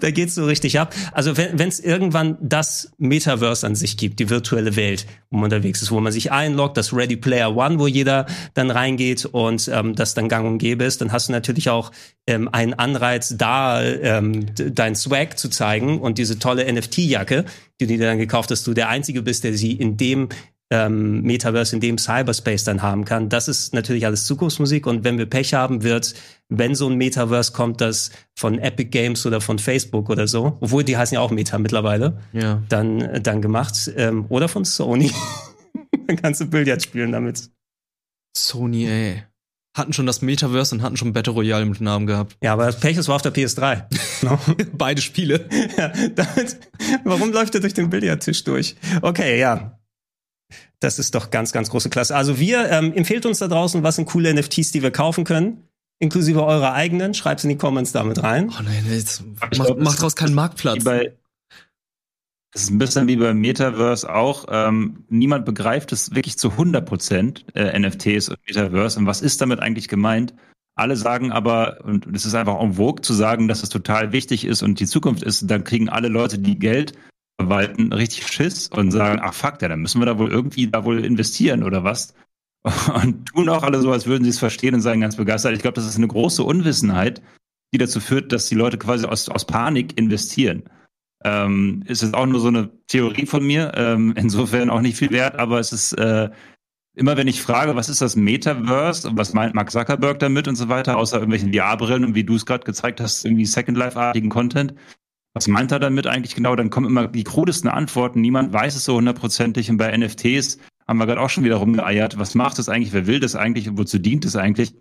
da 0.00 0.10
geht's 0.10 0.34
so 0.34 0.46
richtig 0.46 0.80
ab. 0.80 0.94
Also 1.12 1.36
wenn 1.36 1.68
es 1.68 1.80
irgendwann 1.80 2.38
das 2.40 2.92
Metaverse 2.96 3.66
an 3.66 3.74
sich 3.74 3.98
gibt, 3.98 4.18
die 4.18 4.30
virtuelle 4.30 4.74
Welt, 4.76 5.06
wo 5.28 5.36
man 5.36 5.44
unterwegs 5.44 5.82
ist, 5.82 5.90
wo 5.90 6.00
man 6.00 6.10
sich 6.10 6.32
einloggt, 6.32 6.78
das 6.78 6.94
Ready 6.94 7.16
Player 7.16 7.54
One, 7.54 7.78
wo 7.78 7.86
jeder 7.86 8.24
dann 8.54 8.70
reingeht 8.70 9.26
und 9.26 9.68
ähm, 9.68 9.94
das 9.94 10.14
dann 10.14 10.30
gang 10.30 10.46
und 10.46 10.56
gäbe 10.56 10.84
ist, 10.84 11.02
dann 11.02 11.12
hast 11.12 11.28
du 11.28 11.32
natürlich 11.32 11.68
auch 11.68 11.92
ähm, 12.26 12.48
einen 12.50 12.72
Anreiz, 12.72 13.34
da 13.36 13.82
ähm, 13.82 14.46
dein 14.54 14.94
Swag 14.94 15.38
zu 15.38 15.50
zeigen 15.50 16.00
und 16.00 16.16
diese 16.16 16.38
tolle 16.38 16.72
NFT-Jacke, 16.72 17.44
die 17.80 17.86
du 17.86 17.98
dir 17.98 18.06
dann 18.06 18.18
gekauft 18.18 18.50
hast, 18.50 18.66
du 18.66 18.72
der 18.72 18.88
Einzige 18.88 19.20
bist, 19.20 19.44
der 19.44 19.52
sie 19.52 19.72
in 19.72 19.98
dem 19.98 20.30
ähm, 20.70 21.22
Metaverse, 21.22 21.74
in 21.74 21.80
dem 21.80 21.96
Cyberspace 21.98 22.64
dann 22.64 22.82
haben 22.82 23.04
kann. 23.04 23.28
Das 23.28 23.48
ist 23.48 23.72
natürlich 23.74 24.04
alles 24.04 24.26
Zukunftsmusik 24.26 24.86
und 24.86 25.02
wenn 25.04 25.16
wir 25.18 25.26
Pech 25.26 25.54
haben, 25.54 25.82
wird, 25.82 26.14
wenn 26.48 26.74
so 26.74 26.88
ein 26.88 26.96
Metaverse 26.96 27.52
kommt, 27.52 27.80
das 27.80 28.10
von 28.36 28.58
Epic 28.58 28.90
Games 28.90 29.24
oder 29.24 29.40
von 29.40 29.58
Facebook 29.58 30.10
oder 30.10 30.26
so, 30.26 30.58
obwohl 30.60 30.84
die 30.84 30.96
heißen 30.96 31.14
ja 31.14 31.20
auch 31.20 31.30
Meta 31.30 31.58
mittlerweile, 31.58 32.18
Ja. 32.32 32.62
dann, 32.68 33.00
äh, 33.00 33.20
dann 33.20 33.40
gemacht, 33.40 33.90
ähm, 33.96 34.26
oder 34.28 34.48
von 34.48 34.64
Sony. 34.64 35.10
dann 36.06 36.16
kannst 36.16 36.40
du 36.40 36.46
Billard 36.46 36.82
spielen 36.82 37.12
damit. 37.12 37.50
Sony, 38.36 38.86
ey. 38.86 39.22
Hatten 39.76 39.92
schon 39.92 40.06
das 40.06 40.22
Metaverse 40.22 40.74
und 40.74 40.82
hatten 40.82 40.96
schon 40.96 41.12
Battle 41.12 41.32
Royale 41.32 41.64
mit 41.64 41.80
Namen 41.80 42.06
gehabt. 42.06 42.36
Ja, 42.42 42.52
aber 42.54 42.66
das 42.66 42.80
Pech, 42.80 42.96
das 42.96 43.06
war 43.08 43.14
auf 43.16 43.22
der 43.22 43.32
PS3. 43.32 43.84
No? 44.22 44.38
Beide 44.72 45.00
Spiele. 45.00 45.48
ja, 45.78 45.92
damit, 46.14 46.58
warum 47.04 47.32
läuft 47.32 47.54
er 47.54 47.60
durch 47.60 47.74
den 47.74 47.88
Billardtisch 47.88 48.42
durch? 48.44 48.76
Okay, 49.02 49.38
ja. 49.38 49.77
Das 50.80 50.98
ist 50.98 51.14
doch 51.14 51.30
ganz, 51.30 51.52
ganz 51.52 51.70
große 51.70 51.90
Klasse. 51.90 52.16
Also 52.16 52.38
wir, 52.38 52.70
ähm, 52.70 52.92
empfehlt 52.92 53.26
uns 53.26 53.38
da 53.38 53.48
draußen, 53.48 53.82
was 53.82 53.96
sind 53.96 54.06
coole 54.06 54.32
NFTs, 54.32 54.72
die 54.72 54.82
wir 54.82 54.90
kaufen 54.90 55.24
können. 55.24 55.64
Inklusive 55.98 56.44
eurer 56.44 56.74
eigenen. 56.74 57.14
Schreibt's 57.14 57.42
in 57.42 57.50
die 57.50 57.56
Comments 57.56 57.90
damit 57.90 58.22
rein. 58.22 58.50
Oh 58.50 58.62
nein, 58.62 58.84
jetzt 58.88 59.24
mach, 59.40 59.50
glaub, 59.50 59.80
mach 59.80 59.96
draus 59.96 60.14
keinen 60.14 60.34
Marktplatz. 60.34 60.84
bei, 60.84 61.16
das 62.52 62.62
ist 62.62 62.70
ein 62.70 62.78
bisschen 62.78 63.08
wie 63.08 63.16
beim 63.16 63.38
Metaverse 63.38 64.12
auch. 64.12 64.46
Ähm, 64.48 65.04
niemand 65.08 65.44
begreift 65.44 65.92
es 65.92 66.14
wirklich 66.14 66.38
zu 66.38 66.52
100 66.52 66.86
Prozent, 66.86 67.44
äh, 67.54 67.78
NFTs 67.78 68.28
und 68.28 68.38
Metaverse. 68.46 68.98
Und 69.00 69.06
was 69.06 69.20
ist 69.20 69.40
damit 69.40 69.60
eigentlich 69.60 69.88
gemeint? 69.88 70.34
Alle 70.76 70.96
sagen 70.96 71.32
aber, 71.32 71.80
und 71.84 72.06
es 72.14 72.24
ist 72.24 72.34
einfach 72.34 72.60
en 72.60 72.74
vogue 72.74 73.02
zu 73.02 73.12
sagen, 73.12 73.48
dass 73.48 73.64
es 73.64 73.68
total 73.68 74.12
wichtig 74.12 74.44
ist 74.44 74.62
und 74.62 74.78
die 74.78 74.86
Zukunft 74.86 75.24
ist, 75.24 75.50
dann 75.50 75.64
kriegen 75.64 75.88
alle 75.88 76.08
Leute, 76.08 76.38
die 76.38 76.56
Geld 76.56 76.92
verwalten, 77.38 77.92
richtig 77.92 78.26
Schiss 78.26 78.68
und 78.68 78.90
sagen, 78.90 79.20
ach 79.22 79.34
fuck, 79.34 79.62
ja, 79.62 79.68
dann 79.68 79.80
müssen 79.80 80.00
wir 80.00 80.06
da 80.06 80.18
wohl 80.18 80.30
irgendwie 80.30 80.68
da 80.68 80.84
wohl 80.84 81.04
investieren 81.04 81.62
oder 81.62 81.84
was? 81.84 82.14
Und 83.02 83.26
tun 83.26 83.48
auch 83.48 83.62
alle 83.62 83.80
so, 83.80 83.92
als 83.92 84.06
würden 84.06 84.24
sie 84.24 84.30
es 84.30 84.38
verstehen 84.38 84.74
und 84.74 84.80
seien 84.80 85.00
ganz 85.00 85.16
begeistert. 85.16 85.54
Ich 85.54 85.62
glaube, 85.62 85.76
das 85.76 85.86
ist 85.86 85.96
eine 85.96 86.08
große 86.08 86.42
Unwissenheit, 86.42 87.22
die 87.72 87.78
dazu 87.78 88.00
führt, 88.00 88.32
dass 88.32 88.48
die 88.48 88.56
Leute 88.56 88.78
quasi 88.78 89.06
aus, 89.06 89.28
aus 89.28 89.46
Panik 89.46 89.96
investieren. 89.96 90.64
Ähm, 91.24 91.84
es 91.86 92.02
ist 92.02 92.14
auch 92.14 92.26
nur 92.26 92.40
so 92.40 92.48
eine 92.48 92.70
Theorie 92.88 93.26
von 93.26 93.46
mir, 93.46 93.72
ähm, 93.76 94.14
insofern 94.16 94.70
auch 94.70 94.80
nicht 94.80 94.96
viel 94.96 95.10
wert, 95.10 95.36
aber 95.36 95.60
es 95.60 95.72
ist 95.72 95.92
äh, 95.94 96.30
immer, 96.94 97.16
wenn 97.16 97.28
ich 97.28 97.42
frage, 97.42 97.76
was 97.76 97.88
ist 97.88 98.02
das 98.02 98.16
Metaverse 98.16 99.08
und 99.08 99.16
was 99.16 99.32
meint 99.32 99.54
Mark 99.54 99.70
Zuckerberg 99.70 100.18
damit 100.18 100.48
und 100.48 100.56
so 100.56 100.68
weiter, 100.68 100.96
außer 100.96 101.16
irgendwelchen 101.16 101.52
VR-Brillen 101.52 102.04
und 102.04 102.14
wie 102.14 102.24
du 102.24 102.34
es 102.34 102.46
gerade 102.46 102.64
gezeigt 102.64 103.00
hast, 103.00 103.24
irgendwie 103.24 103.46
Second 103.46 103.78
Life-artigen 103.78 104.28
Content. 104.28 104.74
Was 105.38 105.46
meint 105.46 105.70
er 105.70 105.78
damit 105.78 106.08
eigentlich 106.08 106.34
genau? 106.34 106.56
Dann 106.56 106.68
kommen 106.68 106.88
immer 106.88 107.06
die 107.06 107.22
krudesten 107.22 107.70
Antworten. 107.70 108.20
Niemand 108.20 108.52
weiß 108.52 108.74
es 108.74 108.84
so 108.84 108.96
hundertprozentig. 108.96 109.70
Und 109.70 109.76
bei 109.76 109.96
NFTs 109.96 110.58
haben 110.88 110.98
wir 110.98 111.06
gerade 111.06 111.20
auch 111.20 111.30
schon 111.30 111.44
wieder 111.44 111.54
rumgeeiert. 111.54 112.18
Was 112.18 112.34
macht 112.34 112.58
es 112.58 112.68
eigentlich? 112.68 112.92
Wer 112.92 113.06
will 113.06 113.20
das 113.20 113.36
eigentlich? 113.36 113.68
Und 113.68 113.78
wozu 113.78 114.00
dient 114.00 114.24
es 114.24 114.34
eigentlich? 114.34 114.74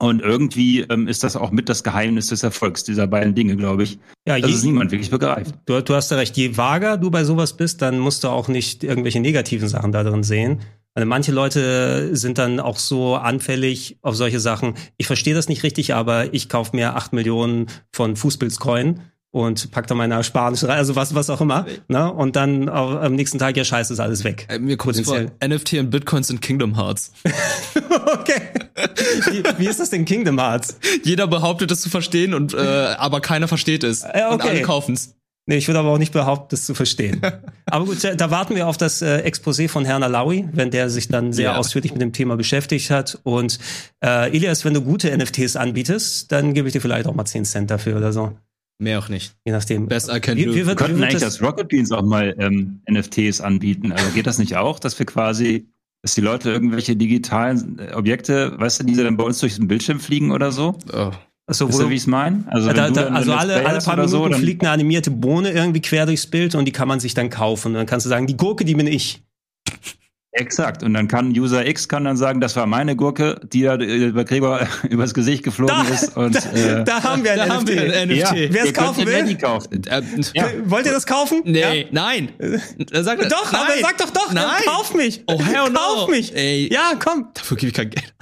Und 0.00 0.22
irgendwie 0.22 0.80
ähm, 0.80 1.06
ist 1.06 1.22
das 1.22 1.36
auch 1.36 1.52
mit 1.52 1.68
das 1.68 1.84
Geheimnis 1.84 2.26
des 2.26 2.42
Erfolgs 2.42 2.82
dieser 2.82 3.06
beiden 3.06 3.36
Dinge, 3.36 3.54
glaube 3.54 3.84
ich. 3.84 4.00
Ja, 4.26 4.40
Dass 4.40 4.50
je, 4.50 4.56
es 4.56 4.64
niemand 4.64 4.90
wirklich 4.90 5.10
begreift. 5.10 5.54
du, 5.66 5.80
du 5.80 5.94
hast 5.94 6.10
ja 6.10 6.16
recht. 6.16 6.36
Je 6.36 6.56
vager 6.56 6.96
du 6.96 7.12
bei 7.12 7.22
sowas 7.22 7.56
bist, 7.56 7.80
dann 7.80 8.00
musst 8.00 8.24
du 8.24 8.28
auch 8.28 8.48
nicht 8.48 8.82
irgendwelche 8.82 9.20
negativen 9.20 9.68
Sachen 9.68 9.92
da 9.92 10.02
drin 10.02 10.24
sehen. 10.24 10.62
Also 10.94 11.06
manche 11.06 11.30
Leute 11.30 12.16
sind 12.16 12.38
dann 12.38 12.58
auch 12.58 12.78
so 12.78 13.14
anfällig 13.14 13.98
auf 14.02 14.16
solche 14.16 14.40
Sachen. 14.40 14.74
Ich 14.96 15.06
verstehe 15.06 15.34
das 15.34 15.48
nicht 15.48 15.62
richtig, 15.62 15.94
aber 15.94 16.34
ich 16.34 16.48
kaufe 16.48 16.74
mir 16.74 16.96
acht 16.96 17.12
Millionen 17.12 17.66
von 17.92 18.16
Fußpilzcoin 18.16 19.00
und 19.36 19.70
pack 19.70 19.86
da 19.86 19.94
meine 19.94 20.14
Ersparnisse 20.14 20.66
rein, 20.68 20.78
also 20.78 20.96
was, 20.96 21.14
was 21.14 21.28
auch 21.28 21.40
immer. 21.42 21.66
Ne? 21.88 22.10
Und 22.12 22.36
dann 22.36 22.68
auch 22.70 23.00
am 23.02 23.14
nächsten 23.14 23.38
Tag, 23.38 23.56
ja 23.56 23.64
scheiße, 23.64 23.92
ist 23.92 24.00
alles 24.00 24.24
weg. 24.24 24.46
Ey, 24.48 24.58
mir 24.58 24.76
kommt 24.78 24.96
vor. 25.04 25.18
NFT 25.46 25.74
und 25.74 25.90
Bitcoin 25.90 26.22
sind 26.22 26.40
Kingdom 26.40 26.76
Hearts. 26.76 27.12
okay. 28.18 28.40
Wie, 29.30 29.42
wie 29.58 29.66
ist 29.66 29.78
das 29.80 29.90
denn 29.90 30.04
Kingdom 30.04 30.38
Hearts? 30.40 30.78
Jeder 31.04 31.26
behauptet 31.26 31.70
es 31.70 31.82
zu 31.82 31.90
verstehen 31.90 32.34
und 32.34 32.54
äh, 32.54 32.58
aber 32.98 33.20
keiner 33.20 33.46
versteht 33.48 33.84
es. 33.84 34.02
Äh, 34.02 34.06
okay. 34.08 34.32
Und 34.32 34.42
alle 34.42 34.62
kaufen's. 34.62 35.12
Nee, 35.48 35.58
ich 35.58 35.68
würde 35.68 35.78
aber 35.78 35.90
auch 35.90 35.98
nicht 35.98 36.12
behaupten, 36.12 36.48
das 36.50 36.66
zu 36.66 36.74
verstehen. 36.74 37.20
aber 37.66 37.84
gut, 37.84 38.02
da- 38.02 38.14
da 38.16 38.30
warten 38.32 38.56
wir 38.56 38.66
auf 38.66 38.76
das 38.78 39.00
äh, 39.00 39.22
Exposé 39.24 39.68
von 39.68 39.84
Herrn 39.84 40.02
Alawi, 40.02 40.48
wenn 40.52 40.72
der 40.72 40.90
sich 40.90 41.06
dann 41.06 41.32
sehr 41.32 41.52
Ja. 41.52 41.56
ausführlich 41.56 41.92
mit 41.92 42.02
dem 42.02 42.12
Thema 42.12 42.36
beschäftigt 42.36 42.90
hat. 42.90 43.20
Und 43.22 43.60
äh, 44.04 44.28
Elias, 44.34 44.64
wenn 44.64 44.74
du 44.74 44.80
gute 44.82 45.16
NFTs 45.16 45.54
anbietest, 45.54 46.32
dann 46.32 46.52
gebe 46.52 46.66
ich 46.68 46.72
dir 46.72 46.80
vielleicht 46.80 47.06
auch 47.06 47.14
mal 47.14 47.26
10 47.26 47.44
Cent 47.44 47.70
dafür 47.70 47.96
oder 47.96 48.12
so. 48.12 48.32
Mehr 48.78 48.98
auch 48.98 49.08
nicht. 49.08 49.34
Je 49.46 49.52
nachdem. 49.52 49.86
Best 49.88 50.10
I 50.14 50.20
can 50.20 50.36
Wie- 50.36 50.54
Wir 50.54 50.74
könnten 50.74 51.02
eigentlich 51.02 51.14
das- 51.14 51.38
das 51.38 51.42
Rocket 51.42 51.68
Beans 51.68 51.92
auch 51.92 52.02
mal 52.02 52.34
ähm, 52.38 52.80
NFTs 52.90 53.40
anbieten. 53.40 53.92
Also 53.92 54.10
geht 54.10 54.26
das 54.26 54.38
nicht 54.38 54.56
auch, 54.56 54.78
dass 54.78 54.98
wir 54.98 55.06
quasi, 55.06 55.66
dass 56.02 56.14
die 56.14 56.20
Leute 56.20 56.50
irgendwelche 56.50 56.94
digitalen 56.94 57.78
äh, 57.78 57.94
Objekte, 57.94 58.52
weißt 58.58 58.80
du, 58.80 58.84
die 58.84 58.94
dann 58.94 59.16
bei 59.16 59.24
uns 59.24 59.38
durch 59.40 59.56
den 59.56 59.66
Bildschirm 59.68 59.98
fliegen 59.98 60.30
oder 60.30 60.52
so? 60.52 60.76
Oh. 60.92 61.10
Also, 61.48 61.68
Wisst 61.68 61.78
ihr, 61.80 61.88
wie 61.90 61.94
ich 61.94 62.00
es 62.00 62.06
meine? 62.08 62.44
Also, 62.48 62.72
da, 62.72 62.86
wenn 62.86 62.92
du 62.94 63.00
da, 63.00 63.04
dann 63.06 63.14
also 63.16 63.32
alle, 63.32 63.54
alle 63.64 63.78
paar 63.78 63.94
oder 63.94 64.02
Minuten 64.04 64.08
so, 64.10 64.28
dann- 64.28 64.40
fliegt 64.40 64.62
eine 64.62 64.72
animierte 64.72 65.10
Bohne 65.12 65.52
irgendwie 65.52 65.80
quer 65.80 66.04
durchs 66.04 66.26
Bild 66.26 66.54
und 66.56 66.64
die 66.66 66.72
kann 66.72 66.88
man 66.88 66.98
sich 67.00 67.14
dann 67.14 67.30
kaufen. 67.30 67.68
Und 67.68 67.74
dann 67.74 67.86
kannst 67.86 68.04
du 68.04 68.10
sagen, 68.10 68.26
die 68.26 68.36
Gurke, 68.36 68.64
die 68.64 68.74
bin 68.74 68.86
ich. 68.88 69.22
Exakt. 70.38 70.82
Und 70.82 70.92
dann 70.94 71.08
kann 71.08 71.30
User 71.30 71.66
X 71.66 71.88
kann 71.88 72.04
dann 72.04 72.16
sagen, 72.16 72.40
das 72.40 72.54
war 72.56 72.66
meine 72.66 72.94
Gurke, 72.94 73.40
die 73.52 73.62
da 73.62 73.76
äh, 73.76 74.06
über 74.08 74.24
Gregor 74.24 74.60
übers 74.90 75.14
Gesicht 75.14 75.42
geflogen 75.42 75.74
Da, 75.86 75.94
ist. 75.94 76.16
Und, 76.16 76.34
da, 76.34 76.50
äh, 76.52 76.84
da 76.84 77.02
haben 77.02 77.24
wir 77.24 77.32
ein 77.32 77.38
Da 77.38 77.44
NFT. 77.46 77.52
haben 77.54 77.68
wir 77.68 77.82
ein 77.96 78.08
NFT. 78.08 78.18
ja, 78.18 78.32
Wer 78.50 78.64
es 78.64 78.72
kaufen 78.74 79.06
will? 79.06 79.36
Kaufen. 79.38 79.82
Äh, 79.86 80.02
Ja. 80.34 80.44
Wollt 80.66 80.84
ihr 80.86 80.92
das 80.92 81.06
kaufen? 81.06 81.40
Nee, 81.44 81.60
Ja? 81.60 81.86
nein. 81.90 82.28
Sagt, 82.92 83.22
Doch, 83.32 83.50
nein. 83.52 83.62
aber 83.62 83.72
sag 83.80 83.98
doch 83.98 84.10
doch, 84.10 84.32
Nein. 84.32 84.44
kauf 84.66 84.94
mich. 84.94 85.22
Oh, 85.26 85.40
hell 85.42 85.70
no. 85.70 85.78
Kauf 85.78 86.08
mich. 86.10 86.34
Ey. 86.36 86.72
Ja, 86.72 86.92
komm. 86.98 87.28
Dafür 87.34 87.56
gebe 87.56 87.68
ich 87.68 87.74
kein 87.74 87.90
Geld. 87.90 88.12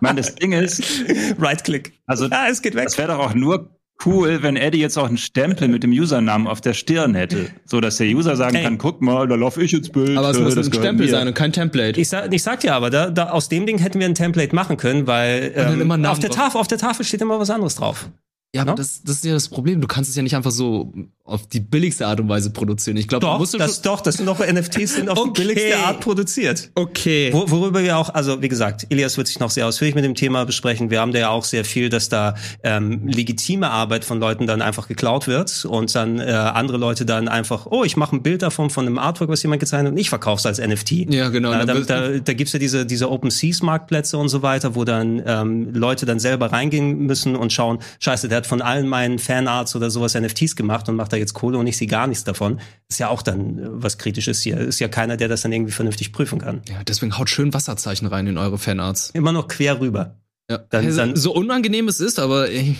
meine, 0.00 0.20
das 0.22 0.34
Ding 0.36 0.52
ist, 0.52 0.82
Right-Click. 1.38 1.92
also 2.06 2.26
Ja, 2.28 2.48
es 2.48 2.62
geht 2.62 2.74
weg. 2.74 2.84
das 2.84 2.96
wäre 2.98 3.08
doch 3.12 3.18
auch 3.18 3.34
nur 3.34 3.70
cool, 4.06 4.42
wenn 4.42 4.56
Eddie 4.56 4.78
jetzt 4.78 4.96
auch 4.98 5.06
einen 5.08 5.16
Stempel 5.18 5.68
mit 5.68 5.82
dem 5.82 5.90
Usernamen 5.92 6.46
auf 6.46 6.60
der 6.60 6.74
Stirn 6.74 7.14
hätte. 7.14 7.50
So 7.64 7.80
dass 7.80 7.96
der 7.98 8.08
User 8.08 8.36
sagen 8.36 8.56
Ey. 8.56 8.62
kann, 8.64 8.78
guck 8.78 9.00
mal, 9.02 9.26
da 9.28 9.34
laufe 9.34 9.62
ich 9.62 9.72
ins 9.72 9.90
Bild. 9.90 10.16
Aber 10.16 10.30
es 10.30 10.36
äh, 10.36 10.40
muss 10.40 10.54
das 10.54 10.66
ein 10.68 10.72
Stempel 10.72 11.06
mir. 11.06 11.12
sein 11.12 11.28
und 11.28 11.34
kein 11.34 11.52
Template. 11.52 12.00
Ich 12.00 12.08
sag, 12.08 12.32
ich 12.32 12.42
sag 12.42 12.60
dir 12.60 12.74
aber, 12.74 12.90
da, 12.90 13.10
da, 13.10 13.30
aus 13.30 13.48
dem 13.48 13.66
Ding 13.66 13.78
hätten 13.78 13.98
wir 14.00 14.06
ein 14.06 14.14
Template 14.14 14.54
machen 14.54 14.76
können, 14.76 15.06
weil 15.06 15.52
ähm, 15.54 16.04
auf, 16.06 16.18
der. 16.18 16.30
Tafel, 16.30 16.58
auf 16.60 16.68
der 16.68 16.78
Tafel 16.78 17.04
steht 17.04 17.20
immer 17.20 17.38
was 17.38 17.50
anderes 17.50 17.76
drauf. 17.76 18.08
Ja, 18.54 18.62
aber 18.62 18.72
Ne? 18.72 18.76
das, 18.76 19.02
das 19.02 19.16
ist 19.16 19.24
ja 19.24 19.32
das 19.32 19.48
Problem. 19.48 19.80
Du 19.80 19.86
kannst 19.86 20.10
es 20.10 20.16
ja 20.16 20.22
nicht 20.22 20.34
einfach 20.34 20.50
so 20.50 20.92
auf 21.30 21.46
die 21.46 21.60
billigste 21.60 22.06
Art 22.06 22.20
und 22.20 22.28
Weise 22.28 22.50
produzieren. 22.50 22.96
Ich 22.96 23.08
glaube, 23.08 23.24
Doch, 23.26 23.38
das, 23.52 23.82
doch, 23.82 24.00
das 24.00 24.16
sind 24.16 24.26
doch 24.26 24.40
NFTs 24.40 24.94
sind 24.94 25.08
auf 25.08 25.18
Okay. 25.18 25.30
die 25.34 25.40
billigste 25.42 25.78
Art 25.78 26.00
produziert. 26.00 26.70
Okay. 26.74 27.30
Wo, 27.32 27.50
worüber 27.50 27.82
wir 27.82 27.96
auch, 27.96 28.10
also 28.10 28.42
wie 28.42 28.48
gesagt, 28.48 28.86
Elias 28.90 29.16
wird 29.16 29.28
sich 29.28 29.38
noch 29.38 29.50
sehr 29.50 29.66
ausführlich 29.66 29.94
mit 29.94 30.04
dem 30.04 30.14
Thema 30.14 30.44
besprechen. 30.44 30.90
Wir 30.90 31.00
haben 31.00 31.12
da 31.12 31.18
ja 31.18 31.28
auch 31.30 31.44
sehr 31.44 31.64
viel, 31.64 31.88
dass 31.88 32.08
da 32.08 32.34
ähm, 32.62 33.06
legitime 33.06 33.70
Arbeit 33.70 34.04
von 34.04 34.18
Leuten 34.20 34.46
dann 34.46 34.62
einfach 34.62 34.88
geklaut 34.88 35.26
wird 35.28 35.64
und 35.64 35.94
dann 35.94 36.18
äh, 36.18 36.32
andere 36.32 36.78
Leute 36.78 37.06
dann 37.06 37.28
einfach, 37.28 37.66
oh, 37.66 37.84
ich 37.84 37.96
mache 37.96 38.16
ein 38.16 38.22
Bild 38.22 38.42
davon 38.42 38.70
von 38.70 38.86
einem 38.86 38.98
Artwork, 38.98 39.30
was 39.30 39.42
jemand 39.42 39.60
gezeichnet 39.60 39.88
hat 39.88 39.92
und 39.92 39.98
ich 39.98 40.08
verkaufe 40.08 40.40
es 40.40 40.46
als 40.46 40.58
NFT. 40.58 41.12
Ja, 41.12 41.28
genau. 41.28 41.52
Äh, 41.52 41.66
da, 41.66 41.74
da, 41.74 42.08
da 42.18 42.32
gibt's 42.32 42.52
ja 42.52 42.58
diese, 42.58 42.86
diese 42.86 43.10
Open 43.10 43.30
Seas 43.30 43.62
Marktplätze 43.62 44.18
und 44.18 44.28
so 44.28 44.42
weiter, 44.42 44.74
wo 44.74 44.84
dann 44.84 45.22
ähm, 45.24 45.72
Leute 45.72 46.06
dann 46.06 46.18
selber 46.18 46.52
reingehen 46.52 47.06
müssen 47.06 47.36
und 47.36 47.52
schauen, 47.52 47.78
scheiße, 48.00 48.28
der 48.28 48.38
hat 48.38 48.46
von 48.46 48.62
allen 48.62 48.88
meinen 48.88 49.18
Fanarts 49.18 49.76
oder 49.76 49.90
sowas 49.90 50.14
NFTs 50.14 50.56
gemacht 50.56 50.88
und 50.88 50.96
macht 50.96 51.12
da 51.12 51.16
jetzt 51.20 51.34
Kohle 51.34 51.58
und 51.58 51.66
ich 51.68 51.76
sehe 51.76 51.86
gar 51.86 52.06
nichts 52.08 52.24
davon. 52.24 52.60
ist 52.88 52.98
ja 52.98 53.08
auch 53.08 53.22
dann 53.22 53.58
äh, 53.58 53.62
was 53.70 53.98
Kritisches 53.98 54.40
hier. 54.40 54.58
Ist 54.58 54.80
ja 54.80 54.88
keiner, 54.88 55.16
der 55.16 55.28
das 55.28 55.42
dann 55.42 55.52
irgendwie 55.52 55.72
vernünftig 55.72 56.12
prüfen 56.12 56.40
kann. 56.40 56.62
ja, 56.68 56.82
deswegen 56.82 57.16
haut 57.16 57.30
schön 57.30 57.54
Wasserzeichen 57.54 58.08
rein 58.08 58.26
in 58.26 58.38
eure 58.38 58.58
Fanarts. 58.58 59.10
Immer 59.10 59.32
noch 59.32 59.46
quer 59.48 59.80
rüber. 59.80 60.16
Ja. 60.50 60.58
Dann- 60.58 60.96
dann- 60.96 61.14
so 61.16 61.32
unangenehm 61.32 61.86
es 61.86 62.00
ist, 62.00 62.18
aber 62.18 62.50
ey, 62.50 62.76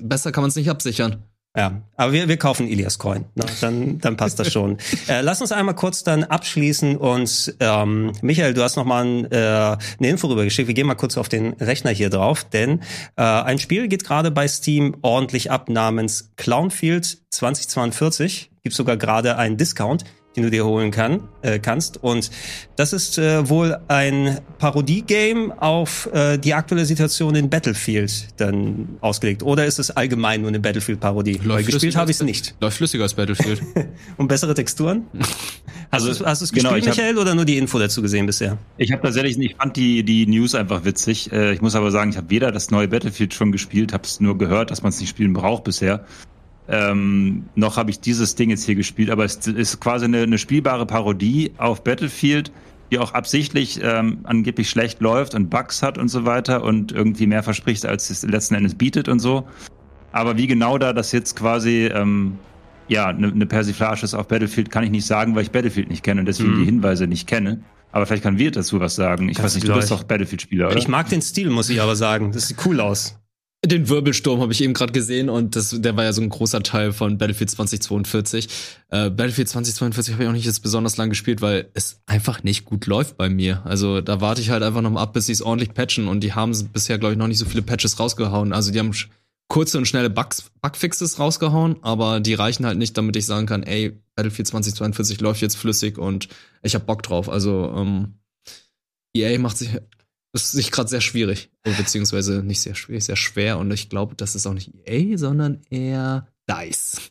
besser 0.00 0.30
kann 0.30 0.42
man 0.42 0.50
es 0.50 0.56
nicht 0.56 0.70
absichern. 0.70 1.24
Ja, 1.54 1.82
aber 1.96 2.12
wir, 2.12 2.28
wir 2.28 2.38
kaufen 2.38 2.66
Ilias 2.66 2.98
Coin. 2.98 3.26
Ne? 3.34 3.44
Dann, 3.60 3.98
dann 3.98 4.16
passt 4.16 4.38
das 4.38 4.50
schon. 4.50 4.78
äh, 5.08 5.20
lass 5.20 5.42
uns 5.42 5.52
einmal 5.52 5.74
kurz 5.74 6.02
dann 6.02 6.24
abschließen 6.24 6.96
und 6.96 7.54
ähm, 7.60 8.12
Michael, 8.22 8.54
du 8.54 8.62
hast 8.62 8.76
noch 8.76 8.86
mal 8.86 9.04
ein, 9.04 9.30
äh, 9.30 9.36
eine 9.36 10.08
Info 10.08 10.28
rübergeschickt. 10.28 10.66
Wir 10.66 10.74
gehen 10.74 10.86
mal 10.86 10.94
kurz 10.94 11.18
auf 11.18 11.28
den 11.28 11.52
Rechner 11.54 11.90
hier 11.90 12.08
drauf, 12.08 12.44
denn 12.44 12.80
äh, 13.16 13.22
ein 13.22 13.58
Spiel 13.58 13.88
geht 13.88 14.04
gerade 14.04 14.30
bei 14.30 14.48
Steam 14.48 14.96
ordentlich 15.02 15.50
ab 15.50 15.68
namens 15.68 16.30
Clownfield 16.36 17.18
2042. 17.28 18.50
Gibt 18.62 18.74
sogar 18.74 18.96
gerade 18.96 19.36
einen 19.36 19.58
Discount 19.58 20.04
den 20.36 20.44
du 20.44 20.50
dir 20.50 20.64
holen 20.64 20.90
kann, 20.90 21.20
äh, 21.42 21.58
kannst. 21.58 22.02
Und 22.02 22.30
das 22.76 22.92
ist 22.92 23.18
äh, 23.18 23.48
wohl 23.48 23.76
ein 23.88 24.38
Parodie-Game 24.58 25.52
auf 25.52 26.08
äh, 26.12 26.38
die 26.38 26.54
aktuelle 26.54 26.84
Situation 26.86 27.34
in 27.34 27.50
Battlefield 27.50 28.28
dann 28.38 28.96
ausgelegt. 29.00 29.42
Oder 29.42 29.66
ist 29.66 29.78
es 29.78 29.90
allgemein 29.90 30.40
nur 30.40 30.48
eine 30.48 30.60
Battlefield-Parodie? 30.60 31.40
Weil 31.44 31.64
gespielt 31.64 31.96
habe 31.96 32.10
ich 32.10 32.16
es 32.16 32.22
nicht. 32.22 32.54
Läuft 32.60 32.78
flüssiger 32.78 33.02
als 33.04 33.14
Battlefield. 33.14 33.62
Und 34.16 34.28
bessere 34.28 34.54
Texturen? 34.54 35.06
Also, 35.94 36.08
hast 36.24 36.40
du 36.40 36.46
du's 36.46 36.52
genau, 36.52 36.70
gespielt, 36.70 36.84
ich 36.84 36.88
hab- 36.88 36.96
Michael, 36.96 37.18
oder 37.18 37.34
nur 37.34 37.44
die 37.44 37.58
Info 37.58 37.78
dazu 37.78 38.00
gesehen 38.00 38.24
bisher? 38.24 38.56
Ich 38.78 38.92
habe 38.92 39.02
tatsächlich, 39.02 39.38
ich 39.38 39.56
fand 39.56 39.76
die, 39.76 40.02
die 40.02 40.26
News 40.26 40.54
einfach 40.54 40.86
witzig. 40.86 41.30
Äh, 41.32 41.52
Ich 41.52 41.60
muss 41.60 41.74
aber 41.74 41.90
sagen, 41.90 42.08
ich 42.12 42.16
habe 42.16 42.30
weder 42.30 42.50
das 42.50 42.70
neue 42.70 42.88
Battlefield 42.88 43.34
schon 43.34 43.52
gespielt, 43.52 43.92
habe 43.92 44.04
es 44.04 44.18
nur 44.18 44.38
gehört, 44.38 44.70
dass 44.70 44.82
man 44.82 44.88
es 44.88 45.00
nicht 45.00 45.10
spielen 45.10 45.34
braucht 45.34 45.64
bisher. 45.64 46.06
Ähm, 46.68 47.44
noch 47.54 47.76
habe 47.76 47.90
ich 47.90 48.00
dieses 48.00 48.34
Ding 48.34 48.50
jetzt 48.50 48.64
hier 48.64 48.74
gespielt, 48.76 49.10
aber 49.10 49.24
es 49.24 49.46
ist 49.46 49.80
quasi 49.80 50.04
eine, 50.04 50.22
eine 50.22 50.38
spielbare 50.38 50.86
Parodie 50.86 51.52
auf 51.58 51.82
Battlefield, 51.84 52.52
die 52.90 52.98
auch 52.98 53.14
absichtlich 53.14 53.80
ähm, 53.82 54.18
angeblich 54.24 54.70
schlecht 54.70 55.00
läuft 55.00 55.34
und 55.34 55.50
Bugs 55.50 55.82
hat 55.82 55.98
und 55.98 56.08
so 56.08 56.24
weiter 56.24 56.62
und 56.62 56.92
irgendwie 56.92 57.26
mehr 57.26 57.42
verspricht, 57.42 57.84
als 57.86 58.10
es 58.10 58.22
letzten 58.22 58.54
Endes 58.54 58.74
bietet 58.74 59.08
und 59.08 59.18
so. 59.18 59.46
Aber 60.12 60.36
wie 60.36 60.46
genau 60.46 60.78
da 60.78 60.92
das 60.92 61.10
jetzt 61.10 61.36
quasi 61.36 61.86
ähm, 61.92 62.38
ja 62.88 63.06
eine, 63.08 63.28
eine 63.28 63.46
Persiflage 63.46 64.02
ist 64.04 64.14
auf 64.14 64.28
Battlefield, 64.28 64.70
kann 64.70 64.84
ich 64.84 64.90
nicht 64.90 65.06
sagen, 65.06 65.34
weil 65.34 65.42
ich 65.42 65.50
Battlefield 65.50 65.88
nicht 65.88 66.02
kenne 66.02 66.20
und 66.20 66.26
deswegen 66.26 66.52
Mhm. 66.54 66.58
die 66.60 66.64
Hinweise 66.66 67.06
nicht 67.06 67.26
kenne. 67.26 67.62
Aber 67.92 68.06
vielleicht 68.06 68.22
kann 68.22 68.38
Wirt 68.38 68.56
dazu 68.56 68.78
was 68.80 68.94
sagen. 68.94 69.28
Ich 69.28 69.36
Das 69.36 69.46
weiß 69.46 69.54
nicht, 69.56 69.68
du 69.68 69.74
bist 69.74 69.90
doch 69.90 70.04
Battlefield-Spieler, 70.04 70.68
oder? 70.68 70.76
Ich 70.76 70.88
mag 70.88 71.08
den 71.08 71.20
Stil, 71.22 71.50
muss 71.50 71.68
ich 71.70 71.80
aber 71.82 71.96
sagen. 71.96 72.32
Das 72.32 72.48
sieht 72.48 72.56
cool 72.64 72.80
aus. 72.80 73.18
Den 73.64 73.88
Wirbelsturm 73.88 74.40
habe 74.40 74.52
ich 74.52 74.60
eben 74.60 74.74
gerade 74.74 74.92
gesehen 74.92 75.28
und 75.28 75.54
das, 75.54 75.70
der 75.70 75.96
war 75.96 76.02
ja 76.02 76.12
so 76.12 76.20
ein 76.20 76.28
großer 76.28 76.64
Teil 76.64 76.92
von 76.92 77.16
Battlefield 77.16 77.48
2042. 77.48 78.48
Äh, 78.88 79.08
Battlefield 79.10 79.48
2042 79.48 80.14
habe 80.14 80.24
ich 80.24 80.28
auch 80.28 80.32
nicht 80.32 80.46
jetzt 80.46 80.64
besonders 80.64 80.96
lang 80.96 81.10
gespielt, 81.10 81.40
weil 81.42 81.70
es 81.72 82.00
einfach 82.06 82.42
nicht 82.42 82.64
gut 82.64 82.86
läuft 82.86 83.16
bei 83.16 83.28
mir. 83.28 83.64
Also 83.64 84.00
da 84.00 84.20
warte 84.20 84.40
ich 84.40 84.50
halt 84.50 84.64
einfach 84.64 84.80
noch 84.80 84.90
mal 84.90 85.02
ab, 85.02 85.12
bis 85.12 85.26
sie 85.26 85.32
es 85.32 85.42
ordentlich 85.42 85.74
patchen 85.74 86.08
und 86.08 86.20
die 86.20 86.32
haben 86.32 86.50
bisher, 86.72 86.98
glaube 86.98 87.12
ich, 87.12 87.18
noch 87.18 87.28
nicht 87.28 87.38
so 87.38 87.44
viele 87.44 87.62
Patches 87.62 88.00
rausgehauen. 88.00 88.52
Also 88.52 88.72
die 88.72 88.80
haben 88.80 88.92
kurze 89.46 89.78
und 89.78 89.86
schnelle 89.86 90.10
Bugs, 90.10 90.50
Bugfixes 90.60 91.20
rausgehauen, 91.20 91.76
aber 91.82 92.18
die 92.18 92.34
reichen 92.34 92.66
halt 92.66 92.78
nicht, 92.78 92.98
damit 92.98 93.14
ich 93.14 93.26
sagen 93.26 93.46
kann, 93.46 93.62
ey, 93.62 93.96
Battlefield 94.16 94.48
2042 94.48 95.20
läuft 95.20 95.40
jetzt 95.40 95.56
flüssig 95.56 95.98
und 95.98 96.28
ich 96.62 96.74
hab 96.74 96.84
Bock 96.86 97.04
drauf. 97.04 97.28
Also 97.28 97.72
ähm, 97.76 98.14
EA 99.14 99.38
macht 99.38 99.58
sich 99.58 99.70
ist 100.32 100.52
sich 100.52 100.70
gerade 100.70 100.88
sehr 100.88 101.00
schwierig, 101.00 101.50
beziehungsweise 101.62 102.42
nicht 102.42 102.60
sehr 102.60 102.74
schwierig, 102.74 103.04
sehr 103.04 103.16
schwer 103.16 103.58
und 103.58 103.70
ich 103.72 103.88
glaube, 103.88 104.14
das 104.14 104.34
ist 104.34 104.46
auch 104.46 104.54
nicht 104.54 104.72
EA, 104.86 105.16
sondern 105.18 105.60
eher 105.70 106.26
DICE. 106.48 107.10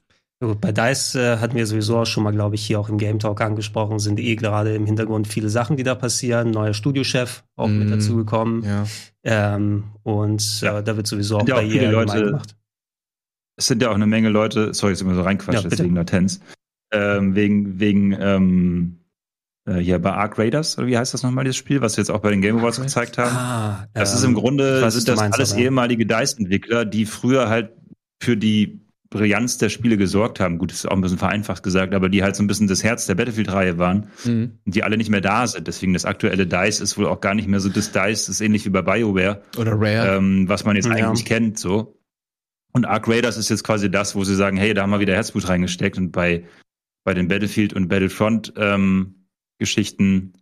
Bei 0.59 0.72
DICE 0.72 1.15
äh, 1.15 1.38
hatten 1.38 1.55
wir 1.55 1.67
sowieso 1.67 1.99
auch 1.99 2.05
schon 2.05 2.24
mal, 2.24 2.32
glaube 2.32 2.55
ich, 2.55 2.65
hier 2.65 2.80
auch 2.80 2.89
im 2.89 2.97
Game 2.97 3.19
Talk 3.19 3.41
angesprochen, 3.41 3.99
sind 3.99 4.19
eh 4.19 4.36
gerade 4.36 4.74
im 4.74 4.88
Hintergrund 4.88 5.28
viele 5.28 5.49
Sachen, 5.49 5.78
die 5.78 5.84
da 5.84 5.93
passieren. 5.93 6.49
Neuer 6.49 6.74
Studiochef 6.74 7.43
auch 7.55 7.67
mit 7.67 7.89
Mm, 7.89 7.91
dazugekommen. 7.91 8.63
Ja. 8.63 8.86
Ähm, 9.24 9.84
und 10.01 10.61
Ja. 10.61 10.80
äh, 10.80 10.84
da 10.84 10.97
wird 10.97 11.05
sowieso 11.05 11.36
auch 11.36 11.41
Sind 11.41 11.49
ja 11.49 11.55
bei 11.57 11.65
EA 11.65 11.89
allgemein 11.89 12.07
Leute- 12.07 12.26
gemacht. 12.32 12.55
es 13.55 13.67
sind 13.67 13.84
ja 13.84 13.91
auch 13.91 13.95
eine 13.95 14.07
Menge 14.07 14.30
Leute, 14.30 14.74
sorry, 14.74 14.93
jetzt 14.93 15.03
immer 15.03 15.13
so 15.13 15.22
reinquatscht, 15.22 15.53
Ja, 15.53 15.61
jetzt 15.61 15.69
bitte. 15.69 15.84
wegen 15.84 15.93
Latenz. 15.95 16.39
Ähm, 16.91 17.36
wegen, 17.36 17.80
wegen, 17.80 18.11
ähm, 18.19 18.97
äh, 18.97 19.01
hier 19.70 19.99
bei 19.99 20.12
Arc 20.12 20.38
Raiders, 20.39 20.78
oder 20.78 20.88
wie 20.88 20.97
heißt 20.97 21.14
das 21.14 21.24
nochmal, 21.24 21.43
dieses 21.43 21.57
Spiel, 21.57 21.82
was 21.82 21.95
wir 21.97 22.01
jetzt 22.01 22.09
auch 22.09 22.20
bei 22.22 22.32
den 22.32 22.41
Game 22.41 22.57
Awards 22.57 22.82
gezeigt 22.82 23.18
haben? 23.18 23.36
Ah, 23.36 23.88
Das 23.93 24.12
ähm, 24.12 24.18
ist 24.18 24.24
im 24.24 24.34
Grunde, 24.34 24.82
weiß, 24.82 24.93
sind 24.95 25.07
das 25.07 25.20
meinst, 25.20 25.38
alles 25.38 25.51
aber- 25.53 25.62
ehemalige 25.62 26.05
DICE-Entwickler, 26.05 26.86
die 26.86 27.05
früher 27.05 27.47
halt 27.49 27.72
für 28.22 28.36
die 28.38 28.82
Brillanz 29.12 29.57
der 29.57 29.68
Spiele 29.70 29.97
gesorgt 29.97 30.39
haben. 30.39 30.57
Gut, 30.57 30.72
das 30.72 30.80
ist 30.80 30.86
auch 30.86 30.93
ein 30.93 31.01
bisschen 31.01 31.18
vereinfacht 31.18 31.64
gesagt, 31.64 31.93
aber 31.93 32.07
die 32.07 32.24
halt 32.24 32.36
so 32.38 32.43
ein 32.43 32.47
bisschen 32.47 32.68
das 32.68 32.82
Herz 32.84 33.05
der 33.07 33.16
Battlefield-Reihe 33.16 33.78
waren 33.78 34.07
Mhm. 34.24 34.59
und 34.66 34.74
die 34.76 34.84
alle 34.84 34.95
nicht 34.97 35.09
mehr 35.09 35.20
da 35.22 35.45
sind. 35.45 35.68
Deswegen 35.68 35.91
das 35.93 36.05
aktuelle 36.05 36.47
DICE 36.47 36.80
ist 36.80 36.97
wohl 36.97 37.07
auch 37.07 37.20
gar 37.20 37.36
nicht 37.36 37.47
mehr 37.49 37.59
so 37.59 37.68
das 37.68 37.91
DICE, 37.91 38.14
das 38.26 38.30
ist 38.30 38.41
ähnlich 38.41 38.66
wie 38.66 38.70
bei 38.70 38.82
BioWare 38.82 39.41
Oder 39.57 39.74
Rare. 39.74 40.16
ähm, 40.16 40.47
was 40.47 40.64
man 40.64 40.76
jetzt 40.78 40.86
Ja. 40.88 40.93
eigentlich 40.93 41.26
kennt, 41.26 41.59
so. 41.59 41.99
Und 42.74 42.86
Arc 42.86 43.07
Raiders 43.09 43.36
ist 43.36 43.49
jetzt 43.49 43.66
quasi 43.66 43.91
das, 43.91 44.16
wo 44.16 44.24
sie 44.24 44.34
sagen, 44.36 44.55
hey, 44.55 44.74
da 44.74 44.84
haben 44.84 44.91
wir 44.91 45.01
wieder 45.01 45.14
Herzblut 45.14 45.49
reingesteckt 45.49 45.97
und 45.97 46.12
bei, 46.12 46.45
bei 47.03 47.14
den 47.14 47.28
Battlefield 47.28 47.74
und 47.74 47.89
Battlefront 47.89 48.53
ähm, 48.55 49.20
Geschichten, 49.62 50.34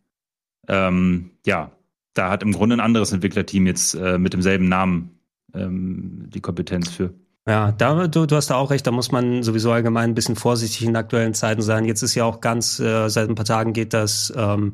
ähm, 0.67 1.31
ja, 1.45 1.71
da 2.13 2.31
hat 2.31 2.41
im 2.41 2.53
Grunde 2.53 2.77
ein 2.77 2.79
anderes 2.79 3.11
Entwicklerteam 3.11 3.67
jetzt 3.67 3.93
äh, 3.93 4.17
mit 4.17 4.33
demselben 4.33 4.67
Namen 4.69 5.19
ähm, 5.53 6.25
die 6.33 6.41
Kompetenz 6.41 6.89
für. 6.89 7.13
Ja, 7.47 7.71
da, 7.71 8.07
du, 8.07 8.25
du 8.25 8.35
hast 8.35 8.49
da 8.49 8.55
auch 8.55 8.71
recht, 8.71 8.87
da 8.87 8.91
muss 8.91 9.11
man 9.11 9.43
sowieso 9.43 9.71
allgemein 9.71 10.11
ein 10.11 10.15
bisschen 10.15 10.35
vorsichtig 10.35 10.87
in 10.87 10.95
aktuellen 10.95 11.33
Zeiten 11.33 11.61
sein. 11.61 11.85
Jetzt 11.85 12.01
ist 12.01 12.15
ja 12.15 12.23
auch 12.23 12.41
ganz, 12.41 12.79
äh, 12.79 13.09
seit 13.09 13.27
ein 13.29 13.35
paar 13.35 13.45
Tagen 13.45 13.73
geht 13.73 13.93
das 13.93 14.31
ähm, 14.35 14.71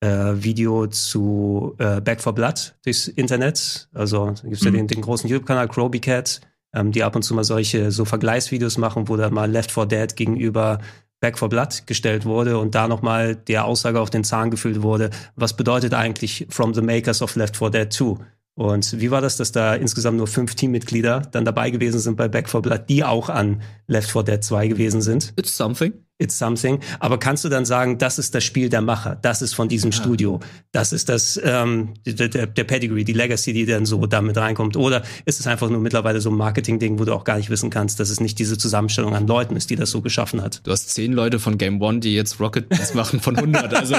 äh, 0.00 0.32
Video 0.34 0.86
zu 0.86 1.74
äh, 1.78 2.00
Back 2.00 2.20
for 2.20 2.34
Blood 2.34 2.74
durchs 2.84 3.08
Internet. 3.08 3.88
Also 3.92 4.26
da 4.26 4.48
gibt's 4.48 4.64
ja 4.64 4.70
Mhm. 4.70 4.76
den, 4.76 4.86
den 4.88 5.00
großen 5.02 5.28
YouTube-Kanal 5.28 5.68
Croby 5.68 6.00
Cat, 6.00 6.40
ähm, 6.74 6.92
die 6.92 7.02
ab 7.02 7.16
und 7.16 7.22
zu 7.22 7.34
mal 7.34 7.44
solche 7.44 7.90
so 7.90 8.04
Vergleichsvideos 8.04 8.78
machen, 8.78 9.08
wo 9.08 9.16
dann 9.16 9.34
mal 9.34 9.50
Left 9.50 9.72
4 9.72 9.86
Dead 9.86 10.16
gegenüber 10.16 10.78
Back 11.22 11.38
for 11.38 11.48
Blood 11.48 11.86
gestellt 11.86 12.24
wurde 12.24 12.58
und 12.58 12.74
da 12.74 12.88
nochmal 12.88 13.36
der 13.36 13.64
Aussage 13.64 14.00
auf 14.00 14.10
den 14.10 14.24
Zahn 14.24 14.50
gefühlt 14.50 14.82
wurde, 14.82 15.10
was 15.36 15.56
bedeutet 15.56 15.94
eigentlich 15.94 16.48
From 16.50 16.74
the 16.74 16.82
Makers 16.82 17.22
of 17.22 17.36
Left 17.36 17.56
4 17.56 17.70
Dead 17.70 17.92
2? 17.92 18.16
Und 18.54 19.00
wie 19.00 19.10
war 19.10 19.22
das, 19.22 19.38
dass 19.38 19.50
da 19.50 19.74
insgesamt 19.74 20.18
nur 20.18 20.26
fünf 20.26 20.54
Teammitglieder 20.54 21.22
dann 21.32 21.44
dabei 21.44 21.70
gewesen 21.70 22.00
sind 22.00 22.16
bei 22.16 22.28
Back 22.28 22.50
4 22.50 22.60
Blood, 22.60 22.88
die 22.88 23.02
auch 23.02 23.30
an 23.30 23.62
Left 23.86 24.10
4 24.10 24.24
Dead 24.24 24.44
2 24.44 24.68
gewesen 24.68 25.00
sind? 25.00 25.32
It's 25.36 25.56
something. 25.56 25.94
It's 26.18 26.38
something. 26.38 26.78
Aber 27.00 27.18
kannst 27.18 27.44
du 27.44 27.48
dann 27.48 27.64
sagen, 27.64 27.98
das 27.98 28.18
ist 28.18 28.34
das 28.34 28.44
Spiel 28.44 28.68
der 28.68 28.82
Macher, 28.82 29.16
das 29.20 29.42
ist 29.42 29.54
von 29.54 29.68
diesem 29.68 29.90
Studio, 29.90 30.38
das 30.70 30.92
ist 30.92 31.08
das 31.08 31.40
ähm, 31.42 31.94
der, 32.06 32.28
der, 32.28 32.46
der 32.46 32.64
Pedigree, 32.64 33.02
die 33.02 33.12
Legacy, 33.14 33.52
die 33.52 33.66
dann 33.66 33.86
so 33.86 34.06
damit 34.06 34.36
reinkommt? 34.36 34.76
Oder 34.76 35.02
ist 35.24 35.40
es 35.40 35.46
einfach 35.48 35.68
nur 35.68 35.80
mittlerweile 35.80 36.20
so 36.20 36.30
ein 36.30 36.36
Marketing-Ding, 36.36 37.00
wo 37.00 37.04
du 37.04 37.12
auch 37.12 37.24
gar 37.24 37.38
nicht 37.38 37.50
wissen 37.50 37.70
kannst, 37.70 37.98
dass 37.98 38.10
es 38.10 38.20
nicht 38.20 38.38
diese 38.38 38.56
Zusammenstellung 38.56 39.16
an 39.16 39.26
Leuten 39.26 39.56
ist, 39.56 39.70
die 39.70 39.76
das 39.76 39.90
so 39.90 40.00
geschaffen 40.00 40.42
hat? 40.42 40.60
Du 40.64 40.70
hast 40.70 40.90
zehn 40.90 41.12
Leute 41.12 41.40
von 41.40 41.58
Game 41.58 41.80
One, 41.80 41.98
die 41.98 42.14
jetzt 42.14 42.38
Rocket 42.38 42.66
machen 42.94 43.18
von 43.18 43.36
100. 43.36 43.74
Also 43.74 43.96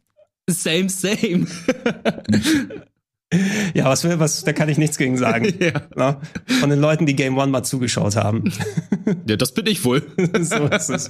same, 0.48 0.88
same. 0.88 1.48
Ja, 3.74 3.84
was 3.84 4.04
will, 4.04 4.18
was, 4.18 4.42
da 4.44 4.52
kann 4.52 4.68
ich 4.68 4.78
nichts 4.78 4.96
gegen 4.96 5.18
sagen. 5.18 5.52
ja. 5.60 5.82
ne? 5.94 6.16
Von 6.60 6.70
den 6.70 6.80
Leuten, 6.80 7.06
die 7.06 7.16
Game 7.16 7.36
One 7.36 7.50
mal 7.50 7.62
zugeschaut 7.62 8.16
haben. 8.16 8.52
ja, 9.26 9.36
das 9.36 9.52
bin 9.52 9.66
ich 9.66 9.84
wohl. 9.84 10.02
so 10.40 10.66
ist 10.66 10.88
es. 10.88 11.08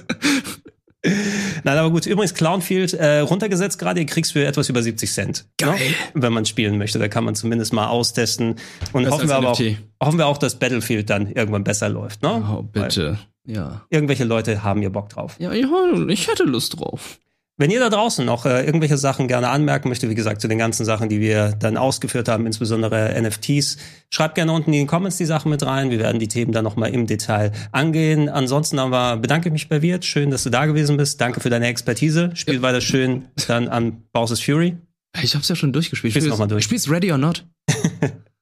Nein, 1.62 1.78
aber 1.78 1.90
gut. 1.90 2.06
Übrigens, 2.06 2.34
Clownfield 2.34 2.94
äh, 2.94 3.20
runtergesetzt 3.20 3.78
gerade. 3.78 4.00
Ihr 4.00 4.06
kriegst 4.06 4.32
für 4.32 4.44
etwas 4.44 4.68
über 4.68 4.82
70 4.82 5.12
Cent. 5.12 5.46
Geil. 5.58 5.78
Ne? 5.78 5.94
Wenn 6.14 6.32
man 6.32 6.44
spielen 6.44 6.76
möchte. 6.76 6.98
Da 6.98 7.06
kann 7.06 7.24
man 7.24 7.36
zumindest 7.36 7.72
mal 7.72 7.86
austesten. 7.86 8.56
Und 8.92 9.04
Das 9.04 9.12
hoffen 9.12 9.28
wir, 9.28 9.36
aber 9.36 9.52
auch, 9.52 9.60
hoffen 10.02 10.18
wir 10.18 10.26
auch, 10.26 10.38
dass 10.38 10.58
Battlefield 10.58 11.08
dann 11.08 11.30
irgendwann 11.30 11.62
besser 11.62 11.88
läuft. 11.88 12.22
Ne? 12.22 12.44
Oh, 12.50 12.62
bitte. 12.62 13.18
Ja. 13.46 13.64
Weil 13.64 13.80
irgendwelche 13.90 14.24
Leute 14.24 14.64
haben 14.64 14.80
hier 14.80 14.90
Bock 14.90 15.08
drauf. 15.08 15.36
Ja, 15.38 15.52
ja, 15.52 15.68
ich 16.08 16.28
hätte 16.28 16.42
Lust 16.42 16.80
drauf. 16.80 17.20
Wenn 17.60 17.72
ihr 17.72 17.80
da 17.80 17.90
draußen 17.90 18.24
noch 18.24 18.46
äh, 18.46 18.64
irgendwelche 18.64 18.96
Sachen 18.96 19.26
gerne 19.26 19.48
anmerken 19.48 19.88
möchtet, 19.88 20.08
wie 20.08 20.14
gesagt, 20.14 20.40
zu 20.40 20.46
den 20.46 20.58
ganzen 20.58 20.84
Sachen, 20.84 21.08
die 21.08 21.20
wir 21.20 21.50
dann 21.58 21.76
ausgeführt 21.76 22.28
haben, 22.28 22.46
insbesondere 22.46 23.20
NFTs, 23.20 23.78
schreibt 24.10 24.36
gerne 24.36 24.52
unten 24.52 24.72
in 24.72 24.82
die 24.82 24.86
Comments 24.86 25.16
die 25.16 25.24
Sachen 25.24 25.50
mit 25.50 25.66
rein. 25.66 25.90
Wir 25.90 25.98
werden 25.98 26.20
die 26.20 26.28
Themen 26.28 26.52
dann 26.52 26.62
nochmal 26.62 26.94
im 26.94 27.08
Detail 27.08 27.50
angehen. 27.72 28.28
Ansonsten 28.28 28.78
aber 28.78 29.16
bedanke 29.16 29.48
ich 29.48 29.52
mich 29.52 29.68
bei 29.68 29.82
Wirt. 29.82 30.04
Schön, 30.04 30.30
dass 30.30 30.44
du 30.44 30.50
da 30.50 30.66
gewesen 30.66 30.96
bist. 30.96 31.20
Danke 31.20 31.40
für 31.40 31.50
deine 31.50 31.66
Expertise. 31.66 32.30
Spiel 32.34 32.62
weiter 32.62 32.80
schön 32.80 33.26
dann 33.48 33.66
an 33.66 34.04
Bowser's 34.12 34.40
Fury. 34.40 34.76
Ich 35.20 35.34
hab's 35.34 35.48
ja 35.48 35.56
schon 35.56 35.72
durchgespielt. 35.72 36.12
Spiel's 36.12 36.26
Ich 36.26 36.30
noch 36.30 36.38
mal 36.38 36.46
durch. 36.46 36.60
Ich 36.60 36.64
spiel's 36.66 36.88
Ready 36.88 37.10
or 37.10 37.18
Not. 37.18 37.44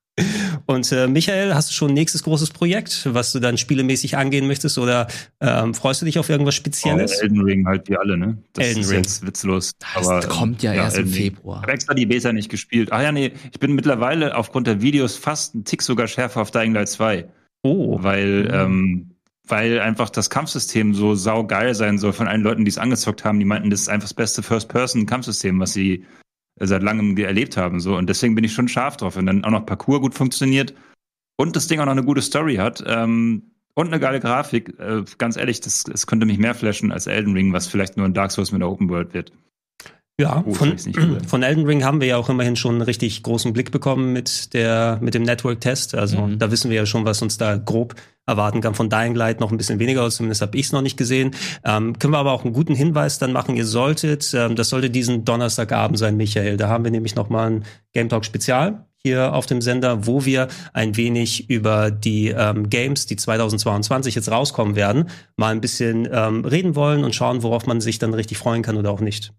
Und 0.67 0.91
äh, 0.91 1.07
Michael, 1.07 1.55
hast 1.55 1.71
du 1.71 1.75
schon 1.75 1.93
ein 1.93 1.95
nächstes 1.95 2.25
großes 2.25 2.51
Projekt, 2.51 3.09
was 3.13 3.33
du 3.33 3.39
dann 3.39 3.57
spielemäßig 3.57 4.17
angehen 4.17 4.47
möchtest? 4.49 4.79
Oder 4.79 5.07
ähm, 5.41 5.75
freust 5.75 6.03
du 6.03 6.07
dich 6.07 6.19
auf 6.19 6.29
irgendwas 6.29 6.57
Spezielles? 6.57 7.19
Oh, 7.19 7.23
Elden 7.23 7.41
Ring 7.41 7.67
halt 7.67 7.89
wie 7.89 7.97
alle, 7.97 8.17
ne? 8.19 8.37
Das 8.53 8.67
Elden 8.67 8.81
ist 8.81 8.91
Ring. 8.91 8.97
jetzt 8.99 9.27
witzlos. 9.27 9.73
Das 9.95 10.09
aber, 10.09 10.21
kommt 10.27 10.63
ja, 10.63 10.75
erst 10.75 10.99
im. 10.99 11.07
Februar. 11.09 11.59
Ich 11.59 11.63
habe 11.63 11.73
extra 11.73 11.95
die 11.95 12.07
Beta 12.07 12.33
nicht 12.33 12.49
gespielt. 12.51 12.91
Ach 12.91 13.01
ja, 13.01 13.13
nee, 13.13 13.33
ich 13.53 13.61
bin 13.61 13.75
mittlerweile 13.75 14.37
aufgrund 14.37 14.67
der 14.67 14.83
Videos 14.83 15.17
fast 15.17 15.55
ein 15.55 15.65
Tick 15.65 15.83
sogar 15.83 16.09
schärfer 16.09 16.41
auf 16.43 16.51
Dying 16.51 16.75
Light 16.75 16.89
2. 16.89 17.27
Oh, 17.63 18.03
Weil, 18.03 18.43
Mhm. 18.45 18.51
ähm, 18.53 19.11
weil 19.49 19.79
einfach 19.79 20.11
das 20.11 20.31
Kampfsystem 20.31 20.95
so 20.95 21.15
saugeil 21.15 21.77
sein 21.77 21.99
soll 21.99 22.13
von 22.13 22.27
allen 22.27 22.43
Leuten, 22.43 22.65
die 22.65 22.69
es 22.71 22.79
angezockt 22.79 23.25
haben. 23.25 23.39
Die 23.39 23.45
meinten, 23.45 23.71
das 23.71 23.83
ist 23.83 23.89
einfach 23.89 24.09
das 24.09 24.15
beste 24.15 24.43
First-Person-Kampfsystem, 24.43 25.61
was 25.61 25.73
sie 25.73 26.05
seit 26.61 26.83
langem 26.83 27.15
ge- 27.17 27.27
erlebt 27.27 27.57
haben. 27.57 27.81
So. 27.81 27.97
Und 27.97 28.09
deswegen 28.09 28.35
bin 28.35 28.45
ich 28.45 28.53
schon 28.53 28.69
scharf 28.69 28.97
drauf. 28.97 29.17
Und 29.17 29.27
dann 29.27 29.45
auch 29.45 29.51
noch 29.51 29.67
Parcours 29.67 30.01
gut 30.01 30.15
funktioniert. 30.15 30.75
und 31.39 31.55
das 31.57 31.67
Ding 31.69 31.81
auch 31.81 31.85
noch 31.85 31.93
eine 31.93 32.05
gute 32.05 32.23
Story 32.23 32.57
hat 32.57 32.83
ähm, 32.87 33.43
und 33.75 33.89
eine 33.89 34.01
geile 34.01 34.21
Grafik, 34.21 34.79
äh, 34.79 35.05
ganz 35.19 35.37
ehrlich, 35.37 35.61
das, 35.61 35.85
das 35.85 36.07
könnte 36.07 36.25
mich 36.27 36.39
mehr 36.39 36.55
flashen 36.55 36.93
als 36.93 37.07
Elden 37.07 37.35
Ring, 37.35 37.53
was 37.53 37.67
vielleicht 37.67 37.97
nur 37.97 38.07
ein 38.07 38.15
Dark 38.15 38.31
Souls 38.31 38.53
mit 38.53 38.63
der 38.63 38.71
Open 38.71 38.89
World 38.89 39.13
wird. 39.13 39.33
Ja, 40.19 40.43
oh, 40.47 40.55
von, 40.55 40.79
von 41.27 41.43
Elden 41.43 41.67
Ring 41.67 41.85
haben 41.85 42.01
wir 42.01 42.09
ja 42.09 42.17
auch 42.17 42.31
immerhin 42.31 42.57
schon 42.57 42.77
einen 42.77 42.83
richtig 42.83 43.23
großen 43.23 43.53
Blick 43.53 43.71
bekommen 43.71 44.15
mit 44.15 44.55
der 44.55 44.99
mit 45.03 45.13
dem 45.13 45.25
Network-Test. 45.25 45.95
Also 45.95 46.23
mhm. 46.23 46.39
da 46.39 46.51
wissen 46.51 46.71
wir 46.71 46.77
ja 46.79 46.87
schon, 46.87 47.05
was 47.05 47.21
uns 47.21 47.37
da 47.37 47.57
grob 47.57 47.95
erwarten 48.25 48.63
kann. 48.63 48.75
Von 48.75 48.89
Dying 48.89 49.15
Light 49.15 49.41
noch 49.41 49.51
ein 49.51 49.59
bisschen 49.59 49.79
weniger, 49.79 50.09
zumindest 50.09 50.41
habe 50.41 50.57
ich 50.57 50.67
es 50.67 50.73
noch 50.73 50.81
nicht 50.81 50.97
gesehen. 50.97 51.33
Ähm, 51.65 51.99
können 51.99 52.15
wir 52.15 52.19
aber 52.19 52.33
auch 52.33 52.45
einen 52.45 52.55
guten 52.55 52.75
Hinweis 52.75 53.19
dann 53.19 53.33
machen. 53.33 53.57
Ihr 53.57 53.67
solltet, 53.67 54.33
ähm, 54.33 54.57
das 54.57 54.71
sollte 54.71 54.89
diesen 54.89 55.27
Donnerstagabend 55.27 55.99
sein, 55.99 56.17
Michael. 56.17 56.57
Da 56.57 56.69
haben 56.69 56.85
wir 56.85 56.91
nämlich 56.91 57.15
noch 57.15 57.29
mal 57.29 57.51
ein 57.51 57.65
Game 57.93 58.09
Talk 58.09 58.25
Spezial 58.25 58.87
hier 58.97 59.35
auf 59.35 59.45
dem 59.45 59.61
Sender, 59.61 60.07
wo 60.07 60.25
wir 60.25 60.49
ein 60.73 60.97
wenig 60.97 61.51
über 61.51 61.91
die 61.91 62.29
ähm, 62.29 62.71
Games, 62.71 63.05
die 63.05 63.17
2022 63.17 64.15
jetzt 64.15 64.31
rauskommen 64.31 64.77
werden, 64.77 65.11
mal 65.37 65.53
ein 65.53 65.61
bisschen 65.61 66.09
ähm, 66.11 66.45
reden 66.45 66.75
wollen 66.75 67.05
und 67.05 67.15
schauen, 67.15 67.43
worauf 67.43 67.67
man 67.67 67.83
sich 67.83 67.99
dann 67.99 68.15
richtig 68.15 68.39
freuen 68.39 68.63
kann 68.63 68.79
oder 68.79 68.91
auch 68.91 69.01
nicht. 69.01 69.33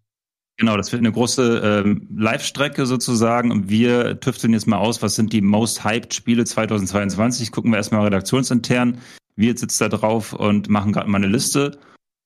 Genau, 0.58 0.76
das 0.76 0.91
wird 0.91 1.01
eine 1.01 1.12
große 1.12 1.84
ähm, 1.86 2.08
Live-Strecke 2.16 2.88
sozusagen 2.88 3.51
und 3.51 3.70
wir 3.70 4.20
tüfteln 4.20 4.53
jetzt 4.53 4.66
mal 4.66 4.78
aus, 4.78 5.03
was 5.03 5.14
sind 5.14 5.32
die 5.32 5.41
most 5.41 5.84
hyped 5.84 6.16
Spiele 6.16 6.45
2022. 6.45 7.51
Gucken 7.51 7.72
wir 7.72 7.78
erstmal 7.78 8.03
redaktionsintern. 8.05 8.97
Wir 9.36 9.55
sitzen 9.55 9.84
da 9.84 9.95
drauf 9.95 10.34
und 10.34 10.68
machen 10.68 10.93
gerade 10.93 11.10
mal 11.10 11.20
eine 11.20 11.28
Liste. 11.28 11.78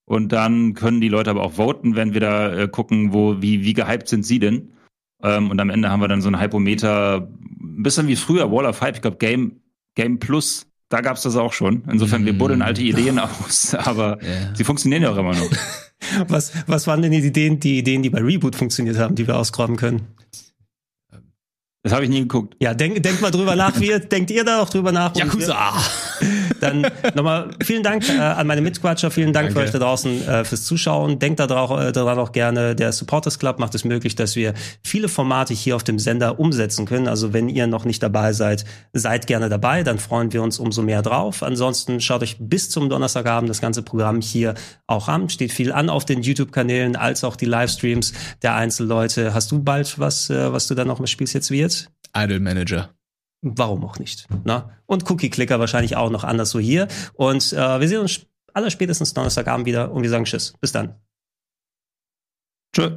Und 0.06 0.32
dann 0.32 0.76
können 0.76 1.02
die 1.02 1.10
Leute 1.10 1.30
aber 1.30 1.44
auch 1.44 1.54
voten, 1.54 1.98
wenn 1.98 2.14
wir 2.14 2.22
da 2.22 2.54
äh, 2.54 2.68
gucken, 2.70 3.12
wo, 3.12 3.42
wie, 3.42 3.66
wie 3.66 3.74
gehypt 3.74 4.08
sind 4.08 4.26
sie 4.26 4.40
denn. 4.40 4.74
Ähm, 5.22 5.50
und 5.50 5.60
am 5.60 5.70
Ende 5.70 5.90
haben 5.90 6.02
wir 6.02 6.08
dann 6.08 6.22
so 6.22 6.30
ein 6.30 6.40
Hypometer, 6.40 7.28
ein 7.60 7.84
bisschen 7.84 8.08
wie 8.08 8.16
früher, 8.16 8.50
Wall 8.50 8.66
of 8.66 8.80
Hype, 8.80 8.96
ich 8.96 9.02
glaube 9.02 9.18
Game, 9.18 9.60
Game 9.96 10.20
Plus, 10.20 10.71
da 10.92 11.02
gab's 11.02 11.24
das 11.24 11.36
auch 11.36 11.54
schon. 11.54 11.84
Insofern, 11.90 12.26
wir 12.26 12.38
buddeln 12.38 12.62
alte 12.62 12.82
Ideen 12.82 13.18
aus, 13.18 13.74
aber 13.76 14.22
yeah. 14.22 14.54
sie 14.54 14.64
funktionieren 14.64 15.04
ja 15.04 15.12
auch 15.12 15.18
immer 15.18 15.34
noch. 15.34 15.50
Was, 16.28 16.52
was 16.66 16.88
waren 16.88 17.04
denn 17.04 17.12
die 17.12 17.20
Ideen, 17.20 17.60
die 17.60 17.78
Ideen, 17.78 18.02
die 18.02 18.10
bei 18.10 18.20
Reboot 18.20 18.56
funktioniert 18.56 18.98
haben, 18.98 19.14
die 19.14 19.28
wir 19.28 19.38
ausgraben 19.38 19.78
können? 19.78 20.08
Das 21.84 21.94
habe 21.94 22.06
ich 22.06 22.10
nie 22.10 22.22
geguckt. 22.22 22.56
Ja, 22.60 22.74
denk, 22.74 23.02
denk 23.04 23.22
mal 23.22 23.30
drüber 23.30 23.56
nach. 23.56 23.80
Wie 23.80 23.98
denkt 24.00 24.32
ihr 24.32 24.44
da 24.44 24.62
auch 24.62 24.70
drüber 24.70 24.92
nach? 24.92 25.16
Yakuza! 25.16 25.74
Dann 26.62 26.86
nochmal 27.16 27.52
vielen 27.64 27.84
Dank 27.84 28.08
äh, 28.08 28.20
an 28.20 28.48
meine 28.48 28.62
Mitquatscher, 28.62 29.12
vielen 29.12 29.34
Dank 29.34 29.48
Danke. 29.48 29.60
für 29.60 29.66
euch 29.66 29.72
da 29.72 29.80
draußen 29.80 30.28
äh, 30.28 30.46
fürs 30.46 30.64
Zuschauen. 30.64 31.20
Denkt 31.20 31.40
da 31.40 31.48
drauf, 31.48 31.72
äh, 31.72 31.92
daran 31.92 32.20
auch 32.20 32.32
gerne, 32.32 32.76
der 32.76 32.92
Supporters 32.92 33.40
Club 33.40 33.60
macht 33.60 33.74
es 33.76 33.84
möglich, 33.84 34.16
dass 34.16 34.36
wir 34.36 34.54
viele 34.84 35.10
Formate 35.10 35.54
hier 35.54 35.76
auf 35.76 35.84
dem 35.84 35.98
Sender 36.00 36.40
umsetzen 36.40 36.86
können. 36.86 37.08
Also 37.08 37.34
wenn 37.34 37.50
ihr 37.50 37.68
noch 37.68 37.86
nicht 37.86 38.04
dabei 38.04 38.34
seid, 38.34 38.66
seid 38.94 39.28
gerne 39.28 39.50
dabei, 39.50 39.84
dann 39.84 40.00
freuen 40.00 40.32
wir 40.34 40.44
uns 40.44 40.60
umso 40.60 40.82
mehr 40.82 41.02
drauf. 41.02 41.44
Ansonsten 41.44 42.00
schaut 42.00 42.22
euch 42.22 42.38
bis 42.40 42.70
zum 42.70 42.90
Donnerstagabend 42.90 43.50
das 43.50 43.62
ganze 43.62 43.82
Programm 43.82 44.22
hier 44.22 44.54
auch 44.88 45.08
an. 45.08 45.30
Steht 45.30 45.52
viel 45.52 45.72
an 45.72 45.90
auf 45.90 46.06
den 46.06 46.22
YouTube-Kanälen, 46.22 46.96
als 46.96 47.24
auch 47.24 47.36
die 47.36 47.46
Livestreams 47.46 48.14
der 48.42 48.56
Einzelleute. 48.56 49.34
Hast 49.34 49.52
du 49.52 49.64
bald 49.64 49.98
was, 50.00 50.30
äh, 50.30 50.54
was 50.54 50.68
du 50.68 50.76
dann 50.76 50.88
noch 50.88 51.00
mal 51.00 51.08
spielst 51.08 51.34
jetzt 51.34 51.50
wie 51.50 51.60
jetzt? 51.60 51.90
Idle 52.16 52.40
Manager. 52.40 52.90
Warum 53.42 53.84
auch 53.84 53.98
nicht? 53.98 54.28
Na? 54.44 54.78
Und 54.86 55.10
Cookie-Clicker 55.10 55.60
wahrscheinlich 55.60 55.96
auch 55.96 56.12
noch 56.12 56.24
anders 56.24 56.52
so 56.52 56.60
hier. 56.60 56.88
Und 57.14 57.54
äh, 57.54 57.80
wir 57.80 57.88
sehen 57.88 58.02
uns 58.02 58.22
aller 58.54 58.70
spätestens 58.70 59.14
Donnerstagabend 59.14 59.66
wieder 59.66 59.92
und 59.92 60.04
wir 60.04 60.10
sagen 60.10 60.26
Tschüss. 60.26 60.54
Bis 60.60 60.72
dann. 60.72 60.96
Tschüss. 62.76 62.92